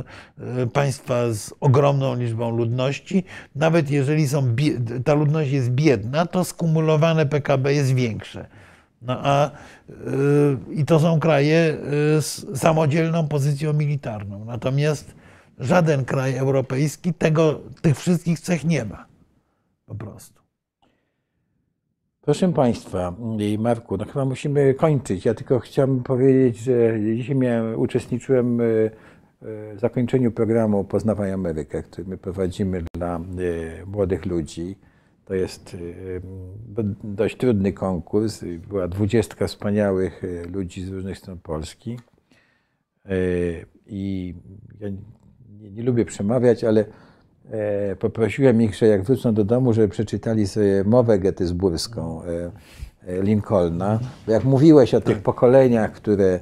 y, 0.63 0.67
państwa 0.67 1.33
z 1.33 1.53
ogromną 1.59 2.15
liczbą 2.15 2.49
ludności. 2.57 3.23
Nawet 3.55 3.89
jeżeli 3.91 4.27
są, 4.27 4.55
ta 5.05 5.13
ludność 5.13 5.51
jest 5.51 5.69
biedna, 5.71 6.25
to 6.25 6.43
skumulowane 6.43 7.25
PKB 7.25 7.73
jest 7.73 7.93
większe. 7.93 8.45
No 9.01 9.17
a, 9.23 9.51
y, 9.89 10.73
I 10.73 10.85
to 10.85 10.99
są 10.99 11.19
kraje 11.19 11.77
y, 12.17 12.21
z 12.21 12.59
samodzielną 12.59 13.27
pozycją 13.27 13.73
militarną. 13.73 14.45
Natomiast 14.45 15.15
żaden 15.59 16.05
kraj 16.05 16.37
europejski 16.37 17.13
tego, 17.13 17.61
tych 17.81 17.97
wszystkich 17.97 18.39
cech 18.39 18.65
nie 18.65 18.85
ma. 18.85 19.05
Po 19.85 19.95
prostu. 19.95 20.41
Proszę 22.21 22.53
Państwa, 22.53 23.13
i 23.39 23.57
Marku, 23.57 23.97
no 23.97 24.05
chyba 24.05 24.25
musimy 24.25 24.73
kończyć. 24.73 25.25
Ja 25.25 25.33
tylko 25.33 25.59
chciałbym 25.59 26.03
powiedzieć, 26.03 26.57
że 26.57 26.99
dzisiaj 27.15 27.35
miałem, 27.35 27.79
uczestniczyłem 27.79 28.57
w 29.41 29.79
zakończeniu 29.79 30.31
programu 30.31 30.83
Poznawaj 30.83 31.31
Amerykę, 31.31 31.83
który 31.83 32.07
my 32.07 32.17
prowadzimy 32.17 32.83
dla 32.95 33.21
młodych 33.85 34.25
ludzi. 34.25 34.75
To 35.31 35.35
jest 35.35 35.77
e, 36.77 36.81
dość 37.03 37.37
trudny 37.37 37.73
konkurs. 37.73 38.43
Była 38.67 38.87
dwudziestka 38.87 39.47
wspaniałych 39.47 40.23
e, 40.23 40.47
ludzi 40.47 40.83
z 40.83 40.89
różnych 40.89 41.17
stron 41.17 41.39
Polski. 41.39 41.99
E, 43.05 43.15
I 43.87 44.35
ja 44.79 44.89
nie, 45.59 45.71
nie 45.71 45.83
lubię 45.83 46.05
przemawiać, 46.05 46.63
ale 46.63 46.85
e, 47.51 47.95
poprosiłem 47.95 48.61
ich, 48.61 48.75
że 48.75 48.87
jak 48.87 49.03
wrócą 49.03 49.33
do 49.33 49.43
domu, 49.43 49.73
żeby 49.73 49.87
przeczytali 49.87 50.47
sobie 50.47 50.83
mowę 50.83 51.19
getysburską 51.19 52.23
e, 52.23 52.51
e, 53.07 53.21
Lincolna. 53.21 53.99
Bo 54.25 54.31
jak 54.31 54.43
mówiłeś 54.43 54.93
o 54.93 55.01
tych 55.01 55.21
pokoleniach, 55.21 55.91
które 55.91 56.39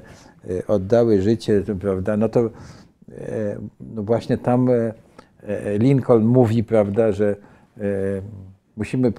oddały 0.68 1.22
życie, 1.22 1.62
prawda, 1.80 2.16
no 2.16 2.28
to 2.28 2.50
no 3.80 4.02
właśnie 4.02 4.38
tam 4.38 4.68
Lincoln 5.78 6.24
mówi, 6.24 6.64
prawda, 6.64 7.12
że 7.12 7.36
musimy, 8.80 9.08
e, 9.08 9.12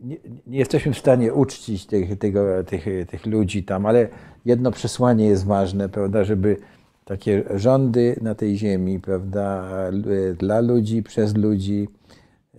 nie, 0.00 0.16
nie 0.46 0.58
jesteśmy 0.58 0.92
w 0.92 0.98
stanie 0.98 1.34
uczcić 1.34 1.86
tych, 1.86 2.18
tego, 2.18 2.64
tych, 2.64 2.86
tych 3.08 3.26
ludzi 3.26 3.64
tam, 3.64 3.86
ale 3.86 4.08
jedno 4.44 4.70
przesłanie 4.70 5.26
jest 5.26 5.46
ważne, 5.46 5.88
prawda, 5.88 6.24
żeby 6.24 6.56
takie 7.04 7.42
rządy 7.54 8.16
na 8.22 8.34
tej 8.34 8.56
ziemi, 8.56 9.00
prawda, 9.00 9.70
l- 9.88 10.36
dla 10.38 10.60
ludzi, 10.60 11.02
przez 11.02 11.36
ludzi, 11.36 11.88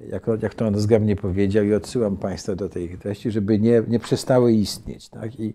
jak, 0.09 0.27
jak 0.41 0.53
to 0.55 0.67
on 0.67 0.79
zgrabnie 0.79 1.15
powiedział 1.15 1.65
i 1.65 1.73
odsyłam 1.73 2.17
Państwa 2.17 2.55
do 2.55 2.69
tej 2.69 2.97
treści, 2.97 3.31
żeby 3.31 3.59
nie, 3.59 3.83
nie 3.87 3.99
przestały 3.99 4.53
istnieć. 4.53 5.09
Tak? 5.09 5.39
I, 5.39 5.53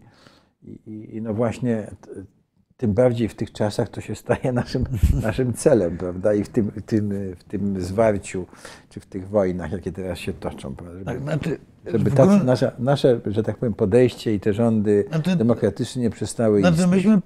i, 0.65 1.17
I 1.17 1.23
no 1.23 1.35
właśnie 1.35 1.91
tym 2.77 2.93
bardziej 2.95 3.29
w 3.29 3.35
tych 3.35 3.53
czasach 3.53 3.89
to 3.89 4.01
się 4.01 4.15
staje 4.15 4.53
naszym, 4.53 4.85
naszym 5.23 5.53
celem, 5.53 5.97
prawda? 5.99 6.35
I 6.35 6.45
w 6.45 6.49
tym, 6.49 6.71
w, 6.71 6.83
tym, 6.83 7.11
w 7.39 7.45
tym 7.45 7.81
zwarciu, 7.81 8.47
czy 8.91 9.01
w 9.01 9.07
tych 9.07 9.29
wojnach, 9.29 9.73
jakie 9.73 9.93
teraz 9.93 10.19
się 10.19 10.33
toczą, 10.33 10.75
prawda? 10.75 10.99
Żeby, 10.99 11.05
Tak, 11.05 11.23
znaczy, 11.23 11.59
żeby 11.87 12.11
w 12.11 12.15
tacy, 12.15 12.31
grun- 12.45 12.75
nasze, 12.79 13.21
że 13.27 13.43
tak 13.43 13.57
powiem, 13.57 13.75
podejście 13.75 14.35
i 14.35 14.41
te 14.41 14.53
rządy 14.53 15.05
Znaczy- 15.09 15.37
demokratyczne 15.37 16.03
nie 16.03 16.11
przestały 16.11 16.61
Znaczy 16.61 16.75
istnieć. 16.77 16.91
myśmy, 16.91 17.21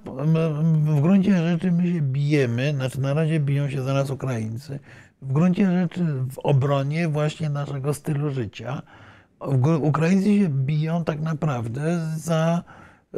w 0.97 1.01
gruncie 1.01 1.37
rzeczy 1.37 1.71
my 1.71 1.93
się 1.93 2.01
bijemy, 2.01 2.73
znaczy 2.75 3.01
na 3.01 3.13
razie 3.13 3.39
biją 3.39 3.69
się 3.69 3.83
za 3.83 3.93
nas 3.93 4.09
Ukraińcy, 4.09 4.79
w 5.21 5.33
gruncie 5.33 5.65
rzeczy 5.71 6.05
w 6.31 6.39
obronie 6.39 7.07
właśnie 7.07 7.49
naszego 7.49 7.93
stylu 7.93 8.29
życia. 8.31 8.81
Ukraińcy 9.81 10.37
się 10.37 10.49
biją 10.49 11.03
tak 11.03 11.21
naprawdę 11.21 11.99
za, 12.17 12.63
e, 13.13 13.17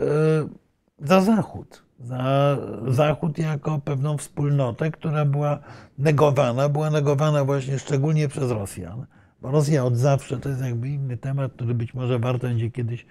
za 0.99 1.21
Zachód. 1.21 1.83
Za 2.03 2.57
Zachód 2.87 3.37
jako 3.37 3.79
pewną 3.79 4.17
wspólnotę, 4.17 4.91
która 4.91 5.25
była 5.25 5.59
negowana, 5.97 6.69
była 6.69 6.89
negowana 6.89 7.45
właśnie 7.45 7.79
szczególnie 7.79 8.27
przez 8.27 8.51
Rosjan. 8.51 9.05
Bo 9.41 9.51
Rosja 9.51 9.85
od 9.85 9.97
zawsze, 9.97 10.37
to 10.37 10.49
jest 10.49 10.61
jakby 10.61 10.89
inny 10.89 11.17
temat, 11.17 11.53
który 11.53 11.73
być 11.73 11.93
może 11.93 12.19
warto 12.19 12.47
będzie 12.47 12.71
kiedyś 12.71 13.05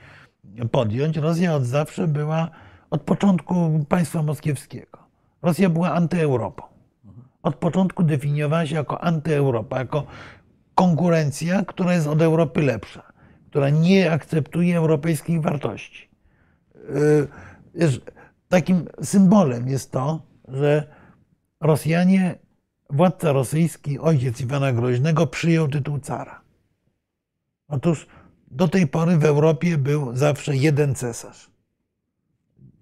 podjąć. 0.70 1.16
Rosja 1.16 1.54
od 1.54 1.64
zawsze 1.64 2.08
była 2.08 2.50
od 2.90 3.02
początku 3.02 3.84
państwa 3.88 4.22
moskiewskiego. 4.22 4.98
Rosja 5.42 5.70
była 5.70 5.92
antyeuropą. 5.92 6.62
Od 7.42 7.54
początku 7.54 8.02
definiowała 8.02 8.66
się 8.66 8.74
jako 8.74 9.04
antyeuropa, 9.04 9.78
jako 9.78 10.06
konkurencja, 10.74 11.64
która 11.64 11.94
jest 11.94 12.06
od 12.06 12.22
Europy 12.22 12.62
lepsza, 12.62 13.12
która 13.50 13.70
nie 13.70 14.12
akceptuje 14.12 14.76
europejskich 14.76 15.42
wartości. 15.42 16.08
Yy, 17.74 18.00
Takim 18.52 18.88
symbolem 19.02 19.68
jest 19.68 19.90
to, 19.90 20.22
że 20.48 20.86
Rosjanie, 21.60 22.38
władca 22.90 23.32
rosyjski, 23.32 23.98
ojciec 23.98 24.40
Iwana 24.40 24.72
Groźnego, 24.72 25.26
przyjął 25.26 25.68
tytuł 25.68 25.98
cara. 25.98 26.40
Otóż 27.68 28.06
do 28.50 28.68
tej 28.68 28.86
pory 28.86 29.16
w 29.16 29.24
Europie 29.24 29.78
był 29.78 30.16
zawsze 30.16 30.56
jeden 30.56 30.94
cesarz. 30.94 31.50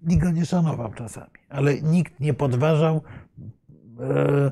Nikt 0.01 0.23
go 0.23 0.31
nie 0.31 0.45
szanował 0.45 0.93
czasami, 0.93 1.39
ale 1.49 1.81
nikt 1.81 2.19
nie 2.19 2.33
podważał 2.33 3.01
e, 3.99 4.51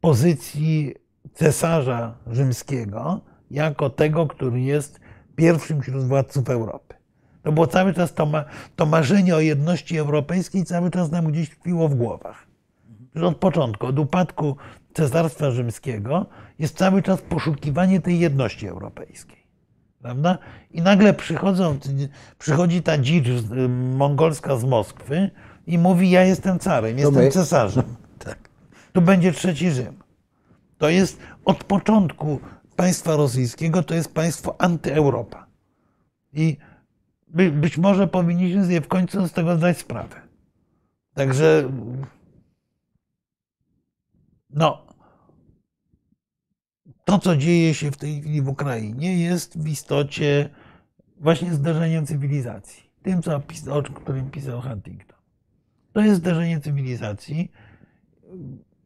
pozycji 0.00 0.94
cesarza 1.34 2.18
rzymskiego 2.26 3.20
jako 3.50 3.90
tego, 3.90 4.26
który 4.26 4.60
jest 4.60 5.00
pierwszym 5.36 5.82
wśród 5.82 6.04
władców 6.04 6.50
Europy. 6.50 6.93
To 7.44 7.52
było 7.52 7.66
cały 7.66 7.94
czas 7.94 8.14
to, 8.14 8.26
ma, 8.26 8.44
to 8.76 8.86
marzenie 8.86 9.36
o 9.36 9.40
jedności 9.40 9.98
europejskiej 9.98 10.64
cały 10.64 10.90
czas 10.90 11.10
nam 11.10 11.26
gdzieś 11.26 11.50
tkwiło 11.50 11.88
w 11.88 11.94
głowach. 11.94 12.46
Od 13.22 13.36
początku, 13.36 13.86
od 13.86 13.98
upadku 13.98 14.56
Cesarstwa 14.94 15.50
Rzymskiego 15.50 16.26
jest 16.58 16.76
cały 16.76 17.02
czas 17.02 17.22
poszukiwanie 17.22 18.00
tej 18.00 18.18
jedności 18.18 18.66
europejskiej. 18.66 19.44
Prawda? 20.02 20.38
I 20.70 20.82
nagle 20.82 21.14
przychodzą, 21.14 21.78
przychodzi 22.38 22.82
ta 22.82 22.98
dzicz 22.98 23.26
mongolska 23.96 24.56
z 24.56 24.64
Moskwy 24.64 25.30
i 25.66 25.78
mówi: 25.78 26.10
Ja 26.10 26.24
jestem 26.24 26.58
carem, 26.58 26.98
jestem 26.98 27.30
cesarzem. 27.30 27.84
Tak. 28.18 28.38
Tu 28.92 29.02
będzie 29.02 29.32
trzeci 29.32 29.70
Rzym. 29.70 29.94
To 30.78 30.88
jest 30.88 31.18
od 31.44 31.64
początku 31.64 32.40
państwa 32.76 33.16
rosyjskiego, 33.16 33.82
to 33.82 33.94
jest 33.94 34.14
państwo 34.14 34.54
antyeuropa. 34.58 35.46
I 36.32 36.56
by, 37.34 37.50
być 37.50 37.78
może 37.78 38.08
powinniśmy 38.08 38.64
sobie 38.64 38.80
w 38.80 38.88
końcu 38.88 39.28
z 39.28 39.32
tego 39.32 39.56
zdać 39.56 39.78
sprawę. 39.78 40.20
Także, 41.14 41.70
no, 44.50 44.86
to, 47.04 47.18
co 47.18 47.36
dzieje 47.36 47.74
się 47.74 47.90
w 47.90 47.96
tej 47.96 48.20
chwili 48.20 48.42
w 48.42 48.48
Ukrainie, 48.48 49.18
jest 49.18 49.62
w 49.62 49.68
istocie 49.68 50.50
właśnie 51.20 51.54
zderzeniem 51.54 52.06
cywilizacji. 52.06 52.90
Tym, 53.02 53.22
co, 53.22 53.42
o 53.70 53.82
którym 53.82 54.30
pisał 54.30 54.60
Huntington. 54.60 55.18
To 55.92 56.00
jest 56.00 56.16
zderzenie 56.16 56.60
cywilizacji, 56.60 57.52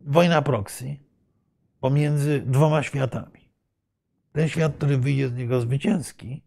wojna 0.00 0.42
proxy 0.42 0.96
pomiędzy 1.80 2.42
dwoma 2.46 2.82
światami. 2.82 3.52
Ten 4.32 4.48
świat, 4.48 4.76
który 4.76 4.98
wyjdzie 4.98 5.28
z 5.28 5.34
niego 5.34 5.60
zwycięski, 5.60 6.44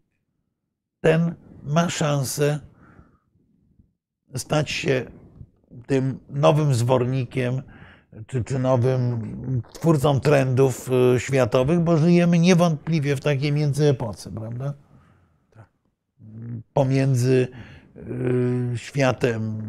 ten 1.00 1.34
ma 1.62 1.90
szansę 1.90 2.60
stać 4.34 4.70
się 4.70 5.06
tym 5.86 6.18
nowym 6.28 6.74
zwornikiem, 6.74 7.62
czy, 8.26 8.44
czy 8.44 8.58
nowym 8.58 9.62
twórcą 9.72 10.20
trendów 10.20 10.90
y, 11.16 11.20
światowych, 11.20 11.80
bo 11.80 11.96
żyjemy 11.96 12.38
niewątpliwie 12.38 13.16
w 13.16 13.20
takiej 13.20 13.52
międzyepoce, 13.52 14.30
prawda? 14.30 14.74
Pomiędzy 16.72 17.48
y, 17.96 18.78
światem 18.78 19.62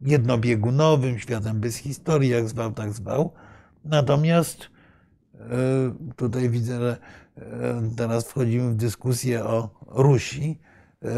jednobiegunowym, 0.00 1.18
światem 1.18 1.60
bez 1.60 1.76
historii, 1.76 2.30
jak 2.30 2.48
zwał, 2.48 2.72
tak 2.72 2.92
zwał. 2.92 3.32
Natomiast 3.84 4.62
y, 4.62 6.14
tutaj 6.16 6.50
widzę, 6.50 6.80
że 6.80 6.96
teraz 7.96 8.28
wchodzimy 8.28 8.70
w 8.70 8.76
dyskusję 8.76 9.44
o 9.44 9.70
Rusi. 9.86 10.58
Y, 11.04 11.08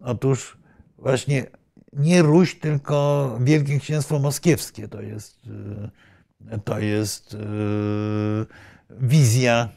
Otóż 0.00 0.58
właśnie 0.98 1.46
nie 1.92 2.22
Ruś, 2.22 2.58
tylko 2.58 3.38
Wielkie 3.40 3.78
Księstwo 3.78 4.18
Moskiewskie 4.18 4.88
to 4.88 5.00
jest, 5.00 5.40
y, 6.52 6.58
to 6.64 6.78
jest 6.78 7.36
wizja 8.90 9.68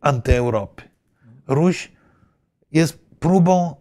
antyeuropy. 0.00 0.82
Ruś 1.46 1.92
jest 2.72 2.98
próbą 3.18 3.74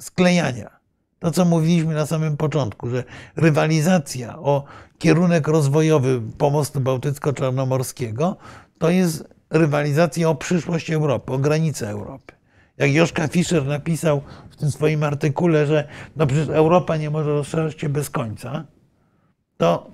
sklejania. 0.00 0.82
To, 1.18 1.30
co 1.30 1.44
mówiliśmy 1.44 1.94
na 1.94 2.06
samym 2.06 2.36
początku, 2.36 2.88
że 2.88 3.04
rywalizacja 3.36 4.38
o 4.38 4.64
kierunek 4.98 5.48
rozwojowy 5.48 6.22
pomostu 6.38 6.80
bałtycko-czarnomorskiego 6.80 8.36
to 8.82 8.90
jest 8.90 9.34
rywalizacja 9.50 10.28
o 10.28 10.34
przyszłość 10.34 10.90
Europy, 10.90 11.32
o 11.32 11.38
granice 11.38 11.90
Europy. 11.90 12.34
Jak 12.78 12.92
Joszka 12.92 13.28
Fischer 13.28 13.66
napisał 13.66 14.22
w 14.50 14.56
tym 14.56 14.70
swoim 14.70 15.02
artykule, 15.02 15.66
że 15.66 15.88
no 16.16 16.26
przecież 16.26 16.48
Europa 16.48 16.96
nie 16.96 17.10
może 17.10 17.30
rozszerzać 17.30 17.80
się 17.80 17.88
bez 17.88 18.10
końca, 18.10 18.64
to 19.56 19.90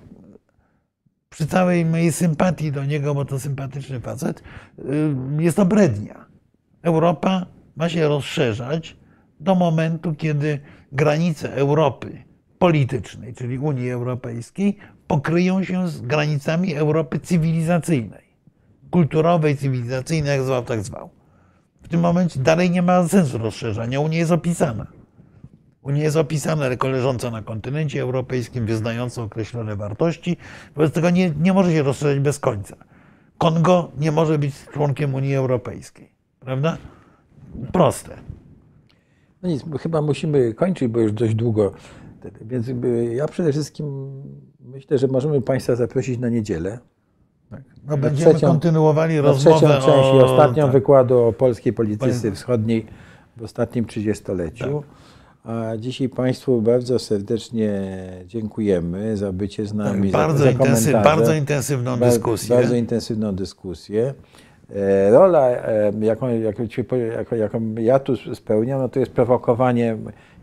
przy 1.29 1.47
całej 1.47 1.85
mojej 1.85 2.11
sympatii 2.11 2.71
do 2.71 2.85
niego, 2.85 3.15
bo 3.15 3.25
to 3.25 3.39
sympatyczny 3.39 3.99
facet, 3.99 4.43
y, 4.79 4.83
jest 5.39 5.57
to 5.57 5.65
brednia. 5.65 6.25
Europa 6.81 7.45
ma 7.75 7.89
się 7.89 8.07
rozszerzać 8.07 8.97
do 9.39 9.55
momentu, 9.55 10.15
kiedy 10.15 10.59
granice 10.91 11.53
Europy 11.53 12.23
politycznej, 12.59 13.33
czyli 13.33 13.59
Unii 13.59 13.91
Europejskiej, 13.91 14.77
pokryją 15.07 15.63
się 15.63 15.87
z 15.89 16.01
granicami 16.01 16.75
Europy 16.75 17.19
cywilizacyjnej, 17.19 18.28
kulturowej, 18.89 19.57
cywilizacyjnej, 19.57 20.31
jak 20.31 20.41
zwał, 20.45 20.63
tak 20.63 20.81
zwał. 20.83 21.09
W 21.81 21.87
tym 21.87 21.99
momencie 21.99 22.39
dalej 22.39 22.71
nie 22.71 22.81
ma 22.81 23.07
sensu 23.07 23.37
rozszerzania. 23.37 23.99
Unia 23.99 24.17
jest 24.17 24.31
opisana. 24.31 24.87
Unia 25.81 26.03
jest 26.03 26.17
opisana 26.17 26.65
leżąca 26.83 27.31
na 27.31 27.41
kontynencie 27.41 28.01
europejskim, 28.01 28.65
wyznająca 28.65 29.21
określone 29.21 29.75
wartości. 29.75 30.37
Wobec 30.75 30.93
tego 30.93 31.09
nie, 31.09 31.29
nie 31.29 31.53
może 31.53 31.71
się 31.71 31.83
rozszerzać 31.83 32.19
bez 32.19 32.39
końca. 32.39 32.75
Kongo 33.37 33.91
nie 33.97 34.11
może 34.11 34.39
być 34.39 34.55
członkiem 34.73 35.13
Unii 35.15 35.35
Europejskiej. 35.35 36.11
Prawda? 36.39 36.77
Proste. 37.71 38.15
No 39.41 39.49
nic, 39.49 39.63
chyba 39.79 40.01
musimy 40.01 40.53
kończyć, 40.53 40.87
bo 40.87 40.99
już 40.99 41.11
dość 41.11 41.35
długo. 41.35 41.73
Więc 42.41 42.67
ja 43.11 43.27
przede 43.27 43.51
wszystkim 43.51 44.11
myślę, 44.59 44.97
że 44.97 45.07
możemy 45.07 45.41
Państwa 45.41 45.75
zaprosić 45.75 46.19
na 46.19 46.29
niedzielę. 46.29 46.79
No, 47.87 47.97
będziemy 47.97 48.33
trzecią- 48.33 48.47
kontynuowali 48.47 49.21
rozmowę 49.21 49.57
trzecią 49.57 49.73
część 49.73 49.87
i 50.13 50.17
o... 50.19 50.25
ostatnią 50.31 50.63
tak. 50.63 50.71
wykładu 50.71 51.17
o 51.19 51.33
polskiej 51.33 51.73
polityce 51.73 52.19
Panie- 52.21 52.35
wschodniej 52.35 52.85
w 53.37 53.43
ostatnim 53.43 53.85
trzydziestoleciu. 53.85 54.83
Tak. 54.83 54.99
A 55.43 55.77
dzisiaj 55.77 56.09
Państwu 56.09 56.61
bardzo 56.61 56.99
serdecznie 56.99 57.71
dziękujemy 58.25 59.17
za 59.17 59.31
bycie 59.31 59.65
z 59.65 59.73
nami, 59.73 60.11
Tak, 60.11 60.21
bardzo, 60.21 60.37
za, 60.37 60.43
za 60.43 60.51
intensy, 60.51 60.85
komentarze. 60.91 61.17
bardzo 61.17 61.33
intensywną 61.33 61.97
dyskusję. 61.99 62.55
Bardzo 62.55 62.75
intensywną 62.75 63.35
dyskusję. 63.35 64.13
E, 64.75 65.09
Rola, 65.11 65.47
e, 65.49 65.91
jaką, 65.99 66.27
jaką, 67.37 67.75
ja 67.79 67.99
tu 67.99 68.13
spełniam, 68.35 68.81
no 68.81 68.89
to 68.89 68.99
jest 68.99 69.11
prowokowanie 69.11 69.97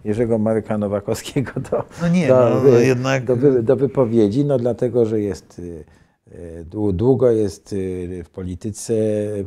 Jerzego 0.05 0.39
Marka 0.39 0.79
Nowakowskiego 0.79 1.53
do, 1.71 1.85
No 2.03 2.09
nie, 2.09 2.29
do, 2.29 2.61
no, 2.65 2.69
jednak- 2.79 3.25
do, 3.25 3.37
wy- 3.37 3.63
do 3.63 3.77
wypowiedzi, 3.77 4.45
no 4.45 4.59
dlatego, 4.59 5.07
że 5.07 5.21
jest 5.21 5.59
y, 5.59 5.85
długo 6.93 7.31
jest 7.31 7.73
y, 7.73 8.23
w 8.25 8.31
polityce 8.31 8.95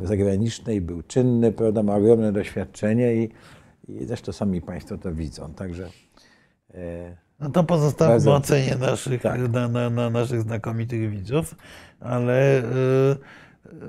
zagranicznej, 0.02 0.80
był 0.80 1.02
czynny, 1.02 1.52
prawda, 1.52 1.82
ma 1.82 1.96
ogromne 1.96 2.32
doświadczenie 2.32 3.14
i, 3.14 3.30
I 3.88 4.04
zresztą 4.04 4.32
sami 4.32 4.60
Państwo 4.62 4.98
to 4.98 5.12
widzą. 5.14 5.54
Także 5.54 5.88
e, 6.74 7.16
No 7.40 7.50
to 7.50 7.64
pozostawmy 7.64 8.14
Bardzo- 8.14 8.34
ocenie 8.34 8.76
naszych, 8.76 9.22
Tak. 9.22 9.40
na, 9.52 9.68
na, 9.68 9.90
na 9.90 10.10
naszych 10.10 10.40
znakomitych 10.42 11.10
widzów, 11.10 11.54
ale 12.00 12.58
y, 12.58 12.64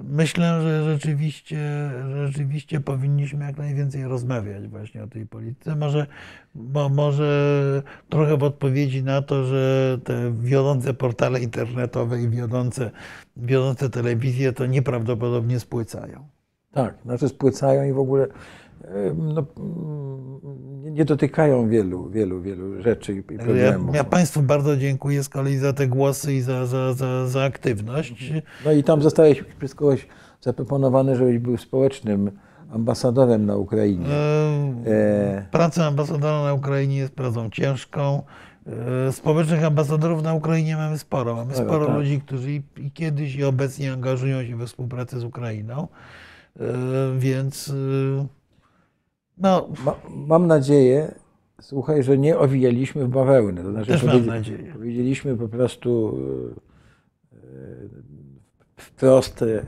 myślę, 0.03 0.61
że 0.61 0.83
rzeczywiście, 0.83 1.91
rzeczywiście 2.25 2.79
powinniśmy 2.79 3.45
jak 3.45 3.57
najwięcej 3.57 4.03
rozmawiać 4.03 4.67
właśnie 4.67 5.03
o 5.03 5.07
tej 5.07 5.25
polityce. 5.25 5.75
Może, 5.75 6.07
bo, 6.55 6.89
może 6.89 7.83
trochę 8.09 8.37
w 8.37 8.43
odpowiedzi 8.43 9.03
na 9.03 9.21
to, 9.21 9.43
że 9.43 9.97
te 10.03 10.33
wiodące 10.33 10.93
portale 10.93 11.39
internetowe 11.39 12.21
i 12.21 12.29
wiodące, 12.29 12.91
wiodące 13.37 13.89
telewizje 13.89 14.53
to 14.53 14.65
nieprawdopodobnie 14.65 15.59
spłycają. 15.59 16.27
tak, 16.71 16.95
znaczy 17.05 17.29
spłycają 17.29 17.83
i 17.83 17.93
w 17.93 17.99
ogóle 17.99 18.27
no, 19.17 19.45
mm, 19.57 20.93
nie- 20.93 21.05
dotykają 21.05 21.69
wielu, 21.69 22.09
wielu, 22.09 22.41
wielu 22.41 22.81
rzeczy 22.81 23.13
i 23.13 23.15
i 23.15 23.35
Ja, 23.37 23.43
problemów. 23.43 23.95
ja 23.95 24.03
Państwu 24.03 24.41
bardzo 24.41 24.77
dziękuję 24.77 25.23
z 25.23 25.29
kolei 25.29 25.57
za 25.57 25.73
te 25.73 25.87
głosy 25.87 26.33
i 26.33 26.41
za, 26.41 26.65
za, 26.65 26.93
za, 26.93 27.27
za 27.27 27.43
aktywność. 27.43 28.33
No 28.65 28.71
i 28.71 28.83
tam 28.83 29.01
zostałeś 29.01 29.43
przez 29.59 29.75
kogoś 29.75 30.07
zaproponowany, 30.41 31.15
żebyś 31.15 31.37
był 31.37 31.57
społecznym 31.57 32.31
ambasadorem 32.73 33.45
na 33.45 33.55
Ukrainie. 33.55 34.05
E, 34.85 35.45
Praca 35.51 35.85
ambasadora 35.85 36.43
na 36.43 36.53
Ukrainie 36.53 36.97
jest 36.97 37.13
pracą 37.13 37.49
ciężką. 37.49 38.21
E, 39.07 39.11
Społecznych 39.11 39.63
ambasadorów 39.63 40.23
na 40.23 40.33
Ukrainie 40.33 40.75
mamy 40.75 40.97
sporo. 40.97 41.35
Mamy 41.35 41.53
Sporo, 41.53 41.69
sporo 41.69 41.85
tak. 41.85 41.95
ludzi, 41.95 42.21
którzy 42.21 42.51
i- 42.51 42.61
i 42.77 42.91
kiedyś 42.91 43.35
i 43.35 43.43
obecnie 43.43 43.93
angażują 43.93 44.43
się 44.45 44.55
we 44.57 44.65
współpracę 44.67 45.19
z 45.19 45.23
Ukrainą. 45.23 45.87
E, 46.59 46.63
Więc 47.17 47.69
e, 47.69 48.27
no, 49.41 49.69
ma, 49.85 49.95
mam 50.09 50.47
nadzieję, 50.47 51.15
słuchaj, 51.61 52.03
że 52.03 52.17
nie 52.17 52.37
owijaliśmy 52.37 53.05
w 53.05 53.09
bawełnę. 53.09 53.63
To 53.63 53.71
znaczy 53.71 53.87
też 53.87 54.03
mam 54.03 54.25
nadzieję. 54.25 54.73
Powiedzieliśmy 54.73 55.37
po 55.37 55.47
prostu 55.47 56.17
e, 57.33 57.37
e, 57.37 57.41
wprost, 58.77 59.41
e, 59.41 59.65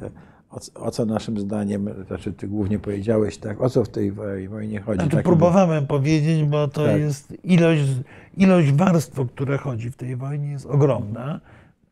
o, 0.76 0.92
co 0.92 1.06
naszym 1.06 1.40
zdaniem, 1.40 1.90
znaczy 2.08 2.34
ty 2.34 2.48
głównie 2.48 2.80
powiedziałeś, 2.80 3.38
tak, 3.38 3.62
o 3.62 3.70
co 3.70 3.84
w 3.84 3.90
tej 3.90 4.12
wo- 4.12 4.24
wojnie 4.50 4.82
chodzi. 4.82 5.00
Znaczy, 5.00 5.16
Tak, 5.16 5.26
próbowałem 5.26 5.88
powiedzieć, 5.88 6.44
bo 6.44 6.68
to 6.68 6.86
Tak. 6.86 7.00
jest 7.00 7.46
ilość, 7.46 7.84
ilość 8.38 8.72
warstw, 8.72 9.20
o 9.20 9.26
które 9.26 9.58
chodzi 9.58 9.92
w 9.92 9.96
tej 9.96 10.16
wojnie 10.16 10.52
jest 10.52 10.66
ogromna. 10.66 11.42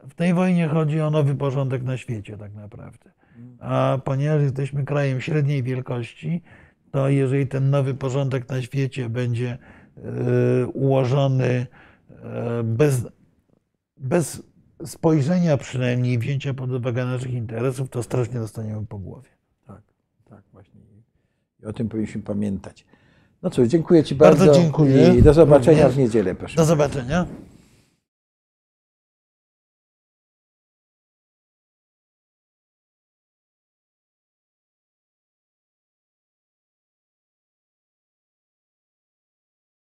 W 0.10 0.14
tej 0.14 0.34
wojnie 0.34 0.68
chodzi 0.68 1.02
o 1.02 1.10
nowy 1.10 1.36
porządek 1.36 1.84
na 1.84 1.98
świecie 1.98 2.38
tak 2.38 2.54
naprawdę. 2.54 3.12
A 3.60 3.98
ponieważ 4.04 4.42
jesteśmy 4.42 4.84
krajem 4.86 5.22
średniej 5.22 5.64
wielkości, 5.64 6.42
to 6.92 7.10
jeżeli 7.10 7.48
ten 7.48 7.70
nowy 7.70 7.94
porządek 7.94 8.50
na 8.50 8.62
świecie 8.62 9.10
będzie 9.10 9.58
e, 9.98 10.68
ułożony 10.68 11.68
e, 12.24 12.64
bez, 12.64 13.08
bez 13.98 14.44
spojrzenia 14.86 15.58
przynajmniej, 15.58 16.18
wzięcia 16.18 16.54
pod 16.54 16.72
uwagę 16.72 17.06
naszych 17.06 17.34
interesów, 17.34 17.90
to 17.90 18.04
strasznie 18.04 18.40
dostaniemy 18.40 18.86
po 18.86 18.98
głowie. 18.98 19.30
tak, 19.68 19.82
tak, 20.30 20.44
właśnie. 20.52 20.82
I 21.64 21.66
o 21.66 21.74
tym 21.74 21.90
powinniśmy 21.90 22.22
pamiętać. 22.22 22.86
No 23.42 23.50
cóż, 23.50 23.68
dziękuję 23.68 24.04
Ci 24.04 24.16
Bardzo 24.16 24.46
bardzo. 24.46 24.62
dziękuję. 24.62 25.16
I 25.16 25.24
do 25.24 25.34
zobaczenia 25.34 25.78
Również. 25.78 25.96
w 25.96 25.98
niedzielę, 26.00 26.36
proszę. 26.36 26.56
Do 26.56 26.66
zobaczenia. 26.66 27.26